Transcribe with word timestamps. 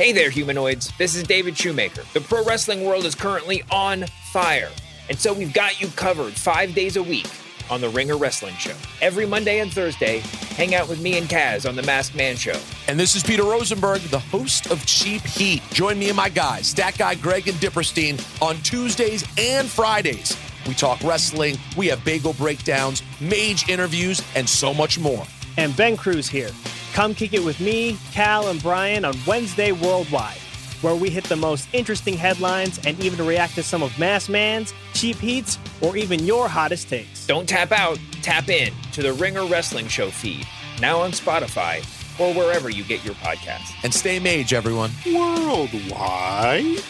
Hey 0.00 0.12
there, 0.12 0.30
humanoids. 0.30 0.90
This 0.96 1.14
is 1.14 1.24
David 1.24 1.58
Shoemaker. 1.58 2.04
The 2.14 2.22
pro 2.22 2.42
wrestling 2.42 2.86
world 2.86 3.04
is 3.04 3.14
currently 3.14 3.62
on 3.70 4.06
fire. 4.32 4.70
And 5.10 5.18
so 5.18 5.34
we've 5.34 5.52
got 5.52 5.78
you 5.78 5.88
covered 5.88 6.32
five 6.32 6.74
days 6.74 6.96
a 6.96 7.02
week 7.02 7.28
on 7.68 7.82
the 7.82 7.90
Ringer 7.90 8.16
Wrestling 8.16 8.54
Show. 8.54 8.72
Every 9.02 9.26
Monday 9.26 9.60
and 9.60 9.70
Thursday, 9.70 10.20
hang 10.56 10.74
out 10.74 10.88
with 10.88 11.02
me 11.02 11.18
and 11.18 11.28
Kaz 11.28 11.68
on 11.68 11.76
the 11.76 11.82
Masked 11.82 12.16
Man 12.16 12.36
Show. 12.36 12.58
And 12.88 12.98
this 12.98 13.14
is 13.14 13.22
Peter 13.22 13.42
Rosenberg, 13.42 14.00
the 14.04 14.20
host 14.20 14.70
of 14.70 14.86
Cheap 14.86 15.20
Heat. 15.20 15.60
Join 15.70 15.98
me 15.98 16.08
and 16.08 16.16
my 16.16 16.30
guys, 16.30 16.68
Stat 16.68 16.96
Guy 16.96 17.16
Greg 17.16 17.46
and 17.46 17.58
Dipperstein, 17.58 18.18
on 18.40 18.56
Tuesdays 18.62 19.22
and 19.36 19.68
Fridays. 19.68 20.34
We 20.66 20.72
talk 20.72 21.02
wrestling, 21.02 21.58
we 21.76 21.88
have 21.88 22.02
bagel 22.06 22.32
breakdowns, 22.32 23.02
mage 23.20 23.68
interviews, 23.68 24.22
and 24.34 24.48
so 24.48 24.72
much 24.72 24.98
more. 24.98 25.26
And 25.58 25.76
Ben 25.76 25.98
Cruz 25.98 26.26
here. 26.26 26.52
Come 26.92 27.14
kick 27.14 27.32
it 27.32 27.44
with 27.44 27.60
me, 27.60 27.96
Cal, 28.12 28.48
and 28.48 28.60
Brian 28.62 29.04
on 29.04 29.14
Wednesday 29.26 29.72
Worldwide, 29.72 30.38
where 30.82 30.94
we 30.94 31.08
hit 31.08 31.24
the 31.24 31.36
most 31.36 31.68
interesting 31.72 32.14
headlines 32.14 32.80
and 32.84 32.98
even 33.02 33.24
react 33.24 33.54
to 33.54 33.62
some 33.62 33.82
of 33.82 33.96
Masked 33.98 34.28
Man's, 34.28 34.74
Cheap 34.92 35.16
Heats, 35.16 35.58
or 35.80 35.96
even 35.96 36.24
your 36.26 36.48
hottest 36.48 36.88
takes. 36.88 37.26
Don't 37.26 37.48
tap 37.48 37.72
out, 37.72 37.98
tap 38.22 38.48
in 38.48 38.72
to 38.92 39.02
the 39.02 39.12
Ringer 39.12 39.46
Wrestling 39.46 39.88
Show 39.88 40.10
feed, 40.10 40.46
now 40.80 41.00
on 41.00 41.12
Spotify 41.12 41.78
or 42.20 42.34
wherever 42.34 42.68
you 42.68 42.84
get 42.84 43.04
your 43.04 43.14
podcasts. 43.14 43.72
And 43.82 43.94
stay 43.94 44.18
mage, 44.18 44.52
everyone. 44.52 44.90
Worldwide. 45.06 46.82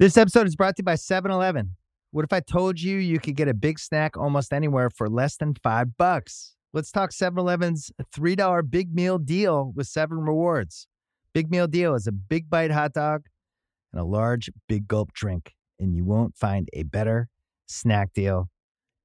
This 0.00 0.16
episode 0.16 0.46
is 0.48 0.56
brought 0.56 0.74
to 0.76 0.80
you 0.80 0.84
by 0.84 0.96
7 0.96 1.30
Eleven. 1.30 1.76
What 2.14 2.24
if 2.24 2.32
I 2.32 2.38
told 2.38 2.80
you 2.80 2.98
you 2.98 3.18
could 3.18 3.34
get 3.34 3.48
a 3.48 3.54
big 3.54 3.76
snack 3.76 4.16
almost 4.16 4.52
anywhere 4.52 4.88
for 4.88 5.08
less 5.08 5.36
than 5.36 5.56
five 5.64 5.96
bucks? 5.96 6.54
Let's 6.72 6.92
talk 6.92 7.10
7 7.10 7.36
Eleven's 7.36 7.90
$3 8.14 8.70
big 8.70 8.94
meal 8.94 9.18
deal 9.18 9.72
with 9.74 9.88
seven 9.88 10.18
rewards. 10.18 10.86
Big 11.32 11.50
meal 11.50 11.66
deal 11.66 11.92
is 11.96 12.06
a 12.06 12.12
big 12.12 12.48
bite 12.48 12.70
hot 12.70 12.92
dog 12.92 13.24
and 13.92 14.00
a 14.00 14.04
large 14.04 14.48
big 14.68 14.86
gulp 14.86 15.12
drink, 15.12 15.54
and 15.80 15.96
you 15.96 16.04
won't 16.04 16.36
find 16.36 16.68
a 16.72 16.84
better 16.84 17.26
snack 17.66 18.12
deal 18.12 18.48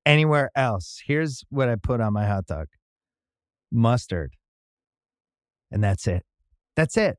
anywhere 0.06 0.52
else. 0.56 1.02
Here's 1.04 1.44
what 1.50 1.68
I 1.68 1.78
put 1.78 2.02
on 2.02 2.14
my 2.14 2.28
hot 2.28 2.46
dog 2.46 2.68
mustard. 3.72 4.36
And 5.72 5.84
that's 5.84 6.06
it. 6.06 6.24
That's 6.76 6.96
it. 6.96 7.18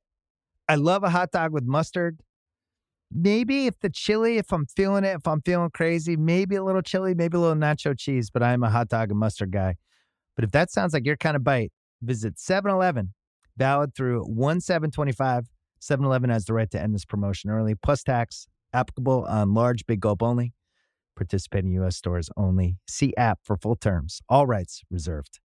I 0.68 0.76
love 0.76 1.02
a 1.02 1.10
hot 1.10 1.32
dog 1.32 1.52
with 1.52 1.64
mustard 1.64 2.20
maybe 3.12 3.66
if 3.66 3.78
the 3.80 3.90
chili, 3.90 4.38
if 4.38 4.52
I'm 4.52 4.66
feeling 4.66 5.04
it, 5.04 5.16
if 5.16 5.26
I'm 5.26 5.42
feeling 5.42 5.70
crazy, 5.70 6.16
maybe 6.16 6.56
a 6.56 6.64
little 6.64 6.82
chili, 6.82 7.14
maybe 7.14 7.36
a 7.36 7.40
little 7.40 7.56
nacho 7.56 7.98
cheese, 7.98 8.30
but 8.30 8.42
I'm 8.42 8.62
a 8.62 8.70
hot 8.70 8.88
dog 8.88 9.10
and 9.10 9.18
mustard 9.18 9.50
guy. 9.50 9.76
But 10.36 10.44
if 10.44 10.52
that 10.52 10.70
sounds 10.70 10.94
like 10.94 11.04
your 11.04 11.16
kind 11.16 11.36
of 11.36 11.44
bite, 11.44 11.72
visit 12.02 12.38
7 12.38 12.70
Eleven, 12.70 13.14
valid 13.56 13.94
through 13.94 14.24
1 14.24 14.60
7 14.60 14.90
25. 14.90 15.46
7 15.80 16.04
Eleven 16.04 16.30
has 16.30 16.44
the 16.44 16.54
right 16.54 16.70
to 16.70 16.80
end 16.80 16.94
this 16.94 17.04
promotion 17.04 17.50
early, 17.50 17.74
plus 17.74 18.02
tax, 18.02 18.46
applicable 18.72 19.24
on 19.24 19.54
large, 19.54 19.86
big 19.86 20.00
gulp 20.00 20.22
only. 20.22 20.52
Participating 21.16 21.72
U.S. 21.72 21.96
stores 21.96 22.30
only. 22.36 22.76
See 22.88 23.14
app 23.16 23.40
for 23.42 23.56
full 23.56 23.76
terms. 23.76 24.22
All 24.28 24.46
rights 24.46 24.82
reserved. 24.90 25.40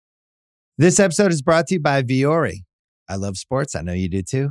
This 0.77 0.98
episode 0.98 1.33
is 1.33 1.42
brought 1.42 1.68
to 1.68 1.74
you 1.74 1.80
by 1.80 2.02
Vuori. 2.02 2.64
I 3.08 3.16
love 3.16 3.36
sports. 3.36 3.74
I 3.74 3.83
know 3.83 3.92
you 3.92 4.08
do 4.08 4.22
too. 4.22 4.50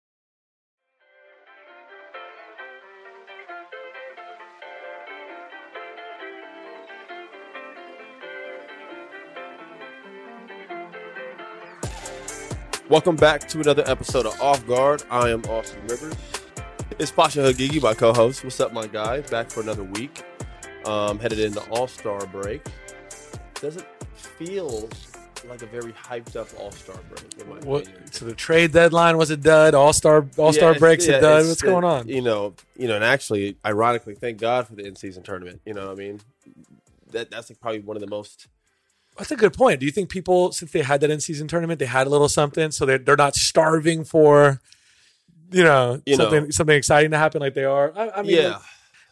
Welcome 12.91 13.15
back 13.15 13.47
to 13.47 13.61
another 13.61 13.83
episode 13.85 14.25
of 14.25 14.37
Off 14.41 14.67
Guard. 14.67 15.03
I 15.09 15.29
am 15.29 15.41
Austin 15.45 15.79
Rivers. 15.87 16.13
It's 16.99 17.09
Pausha 17.09 17.41
Haghighi, 17.49 17.81
my 17.81 17.93
co-host. 17.93 18.43
What's 18.43 18.59
up, 18.59 18.73
my 18.73 18.85
guy? 18.85 19.21
Back 19.21 19.49
for 19.49 19.61
another 19.61 19.85
week. 19.85 20.21
Um, 20.83 21.17
headed 21.17 21.39
into 21.39 21.61
All 21.69 21.87
Star 21.87 22.25
break. 22.27 22.65
Doesn't 23.61 23.85
feel 24.15 24.89
like 25.47 25.61
a 25.61 25.67
very 25.67 25.93
hyped 25.93 26.35
up 26.35 26.49
All 26.59 26.71
Star 26.71 26.97
break. 27.07 27.39
In 27.39 27.47
my 27.49 27.55
What, 27.59 27.83
opinion. 27.83 28.11
so 28.11 28.25
the 28.25 28.35
trade 28.35 28.73
deadline 28.73 29.17
was 29.17 29.29
a 29.29 29.37
dud. 29.37 29.73
All 29.73 29.93
star 29.93 30.27
All 30.35 30.51
Star 30.51 30.73
Yeah, 30.73 30.79
breaks 30.79 31.07
yeah, 31.07 31.15
a 31.15 31.21
dud. 31.21 31.47
What's 31.47 31.61
going 31.61 31.85
on? 31.85 32.09
You 32.09 32.21
know, 32.21 32.55
you 32.75 32.89
know, 32.89 32.95
and 32.95 33.05
actually, 33.05 33.55
ironically, 33.65 34.15
thank 34.15 34.37
God 34.37 34.67
for 34.67 34.75
the 34.75 34.85
in 34.85 34.97
season 34.97 35.23
tournament. 35.23 35.61
You 35.65 35.73
know, 35.75 35.87
what 35.87 35.93
I 35.93 35.95
mean, 35.95 36.19
that 37.11 37.31
that's 37.31 37.49
like 37.49 37.61
probably 37.61 37.79
one 37.79 37.95
of 37.95 38.01
the 38.01 38.09
most 38.09 38.47
That's 39.21 39.31
a 39.31 39.35
good 39.35 39.53
point. 39.53 39.79
Do 39.79 39.85
you 39.85 39.91
think 39.91 40.09
people, 40.09 40.51
since 40.51 40.71
they 40.71 40.81
had 40.81 40.99
that 41.01 41.11
in 41.11 41.19
season 41.19 41.47
tournament, 41.47 41.77
they 41.77 41.85
had 41.85 42.07
a 42.07 42.09
little 42.09 42.27
something, 42.27 42.71
so 42.71 42.87
they're 42.87 42.97
they're 42.97 43.15
not 43.15 43.35
starving 43.35 44.03
for, 44.03 44.59
you 45.51 45.63
know, 45.63 46.01
You 46.07 46.17
know. 46.17 46.23
something 46.23 46.51
something 46.51 46.75
exciting 46.75 47.11
to 47.11 47.19
happen 47.19 47.39
like 47.39 47.53
they 47.53 47.63
are? 47.65 47.93
I, 47.95 48.09
I 48.09 48.21
mean, 48.23 48.37
yeah. 48.37 48.57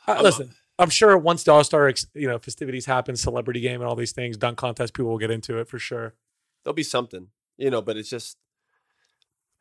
I- 0.07 0.19
listen, 0.23 0.55
I'm 0.79 0.89
sure 0.89 1.15
once 1.15 1.43
the 1.43 1.51
All 1.51 1.63
Star 1.63 1.93
you 2.15 2.27
know 2.27 2.39
festivities 2.39 2.87
happen, 2.87 3.15
celebrity 3.17 3.59
game 3.59 3.81
and 3.81 3.87
all 3.87 3.95
these 3.95 4.11
things, 4.11 4.35
dunk 4.35 4.57
contest, 4.57 4.95
people 4.95 5.11
will 5.11 5.19
get 5.19 5.29
into 5.29 5.59
it 5.59 5.67
for 5.67 5.77
sure. 5.77 6.15
there'll 6.63 6.73
be 6.73 6.81
something, 6.81 7.27
you 7.57 7.69
know, 7.69 7.83
but 7.83 7.95
it's 7.95 8.09
just 8.09 8.35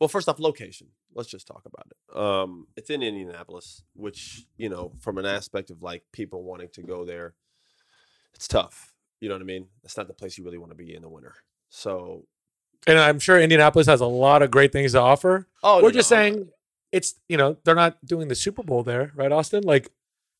well, 0.01 0.09
first 0.09 0.31
off, 0.31 0.39
location. 0.39 0.87
Let's 1.15 1.29
just 1.29 1.47
talk 1.47 1.63
about 1.67 1.89
it. 1.91 2.17
Um, 2.17 2.69
it's 2.75 2.89
in 2.89 3.03
Indianapolis, 3.03 3.83
which, 3.95 4.47
you 4.57 4.71
know, 4.71 4.93
from 5.01 5.19
an 5.19 5.27
aspect 5.27 5.69
of 5.71 5.83
like 5.83 6.05
people 6.13 6.43
wanting 6.43 6.71
to 6.75 6.83
go 6.83 7.05
there, 7.05 7.35
it's 8.35 8.49
tough. 8.49 8.95
You 9.21 9.29
know 9.29 9.35
what 9.35 9.43
I 9.43 9.47
mean? 9.47 9.69
It's 9.85 9.97
not 9.97 10.09
the 10.09 10.15
place 10.15 10.39
you 10.39 10.45
really 10.45 10.59
want 10.59 10.71
to 10.73 10.77
be 10.77 10.95
in 10.95 11.03
the 11.03 11.09
winter. 11.09 11.35
So 11.71 12.27
And 12.87 12.99
I'm 12.99 13.19
sure 13.19 13.41
Indianapolis 13.41 13.87
has 13.87 14.01
a 14.01 14.07
lot 14.07 14.43
of 14.43 14.51
great 14.51 14.73
things 14.73 14.93
to 14.93 15.01
offer. 15.01 15.49
oh 15.63 15.81
We're 15.81 15.91
no, 15.91 15.93
just 15.93 16.11
no, 16.11 16.17
saying 16.17 16.49
it's 16.93 17.15
you 17.29 17.37
know 17.37 17.57
they're 17.65 17.75
not 17.75 18.05
doing 18.05 18.29
the 18.29 18.35
Super 18.35 18.63
Bowl 18.63 18.83
there, 18.83 19.13
right, 19.15 19.33
Austin? 19.33 19.65
Like 19.65 19.91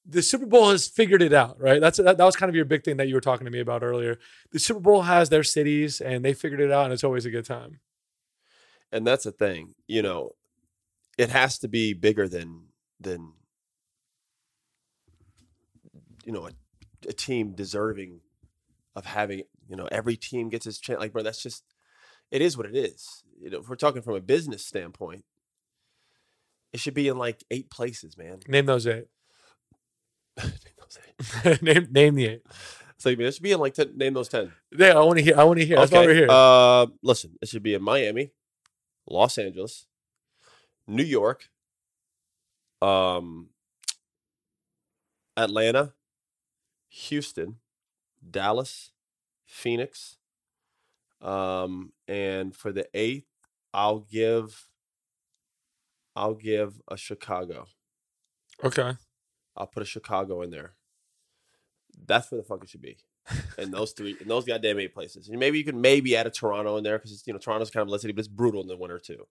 the 0.07 0.23
Super 0.23 0.47
Bowl 0.47 0.71
has 0.71 0.89
figured 0.89 1.23
it 1.23 1.33
out, 1.33 1.61
right? 1.61 1.81
That's 1.81 1.99
that, 1.99 2.17
that 2.19 2.25
was 2.25 2.37
kind 2.37 2.49
of 2.51 2.57
your 2.57 2.65
big 2.65 2.85
thing 2.85 2.97
that 2.99 3.09
you 3.09 3.15
were 3.15 3.21
talking 3.21 3.45
to 3.45 3.51
me 3.51 3.61
about 3.61 3.83
earlier. 3.83 4.19
The 4.53 4.59
Super 4.59 4.81
Bowl 4.81 5.03
has 5.03 5.29
their 5.29 5.45
cities 5.45 6.01
and 6.01 6.25
they 6.25 6.35
figured 6.35 6.61
it 6.61 6.71
out, 6.73 6.85
and 6.85 6.93
it's 6.93 7.05
always 7.05 7.27
a 7.27 7.31
good 7.31 7.45
time. 7.45 7.81
and 8.93 9.07
that's 9.07 9.25
the 9.25 9.33
thing, 9.33 9.75
you 9.87 10.03
know, 10.03 10.33
it 11.19 11.31
has 11.31 11.59
to 11.61 11.69
be 11.69 11.93
bigger 11.95 12.29
than 12.29 12.67
than 13.01 13.33
you 16.25 16.33
know, 16.33 16.47
a, 16.47 16.51
a 17.09 17.13
team 17.13 17.53
deserving 17.53 18.21
of 18.99 19.07
having, 19.07 19.43
you 19.69 19.77
know, 19.77 19.89
every 19.91 20.17
team 20.17 20.49
gets 20.49 20.67
its 20.67 20.79
chance. 20.79 21.01
Like, 21.01 21.13
bro, 21.13 21.23
that's 21.23 21.43
just 21.43 21.65
it 22.31 22.43
is 22.43 22.57
what 22.57 22.67
it 22.67 22.77
is. 22.77 23.23
You 23.41 23.51
know, 23.51 23.61
if 23.61 23.69
we're 23.69 23.77
talking 23.77 24.03
from 24.03 24.17
a 24.17 24.21
business 24.21 24.67
standpoint, 24.67 25.25
it 26.73 26.81
should 26.81 26.95
be 26.95 27.09
in 27.09 27.17
like 27.17 27.45
eight 27.51 27.71
places, 27.71 28.19
man. 28.19 28.41
Name 28.49 28.67
those 28.67 28.87
eight. 28.87 29.07
name 31.63 31.89
name 31.91 32.15
the 32.15 32.27
eight. 32.27 32.43
So 32.99 33.11
I 33.11 33.15
mean, 33.15 33.29
it 33.29 33.35
should 33.35 33.43
be 33.43 33.53
in 33.53 33.61
like 33.61 33.75
ten, 33.75 33.97
name 33.97 34.15
those 34.15 34.29
ten. 34.29 34.53
Yeah, 34.77 34.99
I 34.99 35.01
want 35.01 35.19
to 35.19 35.25
hear. 35.25 35.39
I 35.39 35.45
want 35.45 35.61
to 35.61 35.67
hear. 35.67 35.77
That's 35.77 35.93
why 35.93 36.05
we're 36.05 36.15
here. 36.15 36.27
Uh, 36.29 36.87
listen, 37.03 37.37
it 37.41 37.49
should 37.49 37.63
be 37.63 37.75
in 37.75 37.83
Miami, 37.83 38.33
Los 39.09 39.39
Angeles, 39.39 39.87
New 40.89 41.05
York, 41.05 41.49
um, 42.83 43.51
Atlanta, 45.37 45.95
Houston, 46.89 47.57
Dallas, 48.29 48.93
Phoenix, 49.45 50.17
um, 51.21 51.93
and 52.07 52.55
for 52.55 52.73
the 52.73 52.89
eighth, 52.95 53.29
I'll 53.73 54.01
give. 54.01 54.69
I'll 56.17 56.35
give 56.35 56.81
a 56.89 56.97
Chicago. 56.97 57.67
okay. 58.65 58.95
I'll 59.57 59.67
put 59.67 59.83
a 59.83 59.87
Chicago 59.87 60.43
in 60.43 60.51
there. 60.51 60.73
That's 62.07 62.31
where 62.31 62.41
the 62.41 62.47
fuck 62.47 62.63
it 62.63 62.71
should 62.71 62.83
be. 62.83 62.97
And 63.59 63.73
those 63.73 63.93
three, 63.93 64.17
in 64.21 64.29
those 64.29 64.45
goddamn 64.45 64.79
eight 64.79 64.95
places. 64.95 65.29
And 65.29 65.39
maybe 65.39 65.59
you 65.59 65.65
can 65.65 65.81
maybe 65.81 66.17
add 66.17 66.27
a 66.27 66.31
Toronto 66.31 66.77
in 66.77 66.85
there 66.85 66.97
because 66.97 67.13
it's 67.13 67.27
you 67.27 67.33
know 67.33 67.39
Toronto's 67.39 67.71
kind 67.71 67.87
of 67.87 67.93
a 67.93 67.99
city, 67.99 68.13
but 68.13 68.21
it's 68.21 68.29
brutal 68.29 68.63
in 68.63 68.69
the 68.69 68.77
winter 68.77 68.99
too. 68.99 69.27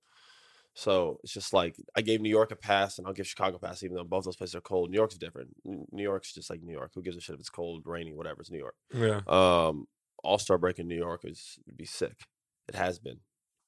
So 0.79 1.19
it's 1.23 1.33
just 1.33 1.53
like 1.53 1.75
I 1.95 2.01
gave 2.01 2.21
New 2.21 2.29
York 2.29 2.51
a 2.51 2.55
pass, 2.55 2.99
and 2.99 3.07
I'll 3.07 3.13
give 3.13 3.25
Chicago 3.25 3.55
a 3.55 3.59
pass, 3.59 3.81
even 3.81 3.95
though 3.97 4.03
both 4.03 4.25
those 4.25 4.35
places 4.35 4.53
are 4.53 4.61
cold. 4.61 4.91
New 4.91 4.97
York's 4.97 5.17
different. 5.17 5.49
New 5.65 6.03
York's 6.03 6.31
just 6.31 6.51
like 6.51 6.61
New 6.61 6.71
York. 6.71 6.91
Who 6.93 7.01
gives 7.01 7.17
a 7.17 7.19
shit 7.19 7.33
if 7.33 7.39
it's 7.39 7.49
cold, 7.49 7.81
rainy, 7.87 8.13
whatever? 8.13 8.41
It's 8.41 8.51
New 8.51 8.59
York. 8.59 8.75
Yeah. 8.93 9.21
Um, 9.25 9.87
All 10.23 10.37
Star 10.37 10.59
break 10.59 10.77
in 10.77 10.87
New 10.87 10.95
York 10.95 11.21
is 11.23 11.57
would 11.65 11.77
be 11.77 11.85
sick. 11.85 12.27
It 12.69 12.75
has 12.75 12.99
been. 12.99 13.21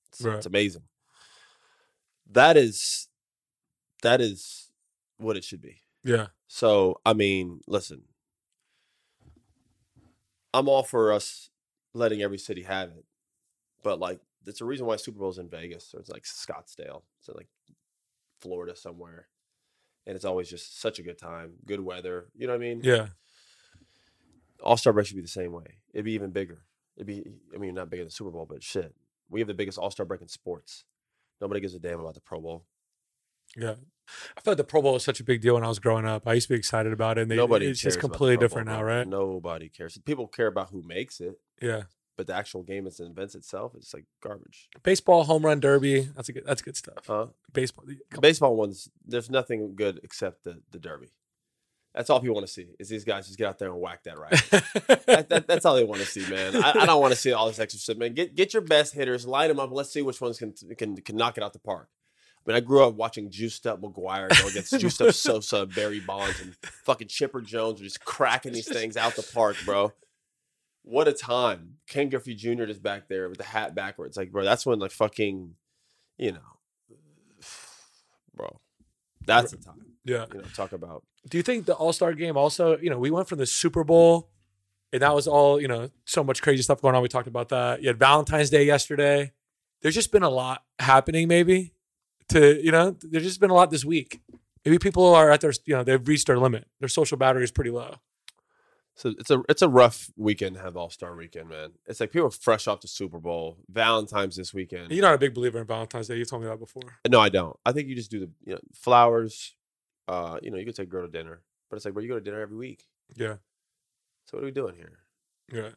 It's, 0.09 0.21
Right. 0.21 0.35
it's 0.37 0.45
amazing. 0.45 0.83
That 2.31 2.57
is, 2.57 3.07
that 4.03 4.21
is 4.21 4.69
what 5.17 5.35
it 5.35 5.43
should 5.43 5.61
be. 5.63 5.81
Yeah. 6.03 6.27
So 6.47 7.01
I 7.03 7.13
mean, 7.13 7.61
listen, 7.65 8.03
I'm 10.53 10.69
all 10.69 10.83
for 10.83 11.11
us 11.11 11.49
letting 11.95 12.21
every 12.21 12.37
city 12.37 12.61
have 12.63 12.89
it, 12.89 13.05
but 13.81 13.99
like, 13.99 14.19
there's 14.53 14.61
a 14.61 14.65
reason 14.65 14.85
why 14.85 14.95
Super 14.95 15.19
Bowl's 15.19 15.39
in 15.39 15.49
Vegas 15.49 15.93
or 15.93 15.99
it's 15.99 16.09
like 16.09 16.23
Scottsdale, 16.23 17.03
so 17.21 17.33
like 17.35 17.47
Florida 18.41 18.75
somewhere, 18.75 19.27
and 20.05 20.15
it's 20.15 20.25
always 20.25 20.49
just 20.49 20.79
such 20.79 20.99
a 20.99 21.03
good 21.03 21.17
time, 21.17 21.53
good 21.65 21.79
weather. 21.81 22.27
You 22.35 22.47
know 22.47 22.53
what 22.53 22.61
I 22.61 22.65
mean? 22.65 22.81
Yeah. 22.83 23.07
All 24.63 24.77
Star 24.77 24.93
break 24.93 25.07
should 25.07 25.15
be 25.15 25.21
the 25.21 25.27
same 25.27 25.51
way. 25.51 25.77
It'd 25.93 26.05
be 26.05 26.13
even 26.13 26.31
bigger. 26.31 26.63
It'd 26.97 27.07
be, 27.07 27.23
I 27.53 27.57
mean, 27.57 27.75
not 27.75 27.89
bigger 27.89 28.03
than 28.03 28.11
Super 28.11 28.31
Bowl, 28.31 28.45
but 28.49 28.61
shit, 28.63 28.93
we 29.29 29.39
have 29.39 29.47
the 29.47 29.53
biggest 29.53 29.77
All 29.77 29.91
Star 29.91 30.05
break 30.05 30.21
in 30.21 30.27
sports. 30.27 30.83
Nobody 31.39 31.61
gives 31.61 31.73
a 31.73 31.79
damn 31.79 31.99
about 31.99 32.15
the 32.15 32.21
Pro 32.21 32.41
Bowl. 32.41 32.65
Yeah. 33.55 33.75
I 34.37 34.41
felt 34.41 34.53
like 34.53 34.57
the 34.57 34.63
Pro 34.63 34.81
Bowl 34.81 34.93
was 34.93 35.03
such 35.03 35.19
a 35.19 35.23
big 35.23 35.41
deal 35.41 35.53
when 35.53 35.63
I 35.63 35.67
was 35.67 35.79
growing 35.79 36.05
up. 36.05 36.27
I 36.27 36.33
used 36.33 36.47
to 36.47 36.53
be 36.53 36.57
excited 36.57 36.91
about 36.91 37.17
it. 37.17 37.21
And 37.21 37.31
they, 37.31 37.35
Nobody. 37.35 37.67
it's 37.67 37.81
cares 37.81 37.93
just 37.95 37.99
completely 38.01 38.35
Bowl, 38.35 38.41
different 38.41 38.67
now, 38.67 38.83
right? 38.83 39.07
Nobody 39.07 39.69
cares. 39.69 39.97
People 39.99 40.27
care 40.27 40.47
about 40.47 40.69
who 40.71 40.81
makes 40.81 41.19
it, 41.21 41.39
Yeah. 41.61 41.83
But 42.19 42.27
the 42.27 42.35
actual 42.35 42.63
game 42.63 42.85
it's 42.85 42.99
events 42.99 43.33
itself 43.33 43.73
is 43.75 43.93
like 43.93 44.03
garbage. 44.21 44.67
Baseball, 44.83 45.23
home 45.23 45.45
run 45.45 45.61
derby. 45.61 46.01
That's 46.01 46.27
a 46.27 46.33
good. 46.33 46.43
That's 46.45 46.61
good 46.61 46.75
stuff. 46.75 47.05
Huh? 47.07 47.27
Baseball. 47.53 47.85
The 47.85 48.19
baseball 48.19 48.57
ones, 48.57 48.89
there's 49.05 49.29
nothing 49.29 49.73
good 49.73 50.01
except 50.03 50.43
the 50.43 50.61
the 50.71 50.79
derby. 50.79 51.13
That's 51.95 52.09
all 52.09 52.19
people 52.19 52.35
want 52.35 52.45
to 52.45 52.51
see 52.51 52.67
is 52.77 52.89
these 52.89 53.05
guys 53.05 53.27
just 53.27 53.37
get 53.37 53.47
out 53.47 53.57
there 53.57 53.69
and 53.69 53.79
whack 53.79 54.03
that 54.03 54.19
right. 54.19 54.31
that, 55.07 55.29
that, 55.29 55.47
that's 55.47 55.65
all 55.65 55.75
they 55.75 55.85
want 55.85 56.01
to 56.01 56.07
see, 56.07 56.29
man. 56.29 56.57
I, 56.57 56.73
I 56.81 56.85
don't 56.85 56.99
want 56.99 57.13
to 57.13 57.19
see 57.19 57.31
all 57.31 57.47
this 57.47 57.57
extra 57.57 57.79
shit, 57.79 57.97
man. 57.97 58.13
Get 58.13 58.35
get 58.35 58.53
your 58.53 58.63
best 58.63 58.93
hitters, 58.93 59.25
line 59.25 59.47
them 59.47 59.61
up, 59.61 59.71
let's 59.71 59.89
see 59.89 60.01
which 60.01 60.19
ones 60.19 60.39
can 60.39 60.53
can 60.77 60.97
can 60.97 61.15
knock 61.15 61.37
it 61.37 61.43
out 61.43 61.53
the 61.53 61.59
park. 61.59 61.87
I 62.45 62.51
mean, 62.51 62.57
I 62.57 62.59
grew 62.59 62.83
up 62.83 62.95
watching 62.95 63.31
Juiced 63.31 63.65
Up 63.65 63.79
McGuire 63.79 64.27
go 64.41 64.49
against 64.49 64.77
Juiced 64.77 65.01
Up 65.01 65.13
Sosa, 65.13 65.65
Barry 65.65 66.01
Bonds, 66.01 66.41
and 66.41 66.53
fucking 66.83 67.07
Chipper 67.07 67.39
Jones 67.39 67.79
just 67.79 68.03
cracking 68.03 68.51
these 68.51 68.67
things 68.67 68.97
out 68.97 69.15
the 69.15 69.23
park, 69.33 69.55
bro. 69.63 69.93
What 70.83 71.07
a 71.07 71.13
time! 71.13 71.75
Ken 71.87 72.09
Griffey 72.09 72.35
Jr. 72.35 72.65
just 72.65 72.81
back 72.81 73.07
there 73.07 73.29
with 73.29 73.37
the 73.37 73.43
hat 73.43 73.75
backwards, 73.75 74.17
like, 74.17 74.31
bro. 74.31 74.43
That's 74.43 74.65
when 74.65 74.79
like 74.79 74.91
fucking, 74.91 75.55
you 76.17 76.31
know, 76.31 76.39
bro. 78.35 78.59
That's 79.25 79.51
the 79.51 79.57
time. 79.57 79.85
yeah. 80.05 80.25
You 80.33 80.39
know, 80.39 80.45
talk 80.55 80.71
about 80.71 81.03
Do 81.29 81.37
you 81.37 81.43
think 81.43 81.65
the 81.65 81.73
All 81.73 81.93
Star 81.93 82.13
game 82.13 82.37
also? 82.37 82.77
You 82.77 82.89
know, 82.89 82.97
we 82.97 83.11
went 83.11 83.27
from 83.27 83.37
the 83.37 83.45
Super 83.45 83.83
Bowl, 83.83 84.29
and 84.91 85.01
that 85.01 85.13
was 85.13 85.27
all. 85.27 85.61
You 85.61 85.67
know, 85.67 85.89
so 86.05 86.23
much 86.23 86.41
crazy 86.41 86.63
stuff 86.63 86.81
going 86.81 86.95
on. 86.95 87.01
We 87.01 87.09
talked 87.09 87.27
about 87.27 87.49
that. 87.49 87.81
You 87.81 87.89
had 87.89 87.99
Valentine's 87.99 88.49
Day 88.49 88.63
yesterday. 88.65 89.33
There's 89.81 89.95
just 89.95 90.11
been 90.11 90.23
a 90.23 90.29
lot 90.29 90.63
happening. 90.79 91.27
Maybe 91.27 91.73
to 92.29 92.63
you 92.63 92.71
know, 92.71 92.95
there's 93.01 93.23
just 93.23 93.39
been 93.39 93.51
a 93.51 93.55
lot 93.55 93.69
this 93.69 93.85
week. 93.85 94.21
Maybe 94.65 94.79
people 94.79 95.13
are 95.13 95.29
at 95.31 95.41
their 95.41 95.53
you 95.65 95.75
know 95.75 95.83
they've 95.83 96.07
reached 96.07 96.27
their 96.27 96.39
limit. 96.39 96.67
Their 96.79 96.89
social 96.89 97.17
battery 97.17 97.43
is 97.43 97.51
pretty 97.51 97.71
low. 97.71 97.95
So 98.99 99.13
it's 99.17 99.31
a 99.31 99.41
it's 99.47 99.61
a 99.61 99.69
rough 99.69 100.11
weekend 100.17 100.55
to 100.55 100.61
have 100.61 100.75
All 100.75 100.89
Star 100.89 101.15
Weekend, 101.15 101.47
man. 101.47 101.71
It's 101.87 102.01
like 102.01 102.11
people 102.11 102.27
are 102.27 102.31
fresh 102.31 102.67
off 102.67 102.81
the 102.81 102.89
Super 102.89 103.17
Bowl, 103.17 103.57
Valentine's 103.69 104.35
this 104.35 104.53
weekend. 104.53 104.91
You're 104.91 105.03
not 105.03 105.13
a 105.13 105.17
big 105.17 105.33
believer 105.33 105.57
in 105.59 105.65
Valentine's 105.65 106.09
Day. 106.09 106.17
You've 106.17 106.29
told 106.29 106.41
me 106.41 106.49
that 106.49 106.59
before. 106.59 106.99
no, 107.07 107.21
I 107.21 107.29
don't. 107.29 107.55
I 107.65 107.71
think 107.71 107.87
you 107.87 107.95
just 107.95 108.11
do 108.11 108.19
the 108.19 108.29
you 108.43 108.53
know 108.55 108.59
flowers. 108.73 109.55
Uh, 110.09 110.37
you 110.43 110.51
know, 110.51 110.57
you 110.57 110.65
could 110.65 110.75
take 110.75 110.87
a 110.87 110.89
girl 110.89 111.05
to 111.05 111.11
dinner, 111.11 111.41
but 111.69 111.77
it's 111.77 111.85
like, 111.85 111.93
bro, 111.93 112.03
you 112.03 112.09
go 112.09 112.15
to 112.15 112.21
dinner 112.21 112.41
every 112.41 112.57
week. 112.57 112.83
Yeah. 113.15 113.35
So 114.25 114.35
what 114.35 114.43
are 114.43 114.47
we 114.47 114.51
doing 114.51 114.75
here? 114.75 114.99
Yeah. 115.49 115.69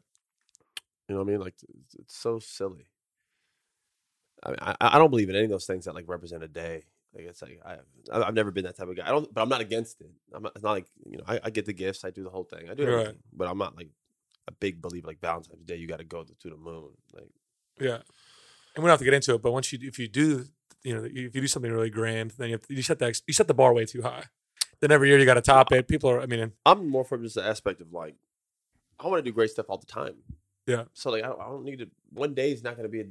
You 1.09 1.15
know 1.15 1.19
what 1.19 1.29
I 1.29 1.31
mean? 1.31 1.41
Like 1.41 1.55
it's, 1.63 1.95
it's 1.95 2.17
so 2.17 2.41
silly. 2.41 2.89
I 4.43 4.49
mean, 4.49 4.59
I, 4.61 4.75
I 4.81 4.99
don't 4.99 5.11
believe 5.11 5.29
in 5.29 5.37
any 5.37 5.45
of 5.45 5.51
those 5.51 5.67
things 5.67 5.85
that 5.85 5.95
like 5.95 6.09
represent 6.09 6.43
a 6.43 6.49
day. 6.49 6.87
Like 7.15 7.25
it's 7.27 7.43
like 7.43 7.61
I 7.65 7.77
I've 8.13 8.35
never 8.35 8.51
been 8.51 8.65
that 8.65 8.77
type 8.77 8.89
of 8.89 8.97
guy. 8.97 9.07
I 9.07 9.11
don't, 9.11 9.33
but 9.35 9.43
I'm 9.43 9.49
not 9.49 9.61
against 9.61 10.01
it. 10.01 10.11
I'm 10.35 10.43
not, 10.45 10.53
it's 10.55 10.65
not 10.65 10.73
like 10.73 10.87
you 11.05 11.19
know 11.19 11.25
I, 11.27 11.41
I 11.45 11.51
get 11.51 11.67
the 11.67 11.73
gifts. 11.73 12.05
I 12.05 12.11
do 12.11 12.23
the 12.25 12.31
whole 12.31 12.45
thing. 12.45 12.69
I 12.71 12.75
do 12.75 12.85
Right. 12.87 12.93
everything, 12.93 13.19
but 13.33 13.49
I'm 13.49 13.59
not 13.59 13.77
like 13.77 13.89
a 14.49 14.53
big 14.53 14.81
believer 14.81 15.07
like 15.09 15.21
Valentine's 15.21 15.65
Day. 15.65 15.77
You 15.77 15.87
got 15.87 15.99
to 15.99 16.05
go 16.05 16.25
to, 16.25 16.35
to 16.35 16.49
the 16.51 16.57
moon. 16.57 16.91
Like 17.13 17.29
Yeah. 17.81 17.99
And 18.75 18.83
we 18.83 18.89
don't 18.89 18.91
have 18.91 18.99
to 19.01 19.05
get 19.05 19.15
into 19.15 19.35
it, 19.35 19.43
but 19.43 19.53
once 19.53 19.73
you 19.73 19.79
if 19.83 19.99
you 19.99 20.09
do, 20.09 20.47
you 20.83 20.95
know, 20.97 21.05
if 21.05 21.35
you 21.35 21.41
do 21.43 21.47
something 21.47 21.71
really 21.71 21.91
grand, 21.91 22.33
then 22.39 22.49
you, 22.51 22.59
to, 22.59 22.75
you 22.75 22.83
set 22.83 22.99
the 22.99 23.21
you 23.27 23.35
set 23.35 23.47
the 23.47 23.55
bar 23.55 23.75
way 23.75 23.85
too 23.85 24.03
high. 24.03 24.25
Then 24.81 24.91
every 24.91 25.09
year 25.11 25.19
you 25.19 25.27
got 25.27 25.35
to 25.35 25.43
top 25.43 25.71
it. 25.73 25.87
People 25.87 26.11
are, 26.11 26.21
I 26.21 26.27
mean, 26.27 26.53
I'm 26.67 26.89
more 26.89 27.05
from 27.05 27.23
just 27.23 27.35
the 27.37 27.45
aspect 27.45 27.81
of 27.83 27.93
like 27.93 28.17
I 28.99 29.07
want 29.07 29.23
to 29.23 29.31
do 29.31 29.35
great 29.35 29.51
stuff 29.51 29.67
all 29.69 29.79
the 29.79 29.87
time. 29.87 30.15
Yeah. 30.67 30.85
So 30.95 31.11
like 31.11 31.23
I 31.25 31.29
don't, 31.29 31.41
I 31.41 31.45
don't 31.45 31.65
need 31.65 31.79
to. 31.81 31.91
One 32.13 32.33
day 32.35 32.51
is 32.53 32.63
not 32.65 32.77
going 32.77 32.85
to 32.85 32.89
be 32.89 33.01
a 33.03 33.07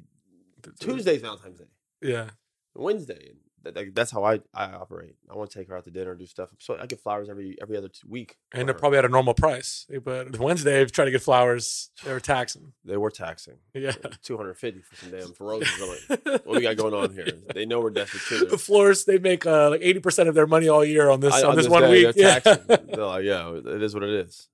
Tuesday's 0.79 1.21
Valentine's 1.21 1.59
Day. 1.59 1.65
yeah, 2.01 2.29
Wednesday. 2.75 3.33
That, 3.63 3.75
that- 3.75 3.93
that's 3.95 4.09
how 4.11 4.23
I, 4.23 4.39
I 4.53 4.71
operate. 4.71 5.15
I 5.31 5.35
want 5.35 5.51
to 5.51 5.59
take 5.59 5.67
her 5.69 5.77
out 5.77 5.83
to 5.83 5.91
dinner 5.91 6.11
and 6.11 6.19
do 6.19 6.25
stuff. 6.25 6.49
So 6.59 6.77
I 6.81 6.87
get 6.87 6.99
flowers 6.99 7.29
every 7.29 7.57
every 7.61 7.77
other 7.77 7.89
t- 7.89 7.99
week. 8.09 8.37
and 8.53 8.67
they're 8.67 8.73
her. 8.73 8.79
probably 8.79 8.97
at 8.97 9.05
a 9.05 9.09
normal 9.09 9.33
price. 9.35 9.85
But 10.03 10.37
Wednesday, 10.39 10.83
try 10.85 11.05
to 11.05 11.11
get 11.11 11.21
flowers, 11.21 11.91
they 12.03 12.11
were 12.11 12.19
taxing. 12.19 12.73
they 12.83 12.97
were 12.97 13.11
taxing. 13.11 13.57
Yeah. 13.75 13.91
two 14.23 14.35
hundred 14.37 14.55
fifty 14.57 14.81
for 14.81 14.95
some 14.95 15.11
damn 15.11 15.33
for 15.33 15.47
roses. 15.47 15.69
I'm 15.79 15.89
like, 15.89 16.45
what 16.45 16.55
we 16.55 16.61
got 16.61 16.75
going 16.77 16.93
on 16.95 17.13
here? 17.13 17.27
They 17.53 17.65
know 17.65 17.79
we're 17.81 17.91
desperate 17.91 18.23
too. 18.27 18.45
the 18.45 18.57
florists 18.57 19.05
they 19.05 19.19
make 19.19 19.45
uh, 19.45 19.69
like 19.69 19.81
eighty 19.83 19.99
percent 19.99 20.27
of 20.27 20.33
their 20.35 20.47
money 20.47 20.67
all 20.67 20.83
year 20.83 21.09
on 21.09 21.19
this 21.19 21.33
I- 21.33 21.43
on, 21.47 21.55
this, 21.55 21.67
one 21.69 21.83
day, 21.83 22.05
week. 22.05 22.15
they're 22.15 22.25
Yeah. 22.27 22.39
taxing. 22.39 22.65
They're 22.93 23.05
like, 23.05 23.23
yeah, 23.25 23.51
it 23.53 23.83
is 23.83 23.93
what 23.93 24.03
it 24.03 24.09
is. 24.25 24.49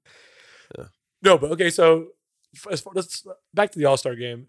Yeah. 0.78 0.86
no, 1.22 1.38
but 1.38 1.52
okay. 1.52 1.70
So 1.70 2.08
as 2.70 2.82
far, 2.82 2.94
let's 2.96 3.26
back 3.54 3.72
to 3.72 3.80
the 3.80 3.86
All 3.86 3.96
Star 3.98 4.16
game. 4.16 4.48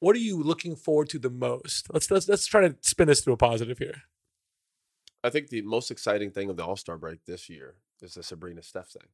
What 0.00 0.16
are 0.16 0.20
you 0.20 0.42
looking 0.42 0.76
forward 0.76 1.08
to 1.10 1.18
the 1.18 1.30
most? 1.30 1.92
Let's 1.92 2.10
let's 2.10 2.28
let's 2.28 2.46
try 2.46 2.68
to 2.68 2.76
spin 2.82 3.08
this 3.08 3.22
to 3.22 3.32
a 3.32 3.36
positive 3.36 3.78
here. 3.78 4.02
I 5.22 5.30
think 5.30 5.48
the 5.48 5.62
most 5.62 5.90
exciting 5.90 6.30
thing 6.30 6.50
of 6.50 6.56
the 6.56 6.64
All 6.64 6.76
Star 6.76 6.98
break 6.98 7.24
this 7.24 7.48
year 7.48 7.76
is 8.02 8.14
the 8.14 8.22
Sabrina 8.22 8.62
Steph 8.62 8.88
thing. 8.88 9.08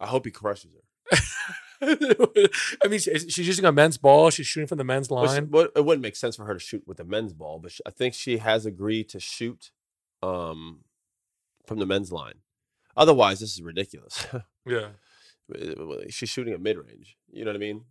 I 0.00 0.06
hope 0.06 0.24
he 0.24 0.30
crushes 0.30 0.72
her. 0.74 1.16
I 2.82 2.88
mean, 2.88 2.98
she's 2.98 3.38
using 3.38 3.64
a 3.64 3.72
men's 3.72 3.98
ball. 3.98 4.30
She's 4.30 4.46
shooting 4.46 4.66
from 4.66 4.78
the 4.78 4.84
men's 4.84 5.10
line. 5.10 5.50
it 5.52 5.84
wouldn't 5.84 6.02
make 6.02 6.16
sense 6.16 6.36
for 6.36 6.46
her 6.46 6.54
to 6.54 6.60
shoot 6.60 6.82
with 6.86 6.96
the 6.96 7.04
men's 7.04 7.32
ball, 7.32 7.58
but 7.58 7.72
I 7.86 7.90
think 7.90 8.14
she 8.14 8.38
has 8.38 8.64
agreed 8.64 9.08
to 9.10 9.20
shoot 9.20 9.70
um, 10.22 10.80
from 11.66 11.78
the 11.78 11.86
men's 11.86 12.10
line. 12.10 12.34
Otherwise, 12.96 13.40
this 13.40 13.52
is 13.52 13.62
ridiculous. 13.62 14.26
Yeah, 14.66 14.92
She's 16.08 16.30
shooting 16.30 16.54
at 16.54 16.60
mid 16.62 16.78
range. 16.78 17.18
You 17.30 17.44
know 17.44 17.50
what 17.50 17.56
I 17.56 17.58
mean? 17.58 17.82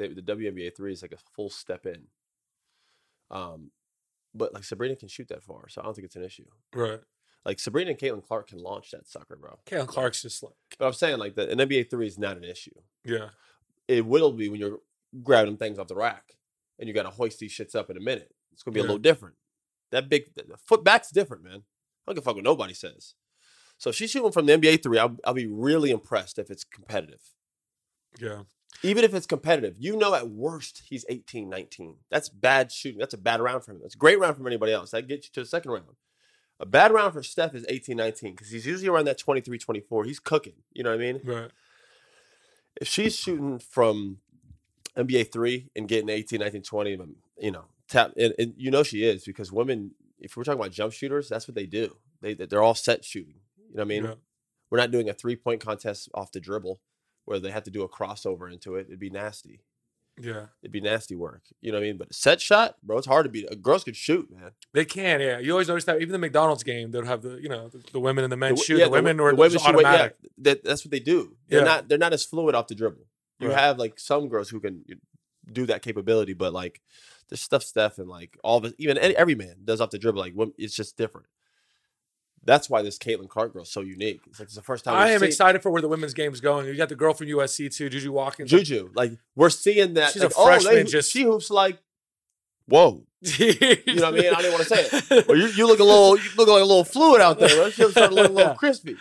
The, 0.00 0.08
the 0.20 0.22
WNBA 0.22 0.74
three 0.76 0.92
is 0.92 1.02
like 1.02 1.12
a 1.12 1.18
full 1.36 1.50
step 1.50 1.84
in. 1.86 2.04
Um, 3.30 3.70
but 4.34 4.54
like 4.54 4.64
Sabrina 4.64 4.96
can 4.96 5.08
shoot 5.08 5.28
that 5.28 5.42
far, 5.42 5.68
so 5.68 5.80
I 5.80 5.84
don't 5.84 5.94
think 5.94 6.06
it's 6.06 6.16
an 6.16 6.24
issue. 6.24 6.46
right. 6.74 7.00
Like 7.44 7.58
Sabrina 7.58 7.90
and 7.92 7.98
Caitlin 7.98 8.22
Clark 8.22 8.48
can 8.48 8.58
launch 8.58 8.90
that 8.90 9.08
sucker, 9.08 9.34
bro. 9.34 9.58
Caitlin 9.66 9.86
Clark's 9.86 10.20
just 10.20 10.42
like, 10.42 10.52
But 10.78 10.86
I'm 10.86 10.92
saying 10.92 11.18
like 11.18 11.36
the 11.36 11.48
an 11.50 11.58
NBA 11.58 11.88
three 11.88 12.06
is 12.06 12.18
not 12.18 12.36
an 12.36 12.44
issue. 12.44 12.74
yeah, 13.04 13.30
It 13.88 14.04
will 14.04 14.32
be 14.32 14.48
when 14.50 14.60
you're 14.60 14.80
grabbing 15.22 15.56
things 15.56 15.78
off 15.78 15.88
the 15.88 15.94
rack 15.94 16.34
and 16.78 16.86
you 16.86 16.94
got 16.94 17.04
to 17.04 17.10
hoist 17.10 17.38
these 17.38 17.52
shits 17.52 17.74
up 17.74 17.88
in 17.88 17.96
a 17.96 18.00
minute. 18.00 18.30
It's 18.52 18.62
gonna 18.62 18.74
be 18.74 18.80
Yeah. 18.80 18.84
a 18.84 18.88
little 18.88 18.98
different. 18.98 19.36
That 19.90 20.08
big 20.10 20.34
the 20.34 20.56
foot 20.58 20.84
back's 20.84 21.10
different, 21.10 21.42
man. 21.42 21.62
I 22.06 22.10
don't 22.12 22.14
give 22.16 22.24
a 22.24 22.26
fuck 22.26 22.34
what 22.36 22.44
nobody 22.44 22.74
says. 22.74 23.14
So 23.78 23.88
if 23.90 23.96
she's 23.96 24.10
shooting 24.10 24.32
from 24.32 24.44
the 24.44 24.52
NBA 24.58 24.82
three, 24.82 24.98
I'll, 24.98 25.16
I'll 25.24 25.32
be 25.34 25.46
really 25.46 25.90
impressed 25.90 26.38
if 26.38 26.50
it's 26.50 26.64
competitive. 26.64 27.20
yeah, 28.20 28.42
Even 28.82 29.04
if 29.04 29.12
it's 29.14 29.26
competitive, 29.26 29.76
you 29.78 29.96
know 29.96 30.14
at 30.14 30.30
worst 30.30 30.82
he's 30.88 31.04
18, 31.08 31.48
19. 31.48 31.96
That's 32.10 32.28
bad 32.28 32.72
shooting. 32.72 32.98
That's 32.98 33.14
a 33.14 33.18
bad 33.18 33.40
round 33.40 33.64
for 33.64 33.72
him. 33.72 33.80
That's 33.82 33.94
a 33.94 33.98
great 33.98 34.18
round 34.18 34.36
from 34.36 34.46
anybody 34.46 34.72
else. 34.72 34.92
That 34.92 35.06
gets 35.08 35.26
you 35.26 35.32
to 35.34 35.40
the 35.40 35.46
second 35.46 35.70
round. 35.70 35.96
A 36.58 36.66
bad 36.66 36.92
round 36.92 37.12
for 37.12 37.22
Steph 37.22 37.54
is 37.54 37.64
18, 37.68 37.96
19 37.96 38.32
because 38.32 38.50
he's 38.50 38.66
usually 38.66 38.88
around 38.88 39.06
that 39.06 39.18
23, 39.18 39.58
24. 39.58 40.04
He's 40.04 40.20
cooking. 40.20 40.54
You 40.72 40.82
know 40.82 40.90
what 40.90 41.00
I 41.00 41.12
mean? 41.12 41.20
right. 41.24 41.50
if 42.80 42.88
she's 42.88 43.16
shooting 43.16 43.58
from 43.58 44.18
NBA 44.96 45.32
three 45.32 45.70
and 45.74 45.88
getting 45.88 46.08
18, 46.08 46.40
19, 46.40 46.62
20, 46.62 46.94
um, 46.94 47.16
you 47.38 47.50
know, 47.50 47.64
tap, 47.88 48.12
and, 48.18 48.34
and 48.38 48.54
you 48.56 48.70
know 48.70 48.82
she 48.82 49.04
is 49.04 49.24
because 49.24 49.52
women, 49.52 49.92
if 50.18 50.36
we're 50.36 50.44
talking 50.44 50.60
about 50.60 50.72
jump 50.72 50.92
shooters, 50.92 51.28
that's 51.28 51.48
what 51.48 51.54
they 51.54 51.66
do. 51.66 51.96
They 52.20 52.34
they're 52.34 52.62
all 52.62 52.74
set 52.74 53.04
shooting. 53.04 53.40
You 53.56 53.76
know 53.76 53.80
what 53.80 53.82
I 53.82 53.84
mean? 53.84 54.04
Yeah. 54.04 54.14
We're 54.70 54.78
not 54.78 54.90
doing 54.90 55.08
a 55.08 55.14
three 55.14 55.36
point 55.36 55.60
contest 55.60 56.08
off 56.14 56.32
the 56.32 56.40
dribble 56.40 56.80
where 57.30 57.38
they 57.38 57.52
have 57.52 57.62
to 57.62 57.70
do 57.70 57.82
a 57.84 57.88
crossover 57.88 58.52
into 58.52 58.74
it. 58.74 58.86
It'd 58.88 58.98
be 58.98 59.08
nasty. 59.08 59.60
Yeah, 60.20 60.46
it'd 60.62 60.72
be 60.72 60.80
nasty 60.80 61.14
work. 61.14 61.42
You 61.62 61.70
know 61.70 61.78
what 61.78 61.84
I 61.84 61.86
mean? 61.86 61.96
But 61.96 62.10
a 62.10 62.12
set 62.12 62.40
shot, 62.40 62.74
bro, 62.82 62.98
it's 62.98 63.06
hard 63.06 63.24
to 63.24 63.30
beat. 63.30 63.46
Girls 63.62 63.84
can 63.84 63.94
shoot, 63.94 64.28
man. 64.30 64.50
they 64.74 64.84
can. 64.84 65.20
Yeah, 65.20 65.38
you 65.38 65.52
always 65.52 65.68
notice 65.68 65.84
that 65.84 66.00
even 66.02 66.10
the 66.12 66.18
McDonald's 66.18 66.64
game, 66.64 66.90
they'll 66.90 67.04
have 67.06 67.22
the 67.22 67.38
you 67.40 67.48
know 67.48 67.68
the, 67.68 67.78
the 67.92 68.00
women 68.00 68.24
and 68.24 68.32
the 68.32 68.36
men 68.36 68.56
The- 68.56 68.60
shoot. 68.60 68.78
yeah, 68.78 68.86
the 68.86 68.90
women 68.90 69.16
the 69.16 69.22
were 69.22 69.34
women 69.34 69.52
shoot, 69.58 69.62
yeah, 69.62 69.68
automatic. 69.68 70.16
that, 70.38 70.64
that's 70.64 70.84
what 70.84 70.90
they 70.90 70.98
do. 70.98 71.36
They're 71.48 71.60
Yeah. 71.60 71.64
not 71.64 71.88
they're 71.88 71.96
not 71.98 72.12
as 72.12 72.24
fluid 72.24 72.54
off 72.56 72.66
the 72.66 72.74
dribble. 72.74 73.06
You 73.38 73.48
Right. 73.48 73.58
have 73.58 73.78
like 73.78 73.98
some 74.00 74.28
girls 74.28 74.50
who 74.50 74.58
can 74.60 74.84
do 75.50 75.64
that 75.66 75.80
capability, 75.82 76.34
but 76.34 76.52
like 76.52 76.82
there's 77.28 77.40
stuff 77.40 77.62
Steph 77.62 77.98
and 77.98 78.08
like 78.08 78.36
all 78.42 78.58
of 78.58 78.64
it, 78.64 78.74
even 78.78 78.98
every 78.98 79.36
man 79.36 79.54
does 79.64 79.80
off 79.80 79.90
the 79.90 79.98
dribble. 79.98 80.18
Like 80.20 80.34
it's 80.58 80.74
just 80.74 80.96
different. 80.98 81.28
That's 82.44 82.70
why 82.70 82.82
this 82.82 82.98
Caitlin 82.98 83.28
Clark 83.28 83.52
girl 83.52 83.62
is 83.62 83.70
so 83.70 83.80
unique. 83.82 84.20
It's 84.28 84.38
like 84.40 84.46
it's 84.46 84.54
the 84.54 84.62
first 84.62 84.84
time 84.84 84.94
I 84.96 85.10
am 85.10 85.20
seen- 85.20 85.28
excited 85.28 85.62
for 85.62 85.70
where 85.70 85.82
the 85.82 85.88
women's 85.88 86.14
game 86.14 86.32
is 86.32 86.40
going. 86.40 86.66
You 86.66 86.74
got 86.74 86.88
the 86.88 86.96
girl 86.96 87.12
from 87.12 87.26
USC 87.26 87.74
too, 87.74 87.88
Juju 87.90 88.12
Watkins. 88.12 88.50
Juju. 88.50 88.90
Like 88.94 89.12
we're 89.36 89.50
seeing 89.50 89.94
that. 89.94 90.12
She's 90.12 90.22
a 90.22 90.26
like, 90.26 90.34
oh, 90.38 90.46
they 90.46 90.58
freshman, 90.60 90.86
just- 90.86 91.10
she 91.12 91.22
hoops 91.22 91.50
like, 91.50 91.78
whoa. 92.66 93.04
you 93.20 93.48
know 93.48 93.94
what 93.94 94.04
I 94.04 94.10
mean? 94.12 94.34
I 94.34 94.40
didn't 94.40 94.52
wanna 94.52 94.64
say 94.64 94.88
it. 94.90 95.28
Well, 95.28 95.36
you, 95.36 95.48
you 95.48 95.66
look 95.66 95.80
a 95.80 95.84
little, 95.84 96.16
you 96.16 96.30
look 96.38 96.48
like 96.48 96.62
a 96.62 96.64
little 96.64 96.84
fluid 96.84 97.20
out 97.20 97.38
there. 97.38 97.62
Right? 97.62 97.72
She 97.72 97.82
to 97.82 98.08
look 98.08 98.30
a 98.30 98.32
little 98.32 98.54
crispy. 98.58 98.96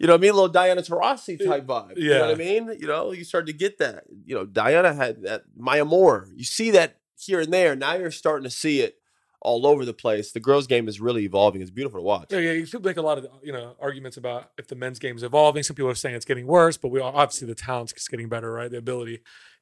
You 0.00 0.06
know 0.06 0.14
what 0.14 0.20
I 0.20 0.22
mean? 0.22 0.30
A 0.30 0.34
little 0.34 0.48
Diana 0.48 0.80
Taurasi 0.80 1.40
uh, 1.40 1.44
type 1.44 1.66
vibe. 1.66 1.98
You 1.98 2.10
know 2.10 2.20
what 2.22 2.30
I 2.30 2.34
mean? 2.34 2.74
You 2.80 2.86
know, 2.86 3.12
you 3.12 3.22
start 3.22 3.46
to 3.48 3.52
get 3.52 3.78
that. 3.78 4.04
You 4.24 4.34
know, 4.34 4.46
Diana 4.46 4.94
had 4.94 5.22
that 5.22 5.42
Maya 5.54 5.84
Moore. 5.84 6.26
You 6.34 6.44
see 6.44 6.70
that 6.70 6.96
here 7.18 7.38
and 7.40 7.52
there. 7.52 7.76
Now 7.76 7.94
you're 7.94 8.10
starting 8.10 8.44
to 8.44 8.50
see 8.50 8.80
it 8.80 8.99
all 9.42 9.66
over 9.66 9.84
the 9.84 9.94
place. 9.94 10.32
The 10.32 10.40
girls' 10.40 10.66
game 10.66 10.88
is 10.88 11.00
really 11.00 11.24
evolving. 11.24 11.62
It's 11.62 11.70
beautiful 11.70 12.00
to 12.00 12.04
watch. 12.04 12.26
Yeah, 12.30 12.38
yeah. 12.38 12.64
People 12.64 12.82
make 12.82 12.96
a 12.96 13.02
lot 13.02 13.18
of 13.18 13.26
you 13.42 13.52
know 13.52 13.74
arguments 13.80 14.16
about 14.16 14.50
if 14.58 14.68
the 14.68 14.76
men's 14.76 14.98
game 14.98 15.16
is 15.16 15.22
evolving. 15.22 15.62
Some 15.62 15.76
people 15.76 15.90
are 15.90 15.94
saying 15.94 16.14
it's 16.14 16.24
getting 16.24 16.46
worse, 16.46 16.76
but 16.76 16.88
we 16.88 17.00
all, 17.00 17.12
obviously 17.14 17.46
the 17.46 17.54
talent's 17.54 18.08
getting 18.08 18.28
better, 18.28 18.52
right? 18.52 18.70
The 18.70 18.78
ability 18.78 19.20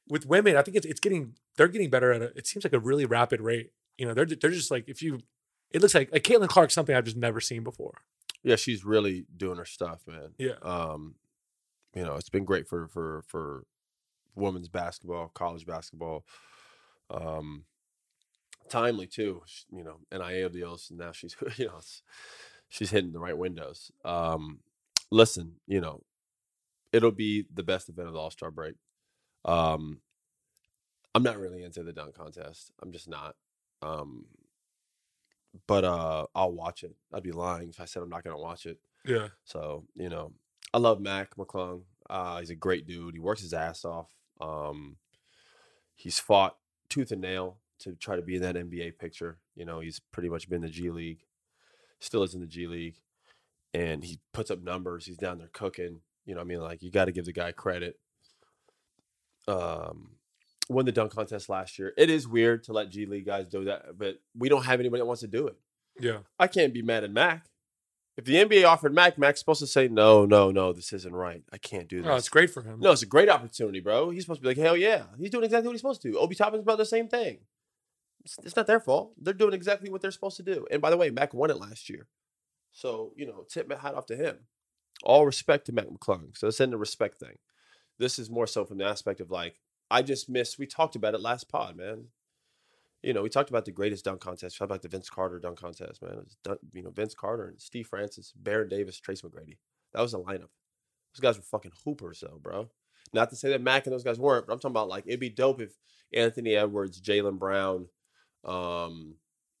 with 0.09 0.25
women, 0.25 0.57
I 0.57 0.61
think 0.63 0.75
it's 0.75 0.85
it's 0.85 0.99
getting 0.99 1.35
they're 1.55 1.67
getting 1.67 1.89
better 1.89 2.11
at 2.11 2.21
a. 2.21 2.37
It 2.37 2.47
seems 2.47 2.63
like 2.63 2.73
a 2.73 2.79
really 2.79 3.05
rapid 3.05 3.41
rate. 3.41 3.71
You 3.97 4.07
know, 4.07 4.13
they're 4.13 4.25
they're 4.25 4.51
just 4.51 4.71
like 4.71 4.85
if 4.87 5.01
you, 5.01 5.21
it 5.71 5.81
looks 5.81 5.93
like 5.93 6.11
like 6.11 6.23
Caitlin 6.23 6.49
Clark 6.49 6.71
something 6.71 6.95
I've 6.95 7.05
just 7.05 7.17
never 7.17 7.39
seen 7.39 7.63
before. 7.63 8.01
Yeah, 8.43 8.55
she's 8.55 8.83
really 8.83 9.25
doing 9.35 9.57
her 9.57 9.65
stuff, 9.65 10.01
man. 10.07 10.33
Yeah. 10.37 10.53
Um, 10.61 11.15
you 11.95 12.03
know, 12.03 12.15
it's 12.15 12.29
been 12.29 12.45
great 12.45 12.67
for 12.67 12.87
for 12.87 13.23
for 13.27 13.63
women's 14.35 14.69
basketball, 14.69 15.29
college 15.29 15.65
basketball. 15.65 16.25
Um, 17.11 17.65
timely 18.69 19.07
too. 19.07 19.41
sh- 19.45 19.63
You 19.71 19.83
know, 19.83 19.99
NIL 20.11 20.49
deals. 20.49 20.91
Now 20.95 21.11
she's 21.11 21.35
you 21.57 21.67
know 21.67 21.79
she's 22.69 22.89
hitting 22.91 23.11
the 23.11 23.19
right 23.19 23.37
windows. 23.37 23.91
Um, 24.05 24.59
listen, 25.11 25.55
you 25.67 25.81
know, 25.81 26.03
it'll 26.93 27.11
be 27.11 27.45
the 27.53 27.63
best 27.63 27.89
event 27.89 28.07
of 28.07 28.13
the 28.13 28.19
All 28.19 28.31
Star 28.31 28.51
break. 28.51 28.75
Um, 29.45 30.01
I'm 31.15 31.23
not 31.23 31.39
really 31.39 31.63
into 31.63 31.83
the 31.83 31.93
dunk 31.93 32.15
contest. 32.15 32.71
I'm 32.81 32.91
just 32.91 33.09
not. 33.09 33.35
Um, 33.81 34.25
but 35.67 35.83
uh, 35.83 36.27
I'll 36.35 36.51
watch 36.51 36.83
it. 36.83 36.95
I'd 37.13 37.23
be 37.23 37.31
lying 37.31 37.69
if 37.69 37.79
I 37.79 37.85
said 37.85 38.03
I'm 38.03 38.09
not 38.09 38.23
gonna 38.23 38.37
watch 38.37 38.65
it. 38.65 38.77
Yeah, 39.05 39.29
So, 39.45 39.85
you 39.95 40.09
know, 40.09 40.33
I 40.73 40.77
love 40.77 40.99
Mac 40.99 41.35
McClung. 41.35 41.83
Uh, 42.09 42.39
he's 42.39 42.49
a 42.49 42.55
great 42.55 42.85
dude. 42.85 43.13
He 43.15 43.19
works 43.19 43.41
his 43.41 43.53
ass 43.53 43.85
off. 43.85 44.11
Um, 44.41 44.97
he's 45.95 46.19
fought 46.19 46.57
tooth 46.89 47.11
and 47.11 47.21
nail 47.21 47.57
to 47.79 47.93
try 47.95 48.15
to 48.15 48.21
be 48.21 48.35
in 48.35 48.41
that 48.41 48.55
NBA 48.55 48.97
picture. 48.99 49.37
You 49.55 49.65
know, 49.65 49.79
he's 49.79 49.99
pretty 50.11 50.29
much 50.29 50.49
been 50.49 50.57
in 50.57 50.61
the 50.63 50.69
G 50.69 50.89
League, 50.91 51.21
still 51.99 52.23
is 52.23 52.33
in 52.33 52.41
the 52.41 52.47
G 52.47 52.67
League, 52.67 52.95
and 53.73 54.03
he 54.03 54.19
puts 54.33 54.51
up 54.51 54.61
numbers. 54.61 55.05
He's 55.05 55.17
down 55.17 55.37
there 55.37 55.49
cooking. 55.53 56.01
You 56.25 56.35
know, 56.35 56.41
what 56.41 56.45
I 56.45 56.47
mean, 56.47 56.59
like 56.61 56.83
you 56.83 56.91
got 56.91 57.05
to 57.05 57.11
give 57.11 57.25
the 57.25 57.33
guy 57.33 57.51
credit. 57.51 57.99
Um, 59.47 60.11
won 60.69 60.85
the 60.85 60.91
dunk 60.91 61.13
contest 61.13 61.49
last 61.49 61.79
year. 61.79 61.93
It 61.97 62.09
is 62.09 62.27
weird 62.27 62.63
to 62.65 62.73
let 62.73 62.89
G 62.89 63.05
League 63.05 63.25
guys 63.25 63.47
do 63.47 63.63
that, 63.65 63.97
but 63.97 64.19
we 64.37 64.49
don't 64.49 64.65
have 64.65 64.79
anybody 64.79 65.01
that 65.01 65.05
wants 65.05 65.21
to 65.21 65.27
do 65.27 65.47
it. 65.47 65.55
yeah. 65.99 66.19
I 66.39 66.47
can't 66.47 66.73
be 66.73 66.81
mad 66.81 67.03
at 67.03 67.11
Mac. 67.11 67.45
If 68.17 68.25
the 68.25 68.35
NBA 68.35 68.67
offered 68.67 68.93
Mac, 68.93 69.17
Mac's 69.17 69.39
supposed 69.39 69.61
to 69.61 69.67
say, 69.67 69.87
no, 69.87 70.25
no, 70.25 70.51
no, 70.51 70.73
this 70.73 70.91
isn't 70.91 71.15
right. 71.15 71.41
I 71.53 71.57
can't 71.57 71.87
do 71.87 71.97
this. 71.99 72.05
No, 72.05 72.11
Oh, 72.13 72.17
it's 72.17 72.27
great 72.27 72.49
for 72.49 72.61
him. 72.61 72.81
No, 72.81 72.91
it's 72.91 73.01
a 73.01 73.05
great 73.07 73.29
opportunity, 73.29 73.79
bro. 73.79 74.09
He's 74.09 74.23
supposed 74.23 74.41
to 74.41 74.43
be 74.43 74.49
like, 74.49 74.57
hell 74.57 74.75
yeah. 74.75 75.03
He's 75.17 75.29
doing 75.29 75.45
exactly 75.45 75.67
what 75.67 75.71
he's 75.73 75.79
supposed 75.81 76.01
to 76.01 76.11
do. 76.11 76.19
Obi 76.19 76.35
Toppin's 76.35 76.63
about 76.63 76.77
the 76.79 76.85
same 76.85 77.07
thing. 77.07 77.37
It's, 78.23 78.37
it's 78.43 78.55
not 78.55 78.67
their 78.67 78.79
fault. 78.79 79.13
They're 79.17 79.33
doing 79.33 79.53
exactly 79.53 79.89
what 79.89 80.01
they're 80.01 80.11
supposed 80.11 80.37
to 80.37 80.43
do. 80.43 80.65
And 80.71 80.81
by 80.81 80.89
the 80.89 80.97
way, 80.97 81.09
Mac 81.09 81.33
won 81.33 81.49
it 81.49 81.59
last 81.59 81.89
year. 81.89 82.07
So, 82.71 83.13
you 83.15 83.25
know, 83.25 83.45
tip 83.49 83.67
my 83.67 83.75
hat 83.75 83.95
off 83.95 84.05
to 84.07 84.15
him. 84.15 84.37
All 85.03 85.25
respect 85.25 85.65
to 85.65 85.71
Mac 85.71 85.87
McClung. 85.87 86.37
So 86.37 86.47
it's 86.47 86.59
in 86.59 86.71
the 86.71 86.77
respect 86.77 87.19
thing. 87.19 87.37
This 87.97 88.19
is 88.19 88.29
more 88.29 88.47
so 88.47 88.65
from 88.65 88.77
the 88.77 88.85
aspect 88.85 89.21
of 89.21 89.31
like, 89.31 89.59
I 89.91 90.01
just 90.01 90.29
miss, 90.29 90.57
we 90.57 90.67
talked 90.67 90.95
about 90.95 91.15
it 91.15 91.21
last 91.21 91.49
pod, 91.49 91.75
man. 91.75 92.05
You 93.01 93.13
know, 93.13 93.21
we 93.21 93.29
talked 93.29 93.49
about 93.49 93.65
the 93.65 93.71
greatest 93.71 94.03
dunk 94.03 94.19
contest. 94.19 94.55
We 94.55 94.59
talked 94.59 94.71
about 94.71 94.81
the 94.81 94.89
Vince 94.89 95.09
Carter 95.09 95.39
dunk 95.39 95.59
contest, 95.59 96.01
man. 96.01 96.11
It 96.13 96.25
was, 96.25 96.57
you 96.73 96.83
know, 96.83 96.91
Vince 96.91 97.15
Carter 97.15 97.47
and 97.47 97.61
Steve 97.61 97.87
Francis, 97.87 98.33
Baron 98.35 98.67
Davis, 98.67 98.99
Tracy 98.99 99.25
McGrady. 99.25 99.57
That 99.93 100.01
was 100.01 100.11
the 100.11 100.19
lineup. 100.19 100.49
Those 101.13 101.21
guys 101.21 101.37
were 101.37 101.43
fucking 101.43 101.71
hoopers, 101.85 102.19
though, 102.19 102.39
bro. 102.41 102.69
Not 103.13 103.29
to 103.29 103.35
say 103.35 103.49
that 103.49 103.61
Mac 103.61 103.85
and 103.85 103.93
those 103.93 104.03
guys 104.03 104.19
weren't, 104.19 104.45
but 104.45 104.53
I'm 104.53 104.59
talking 104.59 104.73
about 104.73 104.89
like 104.89 105.05
it'd 105.07 105.19
be 105.19 105.29
dope 105.29 105.61
if 105.61 105.71
Anthony 106.13 106.55
Edwards, 106.55 107.01
Jaylen 107.01 107.39
Brown, 107.39 107.87
um, 108.45 109.15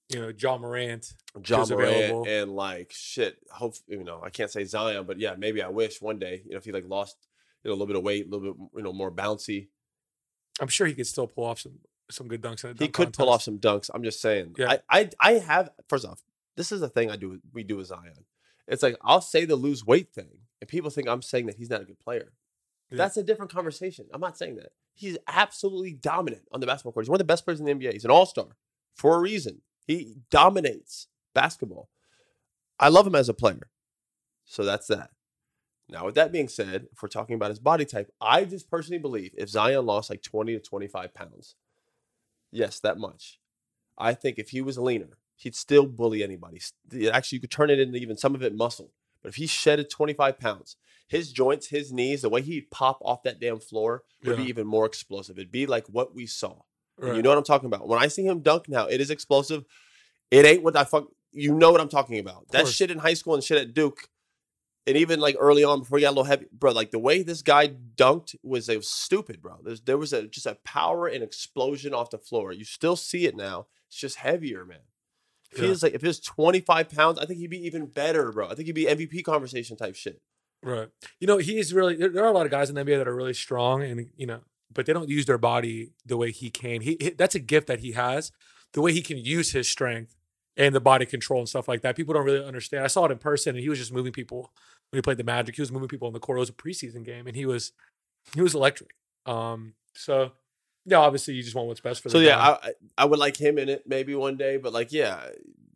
You 0.09 0.21
know, 0.21 0.31
Ja 0.37 0.57
Morant. 0.57 1.13
Ja 1.45 1.65
Morant, 1.65 1.71
available. 1.71 2.25
and 2.27 2.55
like 2.55 2.91
shit. 2.91 3.37
Hope 3.51 3.75
you 3.87 4.03
know 4.03 4.21
I 4.23 4.29
can't 4.29 4.51
say 4.51 4.63
Zion, 4.63 5.05
but 5.05 5.19
yeah, 5.19 5.35
maybe 5.37 5.61
I 5.61 5.69
wish 5.69 6.01
one 6.01 6.19
day 6.19 6.41
you 6.45 6.51
know 6.51 6.57
if 6.57 6.65
he 6.65 6.71
like 6.71 6.87
lost 6.87 7.15
you 7.63 7.69
know 7.69 7.73
a 7.73 7.75
little 7.75 7.87
bit 7.87 7.95
of 7.95 8.03
weight, 8.03 8.25
a 8.27 8.29
little 8.29 8.53
bit 8.53 8.69
you 8.75 8.83
know 8.83 8.93
more 8.93 9.11
bouncy, 9.11 9.67
I'm 10.59 10.67
sure 10.67 10.87
he 10.87 10.93
could 10.93 11.07
still 11.07 11.27
pull 11.27 11.45
off 11.45 11.59
some 11.59 11.79
some 12.09 12.27
good 12.27 12.41
dunks. 12.41 12.63
A 12.63 12.69
he 12.69 12.73
dunk 12.73 12.93
could 12.93 13.13
pull 13.13 13.29
off 13.29 13.43
some 13.43 13.59
dunks. 13.59 13.89
I'm 13.93 14.03
just 14.03 14.21
saying. 14.21 14.55
Yeah. 14.57 14.77
I, 14.89 14.99
I 14.99 15.09
I 15.19 15.31
have 15.33 15.69
first 15.87 16.05
off, 16.05 16.21
this 16.55 16.71
is 16.71 16.81
the 16.81 16.89
thing 16.89 17.11
I 17.11 17.15
do 17.15 17.39
we 17.53 17.63
do 17.63 17.77
with 17.77 17.87
Zion. 17.87 18.25
It's 18.67 18.83
like 18.83 18.97
I'll 19.01 19.21
say 19.21 19.45
the 19.45 19.55
lose 19.55 19.85
weight 19.85 20.11
thing, 20.13 20.39
and 20.61 20.67
people 20.67 20.89
think 20.89 21.07
I'm 21.07 21.21
saying 21.21 21.47
that 21.47 21.55
he's 21.55 21.69
not 21.69 21.81
a 21.81 21.85
good 21.85 21.99
player. 21.99 22.33
Yeah. 22.91 22.97
That's 22.97 23.17
a 23.17 23.23
different 23.23 23.51
conversation. 23.51 24.07
I'm 24.13 24.21
not 24.21 24.37
saying 24.37 24.55
that. 24.55 24.69
He's 24.95 25.17
absolutely 25.27 25.93
dominant 25.93 26.43
on 26.51 26.59
the 26.59 26.65
basketball 26.65 26.91
court. 26.91 27.05
He's 27.05 27.09
one 27.09 27.15
of 27.15 27.19
the 27.19 27.31
best 27.31 27.45
players 27.45 27.59
in 27.59 27.65
the 27.65 27.73
NBA. 27.73 27.93
He's 27.93 28.05
an 28.05 28.11
all 28.11 28.25
star 28.25 28.47
for 28.99 29.15
a 29.15 29.19
reason. 29.19 29.61
He 29.87 30.17
dominates 30.29 31.07
basketball. 31.33 31.89
I 32.79 32.89
love 32.89 33.07
him 33.07 33.15
as 33.15 33.29
a 33.29 33.33
player. 33.33 33.69
So 34.45 34.63
that's 34.63 34.87
that. 34.87 35.11
Now, 35.87 36.05
with 36.05 36.15
that 36.15 36.31
being 36.31 36.47
said, 36.47 36.87
if 36.91 37.01
we're 37.01 37.09
talking 37.09 37.35
about 37.35 37.49
his 37.49 37.59
body 37.59 37.85
type, 37.85 38.11
I 38.21 38.45
just 38.45 38.69
personally 38.69 38.99
believe 38.99 39.31
if 39.35 39.49
Zion 39.49 39.85
lost 39.85 40.09
like 40.09 40.21
20 40.21 40.53
to 40.53 40.59
25 40.59 41.13
pounds, 41.13 41.55
yes, 42.51 42.79
that 42.81 42.99
much, 42.99 43.39
I 43.97 44.13
think 44.13 44.37
if 44.37 44.49
he 44.49 44.61
was 44.61 44.77
leaner, 44.77 45.17
he'd 45.35 45.55
still 45.55 45.87
bully 45.87 46.23
anybody. 46.23 46.61
Actually, 47.11 47.37
you 47.37 47.41
could 47.41 47.51
turn 47.51 47.69
it 47.69 47.79
into 47.79 47.97
even 47.97 48.17
some 48.17 48.35
of 48.35 48.43
it 48.43 48.55
muscle. 48.55 48.93
But 49.23 49.29
if 49.29 49.35
he 49.35 49.47
shedded 49.47 49.89
25 49.89 50.39
pounds, 50.39 50.77
his 51.07 51.31
joints, 51.31 51.67
his 51.67 51.91
knees, 51.91 52.21
the 52.21 52.29
way 52.29 52.41
he'd 52.41 52.69
pop 52.69 52.99
off 53.01 53.23
that 53.23 53.39
damn 53.39 53.59
floor 53.59 54.03
would 54.23 54.37
be 54.37 54.43
even 54.43 54.67
more 54.67 54.85
explosive. 54.85 55.37
It'd 55.37 55.51
be 55.51 55.65
like 55.65 55.87
what 55.87 56.13
we 56.13 56.27
saw. 56.27 56.61
And 57.07 57.15
You 57.15 57.21
know 57.21 57.29
what 57.29 57.37
I'm 57.37 57.43
talking 57.43 57.67
about. 57.67 57.87
When 57.87 57.99
I 57.99 58.07
see 58.07 58.25
him 58.25 58.39
dunk 58.41 58.67
now, 58.69 58.85
it 58.87 58.99
is 59.01 59.09
explosive. 59.09 59.65
It 60.31 60.45
ain't 60.45 60.63
what 60.63 60.75
I 60.75 60.83
fuck. 60.83 61.07
You 61.31 61.53
know 61.53 61.71
what 61.71 61.81
I'm 61.81 61.89
talking 61.89 62.19
about. 62.19 62.47
That 62.51 62.67
shit 62.67 62.91
in 62.91 62.97
high 62.99 63.13
school 63.13 63.35
and 63.35 63.43
shit 63.43 63.57
at 63.59 63.73
Duke, 63.73 64.09
and 64.87 64.97
even 64.97 65.19
like 65.19 65.35
early 65.39 65.63
on 65.63 65.79
before 65.79 65.97
he 65.99 66.03
got 66.03 66.09
a 66.09 66.11
little 66.11 66.23
heavy, 66.23 66.47
bro. 66.51 66.71
Like 66.71 66.91
the 66.91 66.99
way 66.99 67.21
this 67.23 67.41
guy 67.43 67.67
dunked 67.95 68.35
was 68.43 68.67
it 68.69 68.77
was 68.77 68.89
stupid, 68.89 69.41
bro. 69.41 69.57
There's 69.63 69.81
there 69.81 69.97
was 69.97 70.13
a 70.13 70.27
just 70.27 70.45
a 70.47 70.55
power 70.63 71.07
and 71.07 71.23
explosion 71.23 71.93
off 71.93 72.09
the 72.09 72.17
floor. 72.17 72.51
You 72.51 72.63
still 72.63 72.95
see 72.95 73.25
it 73.25 73.35
now. 73.35 73.67
It's 73.87 73.97
just 73.97 74.17
heavier, 74.17 74.65
man. 74.65 74.79
If 75.51 75.57
he 75.59 75.63
Yeah. 75.65 75.69
was 75.69 75.83
like 75.83 75.93
if 75.93 76.01
he 76.01 76.07
was 76.07 76.19
25 76.19 76.89
pounds, 76.89 77.19
I 77.19 77.25
think 77.25 77.39
he'd 77.39 77.49
be 77.49 77.63
even 77.65 77.85
better, 77.87 78.31
bro. 78.31 78.47
I 78.49 78.55
think 78.55 78.65
he'd 78.67 78.73
be 78.73 78.85
MVP 78.85 79.23
conversation 79.23 79.77
type 79.77 79.95
shit. 79.95 80.21
Right. 80.63 80.89
You 81.19 81.27
know, 81.27 81.37
he 81.37 81.57
is 81.59 81.73
really. 81.73 81.95
There, 81.95 82.09
there 82.09 82.23
are 82.23 82.27
a 82.29 82.33
lot 82.33 82.45
of 82.45 82.51
guys 82.51 82.69
in 82.69 82.75
the 82.75 82.83
NBA 82.83 82.97
that 82.97 83.07
are 83.07 83.15
really 83.15 83.33
strong, 83.33 83.81
and 83.83 84.09
you 84.17 84.25
know, 84.27 84.41
but 84.73 84.85
they 84.85 84.93
don't 84.93 85.09
use 85.09 85.25
their 85.25 85.37
body 85.37 85.91
the 86.05 86.17
way 86.17 86.31
he 86.31 86.49
can. 86.49 86.81
He, 86.81 86.97
he 86.99 87.09
that's 87.11 87.35
a 87.35 87.39
gift 87.39 87.67
that 87.67 87.79
he 87.79 87.93
has, 87.93 88.31
the 88.73 88.81
way 88.81 88.93
he 88.93 89.01
can 89.01 89.17
use 89.17 89.51
his 89.51 89.67
strength 89.67 90.15
and 90.57 90.75
the 90.75 90.81
body 90.81 91.05
control 91.05 91.39
and 91.39 91.49
stuff 91.49 91.67
like 91.67 91.81
that. 91.81 91.95
People 91.95 92.13
don't 92.13 92.25
really 92.25 92.45
understand. 92.45 92.83
I 92.83 92.87
saw 92.87 93.05
it 93.05 93.11
in 93.11 93.17
person, 93.17 93.55
and 93.55 93.63
he 93.63 93.69
was 93.69 93.79
just 93.79 93.93
moving 93.93 94.11
people 94.11 94.51
when 94.89 94.97
he 94.97 95.01
played 95.01 95.17
the 95.17 95.23
Magic. 95.23 95.55
He 95.55 95.61
was 95.61 95.71
moving 95.71 95.87
people 95.87 96.07
in 96.07 96.13
the 96.13 96.19
court. 96.19 96.37
It 96.37 96.41
was 96.41 96.49
a 96.49 96.53
preseason 96.53 97.03
game, 97.03 97.27
and 97.27 97.35
he 97.35 97.45
was 97.45 97.71
he 98.33 98.41
was 98.41 98.55
electric. 98.55 98.91
Um. 99.25 99.73
So 99.93 100.31
yeah, 100.85 100.97
obviously 100.97 101.33
you 101.33 101.43
just 101.43 101.55
want 101.55 101.67
what's 101.67 101.81
best 101.81 102.01
for. 102.01 102.09
So 102.09 102.19
the 102.19 102.25
yeah. 102.25 102.39
I 102.39 102.73
I- 102.97 103.05
would 103.05 103.19
like 103.19 103.37
him 103.37 103.57
in 103.57 103.69
it 103.69 103.83
maybe 103.87 104.15
one 104.15 104.37
day, 104.37 104.57
but 104.57 104.73
like 104.73 104.91
yeah, 104.91 105.29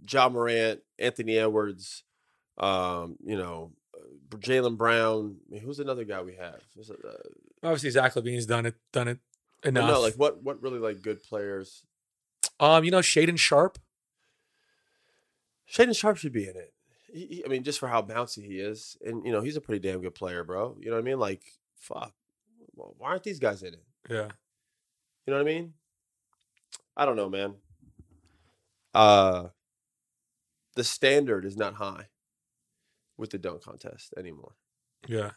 John 0.06 0.34
Morant, 0.34 0.82
Anthony 1.00 1.38
Edwards, 1.38 2.04
um, 2.58 3.18
you 3.24 3.38
know, 3.38 3.72
Jaylen 4.40 4.78
Brown. 4.78 5.38
I 5.48 5.54
mean, 5.54 5.62
who's 5.62 5.80
another 5.80 6.04
guy 6.04 6.22
we 6.22 6.36
have? 6.36 6.60
It, 6.78 6.90
uh, 6.90 7.12
obviously 7.63 7.90
Zach 7.92 8.13
LaVine's 8.13 8.46
done 8.46 8.66
it 8.66 8.75
done 8.92 9.08
it 9.08 9.20
enough. 9.63 9.90
no, 9.90 10.00
like 10.02 10.16
what 10.16 10.42
what 10.44 10.62
really 10.62 10.80
like 10.80 11.02
good 11.02 11.22
players? 11.24 11.84
um, 12.60 12.84
you 12.84 12.92
know, 12.92 13.00
Shaedon 13.00 13.38
Sharpe. 13.40 13.80
Shaedon 15.72 15.96
Sharpe 15.98 16.18
should 16.18 16.34
be 16.34 16.44
in 16.48 16.56
it. 16.56 16.74
He, 17.12 17.25
he- 17.28 17.46
I 17.46 17.48
mean, 17.48 17.63
just 17.63 17.80
for 17.80 17.88
how 17.88 18.02
bouncy 18.02 18.46
he 18.46 18.60
is, 18.60 18.98
and 19.06 19.25
you 19.25 19.32
know, 19.32 19.42
he's 19.42 19.56
a 19.56 19.62
pretty 19.62 19.80
damn 19.88 20.02
good 20.02 20.16
player, 20.16 20.44
bro. 20.44 20.75
You 20.80 20.90
know 20.90 20.96
what 20.98 21.02
I 21.02 21.06
mean? 21.06 21.20
Like, 21.20 21.42
fuck, 21.78 22.13
why 22.75 23.10
aren't 23.10 23.24
these 23.24 23.40
guys 23.40 23.63
in 23.63 23.74
it? 23.74 23.84
Yeah. 24.10 24.30
You 25.25 25.32
know 25.32 25.38
what 25.38 25.42
I 25.42 25.44
mean? 25.54 25.74
I 26.98 27.06
don't 27.06 27.16
know, 27.16 27.30
man. 27.30 27.56
Uh 28.94 29.48
the 30.75 30.84
standard 30.84 31.46
is 31.46 31.56
not 31.56 31.75
high 31.75 32.08
with 33.17 33.29
the 33.32 33.38
dunk 33.38 33.63
contest 33.63 34.13
anymore. 34.17 34.53
Yeah. 35.08 35.32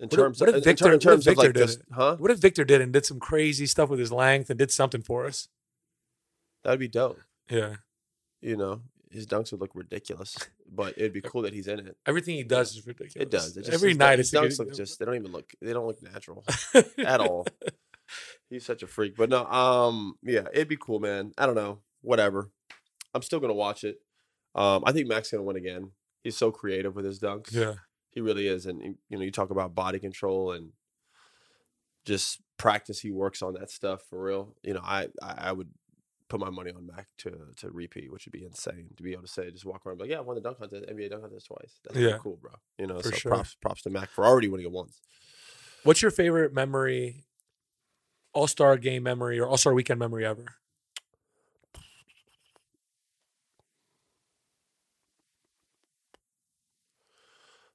In 0.00 0.08
What 0.08 0.12
if- 0.12 0.18
terms 0.18 0.40
what 0.40 0.48
of 0.50 0.54
in, 0.56 0.62
Victor- 0.64 0.88
in 0.88 0.94
if 0.94 1.00
terms 1.00 1.26
of 1.26 1.30
Victor 1.32 1.46
like 1.48 1.54
did 1.54 1.62
this, 1.68 1.76
it? 1.76 1.82
huh? 1.92 2.16
What 2.18 2.30
if 2.30 2.38
Victor 2.38 2.64
did 2.64 2.80
and 2.80 2.92
did 2.92 3.06
some 3.06 3.20
crazy 3.20 3.66
stuff 3.66 3.88
with 3.90 4.00
his 4.00 4.10
length 4.12 4.50
and 4.50 4.58
did 4.58 4.70
something 4.70 5.02
for 5.02 5.24
us? 5.26 5.48
That'd 6.64 6.80
be 6.80 6.88
dope. 6.88 7.20
Yeah. 7.50 7.76
You 8.40 8.56
know, 8.56 8.80
his 9.10 9.26
dunks 9.26 9.52
would 9.52 9.60
look 9.60 9.70
ridiculous, 9.74 10.36
but 10.70 10.94
it'd 10.98 11.12
be 11.12 11.20
cool 11.20 11.42
that 11.42 11.52
he's 11.54 11.68
in 11.68 11.78
it. 11.78 11.96
Everything 12.06 12.34
he 12.36 12.42
does 12.42 12.72
is 12.76 12.86
ridiculous. 12.86 13.14
It 13.16 13.30
does. 13.30 13.56
It 13.56 13.62
just, 13.62 13.72
Every 13.72 13.94
night 13.94 14.18
it's 14.18 14.30
his 14.30 14.40
dunks 14.40 14.58
look 14.58 14.74
just 14.74 14.98
they 14.98 15.04
don't 15.04 15.14
even 15.14 15.30
look 15.32 15.52
they 15.62 15.72
don't 15.72 15.86
look 15.86 16.02
natural 16.02 16.44
at 16.98 17.20
all. 17.20 17.46
He's 18.50 18.64
such 18.66 18.82
a 18.82 18.86
freak. 18.86 19.16
But 19.16 19.30
no, 19.30 19.46
um, 19.46 20.16
yeah, 20.22 20.44
it'd 20.52 20.68
be 20.68 20.76
cool, 20.76 21.00
man. 21.00 21.32
I 21.38 21.46
don't 21.46 21.54
know. 21.54 21.78
Whatever. 22.02 22.50
I'm 23.14 23.22
still 23.22 23.40
gonna 23.40 23.54
watch 23.54 23.84
it. 23.84 24.00
Um, 24.54 24.82
I 24.86 24.92
think 24.92 25.08
Mac's 25.08 25.30
gonna 25.30 25.42
win 25.42 25.56
again. 25.56 25.90
He's 26.24 26.36
so 26.36 26.50
creative 26.50 26.96
with 26.96 27.04
his 27.04 27.20
dunks. 27.20 27.52
Yeah. 27.52 27.74
He 28.10 28.20
really 28.20 28.48
is. 28.48 28.66
And 28.66 28.80
you 28.82 29.18
know, 29.18 29.22
you 29.22 29.30
talk 29.30 29.50
about 29.50 29.74
body 29.74 29.98
control 30.00 30.50
and 30.52 30.72
just 32.04 32.40
practice 32.56 33.00
he 33.00 33.10
works 33.10 33.42
on 33.42 33.54
that 33.54 33.70
stuff 33.70 34.02
for 34.08 34.22
real. 34.22 34.54
You 34.62 34.74
know, 34.74 34.80
I 34.82 35.08
I, 35.22 35.34
I 35.36 35.52
would 35.52 35.68
put 36.28 36.40
my 36.40 36.50
money 36.50 36.70
on 36.72 36.86
Mac 36.86 37.06
to 37.18 37.30
to 37.58 37.70
repeat, 37.70 38.10
which 38.12 38.24
would 38.26 38.32
be 38.32 38.44
insane 38.44 38.88
to 38.96 39.02
be 39.02 39.12
able 39.12 39.22
to 39.22 39.28
say 39.28 39.50
just 39.50 39.64
walk 39.64 39.84
around 39.86 39.92
and 39.92 39.98
be 39.98 40.04
like, 40.04 40.10
yeah, 40.12 40.18
I 40.18 40.22
won 40.22 40.36
the 40.36 40.40
dunk 40.42 40.58
contest, 40.58 40.86
NBA 40.88 41.10
dunk 41.10 41.22
contest 41.22 41.46
twice. 41.46 41.78
That's 41.84 41.96
Yeah. 41.98 42.18
cool, 42.18 42.36
bro. 42.40 42.52
You 42.78 42.86
know, 42.86 43.00
For 43.00 43.10
so 43.10 43.16
sure. 43.16 43.30
props 43.32 43.54
props 43.60 43.82
to 43.82 43.90
Mac 43.90 44.10
for 44.10 44.24
already 44.24 44.48
winning 44.48 44.66
it 44.66 44.72
once. 44.72 45.00
What's 45.82 46.00
your 46.00 46.10
favorite 46.10 46.54
memory, 46.54 47.24
All 48.32 48.46
Star 48.46 48.76
game 48.78 49.02
memory 49.02 49.38
or 49.38 49.46
All 49.46 49.56
Star 49.58 49.74
weekend 49.74 49.98
memory 49.98 50.24
ever? 50.24 50.46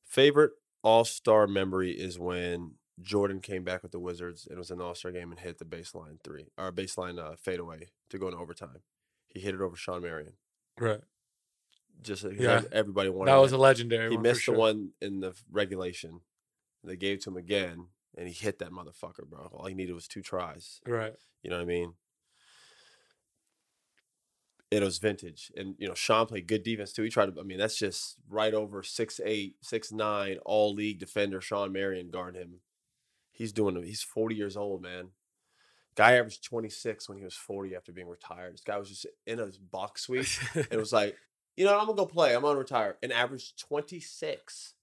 Favorite 0.10 0.52
All 0.84 1.06
Star 1.06 1.46
memory 1.48 1.92
is 1.92 2.18
when 2.20 2.74
Jordan 3.02 3.40
came 3.40 3.64
back 3.64 3.84
with 3.84 3.92
the 3.92 4.00
Wizards 4.00 4.46
and 4.48 4.56
it 4.56 4.60
was 4.60 4.72
an 4.72 4.82
All 4.82 4.96
Star 4.96 5.12
game 5.12 5.30
and 5.32 5.40
hit 5.40 5.60
the 5.60 5.66
baseline 5.66 6.22
three 6.24 6.48
or 6.58 6.72
baseline 6.74 7.20
uh, 7.20 7.36
fadeaway 7.38 7.90
to 8.10 8.18
go 8.18 8.28
into 8.28 8.40
overtime. 8.40 8.80
He 9.28 9.40
hit 9.40 9.54
it 9.54 9.62
over 9.62 9.76
Shawn 9.76 10.02
Marion. 10.02 10.34
Right. 10.80 11.02
Just 12.02 12.24
Yeah. 12.24 12.64
everybody 12.72 13.10
wanted. 13.10 13.32
That 13.32 13.38
was 13.38 13.54
it. 13.54 13.56
a 13.56 13.60
legendary 13.62 14.10
he 14.10 14.16
one. 14.16 14.24
missed 14.24 14.42
sure. 14.42 14.56
the 14.56 14.60
one 14.60 14.90
in 15.00 15.20
the 15.20 15.34
regulation. 15.52 16.22
They 16.84 16.96
gave 16.96 17.18
it 17.18 17.24
to 17.24 17.30
him 17.30 17.38
again, 17.38 17.88
and 18.18 18.28
he 18.28 18.34
hit 18.34 18.60
that 18.60 18.72
motherfucker, 18.72 19.28
bro. 19.30 19.50
All 19.54 19.66
he 19.68 19.76
needed 19.76 19.94
was 19.94 20.08
two 20.08 20.22
tries. 20.22 20.80
Right. 20.88 21.14
You 21.44 21.50
know 21.50 21.58
what 21.58 21.64
I 21.64 21.66
mean? 21.66 21.94
It 24.72 24.84
was 24.84 25.00
vintage, 25.00 25.52
and 25.58 25.74
you 25.80 25.88
know 25.88 25.96
Sean 25.96 26.28
played 26.28 26.48
good 26.48 26.62
defense 26.62 26.94
too. 26.94 27.02
He 27.02 27.10
tried 27.10 27.34
to. 27.34 27.40
I 27.40 27.44
mean, 27.44 27.58
that's 27.58 27.78
just 27.78 28.18
right 28.30 28.54
over 28.54 28.84
six 28.84 29.20
eight, 29.26 29.56
six 29.62 29.92
nine, 29.92 30.38
all 30.46 30.74
league 30.74 31.00
defender 31.00 31.42
Shawn 31.42 31.72
Marion 31.72 32.12
guard 32.12 32.36
him. 32.36 32.60
He's 33.32 33.52
doing. 33.52 33.76
it. 33.78 33.86
He's 33.86 34.04
forty 34.04 34.36
years 34.36 34.56
old, 34.56 34.84
man. 34.84 35.10
Guy 35.96 36.14
averaged 36.14 36.44
twenty 36.44 36.70
six 36.70 37.10
when 37.10 37.18
he 37.18 37.24
was 37.24 37.34
forty 37.34 37.76
after 37.76 37.92
being 37.92 38.08
retired. 38.08 38.54
This 38.54 38.62
guy 38.62 38.78
was 38.78 38.90
just 38.90 39.08
in 39.26 39.40
a 39.40 39.50
box 39.72 40.02
suite. 40.06 40.40
It 40.54 40.78
was 40.78 40.94
like, 40.94 41.18
you 41.58 41.66
know, 41.66 41.72
what, 41.72 41.82
I'm 41.82 41.88
gonna 41.88 41.98
go 41.98 42.06
play. 42.06 42.36
I'm 42.36 42.44
gonna 42.44 42.60
retire. 42.60 42.98
And 43.02 43.12
averaged 43.12 43.60
26 43.60 44.76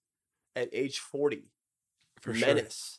at 0.57 0.69
age 0.73 0.99
40. 0.99 1.52
For 2.21 2.35
sure. 2.35 2.47
Menace. 2.49 2.99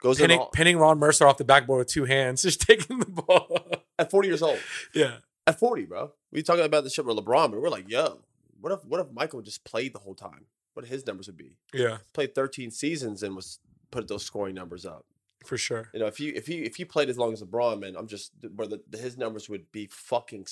Goes 0.00 0.18
pinning, 0.18 0.38
all, 0.38 0.50
pinning 0.50 0.78
Ron 0.78 0.98
Mercer 0.98 1.26
off 1.26 1.36
the 1.38 1.44
backboard 1.44 1.78
with 1.80 1.88
two 1.88 2.04
hands, 2.04 2.42
just 2.44 2.60
taking 2.62 3.00
the 3.00 3.06
ball. 3.06 3.58
at 3.98 4.10
40 4.10 4.28
years 4.28 4.42
old. 4.42 4.58
yeah. 4.94 5.16
At 5.46 5.58
40, 5.58 5.84
bro. 5.86 6.12
We 6.32 6.42
talking 6.42 6.64
about 6.64 6.84
the 6.84 6.90
shit 6.90 7.04
with 7.04 7.16
LeBron, 7.16 7.50
but 7.50 7.60
we're 7.60 7.70
like, 7.70 7.88
yo, 7.90 8.20
what 8.60 8.72
if 8.72 8.84
what 8.84 9.00
if 9.00 9.10
Michael 9.12 9.42
just 9.42 9.64
played 9.64 9.94
the 9.94 9.98
whole 9.98 10.14
time? 10.14 10.46
What 10.74 10.86
his 10.86 11.06
numbers 11.06 11.26
would 11.26 11.36
be? 11.36 11.56
Yeah. 11.74 11.98
Played 12.12 12.34
13 12.34 12.70
seasons 12.70 13.22
and 13.22 13.34
was 13.34 13.58
put 13.90 14.06
those 14.06 14.24
scoring 14.24 14.54
numbers 14.54 14.86
up. 14.86 15.04
For 15.44 15.56
sure. 15.56 15.88
You 15.94 16.00
know, 16.00 16.06
if 16.06 16.20
you 16.20 16.32
if 16.36 16.50
you 16.50 16.62
if 16.64 16.78
you 16.78 16.84
played 16.84 17.08
as 17.08 17.16
long 17.16 17.32
as 17.32 17.42
LeBron, 17.42 17.80
man, 17.80 17.96
I'm 17.96 18.06
just 18.06 18.32
where 18.54 18.68
the, 18.68 18.80
his 18.96 19.16
numbers 19.16 19.48
would 19.48 19.72
be 19.72 19.86
fucking. 19.90 20.46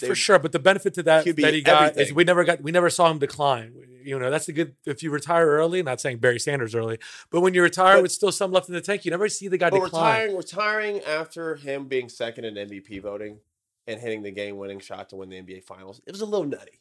they- 0.00 0.08
For 0.08 0.16
sure. 0.16 0.40
But 0.40 0.50
the 0.50 0.58
benefit 0.58 0.94
to 0.94 1.02
that 1.04 1.24
that 1.24 1.54
he 1.54 1.62
got 1.62 1.96
is 1.96 2.12
we 2.12 2.24
never 2.24 2.42
got 2.42 2.60
we 2.60 2.72
never 2.72 2.90
saw 2.90 3.08
him 3.08 3.20
decline. 3.20 3.72
You 4.02 4.18
know, 4.18 4.30
that's 4.30 4.46
the 4.46 4.52
good 4.52 4.74
if 4.84 5.00
you 5.04 5.10
retire 5.12 5.46
early, 5.46 5.80
not 5.84 6.00
saying 6.00 6.18
Barry 6.18 6.40
Sanders 6.40 6.74
early, 6.74 6.98
but 7.30 7.40
when 7.40 7.54
you 7.54 7.62
retire 7.62 7.96
But- 7.98 8.02
with 8.02 8.12
still 8.12 8.32
some 8.32 8.50
left 8.50 8.68
in 8.68 8.74
the 8.74 8.80
tank, 8.80 9.04
you 9.04 9.12
never 9.12 9.28
see 9.28 9.46
the 9.46 9.56
guy 9.58 9.70
decline. 9.70 10.34
retiring, 10.34 10.36
retiring 10.36 11.00
after 11.04 11.54
him 11.54 11.86
being 11.86 12.08
second 12.08 12.44
in 12.44 12.54
MVP 12.56 13.00
voting 13.00 13.38
and 13.92 14.00
hitting 14.00 14.22
the 14.22 14.30
game-winning 14.30 14.80
shot 14.80 15.08
to 15.10 15.16
win 15.16 15.28
the 15.28 15.36
NBA 15.40 15.64
Finals, 15.64 16.00
it 16.06 16.12
was 16.12 16.20
a 16.20 16.26
little 16.26 16.46
nutty, 16.46 16.80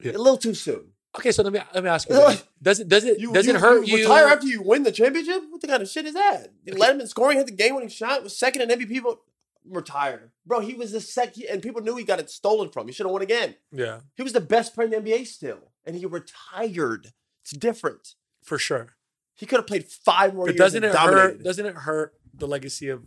Yeah. 0.00 0.12
a 0.12 0.18
little 0.18 0.36
too 0.38 0.54
soon. 0.54 0.92
Okay, 1.18 1.30
so 1.32 1.42
let 1.42 1.52
me 1.52 1.60
let 1.74 1.84
me 1.84 1.90
ask 1.90 2.08
you. 2.08 2.14
This. 2.24 2.44
Does 2.62 2.80
it 2.80 2.88
does 2.88 3.04
it 3.04 3.20
does 3.32 3.46
it 3.48 3.56
hurt 3.56 3.86
you? 3.86 3.98
retire 3.98 4.28
after 4.28 4.46
you 4.46 4.62
win 4.62 4.82
the 4.84 4.92
championship? 4.92 5.42
What 5.50 5.60
the 5.60 5.66
kind 5.68 5.82
of 5.82 5.88
shit 5.88 6.06
is 6.06 6.14
that? 6.14 6.48
You 6.64 6.74
let 6.74 6.94
him 6.94 7.00
in 7.00 7.06
scoring, 7.08 7.36
hit 7.38 7.46
the 7.46 7.52
game-winning 7.52 7.88
shot, 7.90 8.22
was 8.22 8.36
second 8.36 8.62
in 8.62 8.68
MVP 8.80 9.02
vote, 9.02 9.20
retire, 9.68 10.32
bro. 10.46 10.60
He 10.60 10.74
was 10.74 10.92
the 10.92 11.00
second, 11.00 11.44
and 11.50 11.60
people 11.62 11.82
knew 11.82 11.96
he 11.96 12.04
got 12.04 12.20
it 12.20 12.30
stolen 12.30 12.70
from. 12.70 12.86
He 12.86 12.92
should 12.92 13.04
have 13.06 13.12
won 13.12 13.22
again. 13.22 13.56
yeah, 13.72 14.00
He 14.16 14.22
was 14.22 14.32
the 14.32 14.40
best 14.40 14.74
player 14.74 14.86
in 14.92 15.04
the 15.04 15.10
NBA 15.12 15.26
still, 15.26 15.72
and 15.84 15.96
he 15.96 16.06
retired. 16.06 17.12
It's 17.42 17.52
different. 17.52 18.14
for 18.42 18.58
sure. 18.58 18.94
He 19.34 19.46
could 19.46 19.56
have 19.58 19.66
played 19.66 19.86
five 19.88 20.34
more 20.34 20.46
But 20.46 20.52
years. 20.54 20.58
doesn't 20.58 20.84
it 20.84 20.92
dominated. 20.92 21.20
hurt? 21.38 21.42
Doesn't 21.44 21.66
it 21.66 21.74
hurt 21.74 22.14
the 22.34 22.46
legacy 22.48 22.88
of? 22.88 23.02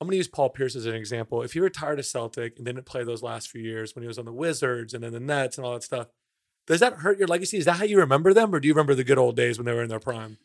I'm 0.00 0.06
going 0.06 0.12
to 0.12 0.16
use 0.18 0.28
Paul 0.28 0.50
Pierce 0.50 0.76
as 0.76 0.86
an 0.86 0.94
example. 0.94 1.42
If 1.42 1.54
he 1.54 1.60
retired 1.60 1.98
a 1.98 2.02
Celtic 2.04 2.56
and 2.56 2.64
didn't 2.64 2.86
play 2.86 3.02
those 3.02 3.22
last 3.22 3.50
few 3.50 3.60
years 3.62 3.94
when 3.94 4.02
he 4.02 4.06
was 4.08 4.18
on 4.18 4.24
the 4.26 4.32
Wizards 4.32 4.94
and 4.94 5.02
then 5.02 5.12
the 5.12 5.18
Nets 5.20 5.58
and 5.58 5.66
all 5.66 5.72
that 5.72 5.82
stuff, 5.82 6.06
does 6.68 6.78
that 6.80 6.94
hurt 6.94 7.18
your 7.18 7.26
legacy? 7.26 7.56
Is 7.58 7.64
that 7.64 7.78
how 7.78 7.84
you 7.84 7.98
remember 7.98 8.32
them, 8.32 8.54
or 8.54 8.60
do 8.60 8.68
you 8.68 8.74
remember 8.74 8.94
the 8.94 9.02
good 9.04 9.18
old 9.18 9.34
days 9.36 9.58
when 9.58 9.64
they 9.66 9.72
were 9.72 9.82
in 9.82 9.88
their 9.88 9.98
prime? 9.98 10.38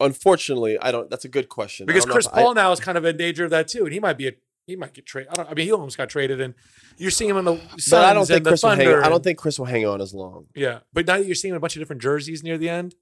Unfortunately, 0.00 0.78
I 0.80 0.90
don't. 0.92 1.08
That's 1.10 1.24
a 1.24 1.28
good 1.28 1.48
question. 1.48 1.86
Because 1.86 2.04
Chris 2.04 2.26
if 2.26 2.32
I- 2.34 2.42
Paul 2.42 2.54
now 2.54 2.72
is 2.72 2.80
kind 2.80 2.98
of 2.98 3.04
in 3.04 3.16
danger 3.16 3.44
of 3.44 3.50
that 3.50 3.68
too, 3.68 3.84
and 3.84 3.92
he 3.92 4.00
might 4.00 4.18
be 4.18 4.28
a 4.28 4.32
he 4.66 4.76
might 4.76 4.94
get 4.94 5.04
traded. 5.06 5.30
I 5.32 5.34
don't. 5.34 5.50
I 5.50 5.54
mean, 5.54 5.66
he 5.66 5.72
almost 5.72 5.96
got 5.98 6.08
traded, 6.08 6.40
and 6.40 6.54
you're 6.96 7.10
seeing 7.10 7.30
him 7.30 7.36
in 7.36 7.44
the 7.44 7.56
Suns 7.76 7.90
But 7.90 8.04
I 8.06 8.12
don't 8.12 8.26
think 8.26 8.38
and 8.38 8.46
the 8.46 8.50
Chris 8.50 8.62
will 8.62 8.70
hang. 8.70 8.78
Thunder. 8.78 9.04
I 9.04 9.08
don't 9.08 9.22
think 9.22 9.38
Chris 9.38 9.58
will 9.58 9.66
hang 9.66 9.86
on 9.86 10.00
as 10.00 10.12
long. 10.14 10.46
Yeah, 10.54 10.80
but 10.92 11.06
now 11.06 11.18
that 11.18 11.26
you're 11.26 11.34
seeing 11.34 11.54
a 11.54 11.60
bunch 11.60 11.76
of 11.76 11.80
different 11.80 12.02
jerseys 12.02 12.42
near 12.42 12.56
the 12.58 12.68
end, 12.70 12.94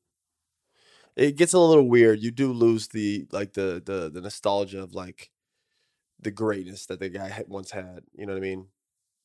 It 1.17 1.37
gets 1.37 1.53
a 1.55 1.59
little 1.59 1.89
weird. 1.89 2.21
You 2.23 2.31
do 2.31 2.53
lose 2.53 2.89
the 2.89 3.27
like 3.33 3.53
the 3.55 3.81
the 3.85 4.11
the 4.13 4.21
nostalgia 4.21 4.83
of 4.83 4.95
like 4.95 5.31
the 6.23 6.31
greatness 6.31 6.87
that 6.87 7.01
the 7.01 7.09
guy 7.09 7.29
had 7.29 7.49
once 7.49 7.71
had. 7.73 8.05
You 8.15 8.27
know 8.27 8.33
what 8.33 8.39
I 8.39 8.43
mean? 8.43 8.67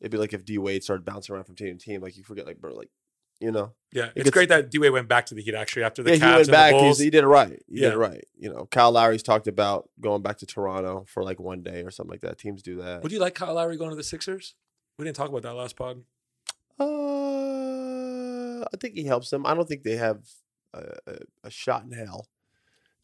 It'd 0.02 0.12
be 0.12 0.18
like 0.18 0.34
if 0.34 0.46
D 0.46 0.58
Wade 0.58 0.84
started 0.84 1.06
bouncing 1.06 1.34
around 1.34 1.46
from 1.46 1.56
team 1.56 1.78
to 1.78 1.84
team. 1.86 2.02
Like 2.02 2.18
you 2.18 2.24
forget, 2.24 2.46
like 2.46 2.60
bro, 2.60 2.74
like 2.74 2.90
you 3.40 3.52
know. 3.52 3.74
yeah, 3.94 4.06
it's 4.16 4.26
gets- 4.26 4.30
great 4.32 4.50
that 4.50 4.70
D 4.72 4.80
Wade 4.80 4.92
went 4.92 5.08
back 5.08 5.26
to 5.28 5.36
the 5.36 5.42
Heat 5.42 5.54
actually 5.56 5.84
after 5.84 6.02
the 6.04 6.12
yeah, 6.12 6.16
he 6.16 6.22
Cavs 6.22 6.26
went 6.36 6.42
and 6.48 6.52
back. 6.52 6.72
Bulls. 6.74 7.00
he 7.00 7.10
did 7.10 7.24
it 7.24 7.28
right. 7.28 7.62
He 7.68 7.82
Yeah. 7.82 7.90
did 7.90 7.94
it 7.94 7.98
right. 7.98 8.24
You 8.38 8.52
know, 8.54 8.66
Kyle 8.72 8.92
Lowry's 8.92 9.24
talked 9.24 9.48
about 9.48 9.90
going 10.00 10.22
back 10.22 10.38
to 10.40 10.46
Toronto 10.46 11.06
for 11.08 11.24
like 11.24 11.40
one 11.40 11.62
day 11.64 11.82
or 11.84 11.92
something 11.92 12.12
like 12.12 12.22
that. 12.22 12.38
Teams 12.40 12.62
do 12.64 12.82
that. 12.82 13.04
Would 13.04 13.12
you 13.12 13.20
like 13.20 13.36
Kyle 13.36 13.54
Lowry 13.54 13.78
going 13.78 13.90
to 13.92 13.96
the 13.96 14.04
Sixers? 14.04 14.56
We 15.00 15.06
didn't 15.06 15.18
talk 15.18 15.30
about 15.30 15.44
that 15.44 15.54
last 15.54 15.76
pod. 15.76 16.04
Uh, 16.80 18.62
I 18.62 18.78
think 18.80 18.96
he 18.96 19.04
helps 19.06 19.30
them. 19.30 19.46
I 19.46 19.54
don't 19.54 19.68
think 19.68 19.84
they 19.84 19.96
have 19.98 20.22
a, 20.74 20.98
a, 21.08 21.18
a 21.46 21.50
shot 21.52 21.84
in 21.84 21.92
hell 21.92 22.28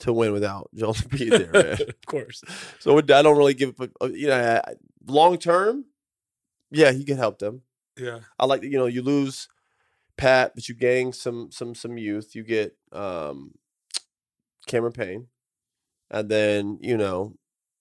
to 0.03 0.13
win 0.13 0.31
without 0.31 0.69
Joel 0.75 0.93
Embiid 0.93 1.29
there, 1.29 1.51
man. 1.63 1.81
of 1.89 2.05
course. 2.05 2.43
So 2.79 2.97
I 2.97 3.01
don't 3.01 3.37
really 3.37 3.53
give, 3.53 3.75
but 3.75 3.91
uh, 4.01 4.07
you 4.07 4.27
know, 4.27 4.61
long 5.07 5.37
term, 5.37 5.85
yeah, 6.71 6.91
he 6.91 7.03
could 7.03 7.17
help 7.17 7.39
them. 7.39 7.61
Yeah. 7.97 8.19
I 8.39 8.45
like, 8.45 8.61
that 8.61 8.69
you 8.69 8.77
know, 8.77 8.85
you 8.85 9.01
lose 9.01 9.47
Pat, 10.17 10.53
but 10.55 10.67
you 10.69 10.75
gain 10.75 11.13
some 11.13 11.51
some 11.51 11.75
some 11.75 11.97
youth. 11.97 12.35
You 12.35 12.43
get 12.43 12.75
um 12.91 13.53
Cameron 14.67 14.93
Payne, 14.93 15.27
and 16.11 16.29
then 16.29 16.79
you 16.81 16.97
know 16.97 17.35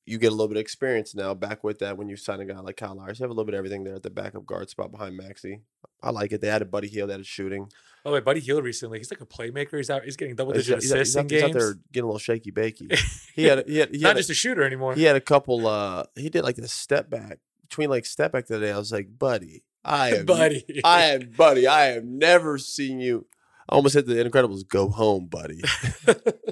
you 0.07 0.19
get 0.19 0.29
a 0.29 0.31
little 0.31 0.49
bit 0.49 0.57
of 0.57 0.61
experience 0.63 1.15
now 1.15 1.33
back 1.35 1.63
with 1.63 1.79
that 1.79 1.97
when 1.97 2.09
you 2.09 2.17
sign 2.17 2.41
a 2.41 2.45
guy 2.45 2.59
like 2.61 2.77
Kyle 2.77 2.95
Lowry. 2.97 3.15
So 3.15 3.21
you 3.21 3.25
have 3.25 3.31
a 3.31 3.35
little 3.35 3.45
bit 3.45 3.55
of 3.55 3.59
everything 3.59 3.85
there 3.85 3.95
at 3.95 4.03
the 4.03 4.11
backup 4.11 4.45
guard 4.47 4.69
spot 4.69 4.91
behind 4.91 5.17
Maxey. 5.17 5.61
I 6.03 6.11
like 6.11 6.33
it. 6.33 6.41
They 6.41 6.49
had 6.49 6.63
a 6.63 6.65
Buddy 6.65 6.89
Hield 6.89 7.11
that 7.11 7.21
is 7.21 7.27
shooting. 7.29 7.69
Oh 8.05 8.13
wait, 8.13 8.25
Buddy 8.25 8.41
Hield 8.41 8.65
recently. 8.65 8.99
He's 8.99 9.13
like 9.13 9.21
a 9.21 9.27
playmaker. 9.27 9.77
He's 9.77 9.91
out. 9.91 10.03
He's 10.05 10.17
getting 10.17 10.35
double 10.35 10.53
digit 10.53 10.83
he's 10.83 10.93
out- 10.93 10.99
assists 10.99 11.15
he's 11.15 11.17
out, 11.25 11.31
he's 11.31 11.43
out 11.43 11.47
games. 11.53 11.57
there 11.57 11.75
getting 11.93 12.05
a 12.05 12.07
little 12.09 12.19
shaky 12.19 12.51
bakey. 12.51 12.99
He 13.35 13.45
had 13.45 13.61
a- 13.61 13.65
he 13.67 13.79
had 13.79 13.91
he 13.95 13.99
Not 14.01 14.09
had 14.09 14.17
a- 14.17 14.21
just 14.21 14.31
a 14.31 14.35
shooter 14.35 14.63
anymore. 14.65 14.95
he 14.95 15.05
had 15.05 15.15
a 15.17 15.21
couple 15.21 15.67
uh 15.69 16.03
he 16.17 16.29
did 16.29 16.43
like 16.45 16.59
a 16.59 16.67
step 16.69 17.09
back 17.09 17.39
between 17.69 17.89
like 17.89 18.05
step 18.05 18.33
back 18.33 18.47
the 18.47 18.57
other 18.57 18.67
day. 18.67 18.73
I 18.73 18.79
was 18.79 18.91
like, 18.93 19.17
buddy, 19.17 19.63
I 19.85 20.11
am 20.17 20.27
Buddy. 20.27 20.65
I 20.85 21.03
am 21.05 21.31
buddy, 21.37 21.67
I 21.69 21.85
have 21.87 22.05
never 22.05 22.59
seen 22.59 22.99
you 22.99 23.27
I 23.69 23.77
almost 23.77 23.95
hit 23.95 24.07
the 24.07 24.15
Incredibles 24.17 24.67
go 24.69 24.89
home, 24.91 25.27
buddy. 25.29 25.63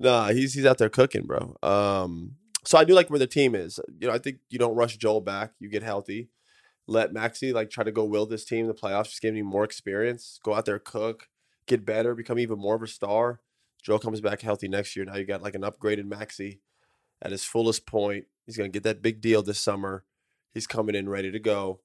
nah, 0.00 0.28
he's 0.30 0.54
he's 0.54 0.66
out 0.66 0.78
there 0.78 0.88
cooking, 0.88 1.24
bro. 1.26 1.56
Um 1.62 2.32
so 2.66 2.76
I 2.78 2.84
do 2.84 2.94
like 2.94 3.10
where 3.10 3.18
the 3.18 3.26
team 3.26 3.54
is. 3.54 3.80
You 3.98 4.08
know, 4.08 4.14
I 4.14 4.18
think 4.18 4.38
you 4.50 4.58
don't 4.58 4.76
rush 4.76 4.96
Joel 4.96 5.20
back, 5.20 5.52
you 5.58 5.68
get 5.68 5.82
healthy. 5.82 6.30
Let 6.88 7.12
Maxey 7.12 7.52
like 7.52 7.70
try 7.70 7.82
to 7.82 7.92
go 7.92 8.04
will 8.04 8.26
this 8.26 8.44
team 8.44 8.60
in 8.60 8.68
the 8.68 8.74
playoffs, 8.74 9.10
just 9.10 9.22
give 9.22 9.34
me 9.34 9.42
more 9.42 9.64
experience, 9.64 10.38
go 10.44 10.54
out 10.54 10.66
there, 10.66 10.78
cook, 10.78 11.28
get 11.66 11.84
better, 11.84 12.14
become 12.14 12.38
even 12.38 12.58
more 12.58 12.76
of 12.76 12.82
a 12.82 12.86
star. 12.86 13.40
Joel 13.82 13.98
comes 13.98 14.20
back 14.20 14.42
healthy 14.42 14.68
next 14.68 14.94
year. 14.94 15.04
Now 15.04 15.16
you 15.16 15.24
got 15.24 15.42
like 15.42 15.54
an 15.54 15.62
upgraded 15.62 16.06
Maxey 16.06 16.60
at 17.22 17.32
his 17.32 17.44
fullest 17.44 17.86
point, 17.86 18.26
He's 18.46 18.56
going 18.56 18.70
to 18.70 18.72
get 18.72 18.84
that 18.84 19.02
big 19.02 19.20
deal 19.20 19.42
this 19.42 19.58
summer. 19.58 20.04
He's 20.54 20.66
coming 20.66 20.94
in 20.94 21.08
ready 21.08 21.30
to 21.32 21.38
go. 21.38 21.80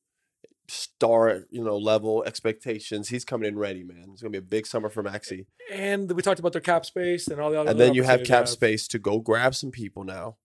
Star, 0.68 1.46
you 1.50 1.64
know, 1.64 1.76
level 1.76 2.24
expectations. 2.26 3.10
He's 3.10 3.26
coming 3.26 3.48
in 3.48 3.58
ready, 3.58 3.84
man. 3.84 4.10
It's 4.14 4.22
going 4.22 4.32
to 4.32 4.40
be 4.40 4.46
a 4.46 4.48
big 4.48 4.68
summer 4.68 4.90
for 4.90 5.02
Maxey. 5.02 5.48
And 5.72 6.10
we 6.12 6.22
talked 6.22 6.40
about 6.40 6.54
their 6.54 6.62
cap 6.62 6.86
space 6.86 7.28
and 7.28 7.42
all 7.42 7.50
the 7.50 7.60
other. 7.60 7.72
And 7.72 7.80
then 7.80 7.94
you 7.94 8.04
have 8.04 8.24
cap 8.24 8.46
they 8.46 8.52
space 8.52 8.88
to 8.90 9.00
go 9.00 9.20
grab 9.20 9.56
some 9.56 9.72
people 9.72 10.04
now. 10.04 10.38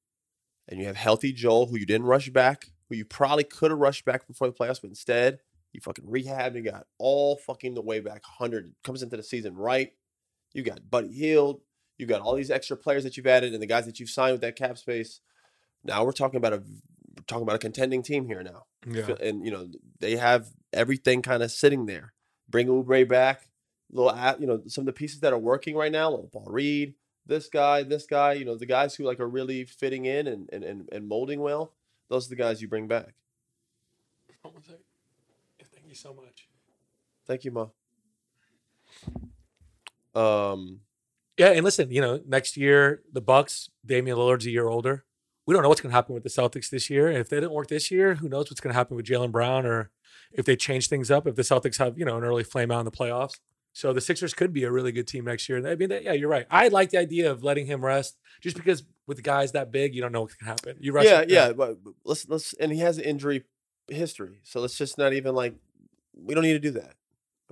And 0.68 0.80
you 0.80 0.86
have 0.86 0.96
healthy 0.96 1.32
Joel, 1.32 1.66
who 1.66 1.78
you 1.78 1.86
didn't 1.86 2.06
rush 2.06 2.28
back, 2.30 2.70
who 2.88 2.96
you 2.96 3.04
probably 3.04 3.44
could 3.44 3.70
have 3.70 3.78
rushed 3.78 4.04
back 4.04 4.26
before 4.26 4.48
the 4.48 4.54
playoffs, 4.54 4.80
but 4.80 4.90
instead 4.90 5.40
you 5.76 5.80
fucking 5.80 6.06
rehabbed 6.06 6.54
and 6.54 6.64
got 6.64 6.86
all 6.98 7.36
fucking 7.36 7.74
the 7.74 7.82
way 7.82 8.00
back 8.00 8.22
100. 8.38 8.74
Comes 8.82 9.02
into 9.02 9.16
the 9.16 9.22
season 9.22 9.54
right. 9.54 9.92
You 10.54 10.62
got 10.62 10.90
Buddy 10.90 11.12
Hield. 11.12 11.60
You 11.98 12.06
got 12.06 12.22
all 12.22 12.34
these 12.34 12.50
extra 12.50 12.76
players 12.76 13.04
that 13.04 13.16
you've 13.16 13.26
added 13.26 13.52
and 13.52 13.62
the 13.62 13.66
guys 13.66 13.86
that 13.86 14.00
you've 14.00 14.10
signed 14.10 14.32
with 14.32 14.40
that 14.40 14.56
cap 14.56 14.78
space. 14.78 15.20
Now 15.84 16.04
we're 16.04 16.12
talking 16.12 16.38
about 16.38 16.54
a 16.54 16.56
we're 16.56 17.24
talking 17.26 17.42
about 17.42 17.56
a 17.56 17.60
contending 17.60 18.02
team 18.02 18.26
here 18.26 18.42
now. 18.42 18.64
Yeah. 18.86 19.14
And 19.20 19.44
you 19.44 19.50
know 19.50 19.68
they 20.00 20.16
have 20.16 20.48
everything 20.72 21.22
kind 21.22 21.42
of 21.42 21.50
sitting 21.50 21.86
there. 21.86 22.12
Bring 22.48 22.68
Oubre 22.68 23.08
back, 23.08 23.48
little 23.90 24.14
you 24.38 24.46
know 24.46 24.62
some 24.66 24.82
of 24.82 24.86
the 24.86 24.92
pieces 24.92 25.20
that 25.20 25.32
are 25.32 25.38
working 25.38 25.76
right 25.76 25.92
now. 25.92 26.10
Little 26.10 26.30
Paul 26.32 26.46
Reed, 26.48 26.94
this 27.26 27.48
guy, 27.48 27.82
this 27.82 28.06
guy. 28.06 28.34
You 28.34 28.44
know 28.44 28.56
the 28.56 28.66
guys 28.66 28.94
who 28.94 29.04
like 29.04 29.20
are 29.20 29.28
really 29.28 29.64
fitting 29.64 30.04
in 30.04 30.26
and 30.26 30.48
and 30.52 30.64
and, 30.64 30.88
and 30.92 31.08
molding 31.08 31.40
well. 31.40 31.72
Those 32.08 32.26
are 32.26 32.30
the 32.30 32.36
guys 32.36 32.62
you 32.62 32.68
bring 32.68 32.86
back. 32.86 33.14
Hold 34.42 34.56
on 34.56 34.62
a 34.62 34.64
sec. 34.64 34.78
Thank 35.74 35.88
you 35.88 35.94
so 35.94 36.14
much. 36.14 36.48
Thank 37.26 37.44
you, 37.44 37.50
Ma. 37.50 37.66
Um, 40.14 40.80
Yeah, 41.36 41.48
and 41.48 41.64
listen, 41.64 41.90
you 41.90 42.00
know, 42.00 42.20
next 42.26 42.56
year 42.56 43.02
the 43.12 43.20
Bucks, 43.20 43.70
Damian 43.84 44.16
Lillard's 44.16 44.46
a 44.46 44.50
year 44.50 44.68
older. 44.68 45.04
We 45.46 45.54
don't 45.54 45.62
know 45.62 45.68
what's 45.68 45.80
going 45.80 45.90
to 45.90 45.94
happen 45.96 46.14
with 46.14 46.24
the 46.24 46.28
Celtics 46.28 46.70
this 46.70 46.90
year. 46.90 47.08
If 47.10 47.28
they 47.28 47.36
didn't 47.36 47.52
work 47.52 47.68
this 47.68 47.90
year, 47.90 48.14
who 48.16 48.28
knows 48.28 48.50
what's 48.50 48.60
going 48.60 48.72
to 48.72 48.78
happen 48.78 48.96
with 48.96 49.06
Jaylen 49.06 49.30
Brown 49.30 49.64
or 49.64 49.90
if 50.32 50.44
they 50.44 50.56
change 50.56 50.88
things 50.88 51.10
up. 51.10 51.26
If 51.26 51.36
the 51.36 51.42
Celtics 51.42 51.78
have, 51.78 51.98
you 51.98 52.04
know, 52.04 52.16
an 52.16 52.24
early 52.24 52.42
flame 52.42 52.70
out 52.72 52.80
in 52.80 52.84
the 52.84 52.90
playoffs, 52.90 53.38
so 53.76 53.92
the 53.92 54.00
Sixers 54.00 54.32
could 54.32 54.54
be 54.54 54.64
a 54.64 54.70
really 54.70 54.90
good 54.90 55.06
team 55.06 55.26
next 55.26 55.46
year. 55.50 55.58
I 55.66 55.74
mean, 55.74 55.90
yeah, 55.90 56.12
you're 56.12 56.30
right. 56.30 56.46
I 56.50 56.68
like 56.68 56.88
the 56.88 56.96
idea 56.98 57.30
of 57.30 57.44
letting 57.44 57.66
him 57.66 57.84
rest, 57.84 58.16
just 58.40 58.56
because 58.56 58.82
with 59.06 59.22
guys 59.22 59.52
that 59.52 59.70
big, 59.70 59.94
you 59.94 60.00
don't 60.00 60.12
know 60.12 60.22
what 60.22 60.38
can 60.38 60.46
happen. 60.46 60.78
You 60.80 60.92
rush, 60.92 61.04
yeah, 61.04 61.20
him- 61.22 61.28
yeah. 61.28 61.52
But 61.52 61.76
let's 62.02 62.26
let's 62.26 62.54
and 62.54 62.72
he 62.72 62.78
has 62.78 62.96
an 62.96 63.04
injury 63.04 63.44
history, 63.88 64.40
so 64.44 64.60
let's 64.62 64.78
just 64.78 64.96
not 64.96 65.12
even 65.12 65.34
like 65.34 65.54
we 66.14 66.34
don't 66.34 66.42
need 66.44 66.54
to 66.54 66.58
do 66.58 66.70
that. 66.70 66.94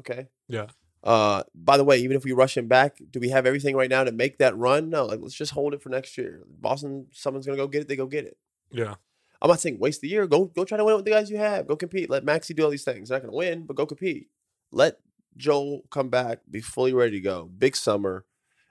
Okay. 0.00 0.28
Yeah. 0.48 0.68
Uh, 1.02 1.42
by 1.54 1.76
the 1.76 1.84
way, 1.84 1.98
even 1.98 2.16
if 2.16 2.24
we 2.24 2.32
rush 2.32 2.56
him 2.56 2.68
back, 2.68 2.96
do 3.10 3.20
we 3.20 3.28
have 3.28 3.44
everything 3.44 3.76
right 3.76 3.90
now 3.90 4.02
to 4.02 4.10
make 4.10 4.38
that 4.38 4.56
run? 4.56 4.88
No, 4.88 5.04
like 5.04 5.20
let's 5.20 5.34
just 5.34 5.52
hold 5.52 5.74
it 5.74 5.82
for 5.82 5.90
next 5.90 6.16
year. 6.16 6.42
Boston, 6.48 7.08
someone's 7.12 7.44
gonna 7.44 7.58
go 7.58 7.68
get 7.68 7.82
it. 7.82 7.88
They 7.88 7.96
go 7.96 8.06
get 8.06 8.24
it. 8.24 8.38
yeah, 8.70 8.94
I'm 9.42 9.50
not 9.50 9.60
saying 9.60 9.78
waste 9.78 10.00
the 10.00 10.08
year. 10.08 10.26
Go 10.26 10.46
go 10.46 10.64
try 10.64 10.78
to 10.78 10.84
win 10.86 10.96
with 10.96 11.04
the 11.04 11.10
guys 11.10 11.28
you 11.30 11.36
have. 11.36 11.66
Go 11.66 11.76
compete. 11.76 12.08
Let 12.08 12.24
Maxey 12.24 12.54
do 12.54 12.64
all 12.64 12.70
these 12.70 12.84
things. 12.84 13.10
They're 13.10 13.18
not 13.18 13.26
gonna 13.26 13.36
win, 13.36 13.66
but 13.66 13.76
go 13.76 13.84
compete. 13.84 14.28
Let 14.72 14.98
Joel 15.36 15.82
come 15.90 16.08
back, 16.08 16.40
be 16.50 16.60
fully 16.60 16.92
ready 16.92 17.12
to 17.12 17.20
go. 17.20 17.50
Big 17.58 17.76
summer, 17.76 18.24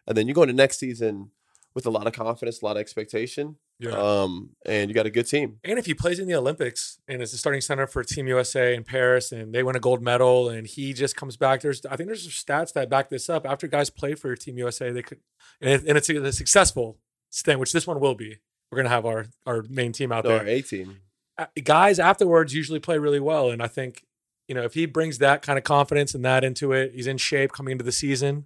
and 0.07 0.17
then 0.17 0.27
you 0.27 0.33
go 0.33 0.43
into 0.43 0.53
next 0.53 0.79
season 0.79 1.31
with 1.73 1.85
a 1.85 1.89
lot 1.89 2.07
of 2.07 2.13
confidence, 2.13 2.61
a 2.61 2.65
lot 2.65 2.77
of 2.77 2.81
expectation. 2.81 3.55
yeah. 3.79 3.91
Um, 3.91 4.51
and 4.65 4.89
you 4.89 4.93
got 4.93 5.07
a 5.07 5.09
good 5.09 5.27
team. 5.27 5.57
And 5.63 5.79
if 5.79 5.87
he 5.87 5.93
plays 5.95 6.19
in 6.19 6.27
the 6.27 6.35
Olympics 6.35 6.99
and 7.07 7.21
is 7.21 7.31
the 7.31 7.37
starting 7.37 7.61
center 7.61 7.87
for 7.87 8.03
Team 8.03 8.27
USA 8.27 8.75
in 8.75 8.83
Paris 8.83 9.31
and 9.31 9.53
they 9.53 9.63
win 9.63 9.75
a 9.75 9.79
gold 9.79 10.01
medal 10.01 10.49
and 10.49 10.67
he 10.67 10.93
just 10.93 11.15
comes 11.15 11.35
back, 11.35 11.61
there's 11.61 11.83
I 11.87 11.95
think 11.95 12.07
there's 12.07 12.27
stats 12.27 12.73
that 12.73 12.89
back 12.89 13.09
this 13.09 13.27
up. 13.29 13.45
After 13.47 13.67
guys 13.67 13.89
play 13.89 14.13
for 14.13 14.35
Team 14.35 14.57
USA, 14.59 14.91
they 14.91 15.01
could 15.01 15.19
and, 15.59 15.69
it, 15.71 15.87
and 15.87 15.97
it's 15.97 16.09
a, 16.09 16.31
successful 16.31 16.99
thing, 17.33 17.57
which 17.57 17.73
this 17.73 17.87
one 17.87 17.99
will 17.99 18.15
be. 18.15 18.37
We're 18.71 18.77
gonna 18.77 18.89
have 18.89 19.05
our 19.07 19.25
our 19.47 19.63
main 19.67 19.91
team 19.93 20.11
out 20.11 20.23
No, 20.25 20.29
there. 20.29 20.39
our 20.41 20.47
A 20.47 20.61
team. 20.61 20.97
Uh, 21.37 21.47
Guys 21.63 21.97
afterwards 21.97 22.53
usually 22.53 22.79
play 22.79 22.99
really 22.99 23.19
well, 23.19 23.49
and 23.49 23.63
I 23.63 23.67
think 23.67 24.05
you 24.53 24.59
know 24.59 24.65
if 24.65 24.75
he 24.75 24.85
brings 24.85 25.17
that 25.17 25.41
kind 25.41 25.57
of 25.57 25.63
confidence 25.63 26.13
and 26.13 26.23
that 26.23 26.43
into 26.43 26.73
it, 26.73 26.91
he's 26.93 27.07
in 27.07 27.17
shape 27.17 27.51
coming 27.51 27.71
into 27.71 27.83
the 27.83 27.91
season. 27.91 28.45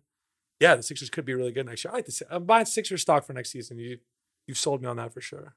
Yeah, 0.57 0.75
the 0.75 0.81
Sixers 0.81 1.09
could 1.09 1.25
be 1.25 1.33
really 1.33 1.51
good 1.51 1.65
next 1.65 1.83
year. 1.83 1.91
I 1.91 1.95
like 1.97 2.05
this. 2.05 2.23
I'm 2.29 2.45
buying 2.45 2.65
Sixers 2.65 3.01
stock 3.01 3.25
for 3.25 3.33
next 3.33 3.49
season. 3.49 3.77
You 3.77 3.97
you've 4.45 4.57
sold 4.57 4.81
me 4.81 4.87
on 4.87 4.95
that 4.95 5.11
for 5.13 5.19
sure. 5.19 5.55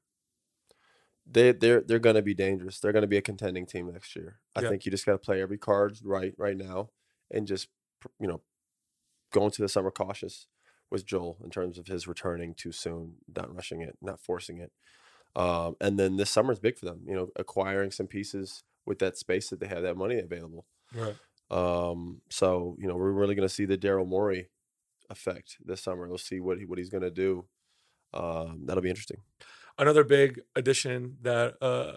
They 1.25 1.53
they're 1.53 1.79
they're 1.79 1.99
gonna 1.99 2.21
be 2.21 2.33
dangerous. 2.33 2.81
They're 2.81 2.91
gonna 2.91 3.07
be 3.07 3.15
a 3.15 3.21
contending 3.21 3.65
team 3.65 3.89
next 3.93 4.13
year. 4.13 4.39
I 4.53 4.61
Yeah. 4.61 4.67
think 4.69 4.85
you 4.85 4.91
just 4.91 5.05
gotta 5.05 5.19
play 5.19 5.41
every 5.41 5.57
card 5.57 5.97
right 6.03 6.33
right 6.37 6.57
now 6.57 6.89
and 7.31 7.47
just 7.47 7.69
you 8.19 8.27
know 8.27 8.41
go 9.31 9.45
into 9.45 9.61
the 9.61 9.69
summer 9.69 9.89
cautious 9.89 10.47
with 10.89 11.05
Joel 11.05 11.37
in 11.45 11.49
terms 11.49 11.77
of 11.77 11.87
his 11.87 12.09
returning 12.09 12.53
too 12.53 12.73
soon, 12.73 13.19
not 13.33 13.55
rushing 13.55 13.79
it, 13.79 13.97
not 14.01 14.19
forcing 14.19 14.57
it. 14.57 14.73
Um, 15.33 15.77
and 15.79 15.97
then 15.97 16.17
this 16.17 16.29
summer 16.29 16.51
is 16.51 16.59
big 16.59 16.77
for 16.77 16.83
them. 16.83 17.03
You 17.07 17.13
know, 17.15 17.29
acquiring 17.37 17.91
some 17.91 18.07
pieces 18.07 18.63
with 18.85 18.99
that 18.99 19.17
space 19.17 19.49
that 19.49 19.59
they 19.59 19.67
have 19.67 19.83
that 19.83 19.95
money 19.97 20.19
available. 20.19 20.65
Right. 20.95 21.15
Um, 21.49 22.21
so 22.29 22.75
you 22.79 22.87
know, 22.87 22.95
we're 22.95 23.11
really 23.11 23.35
going 23.35 23.47
to 23.47 23.53
see 23.53 23.65
the 23.65 23.77
Daryl 23.77 24.07
Morey 24.07 24.49
effect 25.09 25.57
this 25.63 25.81
summer. 25.81 26.07
We'll 26.07 26.17
see 26.17 26.39
what 26.39 26.57
he, 26.57 26.65
what 26.65 26.77
he's 26.77 26.89
going 26.89 27.03
to 27.03 27.11
do. 27.11 27.45
Um, 28.13 28.61
that'll 28.65 28.83
be 28.83 28.89
interesting. 28.89 29.17
another 29.77 30.03
big 30.03 30.41
addition 30.55 31.17
that 31.21 31.55
uh, 31.61 31.93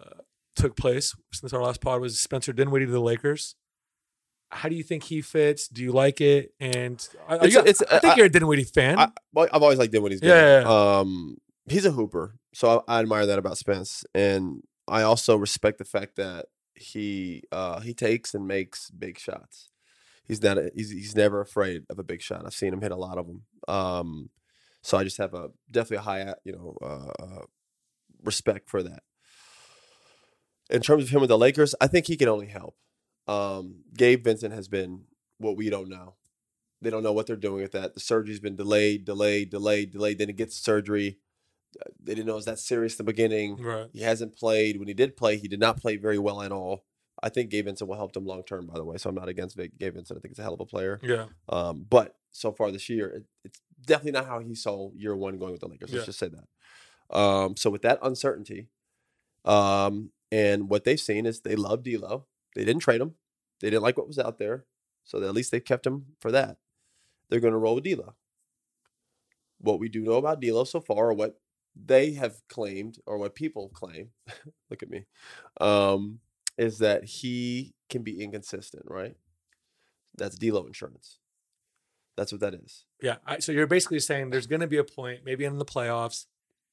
took 0.57 0.77
place 0.77 1.15
since 1.33 1.53
our 1.53 1.63
last 1.63 1.81
pod 1.81 2.01
was 2.01 2.19
Spencer 2.21 2.53
Dinwiddie 2.53 2.87
to 2.87 2.93
the 2.93 3.01
Lakers. 3.01 3.57
How 4.51 4.69
do 4.69 4.77
you 4.77 4.85
think 4.85 5.05
he 5.05 5.21
fits? 5.21 5.67
Do 5.67 5.83
you 5.83 5.91
like 5.91 6.21
it? 6.21 6.53
And 6.61 7.05
I, 7.29 7.35
It's- 7.37 7.53
you- 7.53 7.59
it's- 7.61 7.83
I 7.91 7.99
think 7.99 8.15
I- 8.15 8.17
you're 8.17 8.27
a 8.27 8.31
Dinwiddie 8.31 8.65
fan. 8.65 8.99
I, 8.99 9.09
well, 9.33 9.49
I've 9.53 9.63
always 9.63 9.79
liked 9.79 9.93
when 9.99 10.13
he's 10.13 10.21
good. 10.21 10.29
Yeah, 10.29 10.61
yeah, 10.61 10.99
Um, 11.01 11.39
he's 11.69 11.85
a 11.85 11.91
hooper, 11.91 12.37
so 12.53 12.85
I, 12.89 12.97
I 12.97 13.01
admire 13.01 13.27
that 13.27 13.39
about 13.41 13.59
Spence, 13.59 14.05
and 14.15 14.63
I 14.87 15.03
also 15.03 15.37
respect 15.37 15.79
the 15.79 15.85
fact 15.85 16.15
that 16.17 16.47
he 16.75 17.43
uh, 17.53 17.81
he 17.81 17.95
takes 17.95 18.35
and 18.35 18.47
makes 18.47 18.91
big 18.91 19.19
shots. 19.19 19.71
He's 20.25 20.43
not 20.43 20.59
a, 20.59 20.71
he's 20.75 20.91
he's 20.91 21.17
never 21.17 21.41
afraid 21.41 21.85
of 21.91 21.99
a 21.99 22.05
big 22.05 22.23
shot. 22.23 22.45
I've 22.47 22.55
seen 22.55 22.73
him 22.73 22.81
hit 22.81 22.93
a 22.93 22.97
lot 22.97 23.19
of 23.19 23.27
them. 23.27 23.43
Um, 23.69 24.31
so 24.83 24.99
I 24.99 25.05
just 25.05 25.19
have 25.19 25.35
a 25.35 25.51
definitely 25.71 25.99
a 25.99 26.01
high 26.01 26.23
uh, 26.23 26.35
you 26.45 26.53
know 26.53 26.77
uh, 26.83 27.23
uh, 27.23 27.43
respect 28.23 28.69
for 28.69 28.83
that. 28.83 29.03
In 30.71 30.81
terms 30.81 31.05
of 31.05 31.11
him 31.11 31.21
with 31.21 31.29
the 31.29 31.39
Lakers, 31.39 31.75
I 31.81 31.87
think 31.87 32.07
he 32.07 32.17
can 32.17 32.29
only 32.29 32.47
help. 32.47 32.77
Um, 33.29 33.85
Gabe 33.97 34.25
Vincent 34.25 34.55
has 34.55 34.69
been 34.69 35.05
what 35.39 35.57
we 35.57 35.71
don't 35.71 35.89
know. 35.89 36.15
They 36.81 36.91
don't 36.91 37.03
know 37.03 37.13
what 37.13 37.27
they're 37.27 37.37
doing 37.37 37.63
with 37.63 37.73
that. 37.73 37.95
The 37.95 38.01
surgery's 38.01 38.41
been 38.41 38.57
delayed, 38.57 39.05
delayed, 39.05 39.51
delayed, 39.51 39.93
delayed. 39.93 40.19
Then 40.19 40.29
it 40.31 40.37
gets 40.37 40.57
surgery. 40.57 41.19
They 42.03 42.15
didn't 42.15 42.27
know 42.27 42.33
it 42.35 42.37
was 42.37 42.45
that 42.45 42.59
serious 42.59 42.95
in 42.95 42.99
the 42.99 43.13
beginning. 43.13 43.57
right. 43.57 43.89
He 43.93 44.01
hasn't 44.01 44.37
played. 44.37 44.79
When 44.79 44.89
he 44.89 44.95
did 44.95 45.17
play, 45.17 45.37
he 45.39 45.49
did 45.49 45.61
not 45.61 45.81
play 45.81 45.97
very 45.97 46.19
well 46.19 46.43
at 46.43 46.53
all. 46.53 46.85
I 47.23 47.29
think 47.29 47.51
Gabe 47.51 47.65
Vincent 47.67 47.89
will 47.89 47.97
help 47.97 48.13
them 48.13 48.27
long 48.27 48.43
term, 48.43 48.67
by 48.67 48.75
the 48.75 48.85
way. 48.85 48.97
So 48.99 49.09
I'm 49.09 49.15
not 49.15 49.29
against 49.29 49.57
Gabe 49.57 49.95
Vincent. 49.95 50.19
I 50.19 50.21
think 50.21 50.33
he's 50.35 50.39
a 50.39 50.43
hell 50.43 50.55
of 50.55 50.61
a 50.61 50.67
player. 50.67 51.01
Yeah. 51.03 51.27
Um, 51.49 51.87
but 51.89 52.17
so 52.31 52.53
far 52.53 52.71
this 52.71 52.89
year, 52.89 53.09
it, 53.09 53.25
it's 53.45 53.61
definitely 53.87 54.13
not 54.13 54.27
how 54.27 54.41
he 54.41 54.55
saw 54.55 54.91
year 54.95 55.17
one 55.17 55.39
going 55.39 55.53
with 55.53 55.61
the 55.61 55.69
Lakers. 55.69 55.91
Let's 55.93 56.03
Yeah. 56.03 56.07
just 56.07 56.19
say 56.19 56.29
that. 56.29 57.17
Um, 57.17 57.57
so 57.57 57.71
with 57.71 57.83
that 57.83 57.99
uncertainty, 58.03 58.69
um, 59.45 60.11
and 60.33 60.69
what 60.69 60.85
they've 60.85 60.99
seen 61.01 61.27
is 61.27 61.41
they 61.41 61.55
love 61.57 61.83
D'Lo. 61.85 62.27
They 62.55 62.65
didn't 62.65 62.83
trade 62.83 63.01
him. 63.01 63.15
They 63.61 63.71
didn't 63.71 63.83
like 63.83 63.97
what 63.97 64.09
was 64.09 64.19
out 64.19 64.39
there, 64.39 64.65
so 65.05 65.23
at 65.23 65.35
least 65.35 65.51
they 65.53 65.61
kept 65.61 65.87
him 65.87 66.07
for 66.19 66.33
that. 66.33 66.59
They're 67.29 67.41
going 67.41 67.53
to 67.53 67.59
roll 67.59 67.77
with 67.77 67.85
D'Lo. 67.85 68.15
What 69.59 69.79
we 69.79 69.89
do 69.89 70.03
know 70.03 70.15
about 70.15 70.41
D'Lo 70.41 70.65
so 70.65 70.81
far, 70.81 71.11
or 71.11 71.15
what 71.15 71.41
they 71.77 72.13
have 72.13 72.37
claimed, 72.49 72.99
or 73.07 73.19
what 73.19 73.35
people 73.35 73.69
claim, 73.71 74.11
look 74.71 74.83
at 74.83 74.91
me, 74.91 75.05
um, 75.61 76.21
is 76.57 76.79
that 76.79 77.05
he 77.05 77.75
can 77.89 78.03
be 78.03 78.23
inconsistent. 78.23 78.85
Right? 78.87 79.17
That's 80.17 80.37
D'Lo 80.39 80.67
insurance. 80.67 81.19
That's 82.17 82.31
what 82.31 82.41
that 82.43 82.55
is. 82.55 82.85
Yeah. 83.03 83.17
I, 83.27 83.41
so 83.41 83.51
you're 83.51 83.67
basically 83.67 83.99
saying 83.99 84.31
there's 84.31 84.47
going 84.47 84.61
to 84.61 84.69
be 84.69 84.77
a 84.77 84.85
point, 84.85 85.23
maybe 85.25 85.45
in 85.45 85.59
the 85.59 85.65
playoffs, 85.65 86.27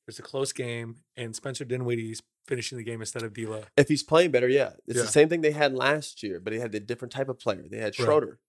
there's 0.06 0.20
a 0.20 0.24
close 0.24 0.54
game, 0.54 0.98
and 1.18 1.36
Spencer 1.36 1.66
Dinwiddie's 1.66 2.22
finishing 2.48 2.78
the 2.78 2.84
game 2.84 3.02
instead 3.02 3.24
of 3.24 3.34
D'Lo. 3.34 3.64
If 3.76 3.88
he's 3.88 4.04
playing 4.04 4.30
better, 4.32 4.48
yeah. 4.48 4.74
It's 4.88 4.98
Yeah. 4.98 5.04
the 5.04 5.08
same 5.08 5.30
thing 5.30 5.42
they 5.42 5.52
had 5.52 5.74
last 5.74 6.22
year, 6.22 6.40
but 6.40 6.54
they 6.54 6.60
had 6.60 6.76
a 6.76 6.80
different 6.80 7.12
type 7.12 7.28
of 7.30 7.40
player. 7.40 7.66
They 7.70 7.78
had. 7.80 7.96
Schroeder. 7.96 8.40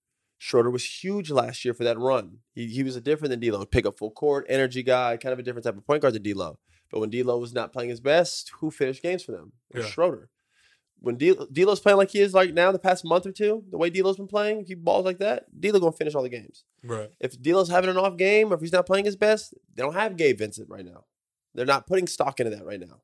Schroeder 0.45 0.69
was 0.69 0.83
huge 0.83 1.31
last 1.31 1.63
year 1.63 1.73
for 1.73 1.85
that 1.85 1.97
run. 1.97 2.39
He, 2.53 2.67
he 2.67 2.83
was 2.83 2.97
a 2.97 3.01
different 3.01 3.29
than 3.29 3.39
D'Lo. 3.39 3.65
Pick 3.65 3.85
up 3.85 3.97
full 3.97 4.11
court, 4.11 4.45
energy 4.49 4.83
guy, 4.83 5.15
kind 5.15 5.31
of 5.31 5.39
a 5.39 5.41
different 5.41 5.63
type 5.63 5.77
of 5.77 5.87
point 5.87 6.01
guard 6.01 6.13
than 6.15 6.21
D'Lo. 6.21 6.59
But 6.91 6.99
when 6.99 7.09
D'Lo 7.09 7.37
was 7.37 7.53
not 7.53 7.71
playing 7.71 7.91
his 7.91 8.01
best, 8.01 8.51
who 8.59 8.69
finished 8.69 9.01
games 9.01 9.23
for 9.23 9.31
them? 9.31 9.53
It 9.71 9.77
was 9.77 9.85
Yeah. 9.85 9.91
Schroeder. 9.93 10.29
When 10.99 11.15
D'Lo- 11.17 11.47
D'Lo's 11.49 11.79
playing 11.79 11.97
like 11.97 12.11
he 12.11 12.19
is 12.19 12.33
like 12.33 12.53
now, 12.53 12.73
the 12.73 12.77
past 12.79 13.05
month 13.05 13.25
or 13.25 13.31
two, 13.31 13.63
the 13.71 13.77
way 13.77 13.89
D'Lo's 13.89 14.17
been 14.17 14.27
playing, 14.27 14.59
if 14.59 14.67
he 14.67 14.75
balls 14.75 15.05
like 15.05 15.19
that, 15.19 15.45
D'Lo 15.57 15.79
gonna 15.79 15.93
finish 15.93 16.13
all 16.13 16.23
the 16.23 16.27
games. 16.29 16.65
Right. 16.83 17.09
If 17.21 17.41
D'Lo's 17.41 17.69
having 17.69 17.89
an 17.89 17.95
off 17.97 18.17
game 18.17 18.51
or 18.51 18.55
if 18.55 18.59
he's 18.61 18.73
not 18.73 18.85
playing 18.85 19.05
his 19.05 19.15
best, 19.15 19.53
they 19.73 19.81
don't 19.81 19.93
have 19.93 20.17
Gabe 20.17 20.37
Vincent 20.39 20.69
right 20.69 20.85
now. 20.85 21.05
They're 21.55 21.65
not 21.65 21.87
putting 21.87 22.07
stock 22.07 22.41
into 22.41 22.53
that 22.53 22.65
right 22.65 22.81
now. 22.81 23.01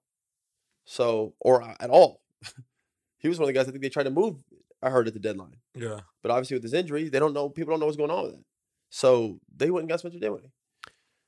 So, 0.84 1.36
or 1.40 1.62
uh, 1.62 1.76
at 1.80 1.90
all. 1.90 2.22
he 3.20 3.30
was 3.30 3.40
one 3.40 3.44
of 3.46 3.48
the 3.48 3.54
guys 3.58 3.68
I 3.68 3.72
think 3.72 3.82
they 3.82 3.90
tried 3.90 4.04
to 4.04 4.10
move. 4.12 4.44
I 4.82 4.90
heard 4.90 5.08
at 5.08 5.14
the 5.14 5.20
deadline, 5.20 5.58
Yeah. 5.76 6.02
but 6.22 6.32
obviously 6.32 6.56
with 6.56 6.64
his 6.64 6.74
injury, 6.74 7.10
they 7.10 7.20
don't 7.20 7.34
know. 7.34 7.50
People 7.50 7.72
don't 7.74 7.80
know 7.82 7.86
what's 7.86 7.98
going 7.98 8.12
on 8.12 8.24
with 8.24 8.32
that. 8.34 8.44
So 8.90 9.40
they 9.56 9.70
went 9.72 9.84
and 9.84 9.90
got 9.90 10.00
Spencer 10.00 10.20
Dinwiddie. 10.20 10.52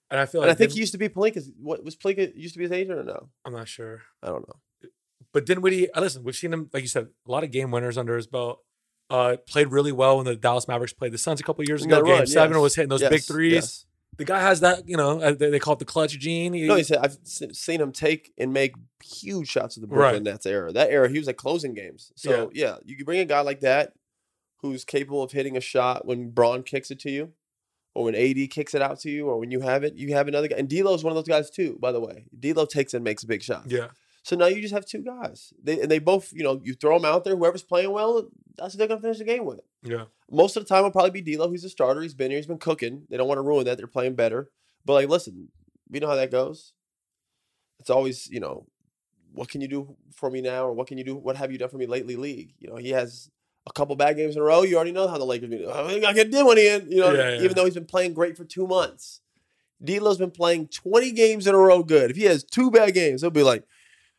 And 0.09 0.19
I 0.19 0.25
feel 0.25 0.41
And 0.41 0.47
like 0.49 0.55
I 0.55 0.57
think 0.57 0.71
Din- 0.71 0.75
he 0.75 0.79
used 0.81 0.91
to 0.93 0.97
be 0.97 1.09
Pelinka's. 1.09 1.51
What 1.61 1.83
was 1.83 1.95
Palinka 1.95 2.33
used 2.35 2.53
to 2.53 2.57
be 2.59 2.63
his 2.65 2.71
agent 2.71 2.97
or 2.99 3.03
no? 3.03 3.29
I'm 3.45 3.53
not 3.53 3.67
sure. 3.67 4.01
I 4.23 4.27
don't 4.27 4.47
know. 4.47 4.89
But 5.33 5.45
Dinwiddie, 5.45 5.89
uh, 5.91 6.01
listen, 6.01 6.23
we've 6.23 6.35
seen 6.35 6.51
him, 6.51 6.69
like 6.73 6.81
you 6.83 6.89
said, 6.89 7.07
a 7.27 7.31
lot 7.31 7.43
of 7.43 7.51
game 7.51 7.71
winners 7.71 7.97
under 7.97 8.15
his 8.15 8.27
belt. 8.27 8.59
Uh, 9.09 9.35
played 9.47 9.67
really 9.67 9.91
well 9.91 10.17
when 10.17 10.25
the 10.25 10.35
Dallas 10.35 10.67
Mavericks 10.67 10.93
played 10.93 11.11
the 11.11 11.17
Suns 11.17 11.39
a 11.39 11.43
couple 11.43 11.63
years 11.65 11.83
ago. 11.85 12.01
Game 12.01 12.13
run, 12.13 12.27
seven 12.27 12.55
yes. 12.55 12.61
was 12.61 12.75
hitting 12.75 12.89
those 12.89 13.01
big 13.01 13.21
threes. 13.23 13.53
yes. 13.53 13.85
The 14.17 14.25
guy 14.25 14.39
has 14.41 14.59
that, 14.59 14.87
you 14.87 14.97
know, 14.97 15.19
uh, 15.21 15.33
they, 15.33 15.49
they 15.49 15.59
call 15.59 15.73
it 15.73 15.79
the 15.79 15.85
clutch 15.85 16.17
gene. 16.19 16.53
He- 16.53 16.67
No, 16.67 16.75
he 16.75 16.83
said 16.83 16.97
I've 16.97 17.17
seen 17.23 17.81
him 17.81 17.91
take 17.91 18.33
and 18.37 18.51
make 18.53 18.75
huge 19.03 19.47
shots 19.47 19.77
at 19.77 19.81
the 19.81 19.87
Right. 19.87 20.11
Brooklyn 20.11 20.23
Nets 20.23 20.45
era. 20.45 20.71
That 20.71 20.89
era, 20.91 21.09
he 21.09 21.17
was 21.17 21.27
at 21.27 21.37
closing 21.37 21.73
games. 21.73 22.11
So 22.15 22.51
yeah. 22.53 22.75
you 22.83 22.95
can 22.95 23.05
bring 23.05 23.19
a 23.19 23.25
guy 23.25 23.41
like 23.41 23.61
that 23.61 23.93
who's 24.61 24.83
capable 24.85 25.23
of 25.23 25.31
hitting 25.31 25.57
a 25.57 25.61
shot 25.61 26.05
when 26.05 26.29
Bron 26.29 26.61
kicks 26.63 26.91
it 26.91 26.99
to 26.99 27.09
you, 27.09 27.31
or 27.95 28.03
when 28.05 28.15
AD 28.15 28.49
kicks 28.51 28.75
it 28.75 28.81
out 28.81 28.99
to 28.99 29.09
you, 29.09 29.27
or 29.27 29.39
when 29.39 29.49
you 29.49 29.61
have 29.61 29.83
it, 29.83 29.95
you 29.95 30.13
have 30.13 30.27
another 30.27 30.47
guy. 30.47 30.57
And 30.57 30.69
D'Lo's 30.69 31.03
one 31.03 31.11
of 31.11 31.15
those 31.15 31.27
guys 31.27 31.49
too. 31.49 31.77
By 31.81 31.91
the 31.91 31.99
way, 31.99 32.25
D'Lo 32.39 32.65
takes 32.65 32.93
and 32.93 33.03
makes 33.03 33.23
big 33.23 33.41
shots. 33.41 33.71
yeah. 33.71 33.87
So 34.23 34.35
now 34.35 34.45
you 34.45 34.61
just 34.61 34.73
have 34.73 34.85
two 34.85 35.01
guys. 35.01 35.51
They 35.63 35.81
and 35.81 35.89
they 35.89 35.99
both, 35.99 36.31
you 36.33 36.43
know, 36.43 36.61
you 36.63 36.73
throw 36.73 36.97
them 36.97 37.11
out 37.11 37.23
there. 37.23 37.35
Whoever's 37.35 37.63
playing 37.63 37.91
well, 37.91 38.27
that's 38.57 38.73
what 38.73 38.77
they're 38.77 38.87
gonna 38.87 39.01
finish 39.01 39.17
the 39.17 39.23
game 39.23 39.45
with. 39.45 39.61
Yeah. 39.83 40.05
Most 40.29 40.55
of 40.55 40.63
the 40.63 40.69
time, 40.69 40.79
it'll 40.79 40.91
probably 40.91 41.21
be 41.21 41.35
D'Lo. 41.35 41.49
He's 41.49 41.63
a 41.63 41.69
starter. 41.69 42.01
He's 42.01 42.13
been 42.13 42.31
here. 42.31 42.37
He's 42.37 42.47
been 42.47 42.59
cooking. 42.59 43.03
They 43.09 43.17
don't 43.17 43.27
want 43.27 43.39
to 43.39 43.43
ruin 43.43 43.65
that. 43.65 43.77
They're 43.77 43.87
playing 43.87 44.15
better. 44.15 44.49
But 44.85 44.93
like, 44.93 45.09
listen, 45.09 45.49
we 45.89 45.99
know 45.99 46.07
how 46.07 46.15
that 46.15 46.31
goes. 46.31 46.73
It's 47.79 47.89
always, 47.89 48.29
you 48.29 48.39
know, 48.39 48.67
what 49.33 49.49
can 49.49 49.61
you 49.61 49.67
do 49.67 49.95
for 50.13 50.29
me 50.29 50.41
now, 50.41 50.65
or 50.65 50.73
what 50.73 50.87
can 50.87 50.97
you 50.97 51.03
do? 51.03 51.15
What 51.15 51.35
have 51.37 51.51
you 51.51 51.57
done 51.57 51.69
for 51.69 51.77
me 51.77 51.87
lately, 51.87 52.15
league? 52.15 52.53
You 52.59 52.69
know, 52.69 52.75
he 52.75 52.89
has 52.89 53.31
a 53.67 53.73
couple 53.73 53.95
bad 53.95 54.17
games 54.17 54.35
in 54.35 54.41
a 54.41 54.45
row. 54.45 54.61
You 54.63 54.75
already 54.75 54.91
know 54.91 55.07
how 55.07 55.17
the 55.17 55.25
Lakers 55.25 55.49
do. 55.49 55.69
I 55.69 55.79
oh, 55.81 55.99
gotta 56.01 56.15
get 56.15 56.31
Dinwiddie 56.31 56.67
in. 56.67 56.91
You 56.91 56.99
know, 56.99 57.13
Yeah, 57.13 57.29
yeah. 57.31 57.41
even 57.41 57.55
though 57.55 57.65
he's 57.65 57.73
been 57.73 57.85
playing 57.85 58.13
great 58.13 58.37
for 58.37 58.43
two 58.43 58.67
months, 58.67 59.21
D'Lo's 59.83 60.17
been 60.17 60.31
playing 60.31 60.67
twenty 60.67 61.11
games 61.11 61.47
in 61.47 61.55
a 61.55 61.57
row. 61.57 61.83
Good. 61.83 62.11
If 62.11 62.17
he 62.17 62.23
has 62.23 62.43
two 62.43 62.69
bad 62.69 62.93
games, 62.93 63.21
he'll 63.21 63.31
be 63.31 63.43
like, 63.43 63.63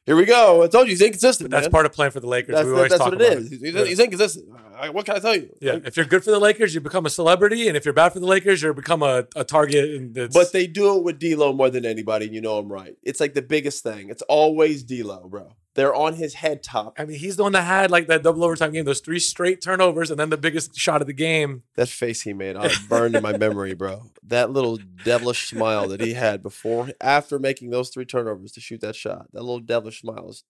"Here 0.07 0.17
we 0.17 0.25
go." 0.25 0.63
I 0.63 0.67
told 0.69 0.87
you 0.87 0.91
he's 0.93 1.01
inconsistent. 1.03 1.51
That's 1.51 1.67
man. 1.67 1.71
part 1.71 1.87
of 1.87 1.93
playing 1.93 2.13
for 2.13 2.21
the 2.21 2.27
Lakers. 2.27 2.55
That's, 2.55 2.67
we 2.67 2.73
always 2.73 2.91
that's 2.91 3.01
talk 3.03 3.13
what 3.13 3.21
it 3.21 3.33
about 3.33 3.43
is. 3.43 3.51
He's, 3.51 3.75
Yeah. 3.75 3.85
he's 3.85 4.01
inconsistent. 4.01 4.49
What 4.93 5.07
can 5.07 5.15
I 5.17 5.19
tell 5.21 5.37
you? 5.37 5.55
Yeah, 5.61 5.75
Like, 5.75 5.87
if 5.87 5.97
you're 5.97 6.07
good 6.07 6.25
for 6.25 6.33
the 6.33 6.41
Lakers, 6.41 6.75
you 6.75 6.81
become 6.81 7.07
a 7.07 7.11
celebrity, 7.11 7.69
and 7.69 7.77
if 7.77 7.85
you're 7.85 7.95
bad 7.95 8.13
for 8.13 8.19
the 8.19 8.27
Lakers, 8.27 8.63
you 8.63 8.75
become 8.75 9.03
a, 9.03 9.27
a 9.37 9.45
target. 9.45 9.89
And 9.91 10.13
But 10.33 10.53
they 10.53 10.67
do 10.67 10.97
it 10.97 11.05
with 11.05 11.21
D'Lo 11.21 11.53
more 11.53 11.71
than 11.71 11.87
anybody, 11.87 12.27
and 12.27 12.35
you 12.35 12.41
know 12.41 12.59
I'm 12.59 12.71
right. 12.73 12.97
It's 13.05 13.21
like 13.21 13.35
the 13.35 13.43
biggest 13.43 13.85
thing. 13.85 14.11
It's 14.11 14.23
always 14.23 14.83
D'Lo, 14.83 15.29
bro. 15.29 15.53
They're 15.75 15.95
on 15.95 16.15
his 16.15 16.35
head 16.35 16.63
top. 16.63 16.95
I 16.99 17.05
mean, 17.05 17.19
he's 17.19 17.37
the 17.37 17.45
one 17.45 17.53
that 17.53 17.63
had 17.63 17.91
like 17.91 18.07
that 18.09 18.23
double 18.23 18.45
overtime 18.45 18.73
game, 18.73 18.85
those 18.85 19.01
three 19.01 19.19
straight 19.19 19.63
turnovers, 19.63 20.11
and 20.11 20.21
then 20.21 20.31
the 20.31 20.37
biggest 20.37 20.77
shot 20.77 21.01
of 21.01 21.07
the 21.07 21.13
game. 21.13 21.63
That 21.77 21.89
face 21.89 22.23
he 22.23 22.33
made, 22.33 22.57
I 22.57 22.71
burned 22.89 23.17
in 23.17 23.23
my 23.23 23.37
memory, 23.39 23.75
bro. 23.75 24.11
That 24.23 24.51
little 24.51 24.79
devilish 25.05 25.49
smile 25.49 25.89
that 25.89 26.01
he 26.01 26.13
had 26.15 26.43
before, 26.43 26.91
after 27.01 27.39
making 27.39 27.71
those 27.71 27.89
three 27.91 28.05
turnovers 28.05 28.53
to 28.53 28.61
shoot 28.61 28.81
that 28.83 28.97
shot. 28.97 29.29
That 29.33 29.41
little 29.41 29.61
devilish 29.61 30.01
smile 30.01 30.29
is. 30.31 30.45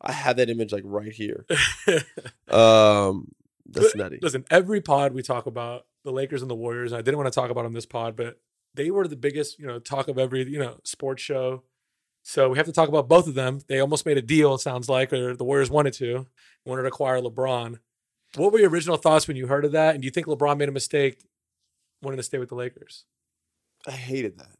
I 0.00 0.12
have 0.12 0.36
that 0.36 0.50
image 0.50 0.72
like 0.72 0.84
right 0.84 1.12
here. 1.12 1.46
Um, 2.48 3.32
that's 3.66 3.96
nutty. 3.96 4.18
Listen, 4.22 4.44
every 4.50 4.80
pod 4.80 5.14
we 5.14 5.22
talk 5.22 5.46
about 5.46 5.86
the 6.04 6.12
Lakers 6.12 6.42
and 6.42 6.50
the 6.50 6.54
Warriors. 6.54 6.92
And 6.92 6.98
I 6.98 7.02
didn't 7.02 7.16
want 7.16 7.32
to 7.32 7.38
talk 7.38 7.50
about 7.50 7.62
them 7.62 7.72
this 7.72 7.86
pod, 7.86 8.14
but 8.14 8.38
they 8.74 8.90
were 8.90 9.08
the 9.08 9.16
biggest, 9.16 9.58
you 9.58 9.66
know, 9.66 9.78
talk 9.78 10.08
of 10.08 10.18
every, 10.18 10.48
you 10.48 10.58
know, 10.58 10.78
sports 10.84 11.22
show. 11.22 11.62
So 12.26 12.48
we 12.48 12.56
have 12.56 12.66
to 12.66 12.72
talk 12.72 12.88
about 12.88 13.06
both 13.06 13.28
of 13.28 13.34
them. 13.34 13.60
They 13.68 13.80
almost 13.80 14.06
made 14.06 14.16
a 14.16 14.22
deal, 14.22 14.54
it 14.54 14.60
sounds 14.60 14.88
like, 14.88 15.12
or 15.12 15.36
the 15.36 15.44
Warriors 15.44 15.70
wanted 15.70 15.92
to, 15.94 16.26
wanted 16.64 16.82
to 16.82 16.88
acquire 16.88 17.20
LeBron. 17.20 17.78
What 18.36 18.50
were 18.50 18.58
your 18.58 18.70
original 18.70 18.96
thoughts 18.96 19.28
when 19.28 19.36
you 19.36 19.46
heard 19.46 19.66
of 19.66 19.72
that? 19.72 19.94
And 19.94 20.02
do 20.02 20.06
you 20.06 20.10
think 20.10 20.26
LeBron 20.26 20.56
made 20.56 20.70
a 20.70 20.72
mistake 20.72 21.22
wanting 22.02 22.16
to 22.16 22.22
stay 22.22 22.38
with 22.38 22.48
the 22.48 22.54
Lakers? 22.54 23.04
I 23.86 23.92
hated 23.92 24.38
that. 24.38 24.56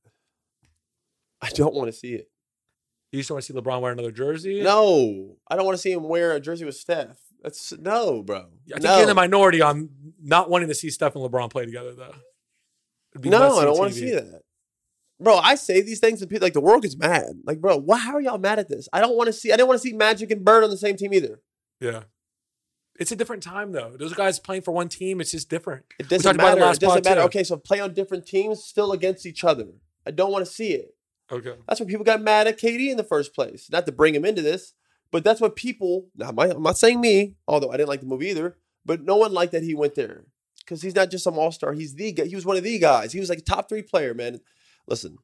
I 1.40 1.48
don't 1.48 1.74
want 1.74 1.88
to 1.88 1.92
see 1.92 2.12
it. 2.12 2.30
You 3.12 3.20
just 3.20 3.30
want 3.30 3.42
to 3.42 3.52
see 3.52 3.58
LeBron 3.58 3.80
wear 3.80 3.92
another 3.92 4.10
jersey? 4.10 4.62
No, 4.62 5.36
I 5.48 5.56
don't 5.56 5.64
want 5.64 5.76
to 5.76 5.80
see 5.80 5.92
him 5.92 6.02
wear 6.02 6.32
a 6.32 6.40
jersey 6.40 6.66
with 6.66 6.76
Steph. 6.76 7.16
That's 7.42 7.72
no, 7.78 8.22
bro. 8.22 8.38
I 8.38 8.72
think 8.72 8.82
no. 8.82 8.92
you're 8.92 9.02
in 9.02 9.08
the 9.08 9.14
minority 9.14 9.62
on 9.62 9.88
not 10.22 10.50
wanting 10.50 10.68
to 10.68 10.74
see 10.74 10.90
Steph 10.90 11.14
and 11.14 11.24
LeBron 11.24 11.50
play 11.50 11.64
together, 11.64 11.94
though. 11.94 12.14
No, 13.22 13.58
I 13.58 13.64
don't 13.64 13.78
want 13.78 13.92
to 13.92 13.98
see 13.98 14.10
that. 14.10 14.42
Bro, 15.20 15.36
I 15.38 15.54
say 15.54 15.80
these 15.80 16.00
things 16.00 16.20
and 16.20 16.30
people 16.30 16.44
like 16.44 16.54
the 16.54 16.60
world 16.60 16.82
gets 16.82 16.96
mad. 16.96 17.40
Like, 17.44 17.60
bro, 17.60 17.76
why 17.78 17.98
how 17.98 18.14
are 18.14 18.20
y'all 18.20 18.38
mad 18.38 18.58
at 18.58 18.68
this? 18.68 18.88
I 18.92 19.00
don't 19.00 19.16
want 19.16 19.28
to 19.28 19.32
see 19.32 19.52
I 19.52 19.56
didn't 19.56 19.68
want 19.68 19.80
to 19.80 19.88
see 19.88 19.94
Magic 19.94 20.30
and 20.30 20.44
Bird 20.44 20.64
on 20.64 20.70
the 20.70 20.76
same 20.76 20.96
team 20.96 21.14
either. 21.14 21.40
Yeah. 21.80 22.04
It's 22.98 23.12
a 23.12 23.16
different 23.16 23.42
time 23.42 23.72
though. 23.72 23.96
Those 23.96 24.14
guys 24.14 24.38
playing 24.38 24.62
for 24.62 24.72
one 24.72 24.88
team, 24.88 25.20
it's 25.20 25.30
just 25.30 25.48
different. 25.48 25.84
It 25.98 26.08
doesn't 26.08 26.36
matter. 26.36 26.60
last 26.60 26.82
It 26.82 26.86
doesn't 26.86 27.04
matter. 27.04 27.20
too. 27.20 27.26
Okay, 27.26 27.44
so 27.44 27.56
play 27.56 27.80
on 27.80 27.94
different 27.94 28.26
teams 28.26 28.64
still 28.64 28.92
against 28.92 29.26
each 29.26 29.44
other. 29.44 29.66
I 30.06 30.10
don't 30.10 30.32
want 30.32 30.44
to 30.44 30.50
see 30.50 30.72
it. 30.72 30.94
Okay. 31.30 31.54
That's 31.66 31.80
why 31.80 31.86
people 31.86 32.04
got 32.04 32.20
mad 32.20 32.46
at 32.46 32.58
KD 32.58 32.90
in 32.90 32.96
the 32.96 33.04
first 33.04 33.34
place. 33.34 33.68
Not 33.70 33.86
to 33.86 33.92
bring 33.92 34.14
him 34.14 34.24
into 34.24 34.42
this, 34.42 34.74
but 35.10 35.24
that's 35.24 35.40
what 35.40 35.56
people. 35.56 36.08
Now, 36.16 36.30
my, 36.32 36.50
I'm 36.50 36.62
not 36.62 36.78
saying 36.78 37.00
me, 37.00 37.36
although 37.48 37.70
I 37.70 37.76
didn't 37.76 37.88
like 37.88 38.00
the 38.00 38.06
movie 38.06 38.28
either. 38.28 38.56
But 38.84 39.02
no 39.02 39.16
one 39.16 39.32
liked 39.32 39.52
that 39.52 39.62
he 39.62 39.74
went 39.74 39.94
there 39.94 40.24
because 40.58 40.82
he's 40.82 40.94
not 40.94 41.10
just 41.10 41.24
some 41.24 41.38
all 41.38 41.50
star. 41.50 41.72
He's 41.72 41.94
the 41.94 42.12
guy. 42.12 42.26
He 42.26 42.34
was 42.34 42.44
one 42.44 42.56
of 42.56 42.62
the 42.62 42.78
guys. 42.78 43.12
He 43.12 43.20
was 43.20 43.30
like 43.30 43.38
a 43.38 43.42
top 43.42 43.68
three 43.68 43.82
player, 43.82 44.12
man. 44.12 44.40
Listen, 44.86 45.18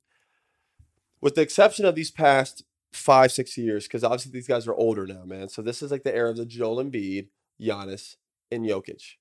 with 1.20 1.35
the 1.35 1.42
exception 1.42 1.85
of 1.85 1.94
these 1.94 2.11
past 2.11 2.64
five, 2.92 3.31
six 3.31 3.57
years, 3.57 3.87
because 3.87 4.03
obviously 4.03 4.33
these 4.33 4.49
guys 4.49 4.66
are 4.66 4.75
older 4.75 5.07
now, 5.07 5.25
man. 5.25 5.49
So 5.49 5.62
this 5.62 5.83
is 5.83 5.90
like 5.90 6.03
the 6.03 6.14
era 6.14 6.31
of 6.31 6.37
the 6.37 6.46
Joel 6.46 6.83
Embiid, 6.83 7.29
Giannis, 7.61 8.16
and 8.51 8.64
Jokic. 8.64 9.16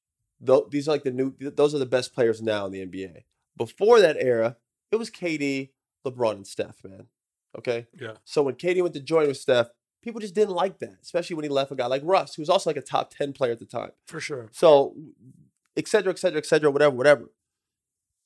These 0.70 0.88
are 0.88 0.92
like 0.92 1.04
the 1.04 1.12
new. 1.12 1.34
Those 1.40 1.76
are 1.76 1.80
the 1.80 1.86
best 1.86 2.14
players 2.14 2.42
now 2.42 2.66
in 2.66 2.72
the 2.72 2.86
NBA. 2.86 3.24
Before 3.58 4.00
that 4.00 4.16
era, 4.18 4.56
it 4.92 4.96
was 4.96 5.12
KD, 5.12 5.70
LeBron, 6.06 6.32
and 6.32 6.48
Steph, 6.48 6.84
man. 6.84 7.08
Okay. 7.58 7.88
Yeah. 8.00 8.14
So 8.24 8.44
when 8.44 8.56
KD 8.56 8.82
went 8.82 8.94
to 8.94 9.02
join 9.02 9.28
with 9.28 9.38
Steph, 9.38 9.68
people 10.02 10.22
just 10.22 10.36
didn't 10.36 10.56
like 10.56 10.80
that, 10.80 10.98
especially 11.02 11.36
when 11.36 11.44
he 11.44 11.50
left 11.50 11.72
a 11.72 11.76
guy 11.76 11.88
like 11.88 12.04
Russ, 12.06 12.36
who 12.36 12.42
was 12.42 12.50
also 12.50 12.70
like 12.70 12.78
a 12.78 12.82
top 12.82 13.14
10 13.14 13.34
player 13.34 13.52
at 13.52 13.60
the 13.60 13.66
time. 13.66 13.92
For 14.08 14.22
sure. 14.22 14.48
So, 14.54 14.96
et 15.76 15.88
cetera, 15.88 16.14
et 16.14 16.20
cetera, 16.20 16.38
et 16.38 16.46
cetera, 16.46 16.72
whatever, 16.72 16.96
whatever. 16.96 17.32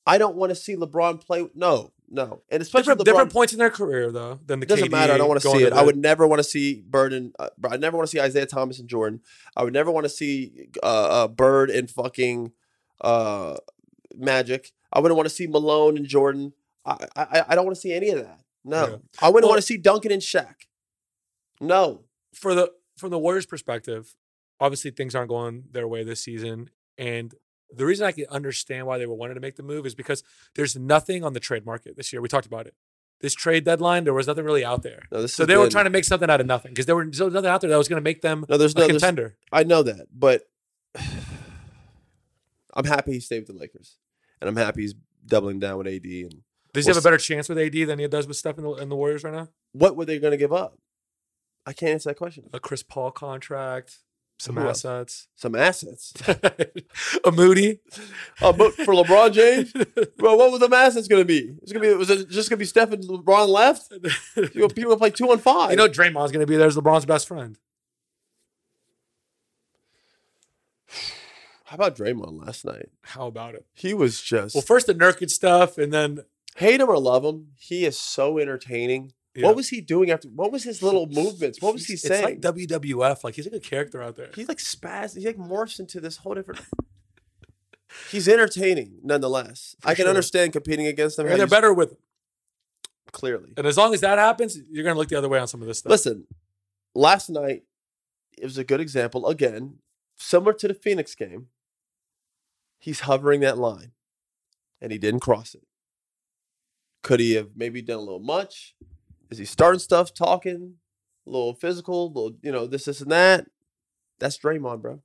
I 0.06 0.18
don't 0.18 0.36
want 0.36 0.52
to 0.52 0.56
see 0.56 0.76
LeBron 0.76 1.26
play. 1.26 1.48
No, 1.56 1.94
no. 2.10 2.42
And 2.50 2.62
especially 2.62 2.82
Different, 2.96 3.02
LeBron, 3.02 3.06
different 3.06 3.34
points 3.34 3.54
in 3.54 3.60
their 3.60 3.70
career 3.70 4.12
though 4.12 4.40
than 4.46 4.60
the 4.60 4.66
it 4.66 4.70
doesn't 4.70 4.88
KD 4.88 4.92
matter. 4.92 5.14
I 5.14 5.18
don't 5.18 5.28
want 5.28 5.42
to 5.42 5.50
see 5.50 5.64
it. 5.64 5.74
I 5.74 5.84
would 5.84 5.98
never 5.98 6.28
want 6.28 6.40
to 6.40 6.44
see 6.44 6.82
Bird 6.88 7.14
and 7.14 7.36
uh, 7.40 7.50
I 7.70 7.78
never 7.78 7.98
want 7.98 8.10
to 8.10 8.12
see 8.18 8.24
Isiah 8.24 8.46
Thomas 8.46 8.80
and 8.80 8.88
Jordan. 8.88 9.22
I 9.56 9.64
would 9.64 9.74
never 9.74 9.90
want 9.92 10.06
to 10.06 10.10
see 10.10 10.70
uh, 10.84 10.86
uh, 11.26 11.28
Bird 11.28 11.70
and 11.70 11.90
fucking 11.90 12.52
uh, 13.02 13.56
Magic. 14.16 14.72
I 14.92 15.00
wouldn't 15.00 15.16
want 15.18 15.28
to 15.28 15.34
see 15.34 15.48
Malone 15.48 15.98
and 15.98 16.06
Jordan. 16.06 16.54
I 16.86 16.98
I, 17.16 17.44
I 17.50 17.56
don't 17.56 17.66
want 17.66 17.76
to 17.76 17.82
see 17.82 17.94
any 17.94 18.10
of 18.10 18.20
that. 18.20 18.40
No, 18.64 18.88
Yeah. 18.88 18.96
I 19.22 19.28
wouldn't 19.30 19.44
Well- 19.46 19.50
want 19.52 19.62
to 19.62 19.66
see 19.68 19.78
Duncan 19.78 20.12
and 20.12 20.22
Shaq. 20.22 20.56
No, 21.60 22.02
for 22.34 22.54
the 22.56 22.72
from 22.98 23.10
the 23.12 23.20
Warriors' 23.20 23.46
perspective, 23.46 24.16
obviously 24.60 24.92
things 24.92 25.16
aren't 25.16 25.30
going 25.30 25.66
their 25.72 25.88
way 25.88 26.04
this 26.04 26.20
season, 26.24 26.70
and 26.98 27.34
the 27.72 27.86
reason 27.86 28.06
I 28.06 28.12
can 28.12 28.26
understand 28.30 28.88
why 28.88 28.98
they 28.98 29.06
were 29.06 29.16
wanting 29.16 29.36
to 29.36 29.42
make 29.42 29.56
the 29.56 29.64
move 29.64 29.86
is 29.86 29.96
because 29.96 30.24
there's 30.56 30.76
nothing 30.76 31.24
on 31.24 31.34
the 31.34 31.40
trade 31.40 31.66
market 31.66 31.96
this 31.98 32.12
year. 32.14 32.22
We 32.22 32.28
talked 32.28 32.46
about 32.46 32.68
it. 32.68 32.74
This 33.22 33.34
trade 33.34 33.64
deadline, 33.64 34.04
there 34.04 34.14
was 34.14 34.28
nothing 34.28 34.44
really 34.44 34.66
out 34.66 34.84
there. 34.84 35.04
no. 35.12 35.26
So 35.28 35.46
they 35.46 35.56
were 35.56 35.70
trying 35.70 35.86
to 35.86 35.90
make 35.90 36.04
something 36.04 36.30
out 36.30 36.42
of 36.42 36.48
nothing 36.48 36.72
because 36.72 36.86
there, 36.86 36.96
there 36.96 37.26
was 37.26 37.34
nothing 37.34 37.50
out 37.50 37.62
there 37.62 37.70
that 37.70 37.78
was 37.78 37.88
going 37.88 38.02
to 38.02 38.04
make 38.04 38.22
them 38.22 38.46
No, 38.50 38.58
there's 38.58 38.74
a 38.76 38.80
no 38.80 38.82
there's- 38.88 39.02
contender. 39.02 39.38
I 39.52 39.64
know 39.64 39.82
that, 39.84 40.08
but 40.14 40.44
I'm 42.74 42.86
happy 42.86 43.14
he 43.14 43.20
stayed 43.20 43.40
with 43.40 43.48
the 43.48 43.54
Lakers, 43.62 43.98
and 44.42 44.50
I'm 44.50 44.56
happy 44.56 44.82
he's 44.82 44.96
doubling 45.26 45.60
down 45.60 45.78
with 45.78 45.88
AD. 45.88 46.04
And 46.04 46.42
Does 46.74 46.86
he 46.86 46.90
Well, 46.90 46.96
have 46.96 47.04
a 47.04 47.08
better 47.08 47.18
chance 47.18 47.48
with 47.50 47.58
AD 47.60 47.88
than 47.88 48.00
he 48.00 48.08
does 48.08 48.28
with 48.28 48.38
Steph 48.38 48.58
in 48.58 48.64
the, 48.64 48.72
in 48.74 48.90
the 48.90 48.96
Warriors 48.96 49.24
right 49.24 49.34
now? 49.34 49.50
what 49.74 49.96
were 49.96 50.06
they 50.06 50.20
going 50.20 50.32
to 50.32 50.38
give 50.38 50.54
up? 50.54 50.78
I 51.66 51.74
can't 51.74 51.94
answer 51.94 52.10
that 52.10 52.18
question. 52.18 52.50
A 52.54 52.60
Chris 52.60 52.84
Paul 52.84 53.12
contract, 53.12 54.00
some 54.40 54.58
assets, 54.58 55.28
Some 55.36 55.56
assets. 55.56 56.14
a 57.26 57.32
Moody. 57.32 57.80
Oh, 58.42 58.52
but 58.52 58.74
for 58.74 58.94
LeBron 58.94 59.32
James, 59.32 59.72
bro, 60.18 60.36
what 60.36 60.52
was 60.52 60.60
the 60.60 60.76
assets 60.76 61.08
going 61.08 61.22
to 61.22 61.26
be? 61.26 61.56
It's 61.62 61.72
going 61.72 61.84
to 61.84 61.90
be 61.90 61.96
was 61.96 62.10
it 62.10 62.30
just 62.30 62.50
going 62.50 62.58
to 62.58 62.62
be 62.62 62.66
Steph 62.66 62.92
and 62.92 63.04
LeBron 63.04 63.48
left? 63.48 63.94
You 64.54 64.68
people 64.68 64.98
play 64.98 65.12
two 65.12 65.32
on 65.32 65.40
five. 65.40 65.72
you 65.72 65.78
know, 65.78 65.88
Draymond's 65.88 66.32
going 66.32 66.42
to 66.42 66.48
be 66.48 66.58
there 66.58 66.68
as 66.68 66.76
LeBron's 66.76 67.06
best 67.06 67.28
friend. 67.28 67.58
how 71.66 71.76
about 71.76 71.96
Draymond 71.96 72.46
last 72.46 72.66
night? 72.66 72.90
How 73.02 73.28
about 73.28 73.56
it? 73.56 73.66
He 73.74 73.94
was 73.94 74.22
just 74.22 74.56
Well, 74.56 74.62
first 74.62 74.88
the 74.88 74.94
Nurkic 74.94 75.30
stuff, 75.30 75.78
and 75.78 75.94
then 75.94 76.20
hate 76.58 76.82
him 76.82 76.90
or 76.90 77.00
love 77.00 77.24
him. 77.24 77.50
He 77.58 77.86
is 77.86 77.98
so 77.98 78.38
entertaining. 78.40 79.14
Yeah. 79.36 79.48
What 79.48 79.56
was 79.56 79.70
he 79.70 79.82
doing 79.82 80.12
after? 80.12 80.28
What 80.30 80.52
was 80.52 80.64
his 80.64 80.84
little 80.84 81.08
movements? 81.08 81.60
What 81.62 81.74
was 81.74 81.86
he 81.88 81.94
It's 81.94 82.04
saying? 82.04 82.24
like 82.24 82.42
WWF. 82.42 83.24
Like 83.24 83.34
he's 83.36 83.46
like 83.46 83.56
a 83.56 83.60
character 83.60 84.02
out 84.02 84.16
there. 84.16 84.30
He's 84.36 84.48
like 84.48 84.60
spaz. 84.60 85.18
He 85.18 85.26
like 85.26 85.38
morphs 85.38 85.80
into 85.80 86.00
this 86.00 86.18
whole 86.18 86.36
different. 86.36 86.62
He's 88.12 88.28
entertaining, 88.28 88.98
nonetheless. 89.04 89.76
I 89.86 89.94
can 89.94 90.04
sure. 90.06 90.10
understand 90.10 90.52
competing 90.52 90.88
against 90.88 91.20
him. 91.20 91.28
and 91.28 91.40
they're 91.40 91.46
better 91.46 91.72
with 91.74 91.92
him. 91.92 91.98
clearly. 93.12 93.54
And 93.56 93.68
as 93.68 93.78
long 93.78 93.94
as 93.94 94.02
that 94.02 94.18
happens, 94.18 94.58
you're 94.72 94.84
gonna 94.84 94.98
look 94.98 95.10
the 95.10 95.16
other 95.18 95.30
way 95.30 95.38
on 95.38 95.48
some 95.48 95.62
of 95.62 95.68
this 95.68 95.80
stuff. 95.80 95.92
Listen, 95.92 96.26
last 96.96 97.30
night 97.30 97.64
it 98.38 98.46
was 98.46 98.58
a 98.58 98.64
good 98.64 98.82
example. 98.82 99.28
Again, 99.28 99.76
similar 100.16 100.54
to 100.54 100.68
the 100.68 100.74
Phoenix 100.74 101.14
game. 101.14 101.48
He's 102.80 103.02
hovering 103.02 103.42
that 103.42 103.58
line, 103.60 103.92
and 104.82 104.92
he 104.92 104.98
didn't 104.98 105.20
cross 105.22 105.54
it. 105.54 105.64
Could 107.04 107.20
he 107.20 107.34
have 107.36 107.50
maybe 107.56 107.82
done 107.84 107.98
a 107.98 108.02
little 108.02 108.20
much? 108.20 108.76
Is 109.34 109.38
he 109.40 109.46
starting 109.46 109.80
stuff, 109.80 110.14
talking, 110.14 110.76
a 111.26 111.30
little 111.30 111.54
physical, 111.56 112.06
a 112.06 112.08
little, 112.08 112.38
you 112.42 112.52
know, 112.52 112.68
this, 112.68 112.86
this, 112.86 113.02
and 113.02 113.12
that? 113.12 113.48
That's 114.20 114.38
Draymond, 114.38 114.82
bro. 114.82 115.02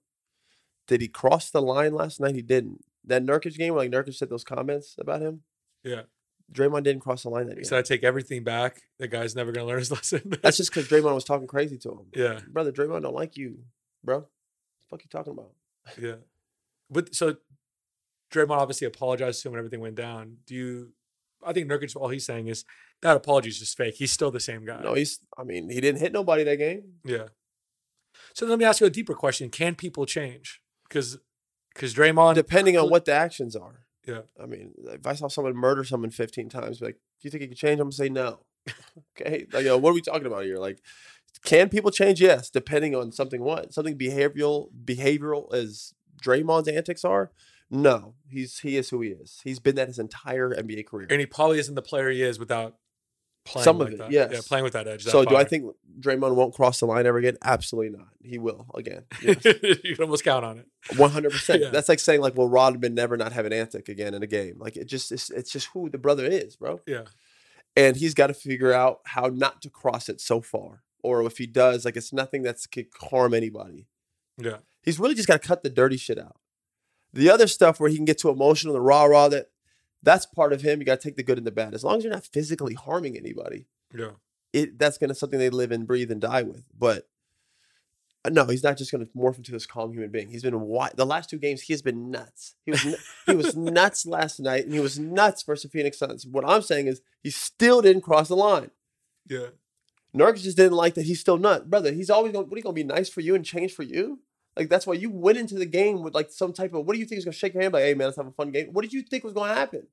Did 0.87 1.01
he 1.01 1.09
cross 1.09 1.51
the 1.51 1.63
line 1.63 1.93
last 1.95 2.21
night? 2.21 2.35
He 2.35 2.43
didn't. 2.43 2.85
That 3.05 3.25
Nurkic 3.25 3.57
game, 3.57 3.75
like 3.75 3.91
Nurkic 3.91 4.15
said 4.15 4.29
those 4.31 4.45
comments 4.45 4.95
about 4.99 5.23
him, 5.23 5.43
Yeah. 5.83 6.03
Draymond 6.53 6.83
didn't 6.85 7.01
cross 7.03 7.23
the 7.25 7.29
line 7.31 7.47
that 7.47 7.53
He 7.59 7.63
game. 7.63 7.65
said, 7.65 7.79
I 7.79 7.83
take 7.83 8.05
everything 8.05 8.43
back. 8.45 8.81
The 8.99 9.07
guy's 9.09 9.35
never 9.37 9.53
going 9.53 9.67
to 9.67 9.69
learn 9.69 9.79
his 9.81 9.91
lesson. 9.93 10.33
That's 10.43 10.57
just 10.57 10.73
because 10.73 10.89
Draymond 10.89 11.15
was 11.15 11.25
talking 11.25 11.47
crazy 11.47 11.77
to 11.79 11.91
him. 11.91 12.07
yeah. 12.15 12.41
Brother, 12.49 12.73
Draymond 12.73 13.03
don't 13.03 13.15
like 13.15 13.37
you, 13.37 13.59
bro. 14.05 14.19
What 14.19 14.27
the 14.27 14.97
fuck 14.97 15.05
you 15.05 15.09
talking 15.11 15.33
about? 15.35 15.53
Yeah. 16.01 16.17
But 16.91 17.15
so 17.15 17.37
Draymond 18.33 18.51
obviously 18.59 18.87
apologized 18.87 19.43
to 19.43 19.49
him 19.49 19.53
when 19.53 19.59
everything 19.59 19.81
went 19.81 19.95
down. 19.97 20.39
Do 20.47 20.55
you, 20.55 20.93
I 21.45 21.53
think 21.53 21.71
Nurkic, 21.71 21.95
all 21.97 22.09
he's 22.09 22.25
saying 22.27 22.49
is 22.49 22.65
that 23.03 23.17
apology 23.17 23.49
is 23.49 23.59
just 23.59 23.77
fake. 23.77 23.95
He's 23.97 24.13
still 24.13 24.31
the 24.31 24.41
same 24.41 24.65
guy. 24.65 24.81
No, 24.83 24.95
he's. 24.95 25.21
I 25.37 25.45
mean, 25.45 25.71
he 25.71 25.81
didn't 25.81 26.01
hit 26.01 26.13
nobody 26.13 26.45
that 26.45 26.57
game. 26.57 26.95
Yeah. 27.05 27.29
So 28.35 28.47
let 28.47 28.59
me 28.59 28.65
ask 28.65 28.81
you 28.81 28.87
a 28.87 28.91
deeper 28.91 29.15
question: 29.15 29.51
Can 29.51 29.75
people 29.75 30.07
change? 30.07 30.61
Because 30.89 31.19
because 31.75 31.95
Draymond, 31.95 32.35
Depending 32.35 32.77
on 32.77 32.91
what 32.91 33.05
the 33.05 33.13
actions 33.13 33.55
are. 33.55 33.87
Yeah. 34.07 34.23
I 34.43 34.47
mean, 34.47 34.73
if 34.87 35.07
I 35.07 35.13
saw 35.13 35.29
someone 35.29 35.55
murder 35.55 35.85
someone 35.85 36.11
15 36.11 36.49
times, 36.49 36.81
like, 36.81 36.95
do 36.95 37.01
you 37.23 37.31
think 37.31 37.43
he 37.43 37.49
could 37.49 37.59
change? 37.59 37.79
I'm 37.79 37.87
gonna 37.87 37.93
say 37.93 38.09
no. 38.09 38.41
okay. 39.21 39.47
Like, 39.53 39.65
yo, 39.65 39.77
what 39.77 39.91
are 39.91 39.95
we 39.95 40.01
talking 40.01 40.27
about 40.27 40.45
here? 40.45 40.57
Like, 40.57 40.81
can 41.45 41.69
people 41.69 41.91
change? 41.91 42.21
Yes, 42.21 42.51
depending 42.51 42.95
on 42.95 43.13
something 43.13 43.43
what? 43.43 43.73
Something 43.73 43.99
behavioral 43.99 44.69
behavioral 44.85 45.53
as 45.55 45.95
Draymond's 46.23 46.69
antics 46.69 47.05
are? 47.05 47.31
No. 47.71 48.15
He's 48.29 48.61
he 48.61 48.77
is 48.77 48.91
who 48.91 49.03
he 49.03 49.11
is. 49.11 49.41
He's 49.45 49.59
been 49.59 49.77
that 49.77 49.89
his 49.89 49.99
entire 49.99 50.51
NBA 50.55 50.87
career. 50.87 51.07
and 51.11 51.21
he 51.21 51.27
probably 51.27 51.59
isn't 51.59 51.75
the 51.75 51.83
player 51.83 52.11
he 52.11 52.23
is 52.23 52.39
without 52.39 52.77
playing 53.49 53.65
Some 53.65 53.81
of 53.81 53.89
it, 53.89 53.99
that. 53.99 54.11
Yeah, 54.11 54.29
playing 54.47 54.65
with 54.65 54.75
that 54.75 54.87
edge. 54.87 55.05
that 55.05 55.11
So 55.11 55.25
do 55.25 55.37
I 55.37 55.45
think 55.45 55.75
Draymond 55.99 56.35
won't 56.35 56.55
cross 56.55 56.81
the 56.81 56.87
line 56.87 57.07
ever 57.07 57.19
again? 57.19 57.37
Absolutely 57.43 57.97
not. 57.97 58.09
He 58.23 58.39
will 58.39 58.67
again. 58.75 59.05
Yes. 59.23 59.45
you 59.45 59.95
can 59.95 60.05
almost 60.05 60.25
count 60.25 60.45
on 60.45 60.59
it? 60.59 60.67
One 60.97 61.11
hundred 61.11 61.33
percent. 61.33 61.73
That's 61.73 61.89
like 61.89 61.99
saying 61.99 62.21
like, 62.21 62.37
will 62.37 62.49
Rodman 62.49 62.95
never 62.95 63.17
not 63.17 63.33
have 63.33 63.47
an 63.47 63.53
antic 63.53 63.89
again 63.89 64.15
in 64.15 64.23
a 64.23 64.27
game? 64.27 64.57
Like 64.59 64.77
it 64.77 64.87
just 64.87 65.11
it's, 65.11 65.31
it's 65.31 65.51
just 65.51 65.69
who 65.73 65.89
the 65.89 65.99
brother 65.99 66.25
is, 66.25 66.57
bro. 66.57 66.81
Yeah. 66.87 67.05
And 67.77 67.97
he's 67.97 68.15
got 68.15 68.27
to 68.29 68.35
figure 68.35 68.73
out 68.73 69.01
how 69.05 69.27
not 69.27 69.63
to 69.63 69.71
cross 69.71 70.09
it 70.09 70.21
so 70.21 70.41
far, 70.41 70.83
or 71.03 71.25
if 71.25 71.39
he 71.39 71.47
does, 71.47 71.85
like 71.85 71.97
it's 71.97 72.13
nothing 72.13 72.43
that's 72.43 72.67
could 72.67 72.87
harm 73.11 73.35
anybody. 73.35 73.87
Yeah. 74.37 74.59
He's 74.83 74.99
really 74.99 75.15
just 75.15 75.29
got 75.29 75.41
to 75.43 75.49
cut 75.49 75.63
the 75.63 75.71
dirty 75.71 75.97
shit 75.97 76.19
out. 76.19 76.37
The 77.13 77.31
other 77.31 77.47
stuff 77.47 77.81
where 77.81 77.91
he 77.91 77.97
can 77.97 78.05
get 78.05 78.19
too 78.19 78.31
emotional, 78.31 78.75
the 78.75 78.81
rah 78.81 79.05
rah, 79.05 79.29
that 79.29 79.47
that's 80.03 80.27
part 80.27 80.53
of 80.53 80.63
him. 80.63 80.79
You 80.79 80.85
got 80.87 81.01
to 81.01 81.09
take 81.09 81.17
the 81.17 81.23
good 81.23 81.39
and 81.39 81.47
the 81.47 81.51
bad. 81.51 81.75
As 81.75 81.85
long 81.85 81.97
as 81.99 82.05
you're 82.05 82.13
not 82.13 82.27
physically 82.27 82.75
harming 82.75 83.17
anybody, 83.17 83.67
Yeah. 83.97 84.13
it 84.53 84.79
that's 84.79 84.99
gonna 84.99 85.15
something 85.15 85.39
they 85.39 85.51
live 85.51 85.73
and 85.73 85.87
breathe 85.87 86.11
and 86.11 86.21
die 86.21 86.43
with. 86.43 86.65
But 86.77 87.09
uh, 88.25 88.31
no, 88.31 88.47
he's 88.47 88.63
not 88.65 88.77
just 88.77 88.91
gonna 88.93 89.07
morph 89.17 89.37
into 89.39 89.53
this 89.53 89.67
calm 89.67 89.93
human 89.93 90.11
being. 90.11 90.29
He's 90.29 90.43
been 90.43 90.53
wi- 90.55 90.93
the 90.97 91.07
last 91.07 91.31
two 91.31 91.39
games. 91.39 91.63
He 91.63 91.73
has 91.73 91.83
been 91.83 92.11
nuts. 92.11 92.55
He 92.65 92.71
was 92.73 92.83
he 93.27 93.35
was 93.37 93.57
nuts 93.57 94.07
last 94.07 94.41
night, 94.41 94.65
and 94.65 94.73
he 94.75 94.81
was 94.81 94.99
nuts 94.99 95.43
versus 95.43 95.65
the 95.65 95.69
Phoenix 95.77 95.99
Suns. 95.99 96.27
What 96.27 96.45
I'm 96.49 96.63
saying 96.63 96.87
is 96.89 97.01
he 97.23 97.31
still 97.31 97.81
didn't 97.83 98.03
cross 98.03 98.29
the 98.29 98.37
line. 98.37 98.71
Yeah. 99.29 99.49
Nurkic 100.17 100.43
just 100.43 100.57
didn't 100.57 100.73
like 100.73 100.95
that. 100.95 101.05
He's 101.05 101.21
still 101.21 101.37
nut, 101.37 101.69
brother. 101.69 101.93
He's 101.93 102.09
always 102.11 102.33
going. 102.33 102.47
What 102.49 102.55
are 102.55 102.59
you 102.59 102.63
gonna 102.63 102.73
be 102.75 102.83
nice 102.85 103.09
for 103.09 103.21
you 103.21 103.35
and 103.35 103.45
change 103.45 103.73
for 103.75 103.83
you? 103.83 104.21
Like 104.59 104.69
that's 104.69 104.87
why 104.89 104.95
you 104.95 105.09
went 105.11 105.39
into 105.39 105.55
the 105.55 105.67
game 105.67 106.03
with 106.03 106.15
like 106.15 106.33
some 106.33 106.53
type 106.53 106.75
of. 106.75 106.85
What 106.85 106.95
do 106.95 106.99
you 106.99 107.07
think 107.07 107.21
is 107.21 107.25
gonna 107.25 107.33
shake 107.33 107.55
your 107.55 107.63
hand? 107.63 107.75
Like, 107.75 107.85
hey 107.85 107.95
man, 107.95 108.09
let's 108.09 108.17
have 108.17 108.27
a 108.27 108.33
fun 108.33 108.51
game. 108.51 108.71
What 108.73 108.83
did 108.83 108.93
you 108.93 109.03
think 109.03 109.23
was 109.23 109.33
gonna 109.33 109.55
happen? 109.55 109.87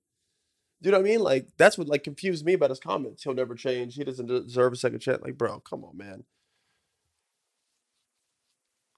Do 0.82 0.89
you 0.89 0.91
know 0.91 0.99
what 0.99 1.08
I 1.08 1.10
mean? 1.10 1.19
Like 1.19 1.49
that's 1.58 1.78
what 1.78 1.88
like 1.88 2.04
confused 2.04 2.43
me 2.43 2.54
about 2.54 2.71
his 2.71 2.80
comments. 2.80 3.23
He'll 3.23 3.36
never 3.36 3.54
change. 3.54 3.93
He 3.93 4.04
doesn't 4.04 4.25
deserve 4.25 4.73
a 4.73 4.75
second 4.75 4.99
chance. 4.99 5.21
Like, 5.21 5.38
bro, 5.38 5.60
come 5.60 5.84
on, 5.86 5.95
man. 5.95 6.23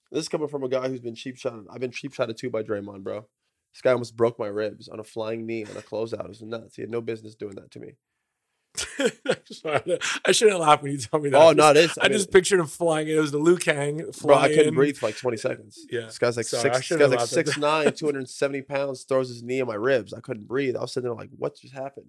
This 0.10 0.22
is 0.22 0.30
coming 0.30 0.48
from 0.48 0.64
a 0.64 0.70
guy 0.70 0.88
who's 0.88 1.02
been 1.02 1.16
cheap 1.16 1.36
shotted. 1.36 1.66
I've 1.70 1.82
been 1.82 1.92
cheap 1.92 2.14
shotted 2.14 2.38
too 2.38 2.50
by 2.50 2.64
Draymond, 2.64 3.04
bro. 3.04 3.28
This 3.74 3.82
guy 3.82 3.92
almost 3.92 4.16
broke 4.16 4.40
my 4.40 4.48
ribs 4.48 4.88
on 4.88 5.02
a 5.02 5.04
flying 5.04 5.46
knee 5.46 5.66
on 5.66 5.76
a 5.76 5.82
closeout. 5.82 6.24
It 6.24 6.30
was 6.30 6.42
nuts. 6.42 6.78
He 6.78 6.82
had 6.82 6.90
no 6.90 7.02
business 7.02 7.36
doing 7.36 7.56
that 7.56 7.72
to 7.72 7.80
me. 7.82 7.96
Sorry, 9.52 10.00
I 10.26 10.32
shouldn't 10.32 10.60
laugh 10.60 10.82
when 10.82 10.92
you 10.92 10.98
tell 10.98 11.20
me 11.20 11.30
that. 11.30 11.42
Oh 11.42 11.52
no, 11.52 11.74
this. 11.74 11.98
I, 11.98 12.08
just 12.08 12.32
pictured 12.32 12.60
him 12.60 12.68
flying. 12.68 13.08
It 13.08 13.20
was 13.20 13.32
the 13.32 13.38
Liu 13.38 13.58
Kang 13.58 14.12
flying. 14.12 14.40
Bro. 14.40 14.52
I 14.52 14.56
couldn't 14.56 14.76
breathe 14.76 14.98
for 14.98 15.08
like 15.08 15.18
20 15.18 15.38
seconds. 15.38 15.86
Yeah. 15.90 16.02
This 16.02 16.20
guy's 16.20 16.38
like 16.38 16.46
Sorry, 16.46 16.74
six, 16.74 16.90
this 16.90 16.98
guy's 16.98 17.10
like 17.10 17.20
laughed 17.20 17.38
at 17.38 17.46
6'9, 17.46 17.96
270 17.98 18.62
pounds, 18.64 19.04
throws 19.04 19.30
his 19.30 19.44
knee 19.44 19.62
on 19.62 19.68
my 19.68 19.76
ribs. 19.76 20.14
I 20.14 20.20
couldn't 20.20 20.48
breathe. 20.48 20.76
I 20.76 20.82
was 20.82 20.94
sitting 20.94 21.10
there 21.10 21.16
like, 21.16 21.30
what 21.38 21.56
just 21.56 21.74
happened? 21.74 22.08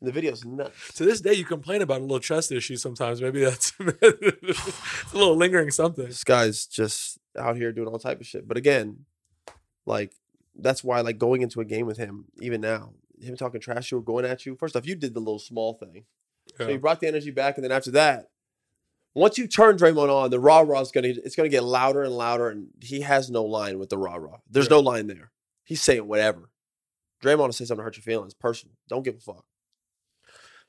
And 0.00 0.08
the 0.08 0.12
video's 0.12 0.44
nuts. 0.44 0.92
To 0.94 1.04
this 1.04 1.20
day, 1.20 1.32
you 1.32 1.44
complain 1.44 1.80
about 1.80 2.00
a 2.00 2.02
little 2.02 2.20
chest 2.20 2.52
issue 2.52 2.76
sometimes. 2.76 3.22
Maybe 3.22 3.42
that's 3.42 3.72
a 3.80 5.14
little 5.14 5.36
lingering 5.36 5.70
something. 5.70 6.06
This 6.06 6.24
guy's 6.24 6.66
just 6.66 7.18
out 7.38 7.56
here 7.56 7.72
doing 7.72 7.88
all 7.88 7.98
type 7.98 8.20
of 8.20 8.26
shit. 8.26 8.46
But 8.46 8.58
again, 8.58 9.06
like 9.86 10.12
that's 10.54 10.84
why 10.84 11.00
like 11.00 11.18
going 11.18 11.42
into 11.42 11.60
a 11.60 11.64
game 11.64 11.86
with 11.86 11.96
him, 11.96 12.26
even 12.40 12.60
now, 12.60 12.92
him 13.20 13.36
talking 13.36 13.60
trash 13.60 13.90
you, 13.92 14.00
going 14.00 14.24
at 14.24 14.44
you. 14.46 14.56
First 14.56 14.76
off, 14.76 14.86
you 14.86 14.94
did 14.96 15.14
the 15.14 15.20
little 15.20 15.38
small 15.38 15.74
thing. 15.74 16.04
So 16.56 16.64
Yeah. 16.64 16.70
you 16.74 16.78
brought 16.78 17.00
the 17.00 17.08
energy 17.08 17.30
back, 17.30 17.56
and 17.56 17.64
then 17.64 17.72
after 17.72 17.90
that, 17.92 18.30
once 19.14 19.38
you 19.38 19.46
turn 19.48 19.76
Draymond 19.78 20.10
on, 20.10 20.30
the 20.30 20.38
rah 20.38 20.60
rah 20.60 20.80
is 20.80 20.90
gonna 20.92 21.08
it's 21.08 21.34
gonna 21.34 21.48
get 21.48 21.64
louder 21.64 22.02
and 22.02 22.16
louder, 22.16 22.48
and 22.50 22.68
he 22.80 23.00
has 23.00 23.30
no 23.30 23.44
line 23.44 23.78
with 23.78 23.88
the 23.88 23.98
rah 23.98 24.16
rah. 24.16 24.38
There's 24.48 24.66
Yeah. 24.66 24.76
no 24.76 24.80
line 24.80 25.06
there. 25.06 25.32
He's 25.64 25.82
saying 25.82 26.06
whatever. 26.06 26.50
Draymond 27.22 27.38
will 27.38 27.52
say 27.52 27.64
something 27.64 27.78
to 27.80 27.84
hurt 27.84 27.96
your 27.96 28.02
feelings, 28.02 28.34
personal. 28.34 28.76
Don't 28.88 29.02
give 29.02 29.16
a 29.16 29.20
fuck. 29.20 29.44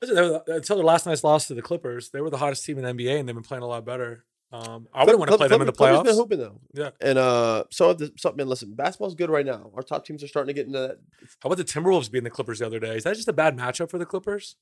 Listen, 0.02 0.16
they 0.16 0.22
were 0.22 0.44
the- 0.46 0.56
until 0.56 0.78
their 0.78 0.86
last 0.86 1.06
night's 1.06 1.24
loss 1.24 1.48
to 1.48 1.54
the 1.56 1.62
Clippers, 1.62 2.10
they 2.12 2.22
were 2.22 2.30
the 2.30 2.38
hottest 2.38 2.64
team 2.66 2.78
in 2.78 2.84
the 2.84 2.90
NBA, 2.90 3.18
and 3.20 3.28
they've 3.28 3.36
been 3.36 3.44
playing 3.44 3.64
a 3.64 3.68
lot 3.68 3.84
better. 3.86 4.26
Um, 4.52 4.88
I 4.94 5.04
wouldn't 5.04 5.20
want 5.20 5.32
to 5.32 5.38
play 5.38 5.48
them 5.48 5.62
in 5.62 5.68
the 5.68 5.74
playoffs. 5.74 6.06
Been 6.06 6.16
hooping 6.16 6.40
though. 6.40 6.62
Yeah. 6.74 6.92
And 7.02 7.18
uh, 7.18 7.66
so 7.70 7.94
the, 7.94 8.14
something. 8.18 8.48
Listen, 8.48 8.74
basketball's 8.76 9.16
good 9.16 9.30
right 9.30 9.46
now. 9.46 9.72
Our 9.76 9.84
top 9.84 10.06
teams 10.06 10.24
are 10.24 10.28
starting 10.28 10.48
to 10.48 10.54
get 10.54 10.68
into 10.68 10.80
that. 10.80 11.00
How 11.42 11.48
about 11.48 11.58
the 11.58 11.66
Timberwolves 11.66 12.10
being 12.10 12.24
the 12.24 12.30
Clippers 12.30 12.60
the 12.60 12.66
other 12.66 12.80
day? 12.80 12.96
Is 12.96 13.04
that 13.04 13.16
just 13.16 13.28
a 13.28 13.34
bad 13.34 13.58
matchup 13.58 13.90
for 13.90 13.98
the 13.98 14.06
Clippers? 14.06 14.56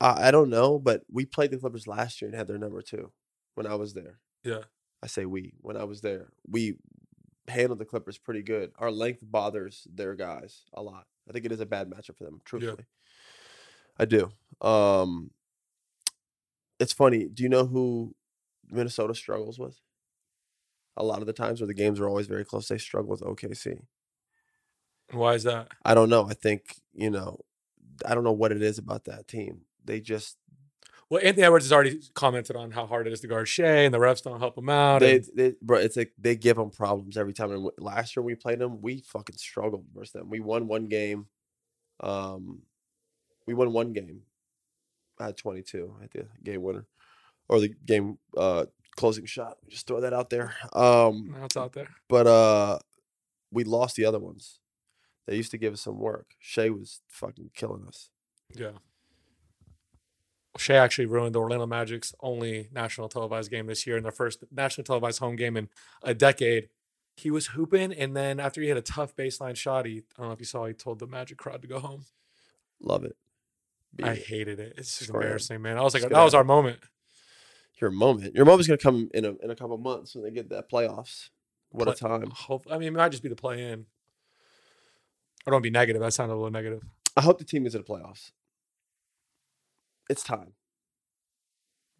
I, 0.00 0.28
I 0.28 0.30
don't 0.30 0.48
know, 0.48 0.78
but 0.78 1.02
we 1.10 1.26
played 1.26 1.50
the 1.50 1.58
Clippers 1.58 1.86
last 1.86 2.20
year 2.22 2.28
and 2.30 2.36
had 2.36 2.46
their 2.46 2.58
number 2.58 2.80
two 2.80 3.12
when 3.54 3.66
I 3.66 3.74
was 3.74 3.92
there. 3.92 4.20
Yeah. 4.42 4.62
I 5.02 5.06
say 5.06 5.26
we 5.26 5.54
when 5.60 5.76
I 5.76 5.84
was 5.84 6.00
there. 6.00 6.28
We 6.48 6.76
handled 7.48 7.78
the 7.78 7.84
Clippers 7.84 8.18
pretty 8.18 8.42
good. 8.42 8.72
Our 8.78 8.90
length 8.90 9.20
bothers 9.22 9.86
their 9.92 10.14
guys 10.14 10.62
a 10.72 10.82
lot. 10.82 11.06
I 11.28 11.32
think 11.32 11.44
it 11.44 11.52
is 11.52 11.60
a 11.60 11.66
bad 11.66 11.90
matchup 11.90 12.16
for 12.16 12.24
them. 12.24 12.40
Truthfully, 12.44 12.84
I 13.98 14.04
do. 14.04 14.30
Um, 14.60 15.30
it's 16.78 16.92
funny. 16.92 17.28
Do 17.28 17.42
you 17.42 17.48
know 17.48 17.66
who 17.66 18.14
Minnesota 18.70 19.14
struggles 19.14 19.58
with? 19.58 19.78
A 20.96 21.04
lot 21.04 21.20
of 21.20 21.26
the 21.26 21.32
times 21.32 21.60
where 21.60 21.68
the 21.68 21.74
games 21.74 22.00
are 22.00 22.08
always 22.08 22.26
very 22.26 22.44
close, 22.44 22.68
they 22.68 22.78
struggle 22.78 23.10
with 23.10 23.20
OKC. 23.22 23.80
Why 25.12 25.34
is 25.34 25.44
that? 25.44 25.68
I 25.84 25.94
don't 25.94 26.08
know. 26.10 26.28
I 26.28 26.34
think 26.34 26.76
you 26.92 27.10
know. 27.10 27.40
I 28.06 28.14
don't 28.14 28.24
know 28.24 28.32
what 28.32 28.52
it 28.52 28.62
is 28.62 28.78
about 28.78 29.04
that 29.04 29.28
team. 29.28 29.62
They 29.84 30.00
just 30.00 30.38
Well, 31.10 31.20
Anthony 31.22 31.44
Edwards 31.44 31.66
has 31.66 31.72
already 31.72 32.00
commented 32.14 32.56
on 32.56 32.70
how 32.70 32.86
hard 32.86 33.06
it 33.06 33.12
is 33.12 33.20
to 33.20 33.26
guard 33.26 33.46
Shai, 33.48 33.66
and 33.82 33.92
the 33.92 33.98
refs 33.98 34.22
don't 34.22 34.38
help 34.40 34.56
him 34.56 34.68
out. 34.70 35.00
they, 35.00 35.16
and- 35.16 35.28
they 35.34 35.54
bro, 35.60 35.78
it's 35.78 35.96
like 35.96 36.12
they 36.18 36.36
give 36.36 36.56
them 36.56 36.70
problems 36.70 37.16
every 37.16 37.32
time. 37.32 37.50
And 37.50 37.70
last 37.78 38.16
year 38.16 38.22
we 38.22 38.34
played 38.36 38.58
them, 38.58 38.80
we 38.80 39.00
fucking 39.00 39.36
struggled 39.36 39.84
versus 39.94 40.12
them. 40.12 40.30
We 40.30 40.40
won 40.40 40.66
one 40.68 40.86
game. 40.86 41.26
Um, 42.00 42.62
we 43.46 43.54
won 43.54 43.72
one 43.72 43.92
game. 43.92 44.22
I 45.18 45.26
had 45.26 45.36
twenty 45.36 45.62
two. 45.62 45.94
I 45.98 46.02
had 46.02 46.10
the 46.12 46.26
game 46.42 46.62
winner, 46.62 46.86
or 47.50 47.60
the 47.60 47.74
game 47.84 48.16
uh 48.36 48.64
closing 48.96 49.26
shot. 49.26 49.56
Just 49.68 49.86
throw 49.86 50.00
that 50.00 50.12
out 50.12 50.30
there. 50.30 50.54
Um, 50.72 51.34
now 51.36 51.44
it's 51.44 51.56
out 51.56 51.72
there. 51.72 51.88
but 52.08 52.26
uh, 52.26 52.78
we 53.50 53.64
lost 53.64 53.96
the 53.96 54.04
other 54.04 54.18
ones. 54.18 54.60
They 55.26 55.36
used 55.36 55.50
to 55.52 55.58
give 55.58 55.72
us 55.72 55.80
some 55.80 55.98
work. 55.98 56.34
Shai 56.38 56.70
was 56.70 57.00
fucking 57.08 57.50
killing 57.54 57.84
us. 57.86 58.10
Yeah. 58.54 58.72
Shai 60.58 60.74
actually 60.74 61.06
ruined 61.06 61.34
the 61.34 61.38
Orlando 61.38 61.66
Magic's 61.66 62.14
only 62.20 62.68
national 62.72 63.08
televised 63.08 63.50
game 63.50 63.66
this 63.66 63.86
year 63.86 63.96
in 63.96 64.02
their 64.02 64.12
first 64.12 64.44
national 64.50 64.84
televised 64.84 65.20
home 65.20 65.36
game 65.36 65.56
in 65.56 65.68
a 66.02 66.12
decade. 66.12 66.68
He 67.16 67.30
was 67.30 67.48
hooping, 67.48 67.92
and 67.92 68.16
then 68.16 68.40
after 68.40 68.60
he 68.60 68.68
had 68.68 68.76
a 68.76 68.82
tough 68.82 69.14
baseline 69.14 69.56
shot, 69.56 69.86
he 69.86 70.02
I 70.16 70.22
don't 70.22 70.26
know 70.26 70.32
if 70.32 70.40
you 70.40 70.46
saw, 70.46 70.66
he 70.66 70.74
told 70.74 70.98
the 70.98 71.06
Magic 71.06 71.38
crowd 71.38 71.62
to 71.62 71.68
go 71.68 71.78
home. 71.78 72.04
Love 72.82 73.04
it. 73.04 73.16
I 74.02 74.14
hated 74.14 74.58
it. 74.60 74.74
It's 74.78 74.98
just 74.98 75.08
Scram. 75.08 75.22
embarrassing, 75.22 75.62
man. 75.62 75.78
I 75.78 75.82
was 75.82 75.94
like, 75.94 76.08
that 76.08 76.24
was 76.24 76.34
our 76.34 76.44
moment. 76.44 76.80
Your 77.80 77.90
moment. 77.90 78.34
Your 78.34 78.44
moment's 78.44 78.66
gonna 78.68 78.78
come 78.78 79.08
in 79.14 79.24
a 79.24 79.34
in 79.42 79.50
a 79.50 79.56
couple 79.56 79.76
months 79.78 80.14
when 80.14 80.24
they 80.24 80.30
get 80.30 80.48
that 80.50 80.70
playoffs. 80.70 81.30
What 81.70 81.88
a 81.88 81.94
time! 81.94 82.30
Hope, 82.30 82.66
I 82.70 82.78
mean, 82.78 82.88
it 82.88 82.92
might 82.92 83.10
just 83.10 83.22
be 83.22 83.28
the 83.28 83.36
play 83.36 83.62
in. 83.70 83.86
I 85.46 85.50
don't 85.50 85.54
wanna 85.54 85.62
be 85.62 85.70
negative. 85.70 86.02
That 86.02 86.12
sounded 86.12 86.34
a 86.34 86.36
little 86.36 86.50
negative. 86.50 86.82
I 87.16 87.22
hope 87.22 87.38
the 87.38 87.44
team 87.44 87.66
is 87.66 87.74
in 87.74 87.82
the 87.82 87.86
playoffs. 87.86 88.32
It's 90.08 90.22
time. 90.22 90.54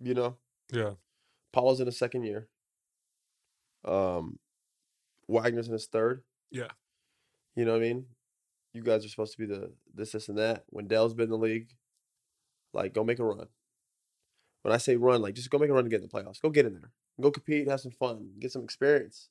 You 0.01 0.15
know, 0.15 0.37
Yeah. 0.73 0.95
Paul's 1.53 1.81
in 1.81 1.87
his 1.87 1.99
second 1.99 2.25
year. 2.25 2.49
Um, 3.85 4.39
Wagner's 5.29 5.67
in 5.67 5.73
his 5.73 5.87
third. 5.87 6.23
Yeah. 6.51 6.69
You 7.55 7.65
know 7.65 7.73
what 7.73 7.79
I 7.83 7.85
mean? 7.85 8.07
You 8.73 8.83
guys 8.83 9.05
are 9.05 9.09
supposed 9.09 9.33
to 9.33 9.39
be 9.39 9.47
the 9.47 9.73
this, 9.95 10.13
this, 10.13 10.29
and 10.29 10.39
that. 10.39 10.65
Wendell's 10.71 11.15
been 11.15 11.25
in 11.25 11.31
the 11.31 11.39
league. 11.39 11.71
Like, 12.73 12.95
go 12.95 13.05
make 13.05 13.19
a 13.19 13.25
run. 13.25 13.49
When 14.63 14.75
I 14.75 14.79
say 14.79 14.97
run, 14.97 15.23
like 15.23 15.35
just 15.35 15.51
go 15.51 15.59
make 15.59 15.71
a 15.71 15.73
run 15.73 15.85
to 15.85 15.91
get 15.91 16.03
in 16.03 16.03
the 16.03 16.09
playoffs. 16.09 16.41
Go 16.41 16.51
get 16.51 16.67
in 16.67 16.75
there. 16.75 16.91
Go 17.21 17.31
compete, 17.31 17.69
have 17.69 17.81
some 17.81 17.93
fun, 17.93 18.31
get 18.39 18.53
some 18.53 18.65
experience. 18.65 19.29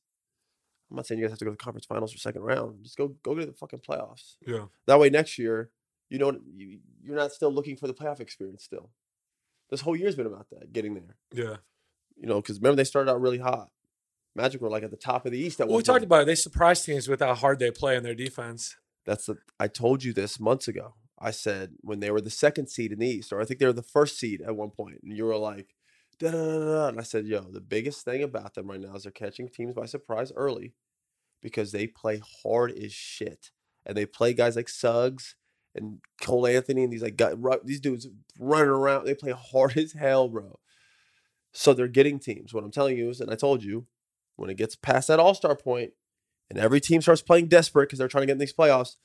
I'm 0.89 0.95
not 0.95 1.05
saying 1.05 1.19
you 1.19 1.25
guys 1.25 1.31
have 1.31 1.39
to 1.39 1.45
go 1.45 1.51
to 1.51 1.57
the 1.57 1.63
conference 1.63 1.85
finals 1.85 2.15
or 2.15 2.17
second 2.17 2.41
round. 2.41 2.83
Just 2.83 2.97
go 2.97 3.15
go 3.23 3.35
get 3.35 3.41
to 3.41 3.47
the 3.47 3.53
fucking 3.53 3.79
playoffs. 3.79 4.37
Yeah. 4.45 4.65
That 4.87 4.99
way 4.99 5.09
next 5.09 5.37
year, 5.37 5.69
you 6.09 6.17
know 6.17 6.39
you, 6.55 6.79
you're 7.01 7.15
not 7.15 7.31
still 7.31 7.51
looking 7.51 7.75
for 7.75 7.87
the 7.87 7.93
playoff 7.93 8.19
experience 8.19 8.63
still. 8.63 8.89
This 9.69 9.81
whole 9.81 9.95
year's 9.95 10.15
been 10.15 10.25
about 10.25 10.49
that, 10.49 10.73
getting 10.73 10.95
there. 10.95 11.15
Yeah. 11.31 11.57
You 12.17 12.27
know, 12.27 12.41
because 12.41 12.57
remember 12.57 12.77
they 12.77 12.83
started 12.83 13.11
out 13.11 13.21
really 13.21 13.37
hot. 13.37 13.69
Magic 14.35 14.61
were 14.61 14.69
like 14.69 14.83
at 14.83 14.91
the 14.91 14.97
top 14.97 15.25
of 15.25 15.31
the 15.31 15.37
East 15.37 15.59
at 15.61 15.67
Well, 15.67 15.77
we 15.77 15.83
talked 15.83 16.03
about 16.03 16.23
it. 16.23 16.25
They 16.25 16.35
surprise 16.35 16.83
teams 16.83 17.07
with 17.07 17.19
how 17.19 17.35
hard 17.35 17.59
they 17.59 17.71
play 17.71 17.95
in 17.95 18.03
their 18.03 18.15
defense. 18.15 18.75
That's 19.05 19.25
the 19.25 19.37
I 19.59 19.67
told 19.67 20.03
you 20.03 20.13
this 20.13 20.39
months 20.39 20.67
ago. 20.67 20.95
I 21.19 21.31
said 21.31 21.73
when 21.81 21.99
they 21.99 22.11
were 22.11 22.21
the 22.21 22.29
second 22.29 22.67
seed 22.67 22.91
in 22.91 22.99
the 22.99 23.07
East, 23.07 23.33
or 23.33 23.41
I 23.41 23.45
think 23.45 23.59
they 23.59 23.65
were 23.65 23.73
the 23.73 23.83
first 23.83 24.17
seed 24.17 24.41
at 24.41 24.55
one 24.55 24.69
point, 24.71 24.99
and 25.03 25.15
you 25.15 25.25
were 25.25 25.37
like, 25.37 25.75
da 26.19 26.31
da 26.31 26.37
da 26.37 26.59
da. 26.59 26.87
And 26.87 26.99
I 26.99 27.03
said, 27.03 27.25
yo, 27.25 27.41
the 27.41 27.61
biggest 27.61 28.05
thing 28.05 28.23
about 28.23 28.53
them 28.53 28.69
right 28.69 28.79
now 28.79 28.95
is 28.95 29.03
they're 29.03 29.11
catching 29.11 29.49
teams 29.49 29.73
by 29.73 29.85
surprise 29.85 30.31
early 30.35 30.73
because 31.41 31.71
they 31.71 31.87
play 31.87 32.21
hard 32.43 32.71
as 32.71 32.93
shit. 32.93 33.51
And 33.85 33.97
they 33.97 34.05
play 34.05 34.33
guys 34.33 34.55
like 34.55 34.69
Suggs 34.69 35.35
and 35.73 35.99
Cole 36.21 36.47
Anthony 36.47 36.83
and 36.83 36.91
these 36.91 37.01
like 37.03 37.15
guys, 37.15 37.35
these 37.63 37.79
dudes 37.79 38.07
running 38.37 38.69
around. 38.69 39.05
They 39.05 39.15
play 39.15 39.33
hard 39.33 39.77
as 39.77 39.93
hell, 39.93 40.27
bro. 40.27 40.59
So 41.53 41.73
they're 41.73 41.87
getting 41.87 42.19
teams. 42.19 42.53
What 42.53 42.63
I'm 42.63 42.71
telling 42.71 42.97
you 42.97 43.09
is, 43.09 43.21
and 43.21 43.31
I 43.31 43.35
told 43.35 43.63
you, 43.63 43.87
when 44.35 44.49
it 44.49 44.57
gets 44.57 44.75
past 44.75 45.07
that 45.07 45.19
All 45.19 45.33
Star 45.33 45.55
point, 45.55 45.91
and 46.49 46.59
every 46.59 46.79
team 46.79 47.01
starts 47.01 47.21
playing 47.21 47.47
desperate 47.47 47.87
because 47.87 47.99
they're 47.99 48.07
trying 48.07 48.23
to 48.23 48.27
get 48.27 48.33
in 48.33 48.39
these 48.39 48.53
playoffs, 48.53 48.95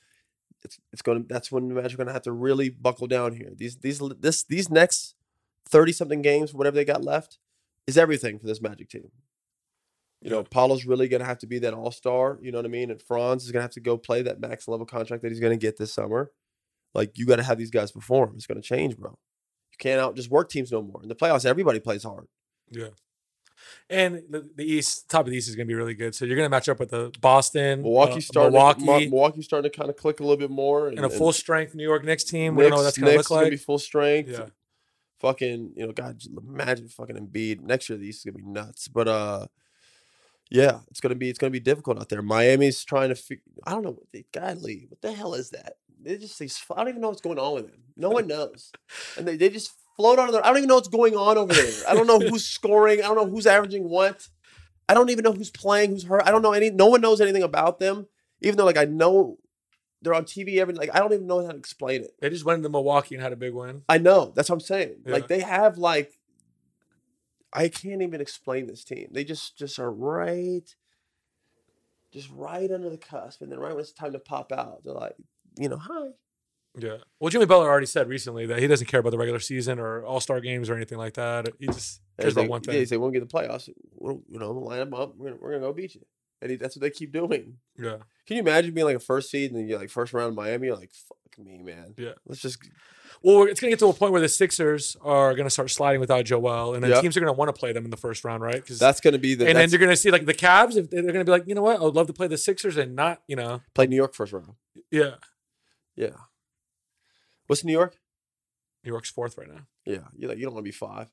it's 0.62 0.78
it's 0.92 1.02
going 1.02 1.22
to 1.22 1.28
that's 1.28 1.50
when 1.50 1.68
the 1.68 1.74
Magic 1.74 1.94
are 1.94 1.96
going 1.98 2.06
to 2.06 2.12
have 2.12 2.22
to 2.22 2.32
really 2.32 2.68
buckle 2.68 3.06
down 3.06 3.32
here. 3.32 3.52
These 3.54 3.78
these 3.78 4.00
this 4.20 4.44
these 4.44 4.70
next 4.70 5.14
thirty 5.68 5.92
something 5.92 6.22
games, 6.22 6.54
whatever 6.54 6.76
they 6.76 6.84
got 6.84 7.04
left, 7.04 7.38
is 7.86 7.98
everything 7.98 8.38
for 8.38 8.46
this 8.46 8.62
Magic 8.62 8.88
team. 8.88 9.10
You 10.22 10.30
know, 10.30 10.42
Paolo's 10.42 10.86
really 10.86 11.06
going 11.06 11.20
to 11.20 11.26
have 11.26 11.38
to 11.38 11.46
be 11.46 11.58
that 11.58 11.74
all 11.74 11.90
star. 11.90 12.38
You 12.40 12.50
know 12.50 12.58
what 12.58 12.64
I 12.64 12.68
mean? 12.68 12.90
And 12.90 13.00
Franz 13.00 13.44
is 13.44 13.52
going 13.52 13.60
to 13.60 13.64
have 13.64 13.72
to 13.72 13.80
go 13.80 13.98
play 13.98 14.22
that 14.22 14.40
max 14.40 14.66
level 14.66 14.86
contract 14.86 15.22
that 15.22 15.30
he's 15.30 15.40
going 15.40 15.52
to 15.52 15.62
get 15.62 15.76
this 15.76 15.92
summer. 15.92 16.30
Like 16.94 17.18
you 17.18 17.26
got 17.26 17.36
to 17.36 17.42
have 17.42 17.58
these 17.58 17.70
guys 17.70 17.92
perform. 17.92 18.32
It's 18.36 18.46
going 18.46 18.60
to 18.60 18.66
change, 18.66 18.96
bro. 18.96 19.10
You 19.10 19.76
can't 19.78 20.00
out 20.00 20.16
just 20.16 20.30
work 20.30 20.48
teams 20.48 20.72
no 20.72 20.80
more. 20.80 21.02
In 21.02 21.08
the 21.08 21.14
playoffs, 21.14 21.44
everybody 21.44 21.78
plays 21.78 22.04
hard. 22.04 22.26
Yeah. 22.70 22.88
And 23.90 24.22
the, 24.30 24.48
the 24.54 24.64
East, 24.64 25.08
top 25.08 25.26
of 25.26 25.30
the 25.30 25.36
East 25.36 25.48
is 25.48 25.56
going 25.56 25.66
to 25.66 25.70
be 25.70 25.74
really 25.74 25.94
good. 25.94 26.14
So 26.14 26.24
you're 26.24 26.36
going 26.36 26.46
to 26.46 26.50
match 26.50 26.68
up 26.68 26.80
with 26.80 26.90
the 26.90 27.12
Boston, 27.20 27.82
Milwaukee 27.82 28.16
uh, 28.16 28.20
starting 28.20 28.52
Milwaukee, 28.52 28.86
To, 28.86 28.98
Mi- 28.98 29.08
Milwaukee's 29.08 29.44
starting 29.44 29.70
to 29.70 29.76
kind 29.76 29.90
of 29.90 29.96
click 29.96 30.20
a 30.20 30.22
little 30.22 30.36
bit 30.36 30.50
more, 30.50 30.88
and 30.88 31.00
a 31.00 31.10
full 31.10 31.32
strength 31.32 31.74
New 31.74 31.84
York 31.84 32.04
Knicks 32.04 32.24
team. 32.24 32.54
We 32.54 32.62
don't 32.62 32.70
know 32.70 32.76
what 32.76 32.82
that's 32.84 32.98
going 32.98 33.12
to 33.12 33.16
Knicks 33.18 33.30
look 33.30 33.42
like. 33.42 33.50
be 33.50 33.56
full 33.56 33.78
strength. 33.78 34.30
Yeah. 34.30 34.46
Fucking, 35.20 35.72
you 35.76 35.86
know, 35.86 35.92
God, 35.92 36.20
imagine 36.46 36.88
fucking 36.88 37.16
Embiid 37.16 37.60
next 37.60 37.88
year. 37.88 37.98
The 37.98 38.06
East 38.06 38.26
is 38.26 38.32
gonna 38.32 38.44
be 38.44 38.50
nuts. 38.50 38.88
But 38.88 39.08
uh, 39.08 39.46
yeah, 40.50 40.80
it's 40.90 41.00
gonna 41.00 41.14
be 41.14 41.30
it's 41.30 41.38
gonna 41.38 41.50
be 41.50 41.60
difficult 41.60 41.98
out 41.98 42.08
there. 42.08 42.20
Miami's 42.20 42.84
trying 42.84 43.08
to. 43.08 43.14
Fig- 43.14 43.40
I 43.64 43.70
don't 43.70 43.82
know. 43.82 43.92
what 43.92 44.12
they 44.12 44.26
Godly, 44.32 44.86
what 44.88 45.00
the 45.00 45.12
hell 45.12 45.34
is 45.34 45.50
that? 45.50 45.76
They 46.02 46.18
just 46.18 46.38
these. 46.38 46.62
I 46.70 46.76
don't 46.76 46.88
even 46.88 47.00
know 47.00 47.08
what's 47.08 47.22
going 47.22 47.38
on 47.38 47.54
with 47.54 47.70
them. 47.70 47.80
No 47.96 48.10
one 48.10 48.26
knows, 48.26 48.70
and 49.16 49.26
they, 49.26 49.36
they 49.36 49.48
just 49.48 49.72
float 49.96 50.18
on 50.18 50.30
there. 50.32 50.44
I 50.44 50.48
don't 50.48 50.58
even 50.58 50.68
know 50.68 50.76
what's 50.76 50.88
going 50.88 51.16
on 51.16 51.38
over 51.38 51.52
there. 51.52 51.72
I 51.88 51.94
don't 51.94 52.06
know 52.06 52.20
who's 52.28 52.44
scoring. 52.44 53.00
I 53.00 53.02
don't 53.02 53.16
know 53.16 53.26
who's 53.26 53.46
averaging 53.46 53.88
what. 53.88 54.28
I 54.88 54.94
don't 54.94 55.10
even 55.10 55.24
know 55.24 55.32
who's 55.32 55.50
playing, 55.50 55.90
who's 55.90 56.04
hurt. 56.04 56.22
I 56.26 56.30
don't 56.30 56.42
know 56.42 56.52
any. 56.52 56.70
No 56.70 56.86
one 56.86 57.00
knows 57.00 57.20
anything 57.20 57.42
about 57.42 57.78
them. 57.78 58.06
Even 58.42 58.58
though, 58.58 58.66
like, 58.66 58.76
I 58.76 58.84
know 58.84 59.38
they're 60.02 60.14
on 60.14 60.24
TV 60.24 60.58
every. 60.58 60.74
Like, 60.74 60.90
I 60.94 60.98
don't 60.98 61.12
even 61.12 61.26
know 61.26 61.44
how 61.44 61.52
to 61.52 61.56
explain 61.56 62.02
it. 62.02 62.14
They 62.20 62.28
just 62.28 62.44
went 62.44 62.58
into 62.58 62.68
Milwaukee 62.68 63.14
and 63.14 63.22
had 63.22 63.32
a 63.32 63.36
big 63.36 63.54
win. 63.54 63.82
I 63.88 63.98
know. 63.98 64.32
That's 64.36 64.50
what 64.50 64.56
I'm 64.56 64.60
saying. 64.60 64.96
Yeah. 65.06 65.12
Like 65.12 65.28
they 65.28 65.40
have 65.40 65.78
like 65.78 66.18
I 67.54 67.68
can't 67.68 68.02
even 68.02 68.20
explain 68.20 68.66
this 68.66 68.84
team. 68.84 69.08
They 69.12 69.24
just 69.24 69.56
just 69.56 69.78
are 69.78 69.90
right 69.90 70.68
just 72.12 72.30
right 72.32 72.70
under 72.70 72.90
the 72.90 72.96
cusp. 72.96 73.42
And 73.42 73.50
then 73.50 73.58
right 73.58 73.72
when 73.72 73.80
it's 73.80 73.92
time 73.92 74.12
to 74.12 74.18
pop 74.18 74.52
out, 74.52 74.82
they're 74.84 74.94
like, 74.94 75.16
you 75.58 75.68
know, 75.68 75.76
hi. 75.76 76.08
Yeah. 76.76 76.96
Well, 77.20 77.30
Jimmy 77.30 77.46
Butler 77.46 77.68
already 77.68 77.86
said 77.86 78.08
recently 78.08 78.46
that 78.46 78.58
he 78.58 78.66
doesn't 78.66 78.86
care 78.88 79.00
about 79.00 79.10
the 79.10 79.18
regular 79.18 79.38
season 79.40 79.78
or 79.78 80.04
All 80.04 80.20
Star 80.20 80.40
games 80.40 80.68
or 80.68 80.74
anything 80.74 80.98
like 80.98 81.14
that. 81.14 81.48
He 81.60 81.66
just 81.66 82.00
cares 82.20 82.34
They, 82.34 82.40
about 82.42 82.50
one 82.50 82.60
yeah, 82.64 82.72
thing. 82.72 82.80
they 82.80 82.84
say 82.86 82.96
we'll 82.96 83.10
get 83.10 83.20
the 83.20 83.32
playoffs. 83.32 83.68
We'll, 83.94 84.22
you 84.28 84.38
know, 84.38 84.50
line 84.52 84.78
them 84.80 84.94
up. 84.94 85.14
We're 85.16 85.28
gonna, 85.30 85.40
we're 85.40 85.50
gonna 85.52 85.62
go 85.62 85.72
beat 85.72 85.94
you. 85.94 86.04
And 86.42 86.50
he, 86.50 86.56
that's 86.56 86.76
what 86.76 86.80
they 86.82 86.90
keep 86.90 87.12
doing. 87.12 87.58
Yeah. 87.78 87.98
Can 88.26 88.36
you 88.36 88.40
imagine 88.40 88.74
being 88.74 88.86
like 88.86 88.96
a 88.96 89.00
first 89.00 89.30
seed 89.30 89.50
and 89.52 89.60
then 89.60 89.68
you're 89.68 89.78
like 89.78 89.88
first 89.88 90.12
round 90.12 90.30
in 90.30 90.34
Miami? 90.34 90.66
You're 90.66 90.76
like, 90.76 90.92
fuck 90.92 91.38
me, 91.44 91.58
man. 91.62 91.94
Yeah. 91.96 92.12
Let's 92.26 92.42
just 92.42 92.58
Well, 93.22 93.44
it's 93.44 93.60
going 93.60 93.70
to 93.70 93.76
get 93.76 93.78
to 93.78 93.86
a 93.86 93.92
point 93.94 94.12
where 94.12 94.20
the 94.20 94.28
Sixers 94.28 94.96
are 95.02 95.32
going 95.34 95.46
to 95.46 95.50
start 95.50 95.70
sliding 95.70 96.00
without 96.00 96.24
Joel, 96.26 96.74
and 96.74 96.82
then 96.82 96.90
Yep. 96.90 97.02
teams 97.02 97.16
are 97.16 97.20
going 97.20 97.32
to 97.32 97.38
want 97.38 97.48
to 97.54 97.58
play 97.58 97.72
them 97.72 97.84
in 97.84 97.90
the 97.90 97.96
first 97.96 98.24
round, 98.24 98.42
right? 98.42 98.56
Because 98.56 98.78
that's 98.78 99.00
gonna 99.00 99.16
be 99.18 99.34
the 99.34 99.46
and 99.48 99.56
then 99.56 99.70
you're 99.70 99.78
going 99.78 99.90
to 99.90 99.96
see 99.96 100.10
like 100.10 100.26
the 100.26 100.34
Cavs, 100.34 100.76
if 100.76 100.90
they're 100.90 101.02
going 101.02 101.14
to 101.14 101.24
be 101.24 101.30
like, 101.30 101.44
you 101.46 101.54
know 101.54 101.62
what, 101.62 101.80
I 101.80 101.84
would 101.84 101.94
love 101.94 102.08
to 102.08 102.12
play 102.12 102.26
the 102.26 102.36
Sixers 102.36 102.76
and 102.76 102.94
not, 102.96 103.22
you 103.28 103.36
know, 103.36 103.62
play 103.74 103.86
New 103.86 103.96
York 103.96 104.14
first 104.14 104.32
round. 104.32 104.52
yeah. 104.90 105.14
Yeah. 105.96 106.08
What's 107.46 107.64
New 107.64 107.72
York? 107.72 107.98
New 108.84 108.90
York's 108.90 109.10
fourth 109.10 109.38
right 109.38 109.48
now. 109.48 109.66
Yeah. 109.84 110.08
You 110.16 110.28
like 110.28 110.38
you 110.38 110.44
don't 110.44 110.54
want 110.54 110.64
to 110.64 110.68
be 110.68 110.72
five. 110.72 111.10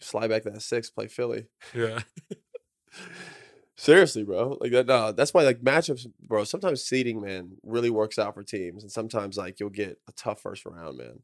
Slide 0.00 0.28
back 0.28 0.42
to 0.44 0.50
that 0.50 0.62
six, 0.62 0.90
play 0.90 1.08
Philly. 1.08 1.46
Yeah. 1.74 2.00
Seriously, 3.76 4.24
bro. 4.24 4.58
Like 4.60 4.72
that. 4.72 4.86
No, 4.86 5.12
that's 5.12 5.32
why 5.32 5.42
like 5.42 5.60
matchups, 5.60 6.06
bro. 6.20 6.44
Sometimes 6.44 6.84
seeding, 6.84 7.20
man, 7.20 7.52
really 7.62 7.90
works 7.90 8.18
out 8.18 8.34
for 8.34 8.42
teams, 8.42 8.82
and 8.82 8.90
sometimes 8.90 9.36
like 9.36 9.60
you'll 9.60 9.70
get 9.70 10.00
a 10.08 10.12
tough 10.12 10.40
first 10.40 10.66
round, 10.66 10.98
man. 10.98 11.20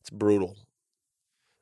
It's 0.00 0.10
brutal. 0.10 0.56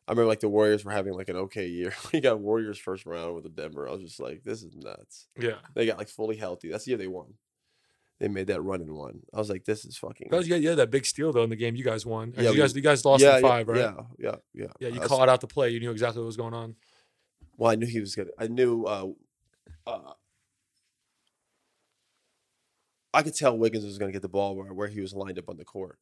I 0.06 0.12
remember 0.12 0.28
like 0.28 0.40
the 0.40 0.48
Warriors 0.48 0.84
were 0.84 0.92
having 0.92 1.14
like 1.14 1.28
an 1.28 1.36
okay 1.36 1.66
year. 1.66 1.94
we 2.12 2.20
got 2.20 2.40
Warriors 2.40 2.78
first 2.78 3.06
round 3.06 3.34
with 3.34 3.44
the 3.44 3.50
Denver. 3.50 3.88
I 3.88 3.92
was 3.92 4.02
just 4.02 4.20
like, 4.20 4.42
this 4.42 4.62
is 4.62 4.74
nuts. 4.74 5.28
Yeah. 5.38 5.58
They 5.74 5.86
got 5.86 5.98
like 5.98 6.08
fully 6.08 6.36
healthy. 6.36 6.70
That's 6.70 6.84
the 6.84 6.90
year 6.90 6.98
they 6.98 7.06
won. 7.06 7.34
They 8.20 8.28
made 8.28 8.46
that 8.46 8.62
run 8.62 8.80
and 8.80 8.92
won. 8.92 9.20
I 9.34 9.38
was 9.38 9.50
like, 9.50 9.64
this 9.64 9.84
is 9.84 9.96
fucking. 9.96 10.28
That 10.30 10.36
was, 10.36 10.48
yeah, 10.48 10.56
yeah, 10.56 10.76
that 10.76 10.90
big 10.90 11.04
steal 11.04 11.32
though 11.32 11.42
in 11.42 11.50
the 11.50 11.56
game 11.56 11.74
you 11.74 11.84
guys 11.84 12.06
won. 12.06 12.32
Yeah, 12.36 12.44
you 12.44 12.50
we- 12.52 12.56
guys, 12.58 12.74
you 12.74 12.82
guys 12.82 13.04
lost 13.04 13.22
yeah, 13.22 13.36
in 13.36 13.42
five, 13.42 13.66
yeah, 13.68 13.72
right? 13.72 13.80
Yeah, 13.80 14.02
yeah, 14.18 14.36
yeah. 14.54 14.66
Yeah, 14.78 14.88
you 14.88 15.00
Uh, 15.00 15.06
called 15.06 15.28
out 15.28 15.40
the 15.40 15.46
play. 15.48 15.70
You 15.70 15.80
knew 15.80 15.90
exactly 15.90 16.20
what 16.20 16.26
was 16.26 16.36
going 16.36 16.54
on. 16.54 16.76
Well, 17.56 17.70
I 17.70 17.74
knew 17.74 17.86
he 17.86 18.00
was 18.00 18.14
gonna. 18.14 18.30
I 18.38 18.46
knew. 18.46 18.84
Uh, 18.84 19.08
uh, 19.86 20.12
I 23.12 23.22
could 23.22 23.34
tell 23.34 23.56
Wiggins 23.56 23.84
was 23.84 23.98
gonna 23.98 24.12
get 24.12 24.22
the 24.22 24.28
ball 24.28 24.56
where, 24.56 24.72
where 24.72 24.88
he 24.88 25.00
was 25.00 25.12
lined 25.14 25.38
up 25.38 25.48
on 25.48 25.56
the 25.56 25.64
court. 25.64 25.98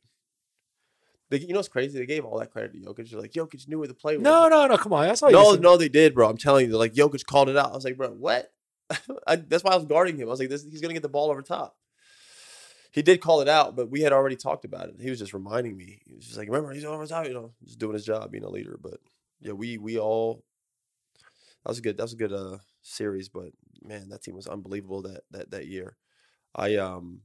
They, 1.31 1.39
you 1.39 1.49
know 1.49 1.59
what's 1.61 1.69
crazy? 1.69 1.99
They 1.99 2.07
gave 2.07 2.27
all 2.27 2.39
that 2.41 2.51
credit 2.51 2.73
to 2.75 2.79
Jokic. 2.79 3.11
They're 3.11 3.21
like, 3.21 3.33
Jokic 3.33 3.67
knew 3.67 3.79
where 3.79 3.89
the 3.89 3.95
play 3.95 4.17
was. 4.17 4.23
No, 4.23 4.49
no, 4.49 4.67
no. 4.67 4.77
Come 4.77 4.93
on, 4.93 5.07
that's 5.07 5.23
you 5.23 5.31
no, 5.31 5.55
no, 5.55 5.79
they 5.79 5.89
did, 5.89 6.15
bro. 6.15 6.29
I'm 6.29 6.37
telling 6.37 6.67
you, 6.67 6.73
they're 6.73 6.79
like 6.79 6.93
Jokic 6.93 7.25
called 7.25 7.49
it 7.49 7.57
out. 7.57 7.73
I 7.73 7.75
was 7.75 7.85
like, 7.85 7.97
bro, 7.97 8.11
what? 8.11 8.53
I, 9.27 9.37
that's 9.37 9.65
why 9.65 9.73
I 9.73 9.77
was 9.77 9.87
guarding 9.87 10.19
him. 10.19 10.29
I 10.29 10.31
was 10.31 10.41
like, 10.41 10.51
this, 10.51 10.63
he's 10.65 10.83
gonna 10.83 10.93
get 10.93 11.03
the 11.03 11.09
ball 11.09 11.31
over 11.31 11.41
top. 11.41 11.77
He 12.93 13.03
did 13.03 13.21
call 13.23 13.41
it 13.41 13.49
out, 13.49 13.75
but 13.75 13.91
we 13.91 14.03
had 14.03 14.13
already 14.13 14.37
talked 14.37 14.65
about 14.67 14.89
it. 14.91 14.97
He 15.01 15.11
was 15.11 15.19
just 15.19 15.33
reminding 15.33 15.77
me. 15.77 16.03
He 16.07 16.15
was 16.15 16.27
just 16.27 16.39
like, 16.39 16.49
remember, 16.49 16.73
he's 16.73 16.85
over 16.85 17.07
top, 17.07 17.27
you 17.27 17.33
know, 17.35 17.53
just 17.65 17.79
doing 17.79 17.95
his 17.95 18.05
job, 18.05 18.31
being 18.31 18.45
a 18.45 18.51
leader. 18.51 18.79
But 18.81 19.01
yeah, 19.41 19.53
we 19.53 19.79
we 19.79 19.99
all 19.99 20.45
that 21.65 21.71
was 21.71 21.79
a 21.79 21.83
good 21.83 21.97
that 21.97 22.03
was 22.03 22.13
a 22.13 22.17
good 22.17 22.33
uh 22.33 22.59
series, 22.83 23.29
but 23.29 23.51
man, 23.83 24.09
that 24.11 24.23
team 24.23 24.35
was 24.35 24.47
unbelievable 24.47 25.03
that 25.03 25.23
that 25.31 25.51
that 25.51 25.67
year. 25.67 25.97
I 26.55 26.77
um 26.77 27.23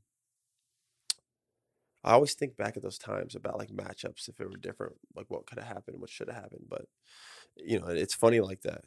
I 2.04 2.14
always 2.14 2.34
think 2.34 2.56
back 2.56 2.78
at 2.78 2.84
those 2.84 2.98
times 2.98 3.36
about 3.36 3.58
like 3.58 3.70
matchups 3.70 4.30
if 4.30 4.40
it 4.40 4.50
were 4.50 4.58
different, 4.58 4.96
like 5.16 5.26
what 5.30 5.46
could 5.46 5.58
have 5.60 5.68
happened, 5.68 6.00
what 6.00 6.10
should 6.10 6.30
have 6.30 6.42
happened. 6.42 6.66
But 6.70 6.86
you 7.58 7.80
know, 7.80 7.88
it's 7.88 8.14
funny 8.14 8.40
like 8.40 8.62
that. 8.62 8.84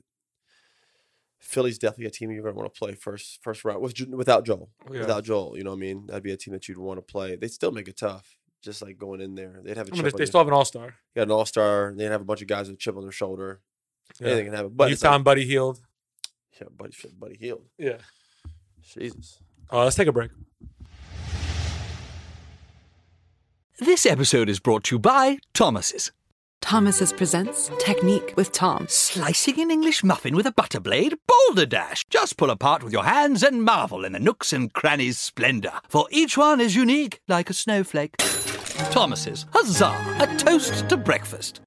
Philly's 1.40 1.78
definitely 1.78 2.06
a 2.06 2.10
team 2.10 2.30
you're 2.30 2.42
gonna 2.42 2.54
want 2.54 2.72
to 2.72 2.78
play 2.78 2.94
first 2.94 3.42
first 3.42 3.64
round 3.64 3.80
with 3.80 3.98
without 4.10 4.44
Joel. 4.44 4.70
Yeah. 4.92 5.00
Without 5.00 5.24
Joel, 5.24 5.56
you 5.56 5.64
know 5.64 5.70
what 5.70 5.76
I 5.76 5.80
mean? 5.80 6.06
That'd 6.06 6.22
be 6.22 6.32
a 6.32 6.36
team 6.36 6.52
that 6.54 6.68
you'd 6.68 6.78
want 6.78 6.98
to 6.98 7.02
play. 7.02 7.34
They'd 7.36 7.50
still 7.50 7.72
make 7.72 7.88
it 7.88 7.96
tough, 7.96 8.36
just 8.62 8.82
like 8.82 8.98
going 8.98 9.20
in 9.20 9.34
there. 9.34 9.60
They'd 9.64 9.76
have 9.76 9.88
a 9.88 9.92
I 9.92 9.94
mean, 9.94 10.02
they, 10.02 10.08
on 10.08 10.12
they 10.12 10.16
their- 10.18 10.26
still 10.26 10.40
have 10.40 10.48
an 10.48 10.52
All 10.54 10.64
Star. 10.64 10.94
got 11.16 11.22
an 11.22 11.30
all 11.30 11.46
star. 11.46 11.94
They'd 11.96 12.04
have 12.10 12.20
a 12.20 12.24
bunch 12.24 12.42
of 12.42 12.48
guys 12.48 12.68
with 12.68 12.76
a 12.76 12.78
chip 12.78 12.96
on 12.96 13.02
their 13.02 13.10
shoulder. 13.12 13.60
Yeah. 14.20 14.26
Anything 14.28 14.44
can 14.46 14.54
happen. 14.54 14.72
But 14.74 14.88
you 14.88 14.92
it's 14.94 15.02
like- 15.04 15.24
Buddy 15.24 15.44
Hield. 15.46 15.80
yeah, 16.60 16.68
buddy, 16.76 16.92
shit, 16.92 17.18
buddy 17.18 17.36
Hield. 17.38 17.64
Yeah. 17.78 17.98
Jesus. 18.82 19.38
Uh, 19.72 19.84
let's 19.84 19.96
take 19.96 20.08
a 20.08 20.12
break. 20.12 20.30
This 23.78 24.04
episode 24.04 24.48
is 24.50 24.60
brought 24.60 24.84
to 24.84 24.96
you 24.96 24.98
by 24.98 25.38
Thomas's. 25.54 26.12
Thomas's 26.60 27.12
presents 27.12 27.70
Technique 27.78 28.34
with 28.36 28.52
Tom. 28.52 28.86
Slicing 28.88 29.58
an 29.60 29.70
English 29.70 30.04
muffin 30.04 30.36
with 30.36 30.46
a 30.46 30.52
butter 30.52 30.78
blade? 30.78 31.14
Boulder 31.26 31.66
Dash! 31.66 32.04
Just 32.10 32.36
pull 32.36 32.50
apart 32.50 32.82
with 32.82 32.92
your 32.92 33.04
hands 33.04 33.42
and 33.42 33.64
marvel 33.64 34.04
in 34.04 34.12
the 34.12 34.20
nooks 34.20 34.52
and 34.52 34.72
crannies' 34.72 35.18
splendor, 35.18 35.72
for 35.88 36.06
each 36.10 36.36
one 36.36 36.60
is 36.60 36.76
unique 36.76 37.20
like 37.28 37.50
a 37.50 37.54
snowflake. 37.54 38.16
Thomas's, 38.90 39.46
huzzah! 39.52 40.16
A 40.20 40.36
toast 40.36 40.88
to 40.90 40.96
breakfast. 40.96 41.60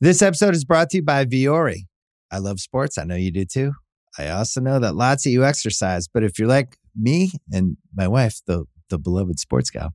This 0.00 0.22
episode 0.22 0.54
is 0.54 0.64
brought 0.64 0.90
to 0.90 0.98
you 0.98 1.02
by 1.02 1.24
Vuori. 1.24 1.86
I 2.30 2.38
love 2.38 2.60
sports. 2.60 2.98
I 2.98 3.04
know 3.04 3.16
you 3.16 3.30
do 3.30 3.44
too. 3.44 3.72
I 4.18 4.28
also 4.28 4.60
know 4.60 4.78
that 4.80 4.94
lots 4.96 5.24
of 5.24 5.32
you 5.32 5.44
exercise, 5.44 6.08
but 6.08 6.24
if 6.24 6.38
you're 6.38 6.48
like 6.48 6.76
me 6.96 7.32
and 7.52 7.76
my 7.94 8.08
wife, 8.08 8.40
the, 8.46 8.64
the 8.88 8.98
beloved 8.98 9.38
sports 9.38 9.70
gal, 9.70 9.94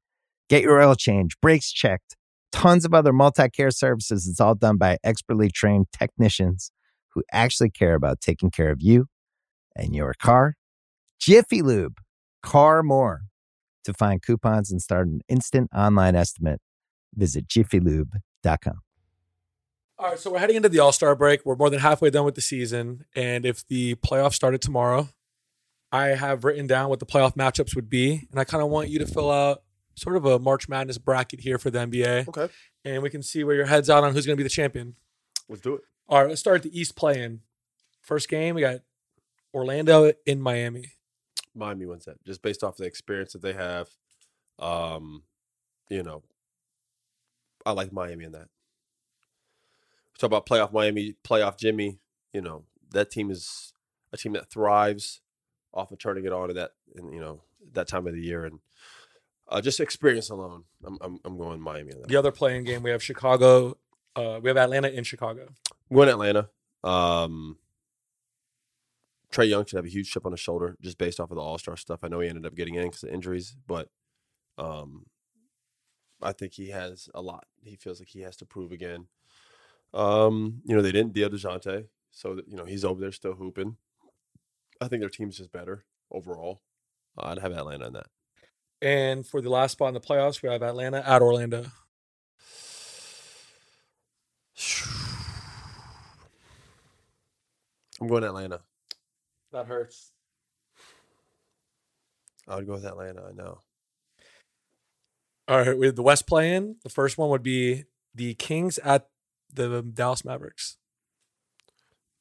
Get 0.51 0.63
your 0.63 0.81
oil 0.81 0.95
change, 0.95 1.39
brakes 1.41 1.71
checked, 1.71 2.17
tons 2.51 2.83
of 2.83 2.93
other 2.93 3.13
multi 3.13 3.47
care 3.47 3.71
services. 3.71 4.27
It's 4.27 4.41
all 4.41 4.53
done 4.53 4.75
by 4.75 4.97
expertly 5.01 5.49
trained 5.49 5.85
technicians 5.93 6.73
who 7.13 7.23
actually 7.31 7.69
care 7.69 7.95
about 7.95 8.19
taking 8.19 8.51
care 8.51 8.69
of 8.69 8.81
you 8.81 9.05
and 9.77 9.95
your 9.95 10.13
car. 10.13 10.55
Jiffy 11.21 11.61
Lube, 11.61 11.99
car 12.43 12.83
more. 12.83 13.21
To 13.85 13.93
find 13.93 14.21
coupons 14.21 14.69
and 14.73 14.81
start 14.81 15.07
an 15.07 15.21
instant 15.29 15.69
online 15.73 16.17
estimate, 16.17 16.59
visit 17.15 17.47
jiffylube.com. 17.47 18.81
All 19.97 20.09
right, 20.09 20.19
so 20.19 20.33
we're 20.33 20.39
heading 20.39 20.57
into 20.57 20.67
the 20.67 20.79
All 20.79 20.91
Star 20.91 21.15
break. 21.15 21.45
We're 21.45 21.55
more 21.55 21.69
than 21.69 21.79
halfway 21.79 22.09
done 22.09 22.25
with 22.25 22.35
the 22.35 22.41
season, 22.41 23.05
and 23.15 23.45
if 23.45 23.65
the 23.69 23.95
playoffs 23.95 24.33
started 24.33 24.61
tomorrow, 24.61 25.07
I 25.93 26.07
have 26.07 26.43
written 26.43 26.67
down 26.67 26.89
what 26.89 26.99
the 26.99 27.05
playoff 27.05 27.37
matchups 27.37 27.73
would 27.73 27.89
be, 27.89 28.27
and 28.29 28.37
I 28.37 28.43
kind 28.43 28.61
of 28.61 28.69
want 28.69 28.89
you 28.89 28.99
to 28.99 29.05
fill 29.05 29.31
out 29.31 29.63
sort 30.01 30.15
of 30.17 30.25
a 30.25 30.39
March 30.39 30.67
Madness 30.67 30.97
bracket 30.97 31.41
here 31.41 31.57
for 31.57 31.69
the 31.69 31.79
NBA, 31.79 32.27
Okay, 32.29 32.49
and 32.83 33.03
we 33.03 33.09
can 33.09 33.21
see 33.23 33.43
where 33.43 33.55
your 33.55 33.65
head's 33.67 33.89
out 33.89 34.03
on 34.03 34.13
who's 34.13 34.25
going 34.25 34.35
to 34.35 34.39
be 34.39 34.43
the 34.43 34.49
champion. 34.49 34.95
let's 35.47 35.61
do 35.61 35.75
it. 35.75 35.81
All 36.09 36.19
right, 36.19 36.27
let's 36.29 36.41
start 36.41 36.57
at 36.57 36.63
the 36.63 36.77
East 36.79 36.95
play-in. 36.95 37.41
First 38.01 38.27
game, 38.29 38.55
we 38.55 38.61
got 38.61 38.79
Orlando 39.53 40.11
in 40.25 40.41
Miami. 40.41 40.85
Miami 41.53 41.85
wins 41.85 42.05
that 42.05 42.23
just 42.25 42.41
based 42.41 42.63
off 42.63 42.77
the 42.77 42.85
experience 42.85 43.33
that 43.33 43.41
they 43.41 43.53
have. 43.53 43.89
Um, 44.59 45.23
you 45.89 46.01
know, 46.03 46.23
I 47.65 47.71
like 47.71 47.91
Miami 47.93 48.25
in 48.25 48.31
that. 48.31 48.47
Talk 50.17 50.27
about 50.27 50.45
playoff 50.45 50.71
Miami, 50.71 51.15
playoff 51.23 51.57
Jimmy. 51.57 51.99
You 52.33 52.41
know 52.41 52.63
that 52.91 53.11
team 53.11 53.29
is 53.31 53.73
a 54.13 54.17
team 54.17 54.33
that 54.33 54.49
thrives 54.49 55.21
off 55.73 55.91
of 55.91 55.97
turning 55.99 56.25
it 56.25 56.31
on 56.33 56.49
at 56.49 56.55
that, 56.55 56.71
and 56.95 57.13
you 57.13 57.19
know 57.19 57.41
that 57.73 57.87
time 57.87 58.07
of 58.07 58.13
the 58.13 58.21
year, 58.21 58.45
and 58.45 58.59
uh, 59.51 59.61
just 59.61 59.79
experience 59.79 60.29
alone. 60.29 60.63
I'm 60.85 60.97
I'm, 61.01 61.19
I'm 61.25 61.37
going 61.37 61.61
Miami. 61.61 61.93
The 62.07 62.15
other 62.15 62.31
play-in 62.31 62.63
game, 62.63 62.81
we 62.81 62.89
have 62.89 63.03
Chicago. 63.03 63.77
Uh, 64.15 64.39
we 64.41 64.49
have 64.49 64.57
Atlanta 64.57 64.87
in 64.87 65.03
Chicago. 65.03 65.47
I'm 65.89 65.95
going 65.95 66.09
Atlanta. 66.09 66.49
Um, 66.83 67.57
Trae 69.31 69.49
Young 69.49 69.65
should 69.65 69.77
have 69.77 69.85
a 69.85 69.89
huge 69.89 70.11
chip 70.11 70.25
on 70.25 70.31
his 70.31 70.41
shoulder 70.41 70.75
just 70.81 70.97
based 70.97 71.19
off 71.19 71.31
of 71.31 71.35
the 71.35 71.41
All 71.41 71.57
Star 71.57 71.77
stuff. 71.77 71.99
I 72.03 72.07
know 72.07 72.19
he 72.19 72.29
ended 72.29 72.45
up 72.45 72.55
getting 72.55 72.75
in 72.75 72.83
because 72.83 73.03
of 73.03 73.09
injuries, 73.09 73.55
but 73.67 73.89
um, 74.57 75.05
I 76.21 76.31
think 76.31 76.53
he 76.53 76.69
has 76.69 77.09
a 77.13 77.21
lot. 77.21 77.45
He 77.63 77.75
feels 77.75 77.99
like 77.99 78.09
he 78.09 78.21
has 78.21 78.35
to 78.37 78.45
prove 78.45 78.71
again. 78.71 79.07
Um, 79.93 80.61
you 80.65 80.75
know, 80.75 80.81
they 80.81 80.91
didn't 80.91 81.13
deal 81.13 81.29
Dejounte, 81.29 81.87
so 82.11 82.35
that, 82.35 82.47
you 82.47 82.55
know 82.55 82.65
he's 82.65 82.85
over 82.85 83.01
there 83.01 83.11
still 83.11 83.33
hooping. 83.33 83.77
I 84.79 84.87
think 84.87 85.01
their 85.01 85.09
team's 85.09 85.37
just 85.37 85.51
better 85.51 85.85
overall. 86.09 86.61
Uh, 87.17 87.27
I'd 87.27 87.39
have 87.39 87.51
Atlanta 87.51 87.87
in 87.87 87.93
that. 87.93 88.07
And 88.81 89.25
for 89.25 89.41
the 89.41 89.49
last 89.49 89.73
spot 89.73 89.89
in 89.89 89.93
the 89.93 89.99
playoffs, 89.99 90.41
we 90.41 90.49
have 90.49 90.63
Atlanta 90.63 91.07
at 91.07 91.21
Orlando. 91.21 91.65
I'm 97.99 98.07
going 98.07 98.23
Atlanta. 98.23 98.61
That 99.51 99.67
hurts. 99.67 100.11
I 102.47 102.55
would 102.55 102.65
go 102.65 102.73
with 102.73 102.85
Atlanta. 102.85 103.21
I 103.29 103.33
know. 103.33 103.59
All 105.47 105.57
right, 105.57 105.77
with 105.77 105.95
the 105.95 106.01
West 106.01 106.27
play-in, 106.27 106.77
the 106.81 106.89
first 106.89 107.17
one 107.17 107.29
would 107.29 107.43
be 107.43 107.83
the 108.15 108.33
Kings 108.35 108.79
at 108.79 109.07
the 109.53 109.81
Dallas 109.81 110.25
Mavericks. 110.25 110.77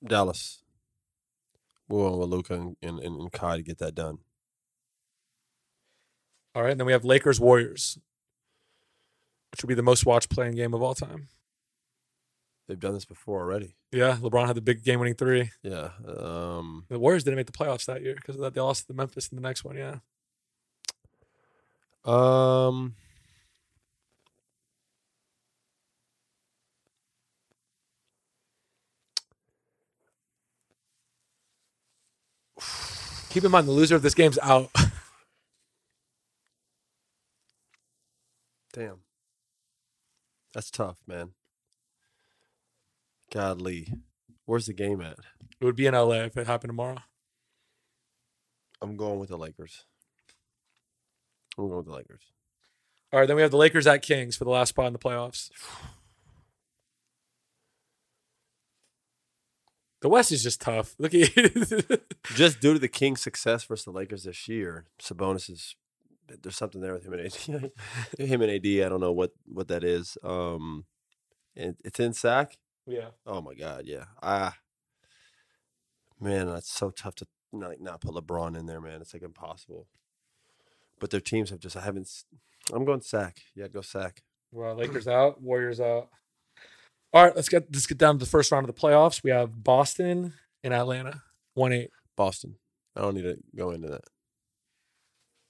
Dallas. 0.05 0.63
We're 1.89 2.09
going 2.09 2.19
with 2.21 2.29
Luka 2.29 2.55
and, 2.55 2.77
and, 2.83 3.01
and 3.01 3.33
Kai 3.33 3.57
to 3.57 3.63
get 3.63 3.79
that 3.79 3.95
done. 3.95 4.19
All 6.55 6.63
right, 6.63 6.71
and 6.73 6.81
then 6.81 6.87
we 6.87 6.93
have 6.93 7.05
Lakers 7.05 7.39
Warriors, 7.39 7.99
which 9.53 9.63
would 9.63 9.69
be 9.69 9.75
the 9.75 9.83
most 9.83 10.05
watched 10.05 10.31
play-in 10.31 10.55
game 10.57 10.75
of 10.75 10.83
all 10.83 10.95
time. 10.95 11.29
They've 12.67 12.79
done 12.79 12.95
this 12.95 13.05
before 13.05 13.41
already. 13.41 13.75
Yeah, 13.93 14.17
LeBron 14.21 14.47
had 14.47 14.57
the 14.57 14.61
big 14.61 14.85
game-winning 14.85 15.15
three. 15.15 15.51
Yeah. 15.63 15.91
Um, 16.07 16.85
The 16.89 16.99
Warriors 16.99 17.25
didn't 17.25 17.37
make 17.37 17.47
the 17.47 17.53
playoffs 17.53 17.87
that 17.87 18.03
year 18.03 18.15
because. 18.15 18.37
They 18.37 18.61
lost 18.61 18.87
to 18.87 18.95
Memphis 18.95 19.29
in 19.29 19.37
the 19.37 19.43
next 19.43 19.65
one. 19.65 19.77
Yeah. 19.77 19.97
um, 22.05 22.95
Keep 33.31 33.45
in 33.45 33.51
mind, 33.51 33.69
the 33.69 33.73
loser 33.73 33.97
of 33.97 34.03
this 34.03 34.15
game's 34.15 34.39
out. 34.43 34.71
damn. 38.73 39.01
That's 40.55 40.71
tough, 40.71 40.97
man. 41.07 41.31
Godly. 43.33 43.93
Where's 44.47 44.67
the 44.67 44.73
game 44.73 45.01
at? 45.01 45.19
it 45.61 45.65
would 45.65 45.77
be 45.77 45.87
in 45.87 45.95
LA 45.95 46.23
if 46.23 46.37
it 46.37 46.47
happened 46.47 46.71
tomorrow. 46.71 46.99
I'm 48.83 48.97
going 48.97 49.19
with 49.19 49.29
the 49.29 49.37
Lakers. 49.37 49.85
I'm 51.59 51.67
going 51.67 51.77
with 51.79 51.87
the 51.87 51.93
Lakers. 51.93 52.23
All 53.13 53.21
right, 53.21 53.27
then 53.27 53.37
we 53.37 53.43
have 53.43 53.51
the 53.51 53.57
Lakers 53.57 53.87
at 53.87 54.03
Kings 54.03 54.37
for 54.37 54.45
the 54.45 54.51
last 54.51 54.71
spot 54.71 54.87
in 54.87 54.93
the 54.93 54.99
playoffs. 54.99 55.51
The 60.01 60.09
West 60.09 60.33
is 60.33 60.43
just 60.43 60.63
tough. 60.63 60.95
Look 60.99 61.13
at 61.13 61.29
Just 62.35 62.61
due 62.61 62.73
to 62.73 62.79
the 62.79 62.89
Kings' 62.89 63.21
success 63.21 63.65
versus 63.65 63.85
the 63.85 63.91
Lakers 63.91 64.25
this 64.25 64.49
year, 64.49 64.87
Sabonis 64.99 65.51
is 65.51 65.75
there's 66.43 66.57
something 66.57 66.81
there 66.81 66.95
with 66.95 67.05
him 67.05 67.13
and 67.13 67.27
AD. 67.27 67.73
him 68.19 68.43
and 68.43 68.51
AD, 68.51 68.67
I 68.67 68.89
don't 68.89 69.01
know 69.01 69.13
what 69.13 69.33
what 69.47 69.69
that 69.69 69.85
is. 69.85 70.17
Um, 70.23 70.85
and 71.57 71.77
it's 71.85 72.01
in 72.01 72.13
Sac. 72.13 72.57
yeah. 72.87 73.09
Oh 73.27 73.41
my 73.41 73.55
God, 73.55 73.85
yeah. 73.87 74.05
Ah, 74.23 74.57
man, 76.21 76.47
that's 76.47 76.73
so 76.73 76.91
tough 76.91 77.15
to 77.17 77.27
not, 77.53 77.81
not 77.81 78.01
put 78.01 78.15
LeBron 78.15 78.59
in 78.59 78.67
there, 78.67 78.81
man. 78.81 79.01
It's 79.01 79.13
like 79.13 79.23
impossible. 79.23 79.89
But 81.01 81.11
their 81.11 81.21
teams 81.21 81.51
have 81.51 81.61
just 81.61 81.77
I 81.77 81.81
haven't. 81.81 82.09
I'm 82.73 82.85
going 82.85 83.01
Sac. 83.01 83.39
Yeah, 83.55 83.69
go 83.69 83.81
Sac. 83.81 84.23
Well, 84.53 84.75
Lakers 84.75 85.09
out, 85.09 85.41
Warriors 85.41 85.81
out. 85.81 86.09
All 87.13 87.25
right, 87.25 87.35
let's 87.35 87.49
get 87.49 87.65
let's 87.73 87.87
get 87.87 87.99
down 87.99 88.19
to 88.19 88.25
the 88.25 88.31
first 88.31 88.53
round 88.53 88.69
of 88.69 88.75
the 88.75 88.81
playoffs. 88.81 89.23
We 89.25 89.31
have 89.31 89.65
Boston 89.65 90.35
and 90.63 90.75
Atlanta, 90.75 91.23
one 91.55 91.73
eight. 91.73 91.91
Boston. 92.17 92.57
I 92.95 93.01
don't 93.01 93.15
need 93.15 93.23
to 93.23 93.39
go 93.57 93.71
into 93.71 93.89
that. 93.89 94.03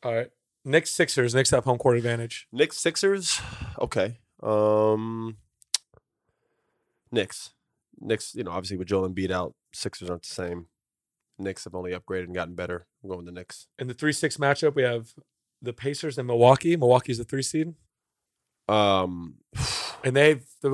All 0.02 0.14
right, 0.14 0.30
Knicks 0.64 0.90
Sixers. 0.90 1.34
Knicks 1.34 1.50
have 1.50 1.64
home 1.64 1.78
court 1.78 1.96
advantage. 1.96 2.46
Knicks 2.52 2.76
Sixers. 2.78 3.40
Okay. 3.78 4.18
Um, 4.42 5.36
Knicks. 7.10 7.50
Knicks, 8.00 8.34
you 8.34 8.44
know, 8.44 8.50
obviously 8.50 8.76
with 8.76 8.88
Joel 8.88 9.08
Embiid 9.08 9.30
out, 9.30 9.54
Sixers 9.72 10.08
aren't 10.10 10.22
the 10.22 10.28
same. 10.34 10.66
Knicks 11.38 11.64
have 11.64 11.74
only 11.74 11.92
upgraded 11.92 12.24
and 12.24 12.34
gotten 12.34 12.54
better. 12.54 12.86
I'm 13.02 13.08
going 13.08 13.18
with 13.18 13.26
the 13.26 13.32
Knicks. 13.32 13.66
In 13.78 13.88
the 13.88 13.94
three 13.94 14.12
six 14.12 14.36
matchup, 14.36 14.74
we 14.74 14.82
have 14.82 15.14
the 15.62 15.72
Pacers 15.72 16.18
and 16.18 16.26
Milwaukee. 16.26 16.76
Milwaukee's 16.76 17.18
the 17.18 17.24
three 17.24 17.42
seed, 17.42 17.74
Um, 18.68 19.36
and 20.04 20.14
they've 20.16 20.44
the, 20.62 20.70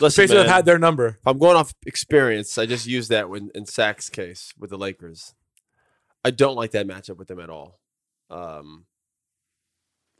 Listen, 0.00 0.22
Pacers 0.22 0.38
have 0.38 0.46
had 0.46 0.64
their 0.64 0.78
number. 0.78 1.06
if 1.20 1.26
I'm 1.26 1.38
going 1.38 1.56
off 1.56 1.72
experience, 1.86 2.56
I 2.58 2.66
just 2.66 2.86
used 2.86 3.10
that 3.10 3.28
when 3.28 3.50
in 3.54 3.66
Sac's 3.66 4.08
case 4.10 4.52
with 4.58 4.70
the 4.70 4.78
Lakers. 4.78 5.34
I 6.24 6.30
don't 6.30 6.56
like 6.56 6.72
that 6.72 6.86
matchup 6.86 7.16
with 7.16 7.28
them 7.28 7.40
at 7.40 7.48
all. 7.48 7.78
Um, 8.28 8.86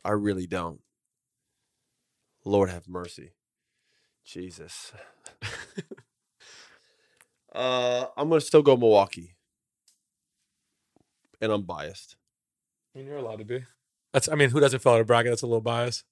I 0.04 0.10
really 0.12 0.46
don't. 0.46 0.80
Lord 2.44 2.70
have 2.70 2.88
mercy. 2.88 3.32
Jesus. 4.24 4.92
uh, 7.54 8.06
I'm 8.16 8.28
gonna 8.28 8.40
still 8.40 8.62
go 8.62 8.76
Milwaukee, 8.76 9.36
and 11.40 11.50
I'm 11.52 11.62
biased. 11.62 12.16
I 12.94 12.98
mean, 12.98 13.08
you're 13.08 13.16
allowed 13.18 13.38
to 13.40 13.44
be. 13.44 13.64
That's. 14.12 14.28
I 14.28 14.34
mean, 14.34 14.50
who 14.50 14.60
doesn't 14.60 14.80
fill 14.80 14.92
out 14.94 15.00
a 15.00 15.04
bracket? 15.04 15.32
That's 15.32 15.42
a 15.42 15.46
little 15.46 15.60
bias. 15.60 16.04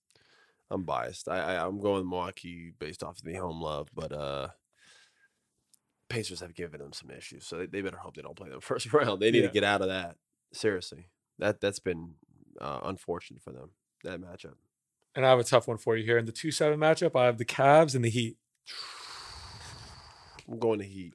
I'm 0.70 0.82
biased. 0.82 1.28
I, 1.28 1.38
I 1.56 1.66
I'm 1.66 1.80
going 1.80 2.08
Milwaukee 2.08 2.72
based 2.78 3.02
off 3.02 3.18
of 3.18 3.24
the 3.24 3.34
home 3.34 3.60
love, 3.62 3.88
but 3.94 4.12
uh, 4.12 4.48
Pacers 6.08 6.40
have 6.40 6.54
given 6.54 6.80
them 6.80 6.92
some 6.92 7.10
issues, 7.10 7.46
so 7.46 7.58
they, 7.58 7.66
they 7.66 7.80
better 7.82 7.98
hope 7.98 8.16
they 8.16 8.22
don't 8.22 8.36
play 8.36 8.48
the 8.50 8.60
first 8.60 8.92
round. 8.92 9.20
They 9.22 9.30
need 9.30 9.40
Yeah. 9.42 9.46
to 9.48 9.52
get 9.52 9.64
out 9.64 9.82
of 9.82 9.88
that. 9.88 10.16
Seriously, 10.52 11.08
that 11.38 11.60
that's 11.60 11.78
been 11.80 12.14
uh, 12.60 12.80
unfortunate 12.84 13.42
for 13.42 13.52
them. 13.52 13.70
That 14.04 14.20
matchup. 14.20 14.54
And 15.14 15.24
I 15.24 15.30
have 15.30 15.38
a 15.38 15.44
tough 15.44 15.66
one 15.66 15.78
for 15.78 15.96
you 15.96 16.04
here. 16.04 16.18
In 16.18 16.26
the 16.26 16.32
two 16.32 16.50
seven 16.50 16.78
matchup, 16.78 17.18
I 17.18 17.24
have 17.26 17.38
the 17.38 17.44
Cavs 17.44 17.94
and 17.94 18.04
the 18.04 18.10
Heat. 18.10 18.36
I'm 20.48 20.58
going 20.58 20.78
to 20.78 20.84
Heat. 20.84 21.14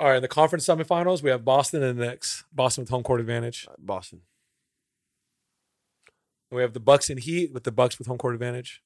All 0.00 0.08
right, 0.08 0.16
in 0.16 0.22
the 0.22 0.28
conference 0.28 0.66
semifinals, 0.66 1.22
we 1.22 1.30
have 1.30 1.44
Boston 1.44 1.82
and 1.82 1.98
the 1.98 2.06
Knicks. 2.06 2.44
Boston 2.52 2.82
with 2.82 2.90
home 2.90 3.04
court 3.04 3.20
advantage. 3.20 3.66
Uh, 3.70 3.74
Boston. 3.78 4.22
And 6.50 6.56
we 6.56 6.62
have 6.62 6.72
the 6.72 6.80
Bucks 6.80 7.10
and 7.10 7.20
Heat 7.20 7.52
with 7.52 7.64
the 7.64 7.70
Bucks 7.72 7.98
with 7.98 8.08
home 8.08 8.18
court 8.18 8.34
advantage. 8.34 8.82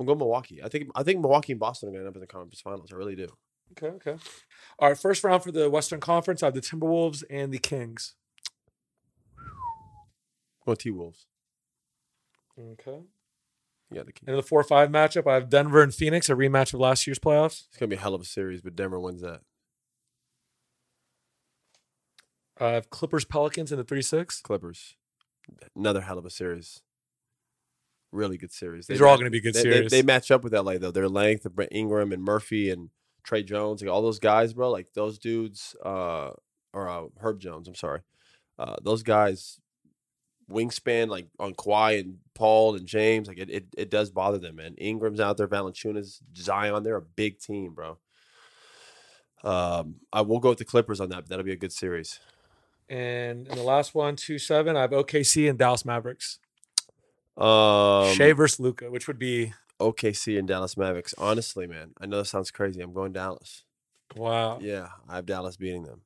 I'm 0.00 0.06
going 0.06 0.18
Milwaukee. 0.18 0.62
I 0.62 0.68
think 0.68 0.88
I 0.94 1.02
think 1.02 1.20
Milwaukee 1.20 1.52
and 1.52 1.60
Boston 1.60 1.90
are 1.90 1.92
going 1.92 2.02
to 2.02 2.06
end 2.06 2.12
up 2.12 2.16
in 2.16 2.20
the 2.22 2.26
conference 2.26 2.60
finals. 2.60 2.90
I 2.92 2.96
really 2.96 3.16
do. 3.16 3.28
Okay, 3.72 3.86
okay. 3.86 4.16
All 4.78 4.88
right, 4.88 4.98
first 4.98 5.22
round 5.24 5.42
for 5.42 5.52
the 5.52 5.70
Western 5.70 6.00
Conference, 6.00 6.42
I 6.42 6.46
have 6.46 6.54
the 6.54 6.60
Timberwolves 6.60 7.22
and 7.30 7.52
the 7.52 7.58
Kings. 7.58 8.14
I'm 10.66 10.76
T 10.76 10.90
Wolves. 10.90 11.26
Okay. 12.58 13.00
Yeah, 13.90 14.02
the 14.02 14.12
Kings. 14.12 14.26
And 14.26 14.30
in 14.30 14.36
the 14.36 14.42
four 14.42 14.62
five 14.62 14.90
matchup, 14.90 15.28
I 15.28 15.34
have 15.34 15.48
Denver 15.48 15.82
and 15.82 15.94
Phoenix, 15.94 16.28
a 16.28 16.34
rematch 16.34 16.72
of 16.74 16.80
last 16.80 17.06
year's 17.06 17.18
playoffs. 17.18 17.64
It's 17.68 17.76
going 17.76 17.90
to 17.90 17.96
be 17.96 17.98
a 17.98 18.02
hell 18.02 18.14
of 18.14 18.20
a 18.20 18.26
series, 18.26 18.60
but 18.60 18.76
Denver 18.76 19.00
wins 19.00 19.22
that. 19.22 19.40
I 22.58 22.70
have 22.70 22.90
Clippers 22.90 23.24
Pelicans 23.24 23.72
in 23.72 23.78
the 23.78 23.84
three 23.84 24.02
six. 24.02 24.40
Clippers. 24.40 24.96
Another 25.74 26.02
hell 26.02 26.18
of 26.18 26.26
a 26.26 26.30
series. 26.30 26.82
Really 28.12 28.36
good 28.36 28.52
series. 28.52 28.86
These 28.86 29.00
are 29.00 29.06
all 29.06 29.16
gonna 29.16 29.30
be 29.30 29.40
good 29.40 29.54
they, 29.54 29.62
they- 29.62 29.70
series. 29.70 29.90
They, 29.90 30.02
match 30.02 30.30
up 30.30 30.44
with 30.44 30.52
LA 30.52 30.78
though. 30.78 30.90
Their 30.90 31.08
length, 31.08 31.46
of 31.46 31.58
Ingram 31.70 32.12
and 32.12 32.22
Murphy 32.22 32.70
and 32.70 32.90
Trey 33.22 33.42
Jones, 33.42 33.82
like 33.82 33.90
all 33.90 34.02
those 34.02 34.18
guys, 34.18 34.52
bro. 34.52 34.70
Like 34.70 34.88
those 34.94 35.18
dudes, 35.18 35.76
uh, 35.84 36.30
or 36.72 36.88
uh, 36.88 37.04
Herb 37.18 37.40
Jones. 37.40 37.68
I'm 37.68 37.74
sorry. 37.74 38.00
Uh, 38.58 38.76
those 38.82 39.02
guys, 39.02 39.60
wingspan 40.50 41.08
like 41.08 41.26
on 41.38 41.54
Kawhi 41.54 42.00
and 42.00 42.18
Paul 42.34 42.76
and 42.76 42.86
James, 42.86 43.28
like 43.28 43.38
it, 43.38 43.50
it, 43.50 43.66
it 43.76 43.90
does 43.90 44.10
bother 44.10 44.38
them, 44.38 44.56
man. 44.56 44.74
Ingram's 44.76 45.20
out 45.20 45.36
there, 45.36 45.48
Valanciunas, 45.48 46.20
Zion. 46.36 46.82
They're 46.82 46.96
a 46.96 47.02
big 47.02 47.38
team, 47.40 47.72
bro. 47.72 47.98
Um, 49.42 49.96
I 50.12 50.20
will 50.20 50.38
go 50.38 50.50
with 50.50 50.58
the 50.58 50.64
Clippers 50.64 51.00
on 51.00 51.08
that. 51.10 51.16
But 51.22 51.28
that'll 51.28 51.44
be 51.44 51.52
a 51.52 51.56
good 51.56 51.72
series. 51.72 52.20
And 52.88 53.46
in 53.46 53.56
the 53.56 53.62
last 53.62 53.94
one, 53.94 54.16
two 54.16 54.38
seven, 54.38 54.76
I 54.76 54.82
have 54.82 54.90
OKC 54.90 55.48
and 55.48 55.58
Dallas 55.58 55.84
Mavericks. 55.84 56.38
Um, 57.36 58.12
Shai 58.14 58.32
versus 58.32 58.60
Luka, 58.60 58.90
which 58.90 59.06
would 59.06 59.18
be 59.18 59.54
OKC 59.80 60.38
and 60.38 60.46
Dallas 60.46 60.76
Mavericks. 60.76 61.14
Honestly, 61.18 61.66
man, 61.66 61.92
I 62.00 62.06
know 62.06 62.18
that 62.18 62.26
sounds 62.26 62.50
crazy. 62.50 62.80
I'm 62.80 62.92
going 62.92 63.12
Dallas. 63.12 63.64
wow. 64.16 64.58
Yeah, 64.60 64.88
I 65.08 65.16
have 65.16 65.26
Dallas 65.26 65.56
beating 65.56 65.84
them. 65.84 66.02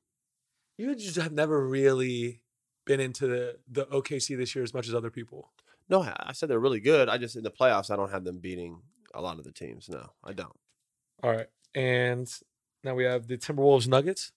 You 0.78 0.94
just 0.94 1.16
have 1.16 1.32
never 1.32 1.66
really 1.66 2.40
been 2.86 3.00
into 3.00 3.26
the, 3.26 3.58
the 3.70 3.86
OKC 3.86 4.36
this 4.36 4.54
year 4.54 4.64
as 4.64 4.74
much 4.74 4.88
as 4.88 4.94
other 4.94 5.10
people. 5.10 5.52
No, 5.88 6.02
I 6.02 6.14
I 6.28 6.32
said 6.32 6.48
they're 6.48 6.58
really 6.58 6.80
good. 6.80 7.08
I 7.08 7.18
just 7.18 7.36
in 7.36 7.42
the 7.42 7.50
playoffs, 7.50 7.90
I 7.90 7.96
don't 7.96 8.10
have 8.10 8.24
them 8.24 8.38
beating 8.38 8.80
a 9.14 9.20
lot 9.20 9.38
of 9.38 9.44
the 9.44 9.52
teams. 9.52 9.88
No, 9.88 10.10
I 10.22 10.32
don't. 10.32 10.56
All 11.22 11.30
right. 11.30 11.48
And 11.74 12.30
now 12.82 12.94
we 12.94 13.04
have 13.04 13.26
the 13.26 13.36
Timberwolves 13.36 13.88
Nuggets. 13.88 14.32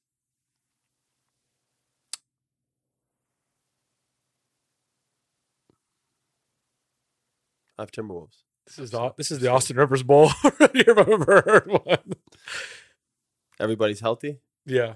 I 7.77 7.83
have 7.83 7.91
Timberwolves. 7.91 8.43
This 8.67 8.79
is 8.79 8.91
the, 8.91 9.13
this 9.17 9.31
is 9.31 9.39
the 9.39 9.49
Austin 9.49 9.77
Rivers 9.77 10.03
Bowl. 10.03 10.29
I've 10.43 10.87
ever 10.87 11.23
heard 11.25 11.67
one. 11.85 12.13
Everybody's 13.59 14.01
healthy. 14.01 14.39
Yeah. 14.65 14.95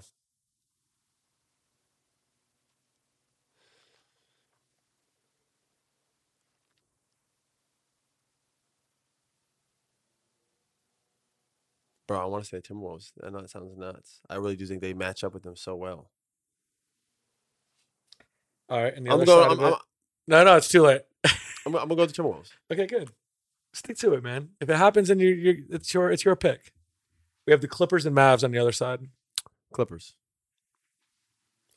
Bro, 12.08 12.20
I 12.20 12.26
want 12.26 12.44
to 12.44 12.50
say 12.50 12.60
Timberwolves. 12.60 13.12
I 13.26 13.30
know 13.30 13.40
it 13.40 13.50
sounds 13.50 13.78
nuts. 13.78 14.20
I 14.30 14.36
really 14.36 14.56
do 14.56 14.66
think 14.66 14.82
they 14.82 14.94
match 14.94 15.24
up 15.24 15.34
with 15.34 15.44
them 15.44 15.56
so 15.56 15.76
well. 15.76 16.10
All 18.70 18.84
right. 18.84 18.94
And 18.94 19.06
the 19.06 19.12
I'm 19.12 19.16
other 19.16 19.26
going. 19.26 19.44
side 19.44 19.52
I'm, 19.52 19.60
of 19.60 19.66
I'm, 19.66 19.74
it- 19.74 19.80
no, 20.28 20.44
no, 20.44 20.56
it's 20.58 20.68
too 20.68 20.82
late. 20.84 21.02
I'm, 21.26 21.34
I'm 21.68 21.72
gonna 21.74 21.96
go 21.96 22.02
with 22.04 22.14
the 22.16 22.22
Timberwolves. 22.22 22.52
Okay, 22.72 22.86
good. 22.88 23.10
Stick 23.74 23.98
to 24.00 24.14
it, 24.14 24.24
man. 24.24 24.50
If 24.60 24.70
it 24.70 24.76
happens, 24.76 25.08
then 25.08 25.20
you 25.20 25.30
you 25.30 25.66
it's 25.70 25.94
your 25.94 26.12
it's 26.12 26.26
your 26.26 26.36
pick. 26.36 26.74
We 27.48 27.52
have 27.52 27.62
the 27.62 27.68
Clippers 27.68 28.06
and 28.06 28.16
Mavs 28.16 28.44
on 28.44 28.52
the 28.52 28.60
other 28.60 28.72
side. 28.72 29.08
Clippers. 29.74 30.16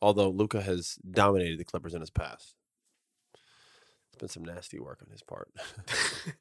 Although 0.03 0.29
Luka 0.29 0.61
has 0.61 0.99
dominated 1.09 1.59
the 1.59 1.65
Clippers 1.65 1.95
in 1.95 2.01
his 2.01 2.11
past, 2.11 2.57
it's 4.09 4.21
been 4.21 4.29
some 4.29 4.45
nasty 4.45 4.79
work 4.79 5.01
on 5.03 5.11
his 5.11 5.23
part. 5.23 5.51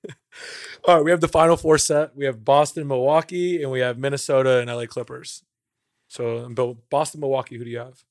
All 0.85 0.95
right, 0.95 1.05
we 1.05 1.11
have 1.11 1.21
the 1.21 1.27
final 1.27 1.55
four 1.55 1.77
set. 1.77 2.15
We 2.15 2.25
have 2.25 2.43
Boston, 2.43 2.87
Milwaukee, 2.87 3.61
and 3.61 3.71
we 3.71 3.79
have 3.79 3.97
Minnesota 3.97 4.59
and 4.59 4.69
LA 4.69 4.85
Clippers. 4.85 5.43
So, 6.07 6.47
Boston, 6.89 7.21
Milwaukee, 7.21 7.57
who 7.57 7.63
do 7.63 7.69
you 7.69 7.79
have? 7.79 8.03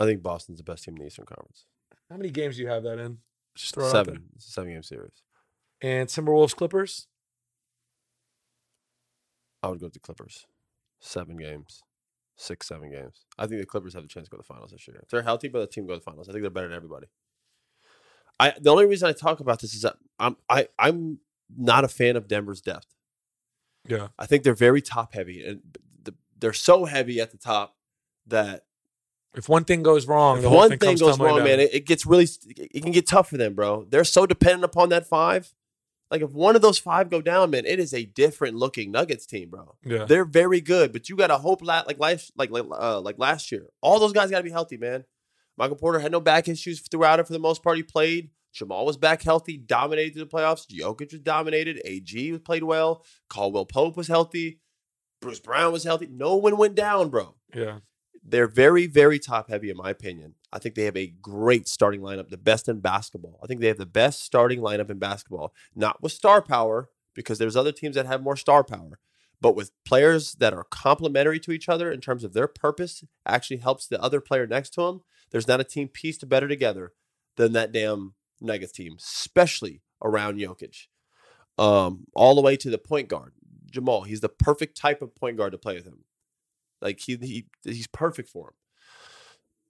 I 0.00 0.04
think 0.04 0.22
Boston's 0.22 0.58
the 0.58 0.64
best 0.64 0.84
team 0.84 0.94
in 0.94 1.00
the 1.00 1.06
Eastern 1.06 1.26
Conference. 1.26 1.66
How 2.10 2.16
many 2.16 2.30
games 2.30 2.56
do 2.56 2.62
you 2.62 2.68
have 2.68 2.82
that 2.84 2.98
in? 2.98 3.18
Just 3.54 3.74
throw 3.74 3.84
it 3.84 3.88
out 3.88 3.92
Seven. 3.92 4.24
It's 4.36 4.48
a 4.48 4.50
seven 4.50 4.72
game 4.72 4.82
series. 4.82 5.22
And 5.82 6.08
Timberwolves, 6.08 6.56
Clippers. 6.56 7.06
I 9.62 9.68
would 9.68 9.80
go 9.80 9.86
with 9.86 9.94
the 9.94 10.00
Clippers. 10.00 10.46
Seven 11.00 11.36
games. 11.36 11.82
Six, 12.36 12.68
seven 12.68 12.90
games. 12.90 13.24
I 13.38 13.46
think 13.46 13.60
the 13.60 13.66
Clippers 13.66 13.94
have 13.94 14.04
a 14.04 14.08
chance 14.08 14.26
to 14.26 14.30
go 14.30 14.36
to 14.36 14.42
the 14.42 14.54
finals 14.54 14.70
this 14.70 14.86
year. 14.86 15.00
If 15.02 15.08
they're 15.08 15.22
healthy, 15.22 15.48
but 15.48 15.60
the 15.60 15.66
team 15.66 15.86
go 15.86 15.94
to 15.94 15.98
the 15.98 16.04
finals. 16.04 16.28
I 16.28 16.32
think 16.32 16.42
they're 16.42 16.50
better 16.50 16.68
than 16.68 16.76
everybody. 16.76 17.06
I 18.38 18.52
the 18.60 18.70
only 18.70 18.86
reason 18.86 19.08
I 19.08 19.12
talk 19.12 19.40
about 19.40 19.60
this 19.60 19.74
is 19.74 19.82
that 19.82 19.96
I'm 20.18 20.36
I, 20.48 20.68
I'm 20.78 21.20
not 21.56 21.84
a 21.84 21.88
fan 21.88 22.16
of 22.16 22.28
Denver's 22.28 22.60
depth. 22.60 22.88
Yeah. 23.88 24.08
I 24.18 24.26
think 24.26 24.42
they're 24.42 24.54
very 24.54 24.82
top 24.82 25.14
heavy 25.14 25.44
and 25.44 25.60
the, 26.02 26.14
they're 26.38 26.52
so 26.52 26.84
heavy 26.84 27.20
at 27.20 27.30
the 27.30 27.38
top 27.38 27.76
that 28.26 28.64
If 29.34 29.48
one 29.48 29.64
thing 29.64 29.82
goes 29.82 30.06
wrong, 30.06 30.42
the 30.42 30.50
one 30.50 30.70
thing, 30.70 30.78
thing 30.78 30.96
goes 30.96 31.18
wrong, 31.18 31.44
man, 31.44 31.60
it, 31.60 31.72
it 31.72 31.86
gets 31.86 32.04
really 32.04 32.26
it 32.56 32.82
can 32.82 32.92
get 32.92 33.06
tough 33.06 33.30
for 33.30 33.36
them, 33.36 33.54
bro. 33.54 33.86
They're 33.88 34.04
so 34.04 34.26
dependent 34.26 34.64
upon 34.64 34.90
that 34.90 35.06
five. 35.06 35.54
Like 36.10 36.22
if 36.22 36.30
one 36.30 36.54
of 36.54 36.62
those 36.62 36.78
five 36.78 37.10
go 37.10 37.20
down, 37.20 37.50
man, 37.50 37.66
it 37.66 37.80
is 37.80 37.92
a 37.92 38.04
different 38.04 38.56
looking 38.56 38.92
Nuggets 38.92 39.26
team, 39.26 39.50
bro. 39.50 39.74
yeah. 39.84 40.04
They're 40.04 40.24
very 40.24 40.60
good, 40.60 40.92
but 40.92 41.08
you 41.08 41.16
gotta 41.16 41.38
hope 41.38 41.62
la- 41.62 41.82
like 41.86 41.98
last 41.98 42.32
like 42.36 42.50
like 42.50 42.64
uh, 42.70 43.00
like 43.00 43.18
last 43.18 43.50
year. 43.50 43.66
All 43.80 43.98
those 43.98 44.12
guys 44.12 44.30
gotta 44.30 44.44
be 44.44 44.50
healthy, 44.50 44.76
man. 44.76 45.04
Michael 45.58 45.76
Porter 45.76 45.98
had 45.98 46.12
no 46.12 46.20
back 46.20 46.48
issues 46.48 46.80
throughout 46.80 47.18
it 47.18 47.26
for 47.26 47.32
the 47.32 47.38
most 47.38 47.62
part. 47.62 47.76
He 47.76 47.82
played. 47.82 48.30
Jamal 48.52 48.86
was 48.86 48.96
back 48.96 49.22
healthy, 49.22 49.58
dominated 49.58 50.14
through 50.14 50.24
the 50.24 50.30
playoffs. 50.30 50.66
Jokic 50.66 51.12
was 51.12 51.20
dominated. 51.20 51.80
AG 51.84 52.32
was 52.32 52.40
played 52.40 52.62
well. 52.62 53.04
Caldwell 53.28 53.66
Pope 53.66 53.96
was 53.98 54.08
healthy. 54.08 54.60
Bruce 55.20 55.40
Brown 55.40 55.72
was 55.72 55.84
healthy. 55.84 56.06
No 56.10 56.36
one 56.36 56.56
went 56.56 56.74
down, 56.74 57.10
bro. 57.10 57.34
Yeah. 57.54 57.80
They're 58.24 58.48
very, 58.48 58.86
very 58.86 59.18
top 59.18 59.50
heavy, 59.50 59.68
in 59.70 59.76
my 59.76 59.90
opinion. 59.90 60.35
I 60.52 60.58
think 60.58 60.74
they 60.74 60.84
have 60.84 60.96
a 60.96 61.08
great 61.20 61.68
starting 61.68 62.00
lineup, 62.00 62.30
the 62.30 62.36
best 62.36 62.68
in 62.68 62.80
basketball. 62.80 63.40
I 63.42 63.46
think 63.46 63.60
they 63.60 63.66
have 63.68 63.78
the 63.78 63.86
best 63.86 64.22
starting 64.22 64.60
lineup 64.60 64.90
in 64.90 64.98
basketball, 64.98 65.52
not 65.74 66.02
with 66.02 66.12
star 66.12 66.40
power, 66.40 66.88
because 67.14 67.38
there's 67.38 67.56
other 67.56 67.72
teams 67.72 67.96
that 67.96 68.06
have 68.06 68.22
more 68.22 68.36
star 68.36 68.62
power, 68.62 68.98
but 69.40 69.56
with 69.56 69.72
players 69.84 70.34
that 70.34 70.54
are 70.54 70.64
complementary 70.64 71.40
to 71.40 71.50
each 71.52 71.68
other 71.68 71.90
in 71.90 72.00
terms 72.00 72.24
of 72.24 72.32
their 72.32 72.46
purpose, 72.46 73.04
actually 73.26 73.58
helps 73.58 73.86
the 73.86 74.00
other 74.02 74.20
player 74.20 74.46
next 74.46 74.70
to 74.70 74.82
them. 74.82 75.00
There's 75.30 75.48
not 75.48 75.60
a 75.60 75.64
team 75.64 75.88
pieced 75.88 76.28
better 76.28 76.48
together 76.48 76.92
than 77.36 77.52
that 77.52 77.72
damn 77.72 78.14
Nuggets 78.40 78.72
team, 78.72 78.96
especially 78.98 79.82
around 80.02 80.38
Jokic. 80.38 80.86
um, 81.58 82.06
all 82.14 82.34
the 82.34 82.42
way 82.42 82.56
to 82.56 82.70
the 82.70 82.78
point 82.78 83.08
guard. 83.08 83.32
Jamal, 83.70 84.02
he's 84.02 84.20
the 84.20 84.28
perfect 84.28 84.76
type 84.76 85.02
of 85.02 85.14
point 85.14 85.36
guard 85.36 85.52
to 85.52 85.58
play 85.58 85.74
with 85.74 85.84
him. 85.84 86.04
Like 86.80 87.00
he, 87.00 87.16
he 87.16 87.46
he's 87.64 87.86
perfect 87.86 88.28
for 88.28 88.48
him. 88.48 88.54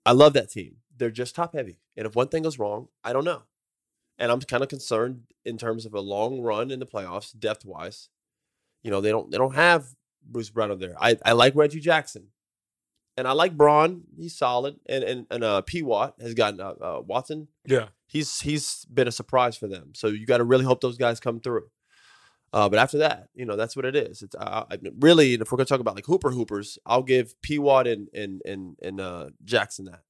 I 0.06 0.12
love 0.12 0.32
that 0.34 0.50
team. 0.50 0.76
They're 0.96 1.10
just 1.10 1.34
top 1.34 1.54
heavy, 1.54 1.80
and 1.96 2.06
if 2.06 2.16
one 2.16 2.28
thing 2.28 2.44
goes 2.44 2.58
wrong, 2.58 2.88
I 3.04 3.12
don't 3.12 3.24
know. 3.24 3.42
And 4.18 4.32
I'm 4.32 4.40
kind 4.40 4.62
of 4.62 4.70
concerned 4.70 5.24
in 5.44 5.58
terms 5.58 5.84
of 5.84 5.92
a 5.92 6.00
long 6.00 6.40
run 6.40 6.70
in 6.70 6.78
the 6.78 6.86
playoffs, 6.86 7.38
depth 7.38 7.66
wise. 7.66 8.08
You 8.82 8.90
know, 8.90 9.02
they 9.02 9.10
don't 9.10 9.30
they 9.30 9.36
don't 9.36 9.54
have 9.54 9.84
Bruce 10.24 10.48
Brown 10.48 10.70
over 10.70 10.80
there. 10.80 10.96
I, 10.98 11.18
I 11.24 11.32
like 11.32 11.54
Reggie 11.54 11.80
Jackson, 11.80 12.28
and 13.16 13.28
I 13.28 13.32
like 13.32 13.56
Braun. 13.56 14.04
He's 14.16 14.36
solid, 14.36 14.76
and 14.86 15.04
and 15.04 15.26
and 15.30 15.44
uh, 15.44 15.62
P 15.62 15.82
Watt 15.82 16.14
has 16.20 16.34
gotten 16.34 16.60
uh, 16.60 16.74
uh, 16.80 17.02
Watson. 17.04 17.48
Yeah. 17.66 17.88
He's 18.06 18.40
he's 18.40 18.84
been 18.86 19.08
a 19.08 19.12
surprise 19.12 19.56
for 19.56 19.66
them. 19.66 19.92
So 19.94 20.06
you 20.06 20.24
got 20.24 20.38
to 20.38 20.44
really 20.44 20.64
hope 20.64 20.80
those 20.80 20.96
guys 20.96 21.20
come 21.20 21.40
through. 21.40 21.68
Uh, 22.56 22.70
but 22.70 22.78
after 22.78 22.96
that, 22.96 23.28
you 23.34 23.44
know, 23.44 23.54
that's 23.54 23.76
what 23.76 23.84
it 23.84 23.94
is. 23.94 24.22
It's 24.22 24.34
uh, 24.34 24.64
I, 24.70 24.78
really, 24.98 25.34
if 25.34 25.52
we're 25.52 25.58
gonna 25.58 25.66
talk 25.66 25.80
about 25.80 25.94
like 25.94 26.06
Hooper 26.06 26.30
Hoopers, 26.30 26.78
I'll 26.86 27.02
give 27.02 27.38
P 27.42 27.58
Watt 27.58 27.86
and 27.86 28.08
and 28.14 28.40
and 28.46 28.78
and 28.80 28.98
uh, 28.98 29.26
Jackson 29.44 29.84
that. 29.84 30.00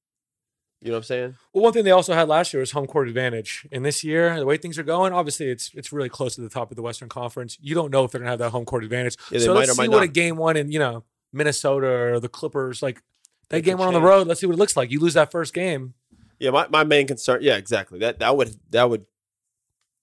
You 0.79 0.87
know 0.87 0.93
what 0.93 0.99
I'm 0.99 1.03
saying? 1.03 1.35
Well, 1.51 1.65
one 1.65 1.73
thing 1.73 1.83
they 1.83 1.91
also 1.91 2.13
had 2.13 2.29
last 2.29 2.53
year 2.53 2.61
was 2.61 2.71
home 2.71 2.87
court 2.87 3.09
advantage. 3.09 3.67
And 3.69 3.83
this 3.83 4.01
year, 4.01 4.39
the 4.39 4.45
way 4.45 4.55
things 4.55 4.79
are 4.79 4.83
going, 4.83 5.11
obviously 5.11 5.49
it's 5.49 5.71
it's 5.73 5.91
really 5.91 6.07
close 6.07 6.35
to 6.35 6.41
the 6.41 6.47
top 6.47 6.71
of 6.71 6.77
the 6.77 6.81
Western 6.81 7.09
Conference. 7.09 7.57
You 7.59 7.75
don't 7.75 7.91
know 7.91 8.05
if 8.05 8.11
they're 8.11 8.19
gonna 8.19 8.31
have 8.31 8.39
that 8.39 8.51
home 8.51 8.63
court 8.63 8.85
advantage. 8.85 9.17
Yeah, 9.29 9.39
so 9.39 9.51
let's 9.51 9.75
see 9.75 9.89
what 9.89 10.03
a 10.03 10.07
game 10.07 10.37
one 10.37 10.55
in 10.55 10.71
you 10.71 10.79
know 10.79 11.03
Minnesota 11.33 11.87
or 11.87 12.19
the 12.21 12.29
Clippers 12.29 12.81
like. 12.81 13.03
that 13.49 13.65
game 13.65 13.81
on 13.81 13.93
the 13.93 14.01
road. 14.01 14.25
Let's 14.25 14.39
see 14.39 14.47
what 14.47 14.53
it 14.53 14.59
looks 14.59 14.77
like. 14.77 14.89
You 14.89 15.01
lose 15.01 15.15
that 15.15 15.31
first 15.31 15.53
game. 15.53 15.95
Yeah, 16.39 16.51
my, 16.51 16.67
my 16.69 16.85
main 16.85 17.07
concern. 17.07 17.39
Yeah, 17.41 17.57
exactly. 17.57 17.99
That 17.99 18.19
that 18.19 18.37
would 18.37 18.55
that 18.69 18.89
would 18.89 19.05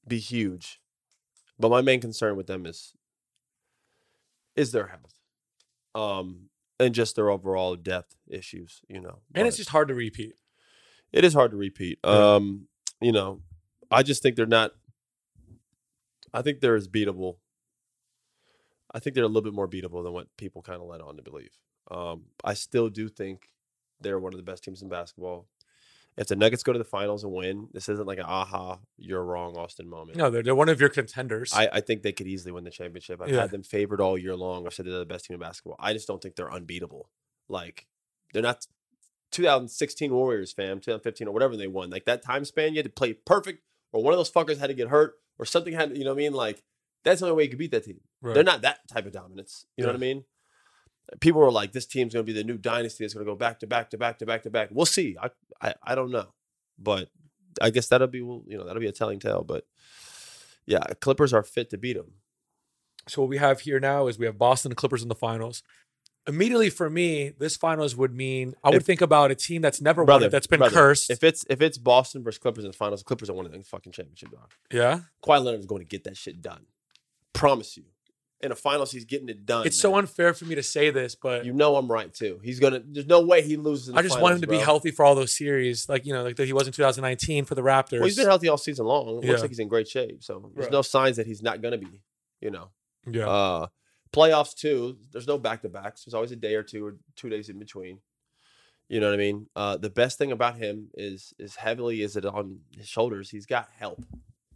be 0.07 0.19
huge. 0.19 0.79
But 1.59 1.71
my 1.71 1.81
main 1.83 2.01
concern 2.01 2.37
with 2.37 2.47
them 2.47 2.67
is 2.67 2.93
is 4.57 4.73
their 4.73 4.87
health, 4.89 5.15
um, 5.95 6.49
and 6.79 6.95
just 6.95 7.17
their 7.17 7.31
overall 7.31 7.77
depth 7.77 8.17
issues. 8.29 8.81
You 8.89 9.01
know, 9.01 9.21
And 9.35 9.47
it's 9.47 9.57
just 9.57 9.71
hard 9.71 9.89
to 9.89 9.95
repeat. 9.95 10.35
it 11.13 11.25
is 11.25 11.35
hard 11.35 11.51
to 11.53 11.57
repeat. 11.57 11.99
Yeah. 12.05 12.35
Um, 12.37 12.69
you 13.01 13.13
know, 13.13 13.41
I 13.91 14.03
just 14.03 14.23
think 14.23 14.37
they're 14.37 14.47
not. 14.47 14.73
I 16.33 16.43
think 16.43 16.61
they're 16.61 16.75
as 16.77 16.89
beatable. 16.89 17.37
I 18.93 18.99
think 19.01 19.15
they're 19.15 19.25
a 19.25 19.29
little 19.29 19.43
bit 19.43 19.55
more 19.55 19.69
beatable 19.69 20.03
than 20.05 20.13
what 20.13 20.37
people 20.37 20.63
kind 20.63 20.81
of 20.81 20.87
led 20.89 21.01
on 21.01 21.17
to 21.17 21.23
believe. 21.23 21.51
Um, 21.91 22.27
I 22.45 22.55
still 22.55 22.89
do 22.89 23.09
think 23.09 23.49
they're 24.01 24.19
one 24.19 24.33
of 24.33 24.37
the 24.39 24.45
best 24.45 24.65
teams 24.65 24.83
in 24.83 24.89
basketball. 24.89 25.47
If 26.17 26.29
the 26.29 26.37
Nuggets 26.37 26.63
go 26.63 26.73
to 26.73 26.79
the 26.79 26.85
finals 26.85 27.25
and 27.25 27.33
win, 27.33 27.69
this 27.73 27.89
isn't 27.89 28.07
like 28.07 28.19
an 28.19 28.25
aha, 28.27 28.79
you're 28.97 29.25
wrong, 29.25 29.57
Austin 29.57 29.89
moment. 29.89 30.17
No, 30.17 30.31
they're, 30.31 30.45
they're 30.45 30.55
one 30.55 30.69
of 30.69 30.79
your 30.81 30.89
contenders. 30.89 31.53
I, 31.53 31.69
I 31.73 31.81
think 31.81 32.03
they 32.03 32.13
could 32.13 32.29
easily 32.29 32.53
win 32.53 32.63
the 32.63 32.71
championship. 32.71 33.21
I've 33.21 33.31
Yeah. 33.31 33.41
had 33.41 33.51
them 33.51 33.65
favored 33.65 34.01
all 34.01 34.17
year 34.17 34.37
long. 34.37 34.65
I've 34.65 34.75
said 34.75 34.87
they're 34.87 34.99
the 35.01 35.05
best 35.05 35.25
team 35.25 35.35
in 35.35 35.41
basketball. 35.41 35.75
I 35.81 35.93
just 35.93 36.07
don't 36.07 36.23
think 36.23 36.37
they're 36.37 36.53
unbeatable. 36.53 37.11
Like 37.49 37.87
they're 38.33 38.43
not 38.43 38.65
2016 39.33 40.13
Warriors, 40.13 40.53
fam, 40.53 40.79
2015 40.79 41.27
or 41.29 41.33
whatever 41.33 41.57
they 41.57 41.67
won. 41.67 41.91
Like 41.91 42.05
that 42.05 42.23
time 42.23 42.45
span, 42.45 42.73
you 42.73 42.79
had 42.79 42.85
to 42.87 42.91
play 42.93 43.13
perfect, 43.15 43.63
or 43.93 44.03
one 44.03 44.13
of 44.13 44.19
those 44.19 44.31
fuckers 44.31 44.59
had 44.59 44.69
to 44.69 44.75
get 44.75 44.89
hurt, 44.89 45.15
or 45.39 45.45
something 45.45 45.75
had. 45.75 45.91
to- 45.91 45.99
You 45.99 46.05
know 46.05 46.11
what 46.13 46.17
I 46.21 46.25
mean? 46.25 46.33
Like 46.33 46.63
that's 47.03 47.21
the 47.21 47.27
only 47.27 47.37
way 47.39 47.43
you 47.45 47.49
could 47.51 47.59
beat 47.59 47.73
that 47.73 47.85
team. 47.85 48.01
Right. 48.23 48.35
They're 48.35 48.45
not 48.45 48.63
that 48.63 48.87
type 48.89 49.07
of 49.07 49.13
dominance. 49.13 49.67
You 49.77 49.83
know 49.85 49.89
what 49.91 49.97
I 49.97 49.99
mean? 49.99 50.25
People 51.21 51.41
were 51.41 51.51
like, 51.53 51.73
"This 51.73 51.87
team's 51.87 52.15
going 52.15 52.25
to 52.27 52.33
be 52.33 52.37
the 52.39 52.45
new 52.45 52.57
dynasty. 52.59 53.05
That's 53.05 53.15
going 53.15 53.27
to 53.27 53.31
go 53.33 53.37
back 53.37 53.61
to 53.61 53.67
back 53.67 53.91
to 53.91 53.99
back 53.99 54.19
to 54.19 54.27
back 54.27 54.43
to 54.45 54.51
back." 54.51 54.69
We'll 54.73 54.87
see. 54.87 55.17
I, 55.21 55.31
I 55.61 55.75
I 55.83 55.95
don't 55.95 56.11
know, 56.11 56.29
but 56.79 57.11
I 57.61 57.71
guess 57.71 57.89
that'll 57.89 58.07
be 58.09 58.19
you 58.19 58.45
know 58.49 58.65
that'll 58.65 58.81
be 58.81 58.87
a 58.89 58.93
telling 58.93 59.19
tale. 59.21 59.45
But 59.45 59.67
yeah, 60.67 60.81
Clippers 61.01 61.33
are 61.33 61.43
fit 61.43 61.71
to 61.71 61.79
beat 61.79 61.97
them. 61.97 62.13
So 63.07 63.21
what 63.23 63.29
we 63.29 63.37
have 63.37 63.61
here 63.61 63.79
now 63.81 64.07
is 64.07 64.19
we 64.19 64.25
have 64.27 64.39
Boston 64.39 64.73
and 64.73 64.77
Clippers 64.79 65.03
in 65.03 65.09
the 65.09 65.15
finals. 65.15 65.63
Immediately 66.27 66.71
for 66.71 66.89
me, 66.89 67.35
this 67.39 67.55
finals 67.55 67.95
would 67.95 68.15
mean 68.15 68.55
I 68.65 68.71
would 68.71 68.77
If- 68.77 68.87
think 68.87 69.03
about 69.03 69.31
a 69.31 69.35
team 69.35 69.61
that's 69.61 69.83
never 69.83 70.05
won 70.05 70.23
it, 70.23 70.31
that's 70.31 70.47
been 70.47 70.61
brother, 70.61 70.75
cursed. 70.75 71.11
If 71.11 71.23
it's 71.23 71.45
if 71.51 71.61
it's 71.61 71.77
Boston 71.77 72.23
versus 72.25 72.39
Clippers 72.39 72.65
in 72.65 72.71
the 72.71 72.77
finals, 72.77 73.03
Clippers 73.03 73.29
are 73.29 73.35
winning 73.35 73.53
the 73.53 73.63
fucking 73.63 73.93
championship, 73.93 74.31
dog. 74.31 74.51
yeah, 74.73 75.01
Kawhi 75.23 75.45
Leonard 75.45 75.61
is 75.61 75.67
going 75.67 75.83
to 75.83 75.87
get 75.87 76.05
that 76.05 76.17
shit 76.17 76.41
done. 76.41 76.65
Promise 77.35 77.77
you. 77.77 77.85
In 78.41 78.51
the 78.51 78.57
finals, 78.57 78.91
he's 78.93 79.05
getting 79.07 79.29
it 79.31 79.47
done. 79.47 79.67
it's 79.67 79.79
so 79.81 79.95
unfair 79.97 80.35
for 80.35 80.45
me 80.45 80.55
to 80.57 80.63
say 80.63 80.91
this, 80.91 81.15
but 81.15 81.47
You 81.47 81.53
know 81.55 81.77
I'm 81.77 81.91
right 81.91 82.13
too. 82.13 82.41
He's 82.43 82.61
gonna. 82.61 82.83
There's 82.85 83.07
no 83.07 83.23
way 83.25 83.41
he 83.43 83.57
loses. 83.57 83.89
In 83.89 83.97
I 83.97 84.03
just 84.03 84.15
finals, 84.17 84.23
want 84.23 84.35
him 84.37 84.41
to 84.43 84.47
be 84.49 84.59
healthy 84.59 84.91
for 84.91 85.05
all 85.05 85.15
those 85.15 85.35
series, 85.35 85.89
like 85.89 86.05
you 86.05 86.13
know, 86.13 86.23
like 86.23 86.37
that 86.37 86.45
he 86.47 86.53
was 86.53 86.67
in 86.67 86.73
2019 86.75 87.45
for 87.47 87.55
the 87.55 87.63
Raptors. 87.63 87.93
Well, 88.01 88.05
he's 88.05 88.17
been 88.17 88.27
healthy 88.27 88.49
all 88.49 88.59
season 88.59 88.85
long. 88.87 89.23
It 89.23 89.29
looks 89.29 89.41
like 89.41 89.51
he's 89.51 89.61
in 89.61 89.69
great 89.69 89.89
shape. 89.89 90.23
So 90.23 90.51
there's 90.55 90.67
Right. 90.67 90.73
no 90.73 90.83
signs 90.83 91.17
that 91.17 91.27
he's 91.27 91.43
not 91.43 91.63
gonna 91.63 91.79
be. 91.79 92.03
You 92.41 92.51
know. 92.51 92.71
yeah, 93.11 93.29
Uh, 93.29 93.67
playoffs 94.13 94.55
too. 94.55 94.99
There's 95.13 95.27
no 95.27 95.39
back 95.39 95.63
to 95.63 95.69
backs. 95.71 96.05
There's 96.05 96.15
always 96.15 96.33
a 96.33 96.37
day 96.37 96.55
or 96.57 96.63
two 96.63 96.85
or 96.85 96.97
two 97.17 97.31
days 97.31 97.49
in 97.49 97.59
between. 97.59 98.01
You 98.89 99.01
know 99.01 99.07
what 99.09 99.15
I 99.15 99.19
mean? 99.19 99.47
Uh, 99.57 99.77
the 99.79 99.89
best 99.89 100.19
thing 100.19 100.33
about 100.33 100.57
him 100.59 100.91
is 100.95 101.33
is 101.39 101.57
heavily 101.57 102.03
is 102.03 102.17
it 102.17 102.27
on 102.27 102.61
his 102.77 102.87
shoulders. 102.89 103.31
He's 103.31 103.47
got 103.47 103.69
help. 103.79 104.05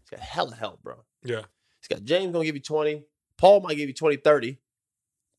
He's 0.02 0.10
got 0.10 0.20
hella 0.20 0.54
help, 0.54 0.82
bro. 0.82 1.04
yeah. 1.24 1.42
He's 1.80 1.88
got 1.88 2.04
James 2.04 2.32
gonna 2.32 2.44
give 2.44 2.56
you 2.56 2.60
20. 2.60 3.04
Paul 3.38 3.60
might 3.60 3.76
give 3.76 3.88
you 3.88 3.94
20, 3.94 4.16
30. 4.16 4.58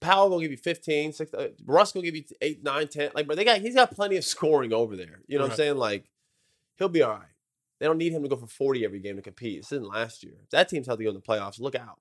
Powell 0.01 0.29
gonna 0.29 0.41
give 0.41 0.51
you 0.51 0.57
15. 0.57 1.11
Six, 1.13 1.33
uh, 1.33 1.49
Russ 1.65 1.91
gonna 1.91 2.05
give 2.05 2.15
you 2.15 2.23
8, 2.41 2.63
9, 2.63 2.87
10. 2.87 3.11
Like, 3.13 3.27
but 3.27 3.35
they 3.37 3.43
got 3.43 3.59
he's 3.59 3.75
got 3.75 3.91
plenty 3.91 4.15
of 4.17 4.23
scoring 4.23 4.71
over 4.73 4.95
there. 4.95 5.21
You 5.27 5.37
know 5.37 5.43
what 5.43 5.51
I'm 5.51 5.57
saying? 5.57 5.75
Like, 5.75 6.05
he'll 6.77 6.87
be 6.89 7.03
all 7.03 7.11
right. 7.11 7.27
They 7.79 7.85
don't 7.85 7.97
need 7.97 8.13
him 8.13 8.23
to 8.23 8.29
go 8.29 8.35
for 8.37 8.47
40 8.47 8.83
every 8.85 8.99
game 8.99 9.17
to 9.17 9.21
compete. 9.21 9.61
This 9.61 9.71
isn't 9.73 9.87
last 9.87 10.23
year. 10.23 10.33
If 10.43 10.49
that 10.51 10.69
team's 10.69 10.87
healthy 10.87 11.03
to 11.03 11.11
go 11.11 11.15
in 11.15 11.15
the 11.15 11.21
playoffs, 11.21 11.59
look 11.59 11.75
out. 11.75 11.99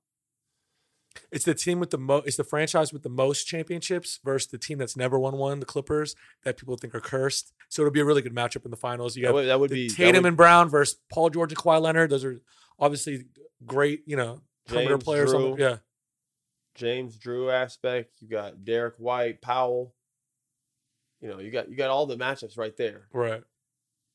It's 1.32 1.44
the 1.44 1.54
team 1.54 1.80
with 1.80 1.90
the 1.90 1.98
most. 1.98 2.26
It's 2.28 2.36
the 2.36 2.44
franchise 2.44 2.92
with 2.92 3.02
the 3.02 3.08
most 3.08 3.44
championships 3.44 4.20
versus 4.24 4.48
the 4.50 4.58
team 4.58 4.78
that's 4.78 4.96
never 4.96 5.18
won 5.18 5.36
one, 5.36 5.58
the 5.58 5.66
Clippers, 5.66 6.14
that 6.44 6.56
people 6.56 6.76
think 6.76 6.94
are 6.94 7.00
cursed. 7.00 7.52
So 7.68 7.82
it'll 7.82 7.92
be 7.92 8.00
a 8.00 8.04
really 8.04 8.22
good 8.22 8.34
matchup 8.34 8.64
in 8.64 8.70
the 8.70 8.76
finals. 8.76 9.16
You 9.16 9.22
That 9.22 9.28
got 9.28 9.34
would, 9.34 9.46
that 9.48 9.60
would 9.60 9.70
be 9.70 9.88
that 9.88 9.96
Tatum 9.96 10.22
would- 10.22 10.28
and 10.28 10.36
Brown 10.36 10.68
versus 10.68 11.00
Paul 11.10 11.30
George 11.30 11.50
and 11.52 11.58
Kawhi 11.58 11.80
Leonard. 11.80 12.10
Those 12.10 12.24
are 12.24 12.40
obviously 12.78 13.24
great, 13.66 14.02
you 14.06 14.16
know, 14.16 14.42
perimeter 14.66 14.98
players. 14.98 15.32
on 15.32 15.56
the- 15.56 15.56
yeah, 15.56 15.76
James 16.78 17.16
Drew 17.18 17.50
aspect. 17.50 18.22
You 18.22 18.28
got 18.28 18.64
Derrick 18.64 18.94
White, 18.98 19.42
Powell. 19.42 19.94
You 21.20 21.28
know, 21.28 21.38
you 21.40 21.50
got 21.50 21.68
you 21.68 21.76
got 21.76 21.90
all 21.90 22.06
the 22.06 22.16
matchups 22.16 22.56
right 22.56 22.76
there. 22.76 23.08
right. 23.12 23.42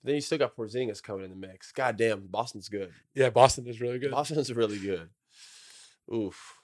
Then 0.06 0.16
you 0.16 0.22
still 0.22 0.38
got 0.38 0.54
Porzingis 0.58 1.02
coming 1.02 1.24
in 1.24 1.30
the 1.30 1.36
mix. 1.48 1.72
God 1.72 1.96
damn, 1.96 2.28
Boston's 2.28 2.68
good. 2.68 2.92
Yeah, 3.16 3.30
Boston 3.30 3.68
is 3.68 3.80
really 3.80 4.00
good. 4.00 4.12
Boston's 4.12 4.52
really 4.52 4.78
good. 4.78 5.08
Oof, 6.14 6.58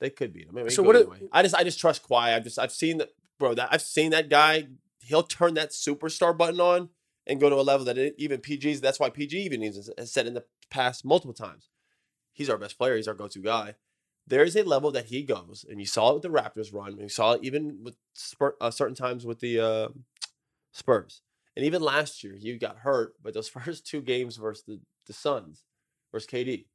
they 0.00 0.08
could 0.10 0.32
beat 0.32 0.46
him. 0.48 0.56
I 0.56 0.62
mean, 0.62 0.70
So 0.70 0.82
what 0.82 0.96
it- 0.96 1.08
I 1.32 1.42
just 1.42 1.54
I 1.54 1.62
just 1.64 1.78
trust 1.78 2.02
Kawhi. 2.08 2.34
I've 2.34 2.44
just 2.44 2.58
I've 2.58 2.72
seen 2.72 2.98
that 2.98 3.10
bro. 3.38 3.54
That 3.54 3.68
I've 3.72 3.82
seen 3.82 4.10
that 4.12 4.28
guy. 4.28 4.68
He'll 5.00 5.22
turn 5.22 5.54
that 5.54 5.70
superstar 5.70 6.36
button 6.36 6.60
on 6.60 6.88
and 7.26 7.38
go 7.40 7.48
to 7.50 7.56
a 7.56 7.62
level 7.62 7.84
that 7.86 7.96
it, 7.98 8.14
even 8.18 8.40
PG's. 8.40 8.80
That's 8.80 8.98
why 8.98 9.10
PG 9.10 9.38
even 9.38 9.62
has 9.62 9.90
has 9.98 10.12
said 10.12 10.26
in 10.26 10.34
the 10.34 10.44
past 10.70 11.04
multiple 11.04 11.34
times. 11.34 11.68
He's 12.32 12.50
our 12.50 12.58
best 12.58 12.76
player. 12.76 12.96
He's 12.96 13.08
our 13.08 13.14
go-to 13.14 13.38
guy. 13.40 13.76
There 14.26 14.42
is 14.42 14.56
a 14.56 14.64
level 14.64 14.90
that 14.92 15.06
he 15.06 15.22
goes, 15.22 15.64
and 15.68 15.78
you 15.78 15.86
saw 15.86 16.10
it 16.10 16.14
with 16.14 16.22
the 16.22 16.28
Raptors 16.28 16.74
run. 16.74 16.92
And 16.92 17.02
you 17.02 17.08
saw 17.08 17.32
it 17.32 17.40
even 17.44 17.78
with 17.82 17.96
uh, 18.60 18.70
certain 18.70 18.96
times 18.96 19.24
with 19.24 19.40
the 19.40 19.60
uh, 19.60 19.88
Spurs. 20.72 21.22
And 21.54 21.64
even 21.64 21.80
last 21.80 22.22
year, 22.24 22.34
he 22.34 22.56
got 22.58 22.78
hurt, 22.78 23.14
but 23.22 23.34
those 23.34 23.48
first 23.64 23.86
two 23.86 24.00
games 24.02 24.36
versus 24.36 24.64
the, 24.66 24.80
the 25.06 25.12
Suns, 25.12 25.64
versus 26.12 26.28
KD, 26.28 26.66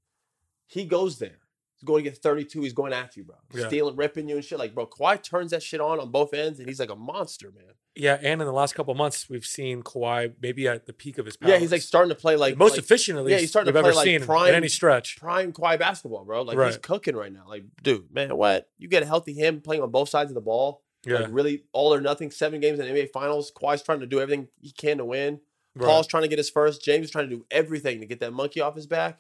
he 0.68 0.86
goes 0.86 1.20
there. 1.20 1.40
He's 1.82 1.88
going 1.88 2.04
to 2.04 2.10
get 2.12 2.20
32. 2.20 2.62
He's 2.62 2.74
going 2.74 2.94
at 2.94 3.18
you, 3.18 3.24
bro. 3.24 3.36
Yeah. 3.54 3.68
Stealing, 3.68 3.96
ripping 3.96 4.30
you 4.30 4.36
and 4.36 4.46
shit. 4.46 4.60
Like, 4.60 4.76
bro, 4.76 4.86
Kawhi 4.86 5.22
turns 5.24 5.50
that 5.50 5.64
shit 5.64 5.82
on 5.82 6.00
on 6.00 6.12
both 6.12 6.32
ends, 6.34 6.60
and 6.60 6.68
he's 6.68 6.80
like 6.80 6.92
a 6.92 6.96
monster, 6.96 7.52
man. 7.52 7.74
Yeah, 7.96 8.18
and 8.22 8.40
in 8.40 8.46
the 8.48 8.54
last 8.54 8.76
couple 8.76 8.94
months, 8.94 9.30
we've 9.30 9.46
seen 9.46 9.82
Kawhi 9.82 10.34
maybe 10.42 10.68
at 10.68 10.86
the 10.86 10.94
peak 10.94 11.18
of 11.18 11.26
his 11.26 11.36
powers. 11.36 11.52
Yeah, 11.54 11.58
he's 11.58 11.72
like 11.72 11.82
starting 11.82 12.10
to 12.10 12.16
play 12.16 12.36
like 12.36 12.56
most 12.56 12.72
like 12.72 12.80
efficient 12.80 13.18
at 13.18 13.26
least. 13.26 13.32
yeah, 13.34 13.40
he's 13.40 13.50
starting 13.50 13.74
to 13.74 13.82
play 13.82 13.92
like 13.92 14.06
seen 14.06 14.24
prime- 14.24 14.50
in 14.50 14.56
any 14.56 14.70
stretch. 14.70 15.18
prime 15.18 15.52
Kawhi 15.52 15.78
basketball, 15.80 16.24
bro. 16.24 16.44
Like 16.44 16.58
he's 16.68 16.78
cooking 16.78 17.16
right 17.16 17.34
now. 17.34 17.46
Like, 17.48 17.64
dude, 17.84 18.14
man, 18.14 18.38
what? 18.38 18.70
You 18.78 18.88
get 18.88 19.02
a 19.04 19.06
healthy 19.08 19.34
him 19.34 19.60
playing 19.60 19.82
on 19.82 19.90
both 19.92 20.08
sides 20.10 20.30
of 20.32 20.36
the 20.36 20.42
ball. 20.42 20.84
Yeah, 21.04 21.16
Like 21.22 21.30
really 21.32 21.64
all 21.74 21.94
or 21.94 22.00
nothing, 22.00 22.30
seven 22.30 22.62
games 22.62 22.80
in 22.80 22.86
the 22.86 22.92
NBA 22.94 23.10
finals. 23.12 23.52
Kawhi's 23.52 23.82
trying 23.82 24.02
to 24.02 24.06
do 24.06 24.20
everything 24.22 24.48
he 24.62 24.72
can 24.72 25.00
to 25.00 25.06
win. 25.06 25.40
right. 25.76 25.86
Paul's 25.86 26.06
trying 26.06 26.22
to 26.24 26.30
get 26.30 26.38
his 26.38 26.50
first. 26.52 26.84
James 26.86 27.06
is 27.06 27.12
trying 27.12 27.28
to 27.30 27.36
do 27.36 27.46
everything 27.50 28.00
to 28.02 28.06
get 28.06 28.20
that 28.20 28.32
monkey 28.34 28.62
off 28.62 28.76
his 28.76 28.86
back. 28.88 29.20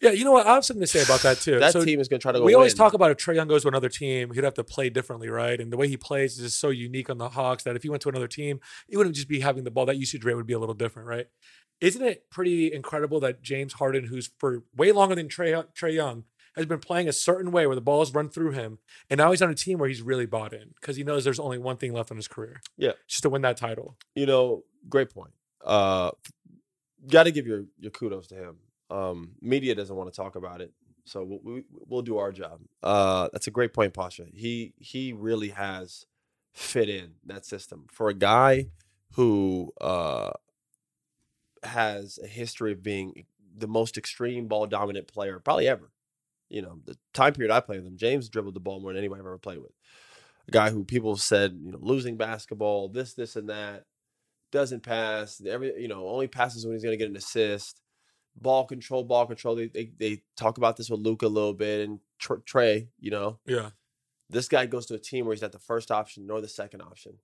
Yeah. 0.00 0.10
You 0.10 0.24
know 0.24 0.32
what? 0.32 0.46
I 0.46 0.54
have 0.54 0.64
something 0.64 0.80
to 0.80 0.86
say 0.86 1.02
about 1.02 1.20
that 1.20 1.38
too. 1.38 1.58
That 1.58 1.72
so 1.72 1.84
team 1.84 2.00
is 2.00 2.08
going 2.08 2.20
to 2.20 2.22
try 2.22 2.32
to 2.32 2.38
go 2.38 2.44
we 2.44 2.54
always 2.54 2.72
win. 2.72 2.78
talk 2.78 2.94
about 2.94 3.10
if 3.10 3.18
Trae 3.18 3.34
Young 3.34 3.48
goes 3.48 3.62
to 3.62 3.68
another 3.68 3.88
team, 3.88 4.32
he'd 4.32 4.44
have 4.44 4.54
to 4.54 4.64
play 4.64 4.90
differently, 4.90 5.28
right? 5.28 5.60
And 5.60 5.72
the 5.72 5.76
way 5.76 5.88
he 5.88 5.96
plays 5.96 6.34
is 6.34 6.44
just 6.44 6.60
so 6.60 6.70
unique 6.70 7.10
on 7.10 7.18
the 7.18 7.30
Hawks 7.30 7.64
that 7.64 7.76
if 7.76 7.82
he 7.82 7.88
went 7.88 8.02
to 8.02 8.08
another 8.08 8.28
team, 8.28 8.60
he 8.88 8.96
wouldn't 8.96 9.14
just 9.16 9.28
be 9.28 9.40
having 9.40 9.64
the 9.64 9.70
ball. 9.70 9.86
That 9.86 9.96
usage 9.96 10.24
rate 10.24 10.34
would 10.34 10.46
be 10.46 10.52
a 10.52 10.58
little 10.58 10.74
different, 10.74 11.08
right? 11.08 11.26
Isn't 11.80 12.02
it 12.02 12.28
pretty 12.30 12.72
incredible 12.72 13.20
that 13.20 13.42
James 13.42 13.74
Harden, 13.74 14.04
who's 14.06 14.30
for 14.38 14.64
way 14.76 14.92
longer 14.92 15.14
than 15.14 15.28
Trae 15.28 15.64
Trae 15.74 15.94
Young, 15.94 16.24
has 16.56 16.66
been 16.66 16.80
playing 16.80 17.08
a 17.08 17.12
certain 17.12 17.52
way 17.52 17.66
where 17.66 17.76
the 17.76 17.80
balls 17.80 18.12
run 18.12 18.28
through 18.28 18.50
him, 18.50 18.78
and 19.08 19.18
now 19.18 19.30
he's 19.30 19.40
on 19.40 19.50
a 19.50 19.54
team 19.54 19.78
where 19.78 19.88
he's 19.88 20.02
really 20.02 20.26
bought 20.26 20.52
in 20.52 20.72
because 20.80 20.96
he 20.96 21.04
knows 21.04 21.24
there's 21.24 21.38
only 21.40 21.58
one 21.58 21.76
thing 21.76 21.92
left 21.92 22.10
in 22.10 22.16
his 22.16 22.28
career. 22.28 22.60
Yeah. 22.76 22.92
just 23.06 23.22
to 23.22 23.30
win 23.30 23.42
that 23.42 23.56
title. 23.56 23.96
you 24.14 24.26
know, 24.26 24.64
great 24.88 25.10
point. 25.10 25.32
Uh, 25.64 26.10
got 27.08 27.24
to 27.24 27.30
give 27.30 27.46
your 27.46 27.64
your 27.78 27.90
kudos 27.90 28.26
to 28.28 28.34
him. 28.34 28.56
Um, 28.90 29.32
media 29.40 29.74
doesn't 29.74 29.94
want 29.94 30.12
to 30.12 30.16
talk 30.16 30.36
about 30.36 30.60
it. 30.60 30.72
So 31.04 31.24
we'll, 31.24 31.40
we, 31.42 31.64
we'll 31.88 32.02
do 32.02 32.18
our 32.18 32.32
job. 32.32 32.60
Uh, 32.82 33.28
that's 33.32 33.46
a 33.46 33.50
great 33.50 33.72
point, 33.72 33.94
Pausha. 33.94 34.28
He 34.34 34.74
he 34.78 35.12
really 35.12 35.48
has 35.48 36.06
fit 36.52 36.88
in 36.88 37.12
that 37.26 37.46
system 37.46 37.86
for 37.90 38.08
a 38.08 38.14
guy 38.14 38.66
who 39.14 39.72
uh, 39.80 40.30
has 41.62 42.18
a 42.22 42.26
history 42.26 42.72
of 42.72 42.82
being 42.82 43.24
the 43.56 43.68
most 43.68 43.96
extreme 43.98 44.46
ball 44.46 44.66
dominant 44.66 45.08
player 45.08 45.38
probably 45.40 45.68
ever. 45.68 45.90
You 46.48 46.62
know, 46.62 46.80
the 46.84 46.96
time 47.12 47.32
period 47.32 47.52
I 47.52 47.60
played 47.60 47.78
with 47.78 47.86
him, 47.86 47.96
James 47.96 48.28
dribbled 48.28 48.54
the 48.54 48.60
ball 48.60 48.80
more 48.80 48.92
than 48.92 48.98
anybody 48.98 49.20
I've 49.20 49.26
ever 49.26 49.38
played 49.38 49.58
with. 49.58 49.72
A 50.48 50.50
guy 50.50 50.70
who 50.70 50.84
people 50.84 51.16
said, 51.16 51.58
you 51.62 51.72
know, 51.72 51.78
losing 51.80 52.16
basketball, 52.16 52.88
this, 52.88 53.14
this, 53.14 53.36
and 53.36 53.48
that, 53.48 53.84
doesn't 54.50 54.82
pass, 54.82 55.40
every 55.46 55.80
you 55.80 55.86
know, 55.88 56.08
only 56.08 56.26
passes 56.26 56.66
when 56.66 56.74
he's 56.74 56.82
gonna 56.82 56.96
get 56.96 57.10
an 57.10 57.16
assist. 57.16 57.80
Ball 58.36 58.64
control, 58.64 59.04
ball 59.04 59.26
control. 59.26 59.54
They 59.56 59.68
they, 59.68 59.90
they 59.98 60.22
talk 60.36 60.58
about 60.58 60.76
this 60.76 60.88
with 60.88 61.00
Luka 61.00 61.26
a 61.26 61.28
little 61.28 61.52
bit 61.52 61.88
and 61.88 62.00
Tr- 62.18 62.34
Trae, 62.34 62.88
you 62.98 63.10
know. 63.10 63.38
Yeah. 63.46 63.70
This 64.28 64.48
guy 64.48 64.66
goes 64.66 64.86
to 64.86 64.94
a 64.94 64.98
team 64.98 65.26
where 65.26 65.34
he's 65.34 65.42
not 65.42 65.52
the 65.52 65.58
first 65.58 65.90
option 65.90 66.26
nor 66.26 66.40
the 66.40 66.48
second 66.48 66.82
option. 66.82 67.18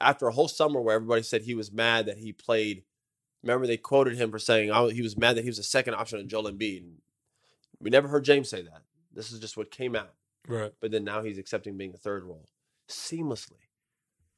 After 0.00 0.26
a 0.26 0.32
whole 0.32 0.48
summer 0.48 0.80
where 0.80 0.94
everybody 0.94 1.22
said 1.22 1.42
he 1.42 1.54
was 1.54 1.70
mad 1.70 2.06
that 2.06 2.18
he 2.18 2.32
played, 2.32 2.84
remember 3.42 3.66
they 3.66 3.76
quoted 3.76 4.16
him 4.16 4.30
for 4.30 4.38
saying 4.38 4.70
oh, 4.70 4.88
he 4.88 5.02
was 5.02 5.16
mad 5.16 5.36
that 5.36 5.42
he 5.42 5.50
was 5.50 5.58
the 5.58 5.62
second 5.62 5.94
option 5.94 6.18
on 6.18 6.28
Joel 6.28 6.50
Embiid. 6.50 6.84
We 7.80 7.90
never 7.90 8.08
heard 8.08 8.24
James 8.24 8.48
say 8.48 8.62
that. 8.62 8.82
This 9.12 9.32
is 9.32 9.40
just 9.40 9.56
what 9.56 9.70
came 9.70 9.94
out. 9.94 10.14
Right. 10.46 10.72
But 10.80 10.90
then 10.90 11.04
now 11.04 11.22
he's 11.22 11.38
accepting 11.38 11.76
being 11.76 11.92
the 11.92 11.98
third 11.98 12.24
role 12.24 12.46
seamlessly. 12.88 13.60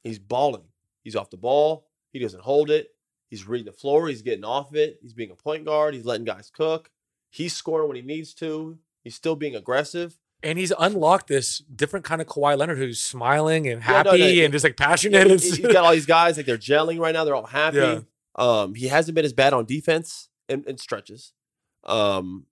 He's 0.03 0.19
balling. 0.19 0.65
He's 1.03 1.17
off 1.17 1.31
the 1.31 1.37
ball. 1.37 1.87
He 2.13 2.19
doesn't 2.19 2.43
hold 2.43 2.71
it. 2.71 2.89
He's 3.31 3.47
reading 3.49 3.65
the 3.67 3.73
floor. 3.73 4.09
He's 4.09 4.23
getting 4.23 4.45
off 4.45 4.75
it. 4.75 4.99
He's 5.01 5.15
being 5.15 5.31
a 5.31 5.35
point 5.37 5.65
guard. 5.65 5.95
He's 5.95 6.05
letting 6.05 6.25
guys 6.27 6.51
cook. 6.53 6.91
He's 7.31 7.55
scoring 7.55 7.87
when 7.89 7.97
he 7.97 8.03
needs 8.03 8.35
to. 8.35 8.77
He's 9.03 9.15
still 9.15 9.37
being 9.37 9.55
aggressive. 9.57 10.19
And 10.43 10.59
he's 10.59 10.73
unlocked 10.79 11.29
this 11.29 11.59
different 11.59 12.05
kind 12.05 12.21
of 12.21 12.27
Kawhi 12.27 12.59
Leonard 12.59 12.79
who's 12.79 12.99
smiling 13.01 13.67
and 13.69 13.81
Yeah, 13.81 13.87
happy 13.87 14.11
no, 14.11 14.17
no, 14.17 14.25
he- 14.27 14.45
and 14.45 14.53
just 14.53 14.65
like 14.65 14.77
passionate. 14.77 15.27
he, 15.41 15.51
he's 15.51 15.59
got 15.59 15.77
all 15.77 15.93
these 15.93 16.07
guys 16.07 16.37
like 16.37 16.47
they're 16.47 16.59
gelling 16.59 16.99
right 16.99 17.13
now. 17.13 17.25
They're 17.25 17.35
all 17.37 17.47
happy. 17.47 17.77
Yeah. 17.79 18.01
Um, 18.37 18.75
he 18.75 18.89
hasn't 18.89 19.15
been 19.15 19.25
as 19.25 19.33
bad 19.33 19.53
on 19.53 19.65
defense 19.67 20.29
in, 20.49 20.65
in 20.67 20.77
stretches. 20.79 21.33
Um, 21.85 22.47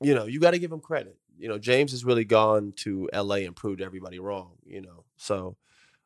you 0.00 0.14
know, 0.14 0.26
you 0.26 0.40
got 0.40 0.52
to 0.52 0.58
give 0.58 0.72
him 0.72 0.80
credit. 0.80 1.16
You 1.38 1.48
know, 1.48 1.58
James 1.58 1.90
has 1.92 2.04
really 2.04 2.24
gone 2.24 2.72
to 2.78 3.08
LA 3.12 3.36
and 3.36 3.54
proved 3.56 3.80
everybody 3.80 4.18
wrong. 4.18 4.52
You 4.64 4.80
know, 4.82 5.04
so 5.16 5.56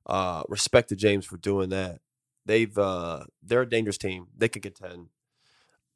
uh, 0.07 0.42
respect 0.49 0.88
to 0.90 0.97
James 0.97 1.26
for 1.26 1.36
doing 1.36 1.70
that. 1.70 2.01
They've 2.47 2.76
uh, 2.78 3.24
they're 3.42 3.62
a 3.62 3.68
dangerous 3.68 3.99
team. 3.99 4.28
They 4.36 4.49
can 4.49 4.62
contend. 4.62 5.09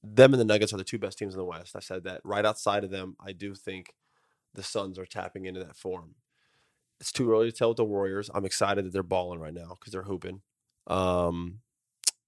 Them 0.02 0.32
and 0.32 0.40
the 0.40 0.44
Nuggets 0.44 0.72
are 0.72 0.78
the 0.78 0.84
two 0.84 0.98
best 0.98 1.18
teams 1.18 1.34
in 1.34 1.38
the 1.38 1.44
West. 1.44 1.76
I 1.76 1.80
said 1.80 2.04
that. 2.04 2.20
Right 2.24 2.44
outside 2.44 2.84
of 2.84 2.90
them, 2.90 3.16
I 3.24 3.32
do 3.32 3.54
think 3.54 3.94
the 4.54 4.62
Suns 4.62 4.98
are 4.98 5.06
tapping 5.06 5.44
into 5.44 5.60
that 5.60 5.76
form. 5.76 6.16
It's 7.00 7.12
too 7.12 7.30
early 7.30 7.50
to 7.50 7.56
tell 7.56 7.68
with 7.68 7.76
the 7.76 7.84
Warriors. 7.84 8.30
I'm 8.34 8.44
excited 8.44 8.84
that 8.84 8.92
they're 8.92 9.02
balling 9.02 9.40
right 9.40 9.54
now 9.54 9.76
because 9.78 9.92
they're 9.92 10.02
hooping. 10.02 10.42
Um, 10.86 11.60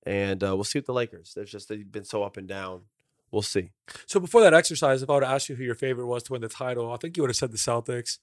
and 0.05 0.43
uh, 0.43 0.55
we'll 0.55 0.65
see 0.65 0.79
with 0.79 0.87
the 0.87 0.93
Lakers. 0.93 1.33
They've 1.35 1.47
just 1.47 1.69
they've 1.69 1.91
been 1.91 2.05
so 2.05 2.23
up 2.23 2.37
and 2.37 2.47
down. 2.47 2.83
We'll 3.31 3.43
see. 3.43 3.71
So 4.07 4.21
before 4.21 4.43
that 4.43 4.55
exercise, 4.55 5.03
if 5.03 5.11
I 5.11 5.15
would 5.15 5.25
ask 5.25 5.49
you 5.49 5.57
who 5.57 5.65
your 5.65 5.75
favorite 5.75 6.07
was 6.07 6.23
to 6.25 6.33
win 6.33 6.43
the 6.43 6.49
title, 6.49 6.93
I 6.93 6.97
think 6.97 7.17
you 7.17 7.23
would 7.23 7.31
have 7.31 7.37
said 7.37 7.51
the 7.51 7.59
Celtics. 7.59 8.19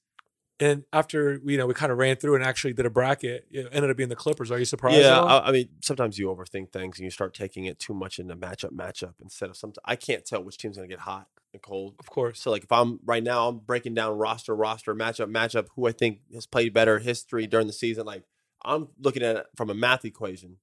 And 0.62 0.84
after 0.92 1.40
you 1.46 1.58
know 1.58 1.68
we 1.68 1.74
kind 1.74 1.92
of 1.92 1.98
ran 1.98 2.18
through 2.18 2.36
and 2.36 2.44
actually 2.44 2.74
did 2.74 2.86
a 2.86 2.90
bracket, 2.90 3.46
it 3.50 3.70
ended 3.72 3.90
up 3.90 3.98
being 3.98 4.10
the 4.10 4.16
Clippers. 4.16 4.52
Are 4.52 4.60
you 4.60 4.66
surprised? 4.66 5.00
yeah. 5.00 5.22
I, 5.22 5.48
I 5.48 5.52
mean, 5.52 5.70
sometimes 5.82 6.20
you 6.20 6.28
overthink 6.28 6.72
things 6.72 6.98
and 6.98 7.06
you 7.06 7.12
start 7.12 7.34
taking 7.34 7.66
it 7.66 7.80
too 7.80 7.94
much 7.94 8.20
into 8.20 8.36
matchup, 8.36 8.72
matchup 8.72 9.14
instead 9.22 9.50
of 9.50 9.58
some. 9.58 9.74
I 9.86 9.96
can't 9.96 10.26
tell 10.26 10.44
which 10.44 10.58
team's 10.58 10.76
gonna 10.76 10.90
get 10.90 11.00
hot 11.00 11.28
and 11.54 11.62
cold. 11.62 11.96
of 12.00 12.10
course. 12.10 12.42
So 12.42 12.52
like 12.52 12.64
if 12.64 12.72
I'm 12.72 13.00
right 13.06 13.24
now, 13.24 13.48
I'm 13.48 13.60
breaking 13.60 13.94
down 13.94 14.18
roster, 14.18 14.56
roster, 14.56 14.94
matchup, 14.94 15.32
matchup, 15.32 15.68
who 15.76 15.88
I 15.88 15.92
think 15.92 16.20
has 16.34 16.46
played 16.46 16.74
better 16.74 17.00
history 17.00 17.48
during 17.48 17.68
the 17.68 17.74
season. 17.74 18.06
Like 18.06 18.24
I'm 18.64 18.90
looking 19.00 19.24
at 19.24 19.36
it 19.38 19.46
from 19.56 19.70
a 19.70 19.74
math 19.74 20.06
equation. 20.06 20.58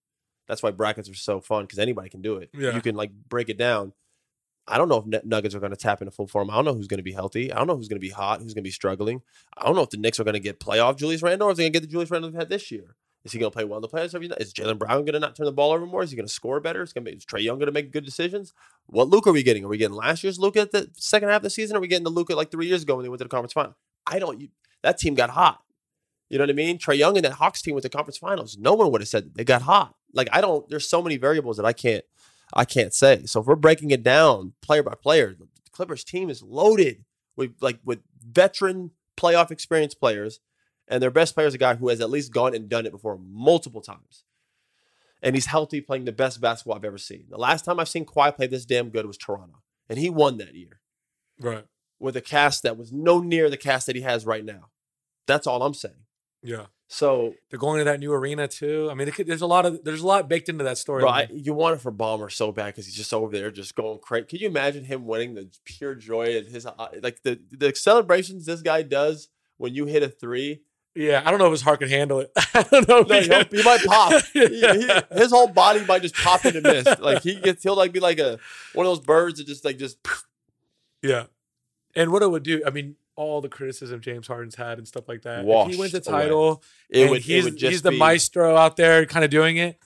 That's 0.47 0.62
why 0.62 0.70
brackets 0.70 1.09
are 1.09 1.14
so 1.14 1.40
fun 1.40 1.64
because 1.64 1.78
anybody 1.78 2.09
can 2.09 2.22
do 2.22 2.36
it. 2.36 2.51
Yeah. 2.53 2.74
You 2.74 2.80
can 2.80 2.94
like 2.94 3.11
break 3.28 3.49
it 3.49 3.59
down. 3.59 3.94
I 4.69 4.79
don't 4.79 4.89
know 4.89 5.05
if 5.07 5.25
Nuggets 5.25 5.55
are 5.55 5.61
going 5.61 5.71
to 5.71 5.77
tap 5.77 6.03
into 6.03 6.11
full 6.11 6.27
form. 6.27 6.51
I 6.51 6.57
don't 6.57 6.64
know 6.64 6.75
who's 6.75 6.89
going 6.89 6.99
to 6.99 7.05
be 7.05 7.12
healthy. 7.12 7.53
I 7.53 7.59
don't 7.59 7.69
know 7.69 7.77
who's 7.77 7.89
going 7.89 8.01
to 8.01 8.07
be 8.07 8.11
hot, 8.11 8.41
who's 8.41 8.53
going 8.53 8.62
to 8.64 8.69
be 8.69 8.73
struggling. 8.73 9.23
I 9.57 9.64
don't 9.64 9.77
know 9.77 9.83
if 9.83 9.91
the 9.91 9.97
Knicks 9.97 10.19
are 10.19 10.25
going 10.25 10.35
to 10.35 10.41
get 10.41 10.59
playoff 10.59 10.97
Julius 10.97 11.23
Randle 11.23 11.49
or 11.49 11.51
if 11.53 11.57
they're 11.57 11.64
going 11.64 11.73
to 11.73 11.81
get 11.81 11.87
the 11.87 11.93
Julius 11.93 12.11
Randle 12.11 12.31
they've 12.31 12.41
had 12.41 12.49
this 12.49 12.71
year. 12.71 12.97
Is 13.25 13.33
he 13.33 13.41
going 13.41 13.51
to 13.51 13.57
play 13.57 13.64
well 13.64 13.79
in 13.79 13.83
the 13.83 13.89
playoffs 13.89 14.14
every 14.14 14.29
night? 14.29 14.41
Is 14.41 14.55
Jaylen 14.55 14.79
Brown 14.79 15.01
going 15.01 15.14
to 15.14 15.19
not 15.19 15.35
turn 15.35 15.47
the 15.47 15.53
ball 15.53 15.73
over 15.73 15.85
more? 15.85 16.03
Is 16.03 16.11
he 16.11 16.17
going 16.17 16.29
to 16.29 16.33
score 16.33 16.61
better? 16.61 16.83
Is, 16.83 16.93
be, 16.93 17.11
is 17.11 17.27
Trae 17.27 17.43
Young 17.43 17.59
going 17.59 17.67
to 17.67 17.73
make 17.73 17.91
good 17.91 18.05
decisions? 18.05 18.53
What 18.87 19.09
Luke 19.09 19.27
are 19.27 19.33
we 19.33 19.43
getting? 19.43 19.64
Are 19.64 19.69
we 19.69 19.79
getting 19.79 19.97
last 19.97 20.23
year's 20.23 20.39
Luke 20.39 20.57
at 20.57 20.71
the 20.71 20.91
second 20.95 21.31
half 21.31 21.39
of 21.39 21.43
the 21.43 21.51
season? 21.51 21.75
Or 21.75 21.79
are 21.79 21.83
we 21.83 21.89
getting 21.89 22.05
the 22.05 22.11
Luke 22.11 22.31
like 22.31 22.53
three 22.53 22.69
years 22.69 22.85
ago 22.85 22.95
when 22.95 23.03
they 23.03 23.09
went 23.09 23.19
to 23.19 23.25
the 23.25 23.29
conference 23.29 23.53
final? 23.53 23.77
I 24.07 24.21
don't. 24.21 24.41
You, 24.41 24.49
that 24.83 24.99
team 24.99 25.14
got 25.17 25.31
hot. 25.31 25.61
You 26.29 26.39
know 26.39 26.45
what 26.45 26.51
I 26.51 26.55
mean? 26.55 26.79
Trae 26.79 26.97
Young 26.97 27.17
and 27.17 27.25
that 27.25 27.33
Hawks 27.33 27.62
team 27.62 27.75
went 27.75 27.83
to 27.83 27.89
the 27.89 27.97
conference 27.97 28.19
finals. 28.19 28.57
No 28.59 28.75
one 28.75 28.93
would 28.93 29.01
have 29.01 29.09
said 29.09 29.35
they 29.35 29.45
got 29.45 29.62
hot. 29.62 29.97
Like 30.12 30.29
I 30.33 30.41
don't. 30.41 30.69
There's 30.69 30.89
so 30.89 31.03
many 31.03 31.17
variables 31.17 31.57
that 31.57 31.67
I 31.67 31.73
can't. 31.73 32.05
I 32.55 32.64
can't 32.64 32.94
say. 32.94 33.26
So 33.26 33.40
if 33.40 33.47
we're 33.47 33.57
breaking 33.57 33.90
it 33.90 34.03
down 34.03 34.53
player 34.62 34.82
by 34.82 34.94
player, 34.94 35.34
the 35.38 35.49
Clippers 35.72 36.05
team 36.05 36.30
is 36.30 36.42
loaded 36.42 37.05
with 37.36 37.55
like 37.61 37.78
with 37.84 38.01
veteran 38.26 38.92
playoff 39.16 39.51
experience 39.51 39.94
players, 39.94 40.40
and 40.88 41.03
their 41.03 41.11
best 41.11 41.34
player 41.34 41.47
is 41.47 41.55
a 41.55 41.59
guy 41.59 41.74
who 41.74 41.88
has 41.88 42.01
at 42.01 42.11
least 42.11 42.32
gone 42.32 42.55
and 42.55 42.68
done 42.68 42.86
it 42.86 42.92
before 42.92 43.18
multiple 43.18 43.80
times. 43.80 44.24
And 45.22 45.34
he's 45.34 45.47
healthy, 45.47 45.80
playing 45.80 46.05
the 46.05 46.12
best 46.12 46.40
basketball 46.40 46.76
I've 46.76 46.84
ever 46.84 46.99
seen. 46.99 47.24
The 47.30 47.38
last 47.38 47.64
time 47.64 47.80
I've 47.80 47.88
seen 47.88 48.05
Kawhi 48.05 48.36
play 48.36 48.47
this 48.47 48.64
damn 48.66 48.90
good 48.90 49.07
was 49.07 49.16
Toronto, 49.16 49.62
and 49.88 49.99
he 49.99 50.09
won 50.11 50.36
that 50.38 50.55
year 50.55 50.80
Right. 51.40 51.64
with 51.99 52.16
a 52.16 52.20
cast 52.20 52.62
that 52.62 52.76
was 52.76 52.92
no 52.92 53.20
near 53.20 53.49
the 53.51 53.57
cast 53.57 53.86
that 53.86 53.97
he 53.97 54.03
has 54.03 54.24
right 54.26 54.44
now. 54.44 54.70
That's 55.26 55.47
all 55.47 55.62
I'm 55.62 55.74
saying. 55.74 56.05
Yeah. 56.42 56.66
So, 56.89 57.34
They're 57.51 57.59
going 57.59 57.78
to 57.78 57.84
that 57.84 57.99
new 57.99 58.12
arena 58.12 58.47
too. 58.47 58.89
I 58.91 58.95
mean, 58.95 59.11
could, 59.11 59.26
there's 59.26 59.43
a 59.43 59.47
lot 59.47 59.66
of 59.66 59.82
there's 59.82 60.03
a 60.03 60.07
lot 60.07 60.28
baked 60.28 60.49
into 60.49 60.62
that 60.64 60.78
story. 60.78 61.01
bro, 61.03 61.11
I, 61.11 61.28
you 61.32 61.53
want 61.53 61.74
it 61.74 61.80
for 61.80 61.91
Ballmer 61.91 62.30
so 62.30 62.53
bad 62.53 62.66
because 62.66 62.87
he's 62.87 62.95
just 62.95 63.12
over 63.12 63.37
there, 63.37 63.51
just 63.51 63.74
going 63.74 63.99
crazy. 63.99 64.26
Can 64.26 64.39
you 64.39 64.47
imagine 64.47 64.84
him 64.84 65.05
winning 65.05 65.34
the 65.34 65.49
pure 65.64 65.97
joy 65.97 66.37
at 66.37 66.47
his 66.47 66.64
uh, 66.64 66.72
like 67.03 67.22
the 67.24 67.41
the 67.51 67.74
celebrations 67.74 68.47
this 68.47 68.62
guy 68.62 68.82
does 68.82 69.28
when 69.57 69.74
you 69.74 69.87
hit 69.87 70.05
a 70.05 70.09
three? 70.09 70.61
yeah, 70.95 71.22
I 71.26 71.30
don't 71.30 71.39
know 71.41 71.47
if 71.47 71.53
his 71.53 71.62
heart 71.62 71.80
can 71.80 71.89
handle 71.89 72.20
it. 72.20 72.30
I 72.55 72.62
don't 72.62 72.89
know. 72.89 72.99
if 73.01 73.09
No, 73.09 73.20
he 73.20 73.28
can. 73.28 73.47
he 73.51 73.62
might 73.64 73.84
pop. 73.84 74.22
He- 74.32 74.47
he- 74.47 74.91
his 75.18 75.30
whole 75.32 75.49
body 75.49 75.84
might 75.84 76.03
just 76.03 76.14
pop 76.14 76.45
into 76.47 76.61
mist. 76.62 77.01
Like 77.01 77.22
he 77.22 77.34
gets, 77.41 77.62
he'll 77.64 77.74
like 77.76 77.93
be 77.93 78.01
like 78.01 78.18
a 78.20 78.39
one 78.74 78.87
of 78.87 78.91
those 78.91 79.01
birds 79.05 79.39
that 79.39 79.47
just 79.49 79.64
like 79.64 79.76
just. 79.78 79.99
Yeah. 81.03 81.24
And 81.97 82.12
what 82.12 82.22
it 82.22 82.30
would 82.30 82.43
do, 82.45 82.62
I 82.66 82.70
mean, 82.70 82.97
all 83.17 83.41
the 83.41 83.49
criticism 83.49 84.01
James 84.01 84.27
Harden's 84.27 84.55
had 84.55 84.79
and 84.79 84.87
stuff 84.87 85.09
like 85.09 85.23
that. 85.23 85.45
if 85.47 85.71
he 85.73 85.77
wins 85.77 85.93
the 85.93 86.01
title, 86.01 86.62
It 86.91 87.11
would. 87.11 87.23
he's, 87.23 87.45
it 87.47 87.51
would 87.51 87.59
just 87.59 87.71
he's 87.73 87.83
the 87.83 87.91
be, 87.91 87.99
maestro 87.99 88.57
out 88.57 88.77
there 88.77 89.05
kind 89.07 89.25
of 89.25 89.31
doing 89.31 89.57
it. 89.57 89.79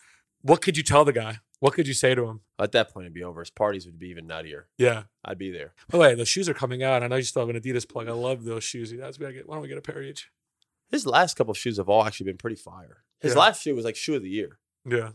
What 0.43 0.61
could 0.63 0.77
you 0.77 0.83
tell 0.83 1.05
the 1.05 1.13
guy? 1.13 1.39
What 1.61 1.75
could 1.75 1.87
you 1.87 1.95
say 1.95 2.15
to 2.15 2.25
him? 2.27 2.41
At 2.59 2.73
that 2.73 2.91
point, 2.93 3.05
it'd 3.05 3.15
be 3.15 3.23
over. 3.23 3.41
His 3.41 3.51
parties 3.51 3.85
would 3.87 3.99
be 3.99 4.09
even 4.09 4.27
nuttier. 4.27 4.65
Yeah. 4.79 5.05
I'd 5.25 5.37
be 5.39 5.51
there. 5.51 5.75
By 5.91 5.99
the 5.99 6.03
way, 6.03 6.15
the 6.15 6.25
shoes 6.25 6.49
are 6.49 6.55
coming 6.55 6.83
out. 6.83 7.03
I 7.03 7.07
know 7.07 7.17
you 7.17 7.23
still 7.23 7.47
have 7.47 7.55
an 7.55 7.61
Adidas 7.61 7.87
plug. 7.89 8.09
I 8.09 8.13
love 8.13 8.45
those 8.45 8.65
shoes. 8.65 8.91
That's 8.93 9.19
we 9.19 9.25
gotta 9.25 9.35
get. 9.35 9.47
Why 9.49 9.55
don't 9.57 9.63
we 9.63 9.69
get 9.69 9.77
a 9.79 9.83
pair 9.83 10.03
each? 10.03 10.31
His 10.91 11.07
last 11.07 11.37
couple 11.37 11.51
of 11.53 11.59
shoes 11.59 11.77
have 11.77 11.89
all 11.91 12.05
actually 12.05 12.25
been 12.27 12.39
pretty 12.39 12.57
fire. 12.57 13.05
His 13.21 13.35
Yeah. 13.35 13.41
last 13.41 13.63
shoe 13.63 13.75
was 13.75 13.85
like 13.85 13.97
shoe 13.97 14.15
of 14.17 14.23
the 14.23 14.31
year. 14.31 14.59
Yeah. 14.85 15.11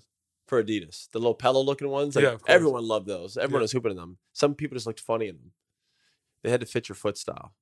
for 0.47 0.63
Adidas. 0.63 1.09
The 1.09 1.18
little 1.18 1.34
pillow 1.34 1.61
looking 1.61 1.89
ones. 1.89 2.16
Like 2.16 2.24
Yeah, 2.24 2.38
everyone 2.47 2.88
loved 2.88 3.07
those. 3.07 3.36
Everyone 3.36 3.61
Yeah. 3.61 3.63
was 3.63 3.72
hooping 3.72 3.89
in 3.91 3.97
them. 3.97 4.20
Some 4.32 4.53
people 4.53 4.76
just 4.76 4.86
looked 4.86 4.99
funny 4.99 5.28
in 5.28 5.38
them. 5.38 5.51
They 6.43 6.51
had 6.51 6.59
to 6.59 6.68
fit 6.68 6.88
your 6.88 6.95
foot 6.95 7.18
style. 7.18 7.55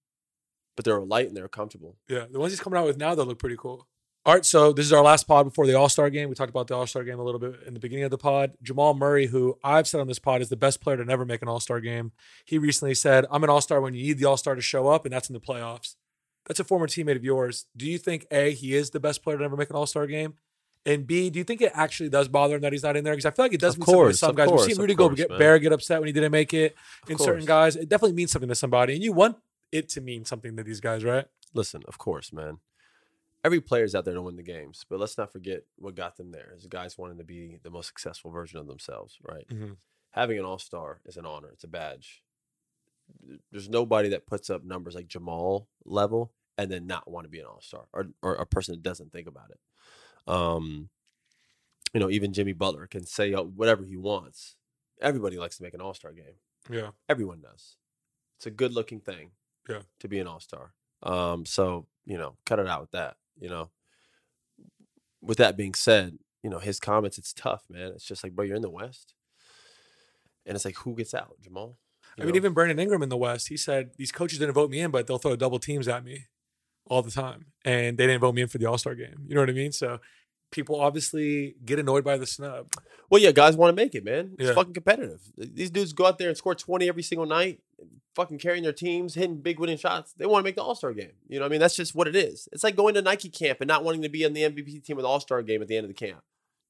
But 0.76 0.86
they 0.86 0.91
were 0.91 1.05
light 1.05 1.28
and 1.28 1.38
they 1.38 1.41
were 1.41 1.47
comfortable. 1.47 1.97
Yeah. 2.07 2.26
The 2.30 2.39
ones 2.39 2.51
he's 2.51 2.59
coming 2.59 2.80
out 2.80 2.86
with 2.86 2.97
now, 2.97 3.13
they 3.15 3.24
look 3.24 3.39
pretty 3.39 3.57
cool. 3.57 3.88
All 4.26 4.34
right. 4.34 4.45
So 4.45 4.71
this 4.71 4.86
is 4.86 4.93
our 4.93 5.03
last 5.03 5.28
pod 5.28 5.45
before 5.45 5.67
the 5.67 5.76
All 5.76 5.89
Star 5.89 6.09
game. 6.09 6.30
We 6.30 6.36
talked 6.36 6.49
about 6.49 6.67
the 6.67 6.76
All 6.76 6.88
Star 6.88 7.03
game 7.03 7.19
a 7.19 7.24
little 7.24 7.39
bit 7.39 7.59
in 7.67 7.74
the 7.74 7.80
beginning 7.80 8.05
of 8.05 8.11
the 8.11 8.17
pod. 8.17 8.53
Jamal 8.61 8.93
Murray, 8.93 9.28
who 9.28 9.57
I've 9.63 9.88
said 9.88 9.99
on 9.99 10.07
this 10.07 10.19
pod 10.19 10.41
is 10.41 10.49
the 10.49 10.55
best 10.55 10.82
player 10.82 10.97
to 10.97 11.05
never 11.05 11.26
make 11.26 11.41
an 11.41 11.47
All 11.47 11.59
Star 11.59 11.80
game, 11.80 12.11
he 12.45 12.57
recently 12.57 12.95
said, 12.95 13.26
I'm 13.30 13.43
an 13.43 13.49
All 13.49 13.61
Star 13.61 13.82
when 13.82 13.93
you 13.93 14.03
need 14.03 14.19
the 14.19 14.26
All 14.26 14.38
Star 14.38 14.55
to 14.55 14.61
show 14.61 14.88
up, 14.88 15.05
and 15.05 15.13
that's 15.13 15.30
in 15.30 15.34
the 15.34 15.39
playoffs. 15.39 15.95
That's 16.47 16.59
a 16.59 16.63
former 16.63 16.88
teammate 16.88 17.15
of 17.15 17.24
yours. 17.24 17.67
Do 17.76 17.88
you 17.88 17.97
think 17.97 18.26
A, 18.32 18.51
he 18.51 18.76
is 18.76 18.89
the 18.89 18.99
best 18.99 19.24
player 19.24 19.38
to 19.38 19.43
never 19.43 19.55
make 19.55 19.69
an 19.69 19.76
All 19.76 19.86
Star 19.86 20.07
game? 20.07 20.36
And 20.86 21.07
B, 21.07 21.30
do 21.30 21.39
you 21.39 21.45
think 21.45 21.61
it 21.61 21.71
actually 21.74 22.09
does 22.09 22.28
bother 22.28 22.55
him 22.55 22.61
that 22.61 22.74
he's 22.74 22.84
not 22.84 22.97
in 22.97 23.05
there? 23.05 23.13
Because 23.13 23.26
I 23.26 23.32
feel 23.32 23.45
like 23.45 23.53
it 23.53 23.61
does 23.61 23.76
Of 23.76 23.80
mean 23.80 23.86
something 23.86 24.07
to 24.09 24.17
some 24.17 24.36
guys. 24.36 24.47
We've 24.47 24.57
course, 24.57 24.67
seen 24.67 24.78
Rudy 24.78 24.95
course, 24.95 25.17
Gobert 25.17 25.61
get 25.61 25.71
upset 25.71 26.01
when 26.01 26.07
he 26.07 26.13
didn't 26.13 26.32
make 26.32 26.53
it. 26.53 26.76
Of 27.03 27.11
in 27.11 27.17
certain 27.17 27.45
guys, 27.45 27.78
it 27.78 27.88
definitely 27.88 28.15
means 28.15 28.32
something 28.32 28.49
to 28.49 28.55
somebody. 28.55 28.93
And 28.93 29.03
you 29.03 29.13
want 29.13 29.38
it 29.74 29.89
to 29.89 30.01
mean 30.01 30.24
something 30.24 30.55
to 30.55 30.63
these 30.63 30.80
guys, 30.80 31.03
right? 31.03 31.26
Listen, 31.53 31.84
of 31.88 31.97
course, 31.97 32.32
man. 32.32 32.59
Every 33.43 33.59
player's 33.59 33.93
out 33.93 34.05
there 34.05 34.13
to 34.13 34.21
win 34.21 34.38
the 34.38 34.43
games, 34.43 34.86
but 34.89 34.99
let's 34.99 35.17
not 35.17 35.32
forget 35.32 35.63
what 35.78 35.95
got 35.95 36.15
them 36.15 36.32
there. 36.32 36.53
Is 36.55 36.65
guys 36.67 36.97
wanting 36.97 37.17
to 37.17 37.26
be 37.26 37.59
the 37.61 37.69
most 37.69 37.88
successful 37.88 38.32
version 38.32 38.57
of 38.59 38.67
themselves, 38.67 39.17
right? 39.21 39.45
Mhm. 39.49 39.78
Having 40.11 40.39
an 40.39 40.45
all 40.45 40.59
star 40.59 41.01
is 41.05 41.17
an 41.17 41.26
honor. 41.26 41.49
It's 41.49 41.63
a 41.65 41.67
badge. 41.67 42.24
There's 43.51 43.67
nobody 43.67 44.09
that 44.09 44.26
puts 44.28 44.49
up 44.49 44.63
numbers 44.63 44.95
like 44.95 45.07
Jamal 45.07 45.67
level 45.84 46.32
and 46.57 46.71
then 46.71 46.88
not 46.88 47.09
want 47.09 47.26
to 47.26 47.30
be 47.30 47.39
an 47.39 47.45
all 47.47 47.61
star, 47.61 47.88
or 47.91 48.07
or 48.21 48.36
a 48.36 48.45
person 48.45 48.74
that 48.76 48.84
doesn't 48.84 49.11
think 49.11 49.28
about 49.28 49.51
it. 49.51 49.59
Um, 50.32 50.89
you 51.93 51.99
know, 51.99 52.09
even 52.09 52.32
Jimmy 52.32 52.53
Butler 52.53 52.88
can 52.88 53.05
say 53.05 53.34
uh, 53.34 53.43
whatever 53.43 53.84
he 53.84 53.97
wants. 53.97 54.55
Everybody 55.01 55.38
likes 55.38 55.57
to 55.57 55.63
make 55.63 55.74
an 55.74 55.82
all 55.82 55.93
star 55.93 56.13
game. 56.13 56.36
Yeah. 56.69 56.91
Everyone 57.09 57.41
does. 57.41 57.76
It's 58.38 58.45
a 58.45 58.51
good 58.51 58.71
looking 58.74 59.01
thing. 59.01 59.32
Yeah. 59.70 59.80
To 60.01 60.07
be 60.07 60.20
an 60.20 60.28
all 60.28 60.39
star. 60.39 60.74
Um, 61.03 61.45
so, 61.45 61.88
you 62.05 62.18
know, 62.18 62.36
cut 62.45 62.59
it 62.59 62.68
out 62.68 62.82
with 62.82 62.91
that, 62.91 63.16
you 63.39 63.49
know. 63.49 63.70
With 65.22 65.38
that 65.38 65.55
being 65.55 65.74
said, 65.74 66.18
you 66.43 66.49
know, 66.49 66.59
his 66.59 66.80
comments, 66.80 67.18
it's 67.18 67.34
tough, 67.34 67.64
man. 67.70 67.93
It's 67.95 68.05
just 68.05 68.24
like, 68.24 68.34
bro, 68.34 68.45
you're 68.45 68.55
in 68.57 68.61
the 68.61 68.70
West. 68.70 69.14
And 70.45 70.55
it's 70.55 70.66
like, 70.66 70.76
who 70.78 70.95
gets 70.95 71.14
out, 71.14 71.36
Jamal? 71.41 71.78
You 72.18 72.24
I 72.24 72.26
mean, 72.26 72.36
even 72.36 72.53
Brandon 72.53 72.78
Ingram 72.80 73.01
in 73.01 73.09
the 73.09 73.18
West, 73.18 73.47
he 73.47 73.57
said 73.57 73.91
these 73.97 74.11
coaches 74.11 74.39
didn't 74.39 74.53
vote 74.53 74.70
me 74.70 74.82
in, 74.82 74.91
but 74.91 75.07
they'll 75.07 75.18
throw 75.18 75.36
double 75.36 75.59
teams 75.59 75.88
at 75.88 76.03
me 76.03 76.26
all 76.86 77.01
the 77.01 77.09
time, 77.09 77.45
and 77.64 77.97
they 77.97 78.05
didn't 78.05 78.20
vote 78.22 78.36
me 78.36 78.41
in 78.41 78.49
for 78.49 78.57
the 78.57 78.66
All 78.66 78.78
Star 78.78 78.93
game. 78.93 79.16
You 79.26 79.36
know 79.36 79.41
what 79.41 79.49
I 79.49 79.53
mean? 79.53 79.72
So 79.72 79.99
people 80.51 80.80
obviously 80.80 81.55
get 81.66 81.80
annoyed 81.80 82.03
by 82.03 82.18
the 82.18 82.28
snub. 82.28 82.68
Well, 83.09 83.22
yeah, 83.22 83.32
guys 83.32 83.55
want 83.55 83.76
to 83.76 83.82
make 83.82 83.95
it, 83.95 84.03
man. 84.03 84.36
It's 84.38 84.49
Yeah. 84.49 84.53
fucking 84.53 84.74
competitive. 84.74 85.22
These 85.38 85.72
dudes 85.72 85.93
go 85.93 86.05
out 86.05 86.18
there 86.18 86.28
and 86.28 86.38
score 86.38 86.53
20 86.53 86.88
every 86.89 87.01
single 87.03 87.26
night, 87.26 87.61
fucking 88.15 88.38
carrying 88.39 88.63
their 88.63 88.73
teams, 88.73 89.15
hitting 89.15 89.38
big 89.41 89.59
winning 89.59 89.77
shots. 89.77 90.13
They 90.13 90.25
want 90.25 90.43
to 90.43 90.47
make 90.47 90.55
the 90.55 90.63
All 90.63 90.75
Star 90.75 90.93
game. 90.93 91.11
You 91.27 91.39
know 91.39 91.45
what 91.45 91.49
I 91.49 91.51
mean? 91.51 91.59
That's 91.59 91.75
just 91.75 91.95
what 91.95 92.07
it 92.07 92.15
is. 92.15 92.47
It's 92.51 92.63
like 92.63 92.75
going 92.75 92.93
to 92.95 93.01
Nike 93.01 93.29
camp 93.29 93.59
and 93.61 93.67
not 93.67 93.84
wanting 93.84 94.01
to 94.03 94.09
be 94.09 94.23
in 94.23 94.34
the 94.34 94.41
MVP 94.43 94.84
team 94.84 94.97
of 94.97 95.03
the 95.03 95.09
All 95.09 95.19
Star 95.19 95.41
game 95.41 95.61
at 95.61 95.67
the 95.67 95.77
end 95.77 95.86
of 95.86 95.89
the 95.89 95.93
camp. 96.05 96.21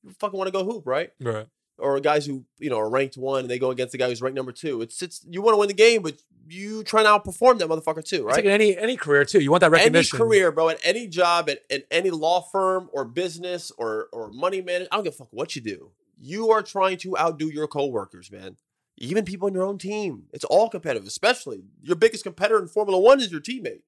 You 0.03 0.11
fucking 0.19 0.37
want 0.37 0.47
to 0.47 0.51
go 0.51 0.63
hoop, 0.65 0.85
right? 0.85 1.11
Right. 1.19 1.47
Or 1.77 1.99
guys 1.99 2.25
who, 2.25 2.45
you 2.59 2.69
know, 2.69 2.77
are 2.79 2.89
ranked 2.89 3.17
one 3.17 3.41
and 3.41 3.49
they 3.49 3.57
go 3.57 3.71
against 3.71 3.93
the 3.93 3.97
guy 3.97 4.07
who's 4.07 4.21
ranked 4.21 4.35
number 4.35 4.51
two. 4.51 4.81
It's 4.81 5.01
it's 5.01 5.25
you 5.27 5.41
want 5.41 5.55
to 5.55 5.57
win 5.57 5.67
the 5.69 5.73
game, 5.73 6.03
but 6.03 6.15
you 6.47 6.83
try 6.83 7.01
to 7.03 7.09
outperform 7.09 7.57
that 7.59 7.67
motherfucker 7.67 8.03
too, 8.05 8.17
It's 8.17 8.23
right? 8.25 8.35
like 8.35 8.45
any 8.45 8.77
any 8.77 8.95
career 8.95 9.25
too. 9.25 9.39
You 9.39 9.49
want 9.49 9.61
that 9.61 9.71
recognition. 9.71 10.17
any 10.17 10.23
career, 10.27 10.51
bro, 10.51 10.69
at 10.69 10.79
any 10.83 11.07
job, 11.07 11.49
at, 11.49 11.59
at 11.71 11.85
any 11.89 12.11
law 12.11 12.41
firm 12.41 12.89
or 12.93 13.05
business 13.05 13.71
or 13.77 14.07
or 14.11 14.29
money 14.29 14.61
man, 14.61 14.87
I 14.91 14.95
don't 14.97 15.03
give 15.05 15.13
a 15.13 15.17
fuck 15.17 15.29
what 15.31 15.55
you 15.55 15.61
do. 15.63 15.91
You 16.21 16.51
are 16.51 16.61
trying 16.61 16.97
to 16.97 17.17
outdo 17.17 17.47
your 17.47 17.67
coworkers, 17.67 18.31
man. 18.31 18.55
Even 18.97 19.25
people 19.25 19.47
on 19.47 19.53
your 19.53 19.63
own 19.63 19.77
team. 19.77 20.27
It's 20.33 20.45
all 20.45 20.69
competitive, 20.69 21.07
especially 21.07 21.63
your 21.81 21.95
biggest 21.95 22.23
competitor 22.23 22.61
in 22.61 22.67
Formula 22.67 22.99
One 22.99 23.19
is 23.19 23.31
your 23.31 23.41
teammate. 23.41 23.81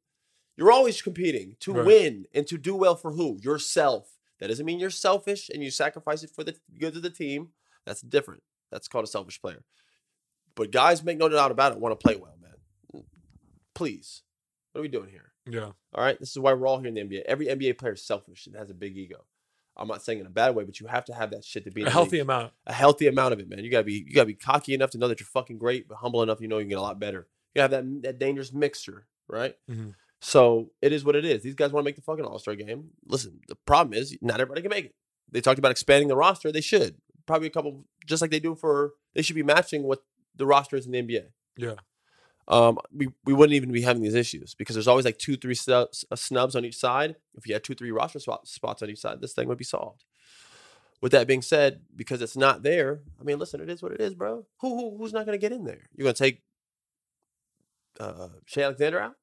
You're 0.58 0.72
always 0.72 1.02
competing 1.02 1.58
to 1.60 1.74
Right. 1.74 1.86
win 1.86 2.26
and 2.34 2.48
to 2.48 2.58
do 2.58 2.76
well 2.76 2.96
for 2.96 3.12
who? 3.12 3.38
Yourself. 3.42 4.18
That 4.40 4.48
doesn't 4.48 4.66
mean 4.66 4.80
you're 4.80 4.90
selfish 4.90 5.50
and 5.50 5.64
you 5.64 5.70
sacrifice 5.72 6.24
it 6.24 6.32
for 6.32 6.44
the 6.44 6.56
good 6.80 6.96
of 6.96 7.02
the 7.04 7.10
team. 7.10 7.50
That's 7.86 8.02
different. 8.02 8.42
That's 8.72 8.88
called 8.88 9.06
a 9.06 9.08
selfish 9.08 9.40
player. 9.42 9.64
But 10.56 10.72
guys, 10.72 11.04
make 11.04 11.18
no 11.18 11.30
doubt 11.30 11.52
about 11.52 11.74
it, 11.74 11.80
want 11.80 11.98
to 11.98 12.04
play 12.04 12.16
well, 12.16 12.38
man. 12.42 13.04
Please. 13.74 14.24
What 14.72 14.80
are 14.80 14.82
we 14.82 14.88
doing 14.88 15.10
here? 15.10 15.34
Yeah. 15.48 15.72
All 15.94 16.04
right. 16.04 16.20
This 16.20 16.32
is 16.32 16.40
why 16.40 16.54
we're 16.54 16.68
all 16.68 16.80
here 16.80 16.88
in 16.88 16.96
the 16.96 17.02
NBA. 17.02 17.22
Every 17.26 17.48
NBA 17.48 17.78
player 17.78 17.94
is 17.94 18.02
selfish 18.04 18.48
and 18.48 18.56
has 18.56 18.70
a 18.70 18.74
big 18.74 18.98
ego. 18.98 19.26
I'm 19.78 19.88
not 19.88 20.02
saying 20.04 20.20
in 20.20 20.26
a 20.26 20.30
bad 20.30 20.56
way, 20.56 20.64
but 20.64 20.80
you 20.80 20.88
have 20.88 21.06
to 21.06 21.14
have 21.14 21.32
that 21.32 21.44
shit 21.44 21.64
to 21.66 21.72
be 21.72 21.84
A 21.84 21.90
healthy 21.90 22.12
league. 22.18 22.22
amount. 22.22 22.54
A 22.66 22.74
healthy 22.74 23.08
amount 23.08 23.34
of 23.34 23.40
it, 23.40 23.50
man. 23.50 23.64
You 23.64 23.70
gotta 23.72 23.84
be 23.84 24.06
you 24.08 24.14
gotta 24.14 24.28
be 24.28 24.34
cocky 24.36 24.74
enough 24.74 24.92
to 24.92 24.98
know 24.98 25.08
that 25.08 25.20
you're 25.20 25.28
fucking 25.28 25.58
great, 25.58 25.88
but 25.88 25.96
humble 25.98 26.24
enough 26.24 26.40
you 26.42 26.48
know 26.48 26.58
you 26.58 26.64
can 26.64 26.70
get 26.70 26.78
a 26.78 26.82
lot 26.82 27.00
better. 27.00 27.28
You 27.54 27.62
gotta 27.62 27.76
have 27.76 27.86
that 27.86 28.02
that 28.04 28.20
dangerous 28.20 28.54
mixture, 28.54 29.08
right? 29.28 29.56
Mhm. 29.70 29.96
So 30.22 30.72
it 30.82 30.92
is 30.94 31.04
what 31.04 31.16
it 31.16 31.26
is. 31.26 31.44
These 31.44 31.56
guys 31.56 31.72
want 31.72 31.84
to 31.84 31.88
make 31.88 31.96
the 31.98 32.02
fucking 32.02 32.26
All 32.26 32.40
Star 32.40 32.56
game. 32.56 32.92
Listen, 33.06 33.42
the 33.48 33.56
problem 33.66 33.94
is 33.94 34.18
not 34.22 34.40
everybody 34.40 34.62
can 34.62 34.70
make 34.70 34.86
it. 34.86 34.96
They 35.32 35.42
talked 35.42 35.60
about 35.60 35.72
expanding 35.72 36.08
the 36.08 36.16
roster. 36.16 36.52
They 36.52 36.62
should 36.62 36.96
probably 37.26 37.48
a 37.48 37.52
couple, 37.52 37.86
just 38.06 38.22
like 38.22 38.32
they 38.32 38.40
do 38.40 38.56
for. 38.56 38.94
They 39.14 39.22
should 39.22 39.36
be 39.36 39.44
matching 39.44 39.84
what 39.84 40.04
the 40.36 40.46
roster 40.46 40.76
is 40.78 40.86
in 40.86 40.92
the 40.94 41.00
NBA 41.00 41.28
Yeah. 41.58 41.76
Um, 42.48 42.78
we, 42.94 43.10
we 43.24 43.34
wouldn't 43.34 43.56
even 43.56 43.72
be 43.72 43.82
having 43.82 44.04
these 44.04 44.14
issues 44.14 44.54
because 44.54 44.76
there's 44.76 44.88
always 44.88 45.06
like 45.06 45.18
two, 45.18 45.36
three 45.36 45.56
snubs, 45.56 46.06
uh, 46.12 46.16
snubs 46.16 46.56
on 46.56 46.64
each 46.64 46.78
side. 46.78 47.16
If 47.34 47.48
you 47.48 47.54
had 47.54 47.64
two, 47.64 47.74
three 47.74 47.92
roster 47.92 48.20
spot, 48.20 48.48
spots 48.48 48.84
on 48.84 48.90
each 48.90 49.00
side, 49.00 49.20
this 49.20 49.34
thing 49.34 49.48
would 49.48 49.58
be 49.58 49.64
solved. 49.64 50.04
With 51.02 51.12
that 51.12 51.28
being 51.28 51.42
said, 51.42 51.82
because 51.96 52.22
it's 52.22 52.38
not 52.38 52.64
there, 52.64 53.02
I 53.20 53.24
mean, 53.24 53.40
listen, 53.40 53.62
it 53.62 53.70
is 53.70 53.82
what 53.82 53.92
it 53.92 54.00
is, 54.02 54.14
bro. 54.14 54.46
Who, 54.62 54.76
who 54.76 54.98
who's 54.98 55.12
not 55.14 55.26
going 55.26 55.38
to 55.38 55.42
get 55.42 55.52
in 55.52 55.66
there? 55.66 55.82
You're 55.96 56.06
going 56.06 56.16
to 56.16 56.24
take 56.24 56.42
uh, 58.00 58.30
Shai 58.46 58.64
Alexander 58.64 59.00
out? 59.00 59.16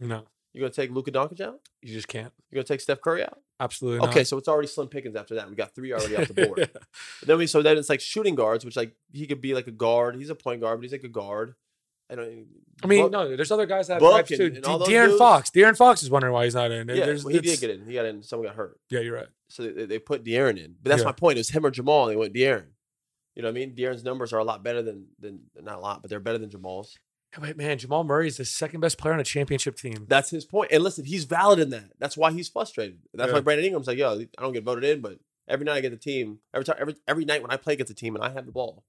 No, 0.00 0.24
You're 0.52 0.62
going 0.62 0.72
to 0.72 0.80
take 0.80 0.90
Luka 0.90 1.10
Doncic 1.10 1.40
out? 1.40 1.60
you 1.82 1.92
just 1.92 2.08
can't. 2.08 2.32
You're 2.50 2.58
going 2.58 2.66
to 2.66 2.72
take 2.72 2.80
Steph 2.80 3.00
Curry 3.00 3.22
out? 3.22 3.38
Absolutely 3.60 4.00
not. 4.00 4.10
Okay, 4.10 4.22
so 4.24 4.38
it's 4.38 4.48
already 4.48 4.68
slim 4.68 4.88
pickings 4.88 5.16
after 5.16 5.34
that. 5.34 5.50
We 5.50 5.56
got 5.56 5.74
three 5.74 5.92
already 5.92 6.16
off 6.16 6.28
the 6.28 6.34
board. 6.46 6.70
then 7.26 7.38
we 7.38 7.46
so 7.48 7.60
then 7.60 7.76
it's 7.76 7.88
like 7.88 8.00
shooting 8.00 8.36
guards, 8.36 8.64
which 8.64 8.76
like 8.76 8.94
he 9.12 9.26
could 9.26 9.40
be 9.40 9.54
like 9.54 9.66
a 9.66 9.72
guard. 9.72 10.14
He's 10.14 10.30
a 10.30 10.34
point 10.36 10.60
guard, 10.60 10.78
but 10.78 10.84
he's 10.84 10.92
like 10.92 11.02
a 11.02 11.08
guard. 11.08 11.54
I 12.10 12.14
don't. 12.14 12.46
I 12.82 12.86
mean, 12.86 13.10
no, 13.10 13.36
there's 13.36 13.50
other 13.50 13.66
guys 13.66 13.88
that 13.88 13.94
have 13.94 14.00
Book 14.00 14.12
gripes 14.12 14.30
and- 14.30 14.38
too. 14.38 14.46
and 14.56 14.64
all 14.64 14.80
De'Aaron 14.80 15.06
dudes. 15.08 15.18
Fox. 15.18 15.50
De'Aaron 15.50 15.76
Fox 15.76 16.02
is 16.02 16.10
wondering 16.10 16.32
why 16.32 16.44
he's 16.44 16.54
not 16.54 16.70
in. 16.70 16.88
Yeah, 16.88 17.04
There's- 17.06 17.24
well, 17.24 17.34
he 17.34 17.40
did 17.40 17.60
get 17.60 17.70
in. 17.70 17.86
He 17.86 17.94
got 17.94 18.06
in. 18.06 18.22
Someone 18.22 18.46
got 18.48 18.56
hurt, 18.56 18.78
Yeah, 18.90 19.00
you're 19.00 19.14
right. 19.16 19.26
so 19.48 19.64
they, 19.64 19.84
they 19.84 19.98
put 19.98 20.24
De'Aaron 20.24 20.56
in. 20.62 20.76
But 20.82 20.90
that's 20.90 21.00
Yeah. 21.02 21.06
my 21.06 21.12
point. 21.12 21.36
It 21.36 21.40
was 21.40 21.50
him 21.50 21.66
or 21.66 21.70
Jamal. 21.70 22.04
And 22.04 22.12
they 22.12 22.16
went 22.16 22.32
De'Aaron. 22.34 22.66
You 23.34 23.42
know 23.42 23.48
what 23.48 23.56
I 23.56 23.60
mean? 23.60 23.74
De'Aaron's 23.74 24.04
numbers 24.04 24.32
are 24.32 24.38
a 24.38 24.44
lot 24.44 24.62
better 24.62 24.80
than 24.82 25.06
than 25.18 25.40
not 25.60 25.76
a 25.76 25.80
lot, 25.80 26.02
but 26.02 26.08
they're 26.10 26.20
better 26.20 26.38
than 26.38 26.50
Jamal's. 26.50 26.96
But 27.38 27.56
man, 27.58 27.76
Jamal 27.78 28.04
Murray 28.04 28.26
is 28.28 28.38
the 28.38 28.44
second 28.46 28.80
best 28.80 28.96
player 28.96 29.12
on 29.12 29.20
a 29.20 29.24
championship 29.24 29.76
team. 29.76 30.06
That's 30.08 30.30
his 30.30 30.46
point. 30.46 30.72
And 30.72 30.82
listen, 30.82 31.04
he's 31.04 31.24
valid 31.24 31.58
in 31.58 31.68
that. 31.70 31.90
That's 31.98 32.16
why 32.16 32.32
he's 32.32 32.48
frustrated. 32.48 33.00
That's 33.12 33.28
Yeah. 33.28 33.34
why 33.34 33.40
Brandon 33.40 33.66
Ingram's 33.66 33.86
like, 33.86 33.98
yo, 33.98 34.18
I 34.20 34.26
don't 34.42 34.52
get 34.54 34.64
voted 34.64 34.84
in, 34.84 35.00
but 35.02 35.18
every 35.46 35.64
night 35.66 35.76
I 35.76 35.80
get 35.80 35.90
the 35.90 35.98
team. 35.98 36.38
Every 36.54 36.64
time, 36.64 36.76
every 36.80 36.96
every 37.06 37.24
night 37.26 37.42
when 37.42 37.50
I 37.50 37.56
play 37.58 37.74
against 37.74 37.88
the 37.88 37.94
team 37.94 38.14
and 38.14 38.24
I 38.24 38.30
have 38.30 38.46
the 38.46 38.52
ball, 38.52 38.82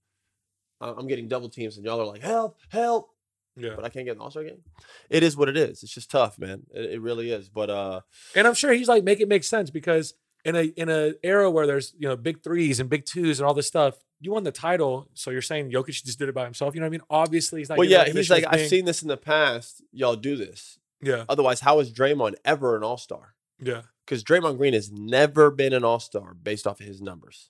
I'm 0.81 1.07
getting 1.07 1.27
double 1.27 1.49
teams, 1.49 1.77
and 1.77 1.85
y'all 1.85 1.99
are 1.99 2.05
like, 2.05 2.21
help, 2.21 2.57
help. 2.69 3.09
Yeah. 3.57 3.71
But 3.75 3.83
I 3.83 3.89
can't 3.89 4.05
get 4.05 4.15
an 4.15 4.21
All 4.21 4.31
Star 4.31 4.43
game. 4.43 4.61
It 5.09 5.23
is 5.23 5.35
what 5.35 5.49
it 5.49 5.57
is. 5.57 5.83
It's 5.83 5.93
just 5.93 6.09
tough, 6.09 6.39
man. 6.39 6.63
It, 6.73 6.91
it 6.93 7.01
really 7.01 7.31
is. 7.31 7.49
But 7.49 7.69
uh, 7.69 8.01
And 8.35 8.47
I'm 8.47 8.53
sure 8.53 8.71
he's 8.73 8.87
like, 8.87 9.03
make 9.03 9.19
it 9.19 9.27
make 9.27 9.43
sense 9.43 9.69
because 9.69 10.13
in 10.45 10.55
a 10.55 10.63
in 10.63 10.87
a 10.89 11.13
era 11.23 11.51
where 11.51 11.67
there's 11.67 11.93
you 11.97 12.07
know 12.07 12.15
big 12.15 12.41
threes 12.41 12.79
and 12.79 12.89
big 12.89 13.05
twos 13.05 13.39
and 13.39 13.47
all 13.47 13.53
this 13.53 13.67
stuff, 13.67 13.95
you 14.21 14.31
won 14.31 14.43
the 14.43 14.51
title. 14.51 15.09
So 15.13 15.29
you're 15.31 15.41
saying 15.41 15.71
Jokic 15.71 16.05
just 16.05 16.17
did 16.19 16.29
it 16.29 16.35
by 16.35 16.45
himself? 16.45 16.73
You 16.73 16.79
know 16.79 16.85
what 16.85 16.89
I 16.89 16.91
mean? 16.91 17.01
Obviously, 17.09 17.59
he's 17.59 17.67
not. 17.69 17.77
well, 17.77 17.87
yeah, 17.87 18.05
he's 18.05 18.29
like, 18.29 18.45
I've 18.47 18.67
seen 18.67 18.85
this 18.85 19.01
in 19.01 19.09
the 19.09 19.17
past. 19.17 19.81
Y'all 19.91 20.15
do 20.15 20.37
this. 20.37 20.79
Yeah, 21.01 21.23
Otherwise, 21.27 21.61
how 21.61 21.79
is 21.79 21.91
Draymond 21.93 22.35
ever 22.45 22.75
an 22.77 22.83
All 22.83 22.97
Star? 22.97 23.35
yeah, 23.61 23.83
Because 24.05 24.21
Draymond 24.23 24.57
Green 24.57 24.73
has 24.73 24.91
never 24.91 25.49
been 25.49 25.71
an 25.73 25.83
All 25.85 25.99
Star 25.99 26.33
based 26.33 26.67
off 26.67 26.79
of 26.81 26.85
his 26.85 27.01
numbers. 27.01 27.49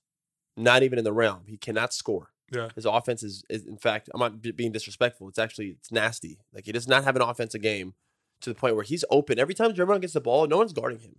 Not 0.56 0.84
even 0.84 0.98
in 1.00 1.04
the 1.04 1.14
realm. 1.14 1.42
He 1.48 1.58
cannot 1.58 1.92
score. 1.94 2.30
Yeah. 2.52 2.70
His 2.76 2.86
offense 2.86 3.24
is, 3.24 3.44
is 3.50 3.66
in 3.66 3.78
fact, 3.78 4.10
I'm 4.14 4.20
not 4.20 4.42
be- 4.42 4.52
being 4.52 4.72
disrespectful. 4.72 5.28
It's 5.30 5.40
actually 5.40 5.68
it's 5.70 5.92
nasty. 5.92 6.40
Like 6.54 6.66
he 6.66 6.72
does 6.72 6.88
not 6.88 7.04
have 7.04 7.16
an 7.16 7.22
offensive 7.22 7.62
game 7.62 7.94
to 8.42 8.50
the 8.50 8.56
point 8.56 8.76
where 8.76 8.84
he's 8.84 9.04
open 9.10 9.40
every 9.40 9.54
time 9.54 9.74
Draymond 9.74 10.02
gets 10.02 10.14
the 10.14 10.22
ball. 10.22 10.48
No 10.48 10.58
one's 10.58 10.74
guarding 10.74 11.00
him. 11.00 11.18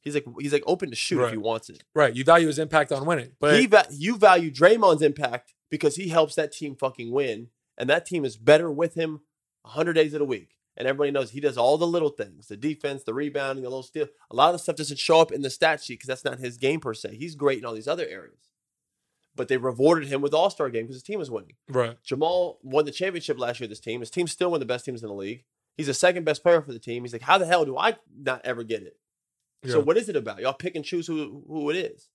He's 0.00 0.14
like 0.14 0.24
he's 0.38 0.52
like 0.52 0.62
open 0.66 0.90
to 0.90 0.96
shoot 0.96 1.18
if 1.26 1.32
he 1.32 1.36
wants 1.36 1.68
it. 1.68 1.82
Right. 1.94 2.14
You 2.14 2.22
value 2.22 2.46
his 2.46 2.58
impact 2.60 2.92
on 2.92 3.04
winning, 3.06 3.32
but 3.40 3.58
he 3.58 3.66
va- 3.66 3.88
you 3.90 4.16
value 4.16 4.52
Draymond's 4.52 5.02
impact 5.02 5.54
because 5.70 5.96
he 5.96 6.08
helps 6.08 6.36
that 6.36 6.52
team 6.52 6.76
fucking 6.76 7.10
win, 7.10 7.48
and 7.76 7.90
that 7.90 8.06
team 8.06 8.24
is 8.24 8.36
better 8.36 8.70
with 8.70 8.94
him 8.94 9.20
100 9.62 9.94
days 9.94 10.14
of 10.14 10.20
the 10.20 10.24
week. 10.24 10.50
And 10.76 10.86
everybody 10.86 11.10
knows 11.10 11.30
he 11.30 11.40
does 11.40 11.56
all 11.56 11.78
the 11.78 11.86
little 11.86 12.10
things 12.10 12.48
the 12.48 12.56
defense, 12.56 13.02
the 13.02 13.14
rebounding, 13.14 13.64
the 13.64 13.70
little 13.70 13.82
steal. 13.82 14.08
A 14.30 14.36
lot 14.36 14.50
of 14.50 14.54
the 14.54 14.58
stuff 14.58 14.76
doesn't 14.76 14.98
show 14.98 15.20
up 15.20 15.32
in 15.32 15.42
the 15.42 15.50
stat 15.50 15.82
sheet 15.82 15.94
because 15.94 16.08
that's 16.08 16.24
not 16.24 16.38
his 16.38 16.56
game 16.58 16.80
per 16.80 16.92
se. 16.94 17.16
He's 17.16 17.34
great 17.34 17.58
in 17.58 17.64
all 17.64 17.74
these 17.74 17.88
other 17.88 18.06
areas. 18.06 18.52
But 19.36 19.48
they 19.48 19.56
rewarded 19.58 20.08
him 20.08 20.22
with 20.22 20.32
All 20.34 20.50
Star 20.50 20.70
game 20.70 20.84
because 20.84 20.96
his 20.96 21.02
team 21.02 21.18
was 21.18 21.30
winning. 21.30 21.52
right. 21.68 21.96
Jamal 22.02 22.58
won 22.62 22.84
the 22.86 22.90
championship 22.90 23.38
last 23.38 23.60
year 23.60 23.68
this 23.68 23.80
team. 23.80 24.00
His 24.00 24.10
team's 24.10 24.32
still 24.32 24.50
one 24.50 24.56
of 24.56 24.60
the 24.60 24.72
best 24.72 24.84
teams 24.86 25.02
in 25.02 25.08
the 25.08 25.14
league. 25.14 25.44
He's 25.76 25.86
the 25.88 25.94
second 25.94 26.24
best 26.24 26.42
player 26.42 26.62
for 26.62 26.72
the 26.72 26.78
team. 26.78 27.04
He's 27.04 27.12
like, 27.12 27.22
how 27.22 27.36
the 27.36 27.44
hell 27.46 27.64
do 27.66 27.76
I 27.76 27.96
not 28.18 28.40
ever 28.44 28.64
get 28.64 28.82
it? 28.82 28.96
So 29.66 29.80
what 29.80 29.96
is 29.96 30.08
it 30.08 30.16
about? 30.16 30.40
Y'all 30.40 30.52
pick 30.52 30.74
and 30.76 30.84
choose 30.84 31.06
who 31.06 31.42
who 31.48 31.68
it 31.70 31.76
is. 31.76 32.08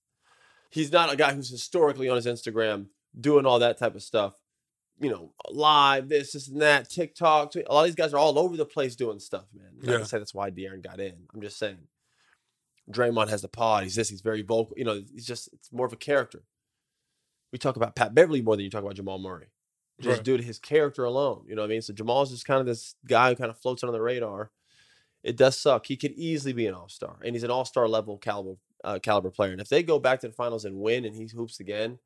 He's 0.70 0.90
not 0.90 1.12
a 1.12 1.16
guy 1.16 1.32
who's 1.34 1.50
historically 1.50 2.08
on 2.08 2.16
his 2.16 2.26
Instagram 2.26 2.86
doing 3.18 3.44
all 3.46 3.58
that 3.60 3.76
type 3.78 3.94
of 3.94 4.02
stuff. 4.02 4.34
You 4.98 5.10
know, 5.10 5.32
live 5.50 6.08
this, 6.08 6.32
this, 6.32 6.48
and 6.48 6.62
that, 6.62 6.88
TikTok. 6.88 7.52
Tw- 7.52 7.56
A 7.68 7.72
lot 7.74 7.80
of 7.82 7.86
these 7.86 7.94
guys 7.94 8.14
are 8.14 8.18
all 8.18 8.38
over 8.38 8.56
the 8.56 8.64
place 8.64 8.96
doing 8.96 9.18
stuff, 9.18 9.44
man. 9.54 9.68
Not 9.82 9.92
Yeah. 9.92 9.98
to 9.98 10.04
say 10.06 10.18
that's 10.18 10.32
why 10.34 10.50
De'Aaron 10.50 10.82
got 10.82 10.98
in. 11.00 11.14
I'm 11.34 11.40
just 11.42 11.58
saying. 11.58 11.78
Draymond 12.90 13.28
has 13.28 13.42
the 13.42 13.48
pod. 13.48 13.84
He's 13.84 13.94
this. 13.94 14.08
He's 14.08 14.20
very 14.22 14.42
vocal. 14.42 14.74
You 14.76 14.84
know, 14.84 15.02
he's 15.12 15.26
just 15.26 15.48
it's 15.52 15.70
more 15.72 15.86
of 15.86 15.92
a 15.92 15.96
character. 15.96 16.42
We 17.52 17.58
talk 17.58 17.76
about 17.76 17.94
Pat 17.94 18.14
Beverley 18.14 18.42
more 18.42 18.56
than 18.56 18.64
you 18.64 18.70
talk 18.70 18.82
about 18.82 18.94
Jamal 18.94 19.18
Murray 19.18 19.48
just 20.00 20.16
Right. 20.16 20.24
due 20.24 20.36
to 20.38 20.42
his 20.42 20.58
character 20.58 21.04
alone. 21.04 21.44
You 21.46 21.54
know 21.54 21.62
what 21.62 21.66
I 21.66 21.74
mean? 21.74 21.82
So 21.82 21.92
Jamal's 21.92 22.30
just 22.30 22.46
kind 22.46 22.58
of 22.60 22.66
this 22.66 22.94
guy 23.06 23.28
who 23.30 23.36
kind 23.36 23.50
of 23.50 23.58
floats 23.58 23.84
under 23.84 23.92
the 23.92 24.00
radar. 24.00 24.50
It 25.22 25.36
does 25.36 25.56
suck. 25.56 25.86
He 25.86 25.96
could 25.96 26.12
easily 26.12 26.52
be 26.52 26.66
an 26.66 26.74
all 26.74 26.88
star, 26.88 27.18
and 27.24 27.34
he's 27.36 27.44
an 27.44 27.50
all 27.50 27.64
star 27.64 27.86
level 27.86 28.18
caliber 28.18 28.56
uh, 28.82 28.98
caliber 29.00 29.30
player. 29.30 29.52
And 29.52 29.60
if 29.60 29.68
they 29.68 29.82
go 29.84 30.00
back 30.00 30.18
to 30.20 30.26
the 30.28 30.32
finals 30.34 30.64
and 30.64 30.80
win, 30.80 31.04
and 31.04 31.14
he 31.14 31.26
hoops 31.28 31.60
again, 31.60 31.98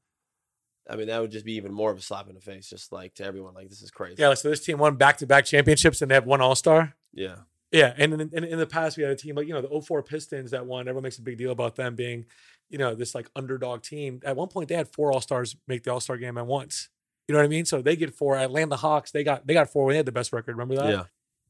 I 0.91 0.97
mean 0.97 1.07
that 1.07 1.21
would 1.23 1.31
just 1.31 1.47
be 1.47 1.55
even 1.55 1.73
more 1.73 1.91
of 1.91 1.97
a 1.97 2.03
slap 2.03 2.29
in 2.29 2.35
the 2.35 2.41
face, 2.43 2.69
just 2.69 2.93
like 2.93 3.15
to 3.15 3.25
everyone. 3.25 3.55
Like 3.55 3.71
this 3.71 3.81
is 3.81 3.91
crazy. 3.91 4.17
Yeah. 4.19 4.35
So 4.35 4.51
this 4.51 4.63
team 4.65 4.79
won 4.79 4.97
back 4.97 5.17
to 5.19 5.27
back 5.27 5.47
championships 5.47 6.03
and 6.03 6.11
they 6.11 6.15
have 6.15 6.27
one 6.27 6.41
All 6.43 6.55
Star. 6.57 6.95
yeah. 7.15 7.37
Yeah, 7.73 7.95
and 7.99 8.15
in, 8.15 8.31
in, 8.33 8.45
in 8.45 8.59
the 8.61 8.67
past 8.67 8.97
we 8.97 9.03
had 9.03 9.11
a 9.13 9.17
team 9.17 9.35
like 9.35 9.49
you 9.49 9.53
know 9.53 9.61
the 9.61 9.81
04 9.81 10.03
Pistons 10.05 10.53
that 10.53 10.65
won. 10.67 10.83
Everyone 10.83 11.03
makes 11.03 11.19
a 11.19 11.23
big 11.23 11.37
deal 11.37 11.51
about 11.51 11.75
them 11.75 11.97
being, 11.97 12.25
you 12.71 12.79
know, 12.79 12.95
this 12.95 13.15
like 13.15 13.29
underdog 13.37 13.83
team. 13.83 14.21
At 14.25 14.37
one 14.37 14.49
point 14.49 14.69
they 14.69 14.75
had 14.75 14.89
four 14.89 15.13
All 15.13 15.21
Stars 15.21 15.57
make 15.69 15.83
the 15.85 15.93
All 15.93 16.01
Star 16.01 16.17
game 16.17 16.39
at 16.39 16.47
once. 16.47 16.89
You 17.29 17.33
know 17.33 17.41
what 17.41 17.47
I 17.47 17.49
mean? 17.49 17.65
So 17.65 17.83
they 17.83 17.97
get 17.97 18.15
four. 18.15 18.37
Atlanta 18.37 18.77
Hawks 18.77 19.11
they 19.11 19.25
got 19.25 19.47
they 19.47 19.55
got 19.55 19.71
four. 19.71 19.87
when 19.87 19.95
They 19.95 19.99
had 19.99 20.07
the 20.07 20.13
best 20.13 20.33
record. 20.33 20.53
Remember 20.53 20.77
that? 20.77 20.91
Yeah. 20.91 21.05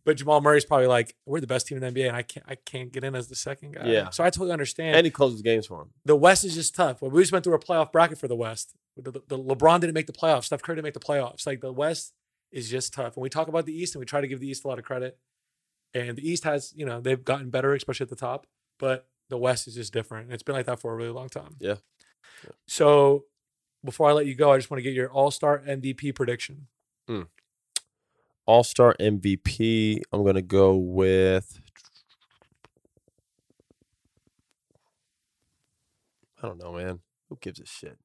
But 0.05 0.19
Jamal 0.19 0.41
Murray's 0.41 0.65
probably 0.65 0.87
like, 0.87 1.17
we're 1.27 1.41
the 1.41 1.49
best 1.49 1.67
team 1.67 1.83
in 1.83 1.93
the 1.95 2.01
NBA, 2.01 2.07
and 2.07 2.17
I 2.17 2.23
can't 2.23 2.47
I 2.49 2.55
can't 2.55 2.93
get 2.93 3.03
in 3.03 3.17
as 3.17 3.27
the 3.27 3.35
second 3.35 3.75
guy. 3.75 3.87
Yeah. 3.87 4.11
So 4.11 4.23
I 4.23 4.31
totally 4.31 4.53
understand. 4.53 4.95
And 4.97 5.05
he 5.05 5.11
closes 5.11 5.43
games 5.43 5.67
for 5.67 5.83
him. 5.83 5.91
the 6.05 6.15
West 6.15 6.45
is 6.45 6.55
just 6.55 6.75
tough. 6.77 7.03
Well, 7.03 7.11
we 7.11 7.23
just 7.23 7.33
went 7.33 7.45
through 7.45 7.55
a 7.55 7.59
playoff 7.59 7.91
bracket 7.91 8.17
for 8.19 8.29
the 8.29 8.37
West. 8.37 8.75
The, 8.97 9.11
the, 9.11 9.23
the 9.27 9.39
LeBron 9.39 9.81
didn't 9.81 9.95
make 9.95 10.07
the 10.07 10.13
playoffs. 10.13 10.45
Steph 10.45 10.63
Curry 10.63 10.77
didn't 10.77 10.85
make 10.85 10.95
the 10.95 11.01
playoffs. 11.01 11.47
Like 11.47 11.61
the 11.61 11.73
West 11.73 12.15
is 12.53 12.71
just 12.71 12.95
tough. 12.95 13.17
And 13.17 13.23
we 13.23 13.29
talk 13.29 13.49
about 13.49 13.67
the 13.67 13.77
East 13.77 13.95
and 13.95 14.01
we 14.01 14.07
try 14.07 14.21
to 14.21 14.29
give 14.29 14.41
the 14.41 14.49
East 14.49 14.65
a 14.65 14.69
lot 14.69 14.79
of 14.79 14.85
credit. 14.85 15.19
And 15.93 16.17
the 16.17 16.29
East 16.29 16.45
has, 16.45 16.73
you 16.77 16.87
know, 16.87 17.01
they've 17.01 17.23
gotten 17.23 17.51
better, 17.51 17.75
especially 17.75 18.05
at 18.05 18.11
the 18.11 18.17
top, 18.17 18.47
but 18.79 19.09
the 19.29 19.39
West 19.39 19.67
is 19.67 19.75
just 19.75 19.93
different. 19.93 20.33
It's 20.33 20.43
been 20.43 20.55
like 20.55 20.67
that 20.67 20.81
for 20.81 20.93
a 20.93 20.97
really 20.97 21.11
long 21.11 21.29
time. 21.29 21.57
Yeah. 21.59 21.77
So 22.67 23.25
before 23.85 24.09
I 24.09 24.13
let 24.13 24.27
you 24.27 24.35
go, 24.35 24.53
I 24.53 24.59
just 24.59 24.71
want 24.71 24.79
to 24.79 24.83
get 24.83 24.95
your 24.95 25.11
all 25.11 25.31
star 25.31 25.63
MVP 25.67 26.15
prediction. 26.15 26.69
Hmm. 27.09 27.23
All 28.47 28.63
Star 28.63 28.95
MVP. 29.01 30.03
I'm 30.13 30.25
gonna 30.25 30.41
go 30.41 30.77
with. 30.77 31.59
I 36.41 36.47
don't 36.47 36.63
know, 36.63 36.73
man. 36.73 37.01
Who 37.29 37.39
gives 37.41 37.59
a 37.59 37.67
shit? 37.67 37.99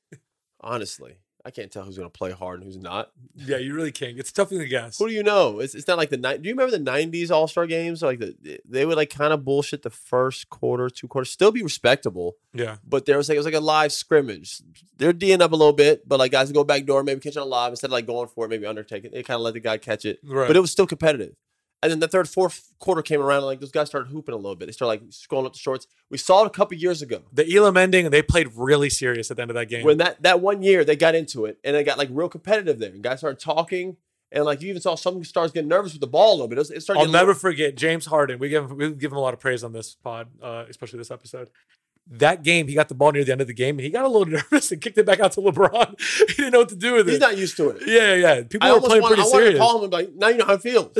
Honestly, 0.60 1.18
I 1.48 1.50
can't 1.50 1.72
tell 1.72 1.82
who's 1.82 1.96
gonna 1.96 2.10
play 2.10 2.30
hard 2.30 2.60
and 2.60 2.64
who's 2.66 2.76
not. 2.76 3.10
Yeah, 3.34 3.56
you 3.56 3.74
really 3.74 3.90
can't. 3.90 4.18
It's 4.18 4.30
tough 4.30 4.50
thing 4.50 4.58
to 4.58 4.66
guess. 4.66 4.98
Who 4.98 5.08
do 5.08 5.14
you 5.14 5.22
know? 5.22 5.60
It's, 5.60 5.74
it's 5.74 5.88
not 5.88 5.96
like 5.96 6.10
the 6.10 6.18
night. 6.18 6.42
Do 6.42 6.48
you 6.50 6.54
remember 6.54 6.76
the 6.76 6.84
'90s 6.84 7.30
All 7.30 7.48
Star 7.48 7.66
games? 7.66 8.02
Like 8.02 8.18
the 8.18 8.60
they 8.68 8.84
would 8.84 8.96
like 8.98 9.08
kind 9.08 9.32
of 9.32 9.46
bullshit 9.46 9.82
the 9.82 9.88
first 9.88 10.50
quarter, 10.50 10.90
two 10.90 11.08
quarters, 11.08 11.30
still 11.30 11.50
be 11.50 11.62
respectable. 11.62 12.34
Yeah. 12.52 12.76
But 12.86 13.06
there 13.06 13.16
was 13.16 13.30
like 13.30 13.36
it 13.36 13.38
was 13.38 13.46
like 13.46 13.54
a 13.54 13.60
live 13.60 13.92
scrimmage. 13.92 14.60
They're 14.98 15.14
D'ing 15.14 15.40
up 15.40 15.52
a 15.52 15.56
little 15.56 15.72
bit, 15.72 16.06
but 16.06 16.18
like 16.18 16.32
guys 16.32 16.48
would 16.48 16.54
go 16.54 16.64
back 16.64 16.84
door, 16.84 17.02
maybe 17.02 17.20
catch 17.20 17.36
it 17.36 17.40
on 17.40 17.48
live 17.48 17.72
instead 17.72 17.86
of 17.86 17.92
like 17.92 18.06
going 18.06 18.28
for 18.28 18.44
it, 18.44 18.48
maybe 18.48 18.66
undertaking. 18.66 19.10
It. 19.10 19.14
They 19.14 19.22
kind 19.22 19.36
of 19.36 19.40
let 19.40 19.54
the 19.54 19.60
guy 19.60 19.78
catch 19.78 20.04
it, 20.04 20.18
Right. 20.22 20.46
but 20.46 20.54
it 20.56 20.60
was 20.60 20.70
still 20.70 20.86
competitive. 20.86 21.34
And 21.80 21.92
then 21.92 22.00
the 22.00 22.08
third, 22.08 22.28
fourth 22.28 22.72
quarter 22.80 23.02
came 23.02 23.20
around, 23.20 23.38
and 23.38 23.46
like 23.46 23.60
those 23.60 23.70
guys 23.70 23.86
started 23.86 24.10
hooping 24.10 24.34
a 24.34 24.36
little 24.36 24.56
bit. 24.56 24.66
They 24.66 24.72
started 24.72 25.00
like 25.00 25.10
scrolling 25.10 25.46
up 25.46 25.52
the 25.52 25.60
shorts. 25.60 25.86
We 26.10 26.18
saw 26.18 26.42
it 26.42 26.46
a 26.48 26.50
couple 26.50 26.76
years 26.76 27.02
ago. 27.02 27.22
the 27.32 27.48
Elam 27.56 27.76
ending, 27.76 28.04
and 28.04 28.12
they 28.12 28.20
played 28.22 28.48
really 28.56 28.90
serious 28.90 29.30
at 29.30 29.36
the 29.36 29.42
end 29.42 29.50
of 29.52 29.54
that 29.54 29.66
game. 29.66 29.84
When 29.84 29.98
that 29.98 30.20
that 30.22 30.40
one 30.40 30.62
year 30.62 30.84
they 30.84 30.96
got 30.96 31.14
into 31.14 31.44
it, 31.44 31.58
and 31.62 31.76
it 31.76 31.84
got 31.84 31.96
like 31.96 32.08
real 32.10 32.28
competitive 32.28 32.80
there. 32.80 32.90
And 32.90 33.02
guys 33.02 33.18
started 33.20 33.38
talking, 33.38 33.96
and 34.32 34.44
like 34.44 34.60
you 34.60 34.70
even 34.70 34.82
saw 34.82 34.96
some 34.96 35.22
stars 35.22 35.52
getting 35.52 35.68
nervous 35.68 35.92
with 35.92 36.00
the 36.00 36.08
ball 36.08 36.30
a 36.30 36.34
little 36.34 36.48
bit. 36.48 36.56
It, 36.56 36.62
was, 36.62 36.70
it 36.72 36.82
started. 36.82 36.98
I'll 37.00 37.06
a 37.06 37.10
little- 37.10 37.26
never 37.26 37.34
forget 37.34 37.76
James 37.76 38.06
Harden. 38.06 38.40
We 38.40 38.48
give 38.48 38.70
him, 38.70 38.76
we 38.76 38.90
give 38.94 39.12
him 39.12 39.18
a 39.18 39.20
lot 39.20 39.34
of 39.34 39.38
praise 39.38 39.62
on 39.62 39.72
this 39.72 39.94
pod, 39.94 40.26
uh, 40.42 40.64
especially 40.68 40.98
this 40.98 41.12
episode. 41.12 41.48
That 42.10 42.42
game, 42.42 42.68
he 42.68 42.74
got 42.74 42.88
the 42.88 42.94
ball 42.94 43.12
near 43.12 43.22
the 43.22 43.32
end 43.32 43.42
of 43.42 43.48
the 43.48 43.52
game, 43.54 43.76
and 43.76 43.84
he 43.84 43.90
got 43.90 44.04
a 44.04 44.08
little 44.08 44.24
nervous 44.52 44.72
and 44.72 44.80
kicked 44.80 44.96
it 44.96 45.04
back 45.04 45.20
out 45.20 45.32
to 45.32 45.40
LeBron. 45.42 46.00
he 46.28 46.34
didn't 46.34 46.52
know 46.52 46.60
what 46.60 46.70
to 46.70 46.76
do 46.76 46.94
with 46.94 47.08
it. 47.08 47.12
He's 47.12 47.20
not 47.20 47.36
used 47.36 47.56
to 47.58 47.68
it. 47.70 47.82
yeah, 47.86 48.14
yeah. 48.14 48.42
People 48.44 48.66
I 48.66 48.72
were 48.72 48.80
playing 48.80 49.02
want, 49.02 49.14
pretty 49.16 49.28
I 49.28 49.32
wanted 49.32 49.52
to 49.52 49.58
call 49.58 49.76
him 49.76 49.82
and 49.84 49.90
be 49.90 49.96
like, 49.98 50.14
now 50.14 50.28
you 50.28 50.38
know 50.38 50.46
how 50.46 50.54
it 50.54 50.62
feels. 50.62 50.96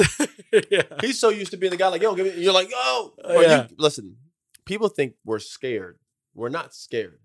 yeah. 0.71 0.83
He's 1.01 1.19
so 1.19 1.31
used 1.31 1.51
to 1.53 1.57
being 1.57 1.71
the 1.71 1.79
guy 1.79 1.89
like, 1.89 2.03
yo, 2.03 2.15
give 2.15 2.27
me. 2.27 2.43
You're 2.43 2.53
like, 2.53 2.71
oh, 2.75 3.15
Uh, 3.25 3.29
Bro, 3.29 3.41
you- 3.41 3.47
yeah. 3.49 3.67
listen, 3.79 4.17
people 4.67 4.89
think 4.89 5.15
we're 5.25 5.39
scared. 5.39 5.99
We're 6.35 6.51
not 6.51 6.75
scared. 6.75 7.21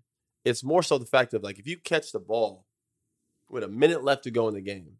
It's 0.46 0.64
more 0.64 0.82
so 0.82 0.96
the 0.98 1.04
fact 1.06 1.34
of 1.34 1.42
like, 1.42 1.58
if 1.58 1.66
you 1.66 1.76
catch 1.76 2.10
the 2.12 2.20
ball 2.20 2.64
with 3.50 3.64
a 3.64 3.68
minute 3.68 4.02
left 4.02 4.24
to 4.24 4.30
go 4.30 4.48
in 4.48 4.54
the 4.54 4.60
game, 4.62 4.92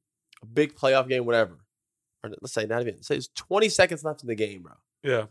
a 0.43 0.47
big 0.47 0.75
playoff 0.77 1.09
game, 1.09 1.25
whatever, 1.25 1.59
or 2.23 2.31
let's 2.43 2.53
say 2.53 2.67
not 2.67 2.83
even, 2.83 3.03
say 3.03 3.17
it's 3.17 3.29
20 3.29 3.69
seconds 3.71 4.05
left 4.05 4.23
in 4.23 4.29
the 4.29 4.35
game, 4.35 4.63
bro. 4.63 4.73
Yeah. 5.03 5.25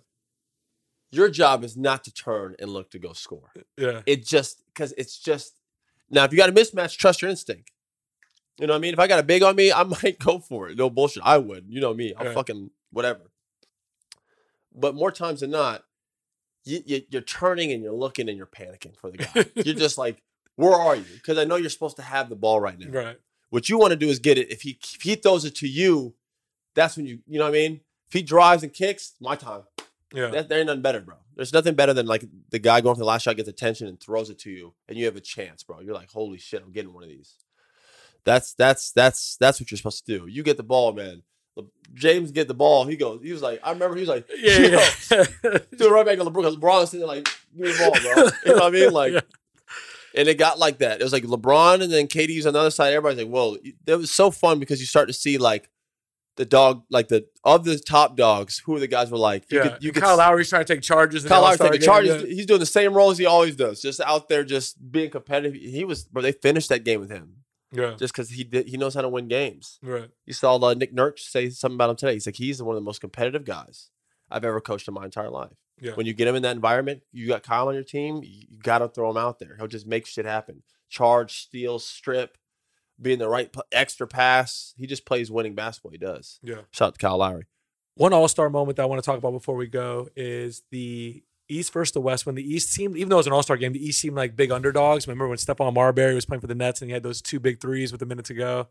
Your 1.13 1.29
job 1.29 1.63
is 1.63 1.77
not 1.77 2.03
to 2.05 2.11
turn 2.13 2.55
and 2.59 2.71
look 2.71 2.89
to 2.91 2.99
go 2.99 3.13
score. 3.13 3.51
Yeah. 3.77 4.01
It 4.05 4.25
just 4.25 4.63
because 4.67 4.93
it's 4.97 5.17
just 5.19 5.53
now. 6.09 6.23
If 6.23 6.31
you 6.31 6.37
got 6.37 6.49
a 6.49 6.53
mismatch, 6.53 6.97
trust 6.97 7.21
your 7.21 7.29
instinct. 7.29 7.71
You 8.59 8.67
know 8.67 8.73
what 8.73 8.77
I 8.77 8.81
mean? 8.81 8.93
If 8.93 8.99
I 8.99 9.07
got 9.07 9.19
a 9.19 9.23
big 9.23 9.43
on 9.43 9.55
me, 9.55 9.71
I 9.71 9.83
might 10.03 10.17
go 10.19 10.39
for 10.39 10.69
it. 10.69 10.77
No 10.77 10.89
bullshit. 10.89 11.23
I 11.25 11.37
would. 11.37 11.65
You 11.69 11.81
know 11.81 11.93
me. 11.93 12.13
I'll 12.15 12.25
Right. 12.25 12.35
fucking 12.35 12.71
whatever. 12.91 13.31
But 14.75 14.95
more 14.95 15.11
times 15.11 15.41
than 15.41 15.51
not, 15.51 15.83
you, 16.65 16.81
you, 16.85 17.01
you're 17.09 17.21
turning 17.21 17.71
and 17.71 17.83
you're 17.83 17.93
looking 17.93 18.27
and 18.29 18.37
you're 18.37 18.47
panicking 18.47 18.97
for 18.97 19.11
the 19.11 19.17
guy. 19.17 19.45
you're 19.63 19.75
just 19.75 19.97
like, 19.97 20.21
where 20.55 20.73
are 20.73 20.95
you? 20.95 21.05
Because 21.13 21.37
I 21.37 21.43
know 21.43 21.57
you're 21.57 21.69
supposed 21.69 21.97
to 21.97 22.01
have 22.01 22.29
the 22.29 22.35
ball 22.35 22.59
right 22.59 22.77
now. 22.79 22.89
Right. 22.89 23.19
What 23.49 23.69
you 23.69 23.77
want 23.77 23.91
to 23.91 23.97
do 23.97 24.07
is 24.09 24.17
get 24.17 24.39
it. 24.39 24.51
If 24.51 24.63
he 24.63 24.79
if 24.95 25.01
he 25.03 25.13
throws 25.15 25.45
it 25.45 25.53
to 25.57 25.67
you, 25.67 26.15
that's 26.73 26.97
when 26.97 27.05
you 27.05 27.19
you 27.27 27.37
know 27.37 27.45
what 27.45 27.49
I 27.51 27.67
mean. 27.67 27.81
If 28.07 28.13
he 28.13 28.23
drives 28.23 28.63
and 28.63 28.73
kicks, 28.73 29.13
my 29.21 29.35
time. 29.35 29.61
Yeah. 30.13 30.27
That, 30.27 30.47
there 30.49 30.59
ain't 30.59 30.67
nothing 30.67 30.81
better, 30.83 30.99
bro. 31.01 31.15
There's 31.35 31.53
nothing 31.53 31.73
better 31.75 31.93
than 31.93 32.05
like 32.05 32.23
the 32.51 32.59
guy 32.59 32.81
going 32.81 32.95
for 32.95 32.99
the 32.99 33.05
last 33.05 33.23
shot 33.23 33.35
gets 33.35 33.49
attention 33.49 33.87
and 33.87 33.99
throws 33.99 34.29
it 34.29 34.37
to 34.39 34.51
you, 34.51 34.73
and 34.87 34.97
you 34.97 35.05
have 35.05 35.15
a 35.15 35.21
chance, 35.21 35.63
bro. 35.63 35.79
You're 35.81 35.95
like, 35.95 36.11
holy 36.11 36.37
shit, 36.37 36.61
I'm 36.63 36.71
getting 36.71 36.93
one 36.93 37.03
of 37.03 37.09
these. 37.09 37.35
That's 38.25 38.53
that's 38.53 38.91
that's 38.91 39.35
that's 39.37 39.59
what 39.59 39.69
you're 39.71 39.77
supposed 39.77 40.05
to 40.05 40.19
do. 40.19 40.27
You 40.27 40.43
get 40.43 40.57
the 40.57 40.63
ball, 40.63 40.93
man. 40.93 41.23
Le- 41.55 41.63
James 41.93 42.31
get 42.31 42.47
the 42.47 42.53
ball. 42.53 42.85
He 42.85 42.95
goes. 42.95 43.21
He 43.23 43.31
was 43.33 43.41
like, 43.41 43.59
I 43.63 43.71
remember. 43.71 43.95
He 43.95 44.01
was 44.01 44.09
like, 44.09 44.27
yeah. 44.37 44.57
Yeah. 45.11 45.25
do 45.41 45.87
it 45.87 45.91
right 45.91 46.05
back 46.05 46.17
to 46.19 46.23
LeBron. 46.25 46.55
LeBron 46.55 46.85
sitting 46.87 46.99
there 46.99 47.07
like, 47.07 47.25
give 47.57 47.65
me 47.65 47.71
the 47.71 47.77
ball, 47.79 47.91
bro. 48.13 48.23
You 48.45 48.55
know 48.59 48.63
what 48.63 48.63
I 48.63 48.69
mean? 48.69 48.91
Like, 48.93 49.13
Yeah. 49.13 49.21
and 50.15 50.27
it 50.27 50.37
got 50.37 50.57
like 50.59 50.77
that. 50.79 51.01
It 51.01 51.03
was 51.03 51.11
like 51.13 51.23
LeBron 51.23 51.81
and 51.81 51.91
then 51.91 52.07
KD's 52.07 52.45
on 52.45 52.53
the 52.53 52.59
other 52.59 52.71
side. 52.71 52.93
Everybody's 52.93 53.23
like, 53.25 53.31
whoa. 53.33 53.57
It 53.87 53.95
was 53.95 54.11
so 54.11 54.31
fun 54.31 54.59
because 54.59 54.79
you 54.79 54.85
start 54.85 55.07
to 55.09 55.13
see 55.13 55.37
like 55.37 55.69
the 56.35 56.45
dog, 56.45 56.83
like 56.89 57.07
the 57.09 57.27
of 57.43 57.63
the 57.63 57.77
top 57.77 58.15
dogs, 58.15 58.61
who 58.65 58.75
are 58.75 58.79
the 58.79 58.87
guys 58.87 59.11
were 59.11 59.17
like. 59.17 59.51
You 59.51 59.57
yeah. 59.57 59.67
could, 59.69 59.83
you 59.83 59.91
could 59.91 60.03
Kyle 60.03 60.17
Lowry's 60.17 60.49
trying 60.49 60.65
to 60.65 60.73
take 60.73 60.81
charges. 60.81 61.25
Kyle 61.25 61.41
Lowry's 61.41 61.59
taking 61.59 61.81
charges. 61.81 62.23
He's 62.23 62.45
doing 62.45 62.59
the 62.59 62.65
same 62.65 62.93
role 62.93 63.11
as 63.11 63.17
he 63.17 63.25
always 63.25 63.55
does, 63.55 63.81
just 63.81 63.99
out 64.01 64.29
there, 64.29 64.43
just 64.43 64.91
being 64.91 65.09
competitive. 65.09 65.53
He 65.53 65.85
was, 65.85 66.05
bro. 66.05 66.21
They 66.21 66.31
finished 66.31 66.69
that 66.69 66.83
game 66.83 66.99
with 66.99 67.11
him 67.11 67.43
Yeah. 67.71 67.95
just 67.97 68.13
because 68.13 68.29
he 68.29 68.43
did. 68.43 68.67
He 68.67 68.77
knows 68.77 68.95
how 68.95 69.01
to 69.01 69.09
win 69.09 69.27
games. 69.27 69.79
Right. 69.83 70.09
You 70.25 70.33
saw 70.33 70.55
uh, 70.57 70.73
Nick 70.73 70.93
Nurse 70.93 71.25
say 71.25 71.49
something 71.49 71.75
about 71.75 71.91
him 71.91 71.95
today. 71.97 72.13
He's 72.13 72.25
like, 72.25 72.35
he's 72.35 72.61
one 72.61 72.75
of 72.75 72.81
the 72.81 72.85
most 72.85 73.01
competitive 73.01 73.45
guys 73.45 73.89
I've 74.31 74.45
ever 74.45 74.61
coached 74.61 74.87
in 74.87 74.93
my 74.93 75.05
entire 75.05 75.29
life. 75.29 75.51
Yeah. 75.81 75.93
When 75.93 76.05
you 76.05 76.13
get 76.13 76.27
him 76.27 76.35
in 76.35 76.43
that 76.43 76.55
environment, 76.55 77.01
you 77.11 77.27
got 77.27 77.43
Kyle 77.43 77.67
on 77.67 77.73
your 77.73 77.83
team, 77.83 78.21
you, 78.23 78.45
you 78.49 78.57
got 78.59 78.79
to 78.79 78.87
throw 78.87 79.09
him 79.09 79.17
out 79.17 79.39
there. 79.39 79.55
He'll 79.57 79.67
just 79.67 79.85
make 79.87 80.05
shit 80.05 80.25
happen. 80.25 80.63
Charge, 80.89 81.39
steal, 81.41 81.79
strip, 81.79 82.37
be 83.01 83.13
in 83.13 83.19
the 83.19 83.29
right 83.29 83.51
p- 83.51 83.61
extra 83.71 84.07
pass. 84.07 84.73
He 84.77 84.87
just 84.87 85.05
plays 85.05 85.31
winning 85.31 85.55
basketball. 85.55 85.91
He 85.91 85.97
does. 85.97 86.39
Yeah. 86.43 86.61
Shout 86.71 86.89
out 86.89 86.93
to 86.95 86.99
Kyle 86.99 87.17
Lowry. 87.17 87.47
One 87.95 88.13
All 88.13 88.27
Star 88.27 88.49
moment 88.49 88.77
that 88.77 88.83
I 88.83 88.85
want 88.85 89.01
to 89.01 89.05
talk 89.05 89.17
about 89.17 89.31
before 89.31 89.55
we 89.55 89.67
go 89.67 90.09
is 90.15 90.63
the 90.71 91.23
East 91.49 91.73
versus 91.73 91.93
the 91.93 92.01
West. 92.01 92.25
When 92.25 92.35
the 92.35 92.43
East 92.43 92.71
seemed, 92.71 92.97
even 92.97 93.09
though 93.09 93.17
it 93.17 93.19
was 93.19 93.27
an 93.27 93.33
All 93.33 93.43
Star 93.43 93.57
game, 93.57 93.73
the 93.73 93.85
East 93.85 93.99
seemed 93.99 94.15
like 94.15 94.35
big 94.35 94.51
underdogs. 94.51 95.07
Remember 95.07 95.27
when 95.27 95.37
Stephon 95.37 95.73
Marbury 95.73 96.15
was 96.15 96.25
playing 96.25 96.41
for 96.41 96.47
the 96.47 96.55
Nets 96.55 96.81
and 96.81 96.89
he 96.89 96.93
had 96.93 97.03
those 97.03 97.21
two 97.21 97.39
big 97.39 97.61
threes 97.61 97.91
with 97.91 98.01
a 98.01 98.05
minute 98.05 98.25
to 98.25 98.33
go? 98.33 98.67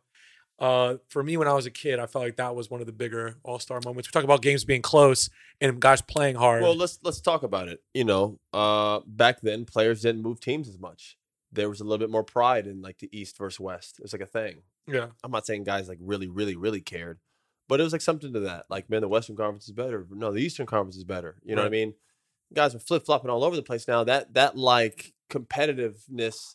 Uh, 0.59 0.97
for 1.09 1.23
me, 1.23 1.37
when 1.37 1.49
I 1.49 1.55
was 1.55 1.67
a 1.67 1.71
kid, 1.71 1.99
I 1.99 2.07
felt 2.07 2.25
like 2.25 2.37
that 2.37 2.55
was 2.55 2.71
one 2.71 2.81
of 2.81 2.87
the 2.87 2.93
bigger 2.93 3.37
All 3.43 3.59
Star 3.59 3.81
moments. 3.85 4.09
We 4.09 4.13
talk 4.13 4.25
about 4.25 4.43
games 4.43 4.65
being 4.65 4.83
close 4.83 5.29
and 5.61 5.81
guys 5.81 6.03
playing 6.03 6.37
hard. 6.37 6.63
Well, 6.63 6.77
let's 6.77 6.99
let's 7.03 7.21
talk 7.21 7.43
about 7.43 7.69
it. 7.69 7.81
You 7.95 8.05
know, 8.05 8.39
uh, 8.53 9.01
back 9.07 9.41
then 9.41 9.65
players 9.65 10.03
didn't 10.03 10.23
move 10.23 10.41
teams 10.41 10.69
as 10.69 10.79
much. 10.79 11.17
There 11.53 11.69
was 11.69 11.81
a 11.81 11.85
little 11.85 11.99
bit 11.99 12.11
more 12.11 12.25
pride 12.25 12.67
in 12.67 12.81
like 12.83 12.99
the 12.99 13.11
East 13.17 13.37
versus 13.39 13.61
West. 13.61 13.99
It 13.99 14.03
was 14.05 14.13
like 14.13 14.23
a 14.23 14.27
thing. 14.27 14.63
yeah, 14.87 15.09
I'm 15.23 15.31
not 15.31 15.47
saying 15.47 15.65
guys 15.65 15.89
like 15.89 15.99
really, 16.01 16.29
really, 16.29 16.57
really 16.57 16.81
cared, 16.81 17.19
but 17.69 17.79
it 17.81 17.85
was 17.85 17.93
like 17.93 18.01
something 18.03 18.33
to 18.33 18.41
that. 18.41 18.65
Like, 18.71 18.89
man, 18.91 19.03
the 19.03 19.09
Western 19.09 19.37
Conference 19.37 19.67
is 19.67 19.73
better. 19.73 20.07
No, 20.11 20.33
the 20.33 20.41
Eastern 20.41 20.67
Conference 20.67 20.97
is 20.97 21.05
better. 21.05 21.37
You 21.45 21.55
know 21.55 21.63
what 21.63 21.69
I 21.69 21.71
mean? 21.71 21.95
Guys 22.55 22.75
are 22.75 22.79
flip 22.79 23.05
flopping 23.07 23.31
all 23.31 23.45
over 23.45 23.57
the 23.57 23.63
place 23.63 23.87
now. 23.89 24.05
That 24.05 24.35
that 24.35 24.57
like 24.57 25.13
competitiveness 25.31 26.55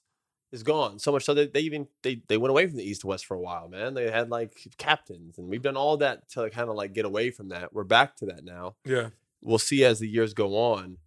is 0.51 0.63
gone. 0.63 0.99
So 0.99 1.11
much 1.11 1.25
so 1.25 1.33
that 1.33 1.53
they 1.53 1.61
even 1.61 1.87
they 2.03 2.21
they 2.27 2.37
went 2.37 2.51
away 2.51 2.67
from 2.67 2.77
the 2.77 2.83
East 2.87 3.01
to 3.01 3.07
West 3.07 3.25
for 3.25 3.35
a 3.35 3.39
while, 3.41 3.67
man. 3.67 3.93
They 3.93 4.09
had 4.09 4.29
like 4.29 4.57
captains, 4.77 5.37
and 5.37 5.47
we've 5.47 5.61
done 5.61 5.77
all 5.77 5.97
that 5.97 6.29
to 6.31 6.49
kind 6.49 6.69
of 6.69 6.75
like 6.75 6.93
get 6.93 7.05
away 7.05 7.31
from 7.31 7.49
that. 7.49 7.73
We're 7.73 7.83
back 7.83 8.15
to 8.17 8.25
that 8.27 8.43
now. 8.43 8.75
yeah, 8.85 9.09
We'll 9.41 9.59
see 9.59 9.83
as 9.83 9.99
the 9.99 10.07
years 10.07 10.33
go 10.33 10.55
on. 10.57 10.97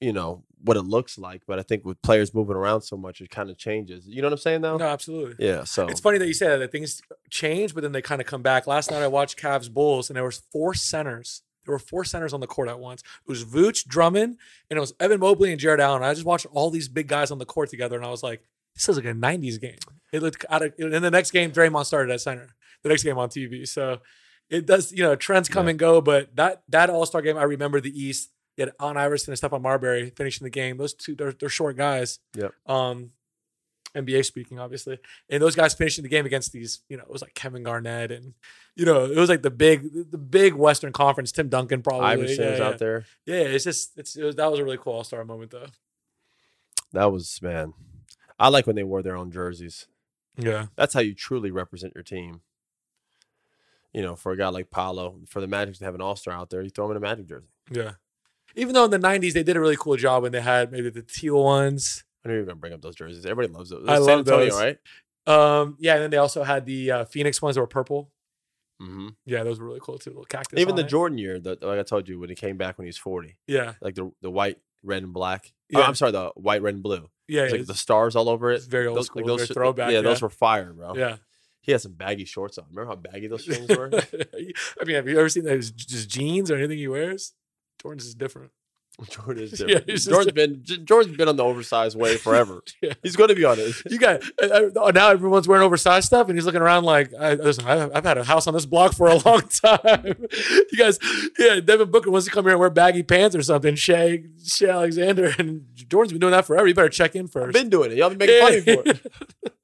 You 0.00 0.12
know 0.12 0.44
what 0.62 0.76
it 0.76 0.82
looks 0.82 1.18
like, 1.18 1.42
but 1.46 1.58
I 1.58 1.62
think 1.62 1.84
with 1.84 2.00
players 2.02 2.34
moving 2.34 2.56
around 2.56 2.82
so 2.82 2.96
much, 2.96 3.20
it 3.20 3.30
kind 3.30 3.50
of 3.50 3.56
changes. 3.56 4.06
You 4.06 4.22
know 4.22 4.26
what 4.28 4.32
I'm 4.32 4.38
saying, 4.38 4.60
though? 4.62 4.76
no, 4.76 4.86
absolutely. 4.86 5.44
Yeah. 5.46 5.64
So 5.64 5.86
It's 5.86 6.00
funny 6.00 6.18
that 6.18 6.26
you 6.26 6.34
say 6.34 6.48
that, 6.48 6.58
that 6.58 6.72
things 6.72 7.00
change, 7.30 7.74
but 7.74 7.82
then 7.82 7.92
they 7.92 8.02
kind 8.02 8.20
of 8.20 8.26
come 8.26 8.42
back. 8.42 8.66
Last 8.66 8.90
night 8.90 9.02
I 9.02 9.06
watched 9.08 9.38
Cavs 9.38 9.70
Bulls, 9.72 10.10
and 10.10 10.16
there 10.16 10.24
was 10.24 10.42
four 10.52 10.74
centers. 10.74 11.42
There 11.64 11.72
were 11.74 11.78
four 11.78 12.04
centers 12.04 12.32
on 12.32 12.40
the 12.40 12.46
court 12.46 12.68
at 12.68 12.78
once. 12.80 13.02
It 13.02 13.28
was 13.28 13.44
Vooch, 13.44 13.84
Drummond, 13.86 14.38
and 14.70 14.76
it 14.76 14.80
was 14.80 14.94
Evan 15.00 15.20
Mobley 15.20 15.50
and 15.50 15.60
Jarrett 15.60 15.80
Allen. 15.80 16.02
I 16.02 16.14
just 16.14 16.24
watched 16.26 16.46
all 16.52 16.70
these 16.70 16.88
big 16.88 17.08
guys 17.08 17.30
on 17.30 17.38
the 17.38 17.44
court 17.44 17.68
together, 17.70 17.96
and 17.96 18.06
I 18.06 18.10
was 18.10 18.22
like, 18.22 18.42
"This 18.74 18.88
is 18.88 18.96
like 18.96 19.04
a 19.04 19.12
'90s 19.12 19.60
game." 19.60 19.76
It 20.12 20.22
looked 20.22 20.46
out 20.48 20.62
of. 20.62 20.72
And 20.78 20.92
then 20.94 21.02
the 21.02 21.10
next 21.10 21.30
game, 21.30 21.52
Draymond 21.52 21.84
started 21.84 22.10
at 22.12 22.20
center. 22.22 22.48
The 22.82 22.88
next 22.88 23.02
game 23.02 23.18
on 23.18 23.28
TV, 23.28 23.68
so 23.68 23.98
it 24.48 24.64
does. 24.64 24.92
You 24.92 25.02
know, 25.02 25.14
trends 25.14 25.48
come 25.50 25.66
Yeah. 25.66 25.70
and 25.70 25.78
go, 25.78 26.00
but 26.00 26.34
that 26.36 26.62
that 26.70 26.88
All 26.88 27.04
Star 27.04 27.20
game, 27.20 27.36
I 27.36 27.42
remember 27.42 27.80
the 27.82 27.90
East. 27.90 28.30
You 28.58 28.64
had 28.64 28.74
Allen 28.80 28.96
Iverson 28.96 29.32
and 29.32 29.40
Stephon 29.40 29.62
Marbury 29.62 30.10
finishing 30.10 30.44
the 30.44 30.50
game. 30.50 30.76
Those 30.76 30.92
two, 30.92 31.14
they're, 31.14 31.32
they're 31.32 31.48
short 31.48 31.76
guys. 31.76 32.18
Yep. 32.34 32.52
Um, 32.66 33.12
NBA 33.94 34.24
speaking, 34.24 34.58
obviously, 34.58 34.98
and 35.30 35.40
those 35.40 35.54
guys 35.54 35.74
finishing 35.74 36.02
the 36.02 36.08
game 36.08 36.26
against 36.26 36.52
these, 36.52 36.80
you 36.88 36.96
know, 36.96 37.04
it 37.04 37.10
was 37.10 37.22
like 37.22 37.34
Kevin 37.34 37.62
Garnett 37.62 38.10
and, 38.10 38.34
you 38.74 38.84
know, 38.84 39.04
it 39.04 39.16
was 39.16 39.30
like 39.30 39.42
the 39.42 39.50
big, 39.50 40.10
the 40.10 40.18
big 40.18 40.54
Western 40.54 40.92
Conference. 40.92 41.32
Tim 41.32 41.48
Duncan 41.48 41.82
probably. 41.82 42.06
Iverson 42.06 42.44
yeah, 42.44 42.50
was 42.50 42.58
yeah. 42.58 42.66
out 42.66 42.78
there. 42.78 43.04
Yeah, 43.24 43.36
it's 43.36 43.64
just, 43.64 43.96
it's 43.96 44.16
it 44.16 44.24
was, 44.24 44.36
that 44.36 44.50
was 44.50 44.58
a 44.60 44.64
really 44.64 44.76
cool 44.76 44.94
All 44.94 45.04
Star 45.04 45.24
moment 45.24 45.52
though. 45.52 45.66
That 46.92 47.12
was 47.12 47.40
man. 47.40 47.74
I 48.38 48.48
like 48.48 48.66
when 48.66 48.76
they 48.76 48.84
wore 48.84 49.02
their 49.02 49.16
own 49.16 49.30
jerseys. 49.30 49.86
Yeah, 50.36 50.66
That's 50.76 50.94
how 50.94 51.00
you 51.00 51.14
truly 51.14 51.50
represent 51.50 51.94
your 51.94 52.04
team. 52.04 52.40
You 53.92 54.02
know, 54.02 54.16
for 54.16 54.32
a 54.32 54.36
guy 54.36 54.48
like 54.48 54.70
Paolo, 54.70 55.20
for 55.28 55.40
the 55.40 55.48
Magic 55.48 55.76
to 55.76 55.84
have 55.84 55.94
an 55.94 56.00
All 56.00 56.16
Star 56.16 56.34
out 56.34 56.50
there, 56.50 56.62
you 56.62 56.70
throw 56.70 56.84
him 56.86 56.92
in 56.92 56.96
a 56.98 57.00
Magic 57.00 57.26
jersey. 57.26 57.48
yeah. 57.70 57.92
Even 58.56 58.74
though 58.74 58.84
in 58.84 58.90
the 58.90 58.98
'90s 58.98 59.32
they 59.34 59.42
did 59.42 59.56
a 59.56 59.60
really 59.60 59.76
cool 59.76 59.96
job 59.96 60.22
when 60.22 60.32
they 60.32 60.40
had 60.40 60.72
maybe 60.72 60.90
the 60.90 61.02
teal 61.02 61.42
ones. 61.42 62.04
I 62.24 62.28
don't 62.28 62.40
even 62.42 62.58
bring 62.58 62.72
up 62.72 62.82
those 62.82 62.96
jerseys. 62.96 63.24
Everybody 63.24 63.52
loves 63.56 63.70
those. 63.70 63.86
I 63.88 63.94
San 63.96 64.02
love 64.04 64.18
Antonio, 64.20 64.44
those. 64.50 64.60
right? 64.60 64.78
Um, 65.26 65.76
yeah, 65.78 65.94
and 65.94 66.02
then 66.04 66.10
they 66.10 66.16
also 66.16 66.42
had 66.42 66.64
the 66.66 66.90
uh, 66.90 67.04
Phoenix 67.04 67.40
ones 67.42 67.54
that 67.56 67.60
were 67.60 67.66
purple. 67.66 68.10
hmm 68.80 69.08
Yeah, 69.26 69.44
those 69.44 69.60
were 69.60 69.66
really 69.66 69.80
cool 69.82 69.98
too. 69.98 70.10
Little 70.10 70.24
cactus. 70.24 70.58
Even 70.58 70.74
the 70.74 70.82
it. 70.82 70.88
Jordan 70.88 71.18
year, 71.18 71.38
the, 71.38 71.58
like 71.60 71.78
I 71.78 71.82
told 71.82 72.08
you, 72.08 72.18
when 72.18 72.28
he 72.30 72.34
came 72.34 72.56
back 72.56 72.78
when 72.78 72.86
he 72.86 72.88
was 72.88 72.98
40, 72.98 73.36
Yeah, 73.46 73.74
like 73.80 73.94
the 73.94 74.10
the 74.22 74.30
white, 74.30 74.58
red, 74.82 75.02
and 75.02 75.12
black. 75.12 75.52
Oh, 75.74 75.80
Yeah. 75.80 75.86
I'm 75.86 75.94
sorry, 75.94 76.12
the 76.12 76.30
white, 76.34 76.62
red, 76.62 76.74
and 76.74 76.82
blue. 76.82 77.08
yeah, 77.28 77.42
It's 77.42 77.52
like 77.52 77.60
it's- 77.60 77.66
the 77.68 77.74
stars 77.74 78.16
all 78.16 78.28
over 78.28 78.50
it. 78.50 78.56
it's 78.56 78.64
very 78.66 78.86
old 78.86 78.96
Those- 78.98 79.06
school, 79.06 79.24
those 79.26 79.40
very 79.42 79.54
throwback, 79.54 79.92
Yeah, 79.92 80.00
those 80.00 80.22
were 80.22 80.30
fire, 80.30 80.72
bro. 80.72 80.94
yeah. 80.96 81.16
He 81.60 81.72
had 81.72 81.82
some 81.82 81.92
baggy 81.92 82.24
shorts 82.24 82.56
on. 82.56 82.64
Remember 82.70 82.88
how 82.88 82.96
baggy 82.96 83.26
those 83.26 83.44
things 83.46 83.68
were? 83.76 83.90
I 83.92 84.84
mean, 84.84 84.96
have 84.96 85.06
you 85.06 85.18
ever 85.18 85.28
seen 85.28 85.44
those 85.44 85.70
just 85.70 86.08
jeans 86.08 86.50
or 86.50 86.56
anything 86.56 86.78
he 86.78 86.88
wears? 86.88 87.34
Jordan's 87.82 88.06
is 88.06 88.14
different. 88.14 88.50
Jordan 89.10 89.44
is 89.44 89.60
Yeah, 89.60 89.66
different. 89.66 89.86
just- 89.88 90.08
Jordan's 90.08 90.32
been 90.32 90.64
Jordan's 90.84 91.16
been 91.16 91.28
on 91.28 91.36
the 91.36 91.44
oversized 91.44 91.96
way 91.96 92.16
forever. 92.24 92.62
Yeah. 92.82 92.94
He's 93.02 93.14
going 93.14 93.28
to 93.28 93.34
be 93.36 93.44
on 93.44 93.56
it. 93.60 93.74
You 93.88 93.98
got 93.98 94.22
uh, 94.42 94.70
uh, 94.76 94.90
now 94.92 95.10
everyone's 95.10 95.46
wearing 95.46 95.62
oversized 95.64 96.06
stuff, 96.06 96.28
and 96.28 96.36
he's 96.36 96.44
looking 96.46 96.60
around 96.62 96.82
like, 96.84 97.12
I, 97.14 97.34
listen, 97.34 97.64
I, 97.66 97.88
I've 97.94 98.04
had 98.04 98.18
a 98.18 98.24
house 98.24 98.48
on 98.48 98.54
this 98.54 98.66
block 98.66 98.94
for 98.94 99.06
a 99.08 99.14
long 99.18 99.42
time. 99.42 100.26
you 100.72 100.76
guys, 100.78 100.98
yeah, 101.38 101.60
Devin 101.60 101.90
Booker 101.92 102.10
wants 102.10 102.26
to 102.26 102.32
come 102.32 102.44
here 102.44 102.52
and 102.54 102.60
wear 102.60 102.70
baggy 102.70 103.04
pants 103.04 103.36
or 103.36 103.42
something. 103.42 103.76
Shai, 103.76 104.24
Shai 104.44 104.66
Alexander, 104.70 105.32
and 105.38 105.66
Jordan's 105.74 106.12
been 106.12 106.20
doing 106.20 106.32
that 106.32 106.44
forever. 106.44 106.66
You 106.66 106.74
better 106.74 106.88
check 106.88 107.14
in 107.14 107.26
I've 107.26 107.30
first. 107.32 107.52
been 107.52 107.70
doing 107.70 107.92
it. 107.92 107.98
Y'all 107.98 108.08
been 108.08 108.18
making 108.18 108.40
fun 108.40 108.54
of 108.54 108.66
me 108.66 108.74
for 108.74 108.82
it. 108.90 109.54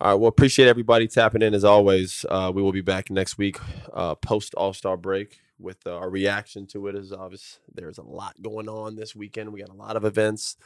All 0.00 0.12
right. 0.12 0.14
Well, 0.14 0.28
appreciate 0.28 0.66
everybody 0.66 1.06
tapping 1.06 1.42
in 1.42 1.52
as 1.52 1.62
always. 1.62 2.24
Uh, 2.30 2.50
we 2.54 2.62
will 2.62 2.72
be 2.72 2.80
back 2.80 3.10
next 3.10 3.36
week, 3.36 3.58
uh, 3.92 4.14
post 4.14 4.54
All 4.54 4.72
Star 4.72 4.96
break, 4.96 5.40
with 5.58 5.86
uh, 5.86 5.94
our 5.94 6.08
reaction 6.08 6.66
to 6.68 6.86
it. 6.86 6.94
As 6.94 7.12
obvious, 7.12 7.58
there's 7.74 7.98
a 7.98 8.02
lot 8.02 8.40
going 8.40 8.66
on 8.66 8.96
this 8.96 9.14
weekend. 9.14 9.52
We 9.52 9.60
got 9.60 9.68
a 9.68 9.74
lot 9.74 9.96
of 9.96 10.06
events, 10.06 10.56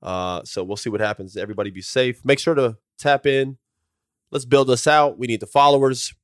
uh, 0.00 0.42
so 0.44 0.62
we'll 0.62 0.76
see 0.76 0.90
what 0.90 1.00
happens. 1.00 1.36
Everybody, 1.36 1.72
be 1.72 1.82
safe. 1.82 2.24
Make 2.24 2.38
sure 2.38 2.54
to 2.54 2.76
tap 2.96 3.26
in. 3.26 3.58
Let's 4.30 4.44
build 4.44 4.68
this 4.68 4.86
out. 4.86 5.18
We 5.18 5.26
need 5.26 5.40
the 5.40 5.46
followers. 5.46 6.14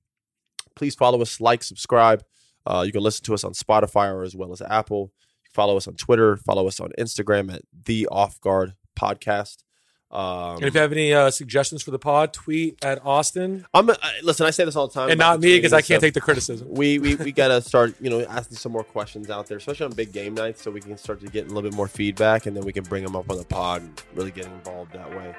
Please 0.76 0.94
follow 0.94 1.20
us, 1.22 1.40
like, 1.40 1.64
subscribe. 1.64 2.24
Uh, 2.64 2.84
you 2.86 2.92
can 2.92 3.02
listen 3.02 3.24
to 3.24 3.34
us 3.34 3.42
on 3.42 3.52
Spotify 3.52 4.12
or 4.12 4.22
as 4.22 4.36
well 4.36 4.52
as 4.52 4.62
Apple. 4.62 5.12
Follow 5.52 5.76
us 5.76 5.88
on 5.88 5.94
Twitter. 5.94 6.36
Follow 6.36 6.68
us 6.68 6.78
on 6.78 6.90
Instagram 6.96 7.52
at 7.52 7.62
the 7.84 8.06
Off 8.12 8.40
Guard 8.40 8.74
Podcast. 8.96 9.64
Um, 10.10 10.56
and 10.56 10.64
if 10.64 10.74
you 10.74 10.80
have 10.80 10.90
any 10.90 11.14
uh, 11.14 11.30
suggestions 11.30 11.82
for 11.82 11.92
the 11.92 11.98
pod, 11.98 12.32
tweet 12.32 12.84
at 12.84 13.04
Austin 13.06 13.64
I'm 13.72 13.90
I, 13.90 13.96
listen. 14.24 14.44
I 14.44 14.50
say 14.50 14.64
this 14.64 14.74
all 14.74 14.88
the 14.88 14.94
time, 14.94 15.08
and 15.08 15.18
not 15.18 15.38
me 15.38 15.56
because 15.56 15.72
I 15.72 15.78
can't 15.78 15.86
stuff. 15.86 16.00
take 16.00 16.14
the 16.14 16.20
criticism. 16.20 16.66
We 16.68 16.98
we 16.98 17.14
we 17.14 17.30
gotta 17.30 17.62
start, 17.62 17.94
you 18.00 18.10
know, 18.10 18.22
asking 18.22 18.56
some 18.56 18.72
more 18.72 18.82
questions 18.82 19.30
out 19.30 19.46
there, 19.46 19.58
especially 19.58 19.86
on 19.86 19.92
big 19.92 20.12
game 20.12 20.34
nights, 20.34 20.62
so 20.62 20.70
we 20.72 20.80
can 20.80 20.96
start 20.96 21.20
to 21.20 21.26
get 21.28 21.44
a 21.44 21.48
little 21.48 21.62
bit 21.62 21.74
more 21.74 21.86
feedback, 21.86 22.46
and 22.46 22.56
then 22.56 22.64
we 22.64 22.72
can 22.72 22.82
bring 22.82 23.04
them 23.04 23.14
up 23.14 23.30
on 23.30 23.38
the 23.38 23.44
pod 23.44 23.82
and 23.82 24.02
really 24.14 24.32
get 24.32 24.46
involved 24.46 24.92
that 24.94 25.10
way. 25.16 25.32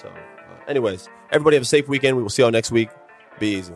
So, 0.00 0.08
uh, 0.08 0.12
anyways, 0.68 1.08
everybody 1.30 1.56
have 1.56 1.62
a 1.62 1.66
safe 1.66 1.86
weekend. 1.86 2.16
We 2.16 2.22
will 2.22 2.30
see 2.30 2.42
y'all 2.42 2.50
next 2.50 2.70
week. 2.70 2.88
Be 3.38 3.56
easy. 3.56 3.74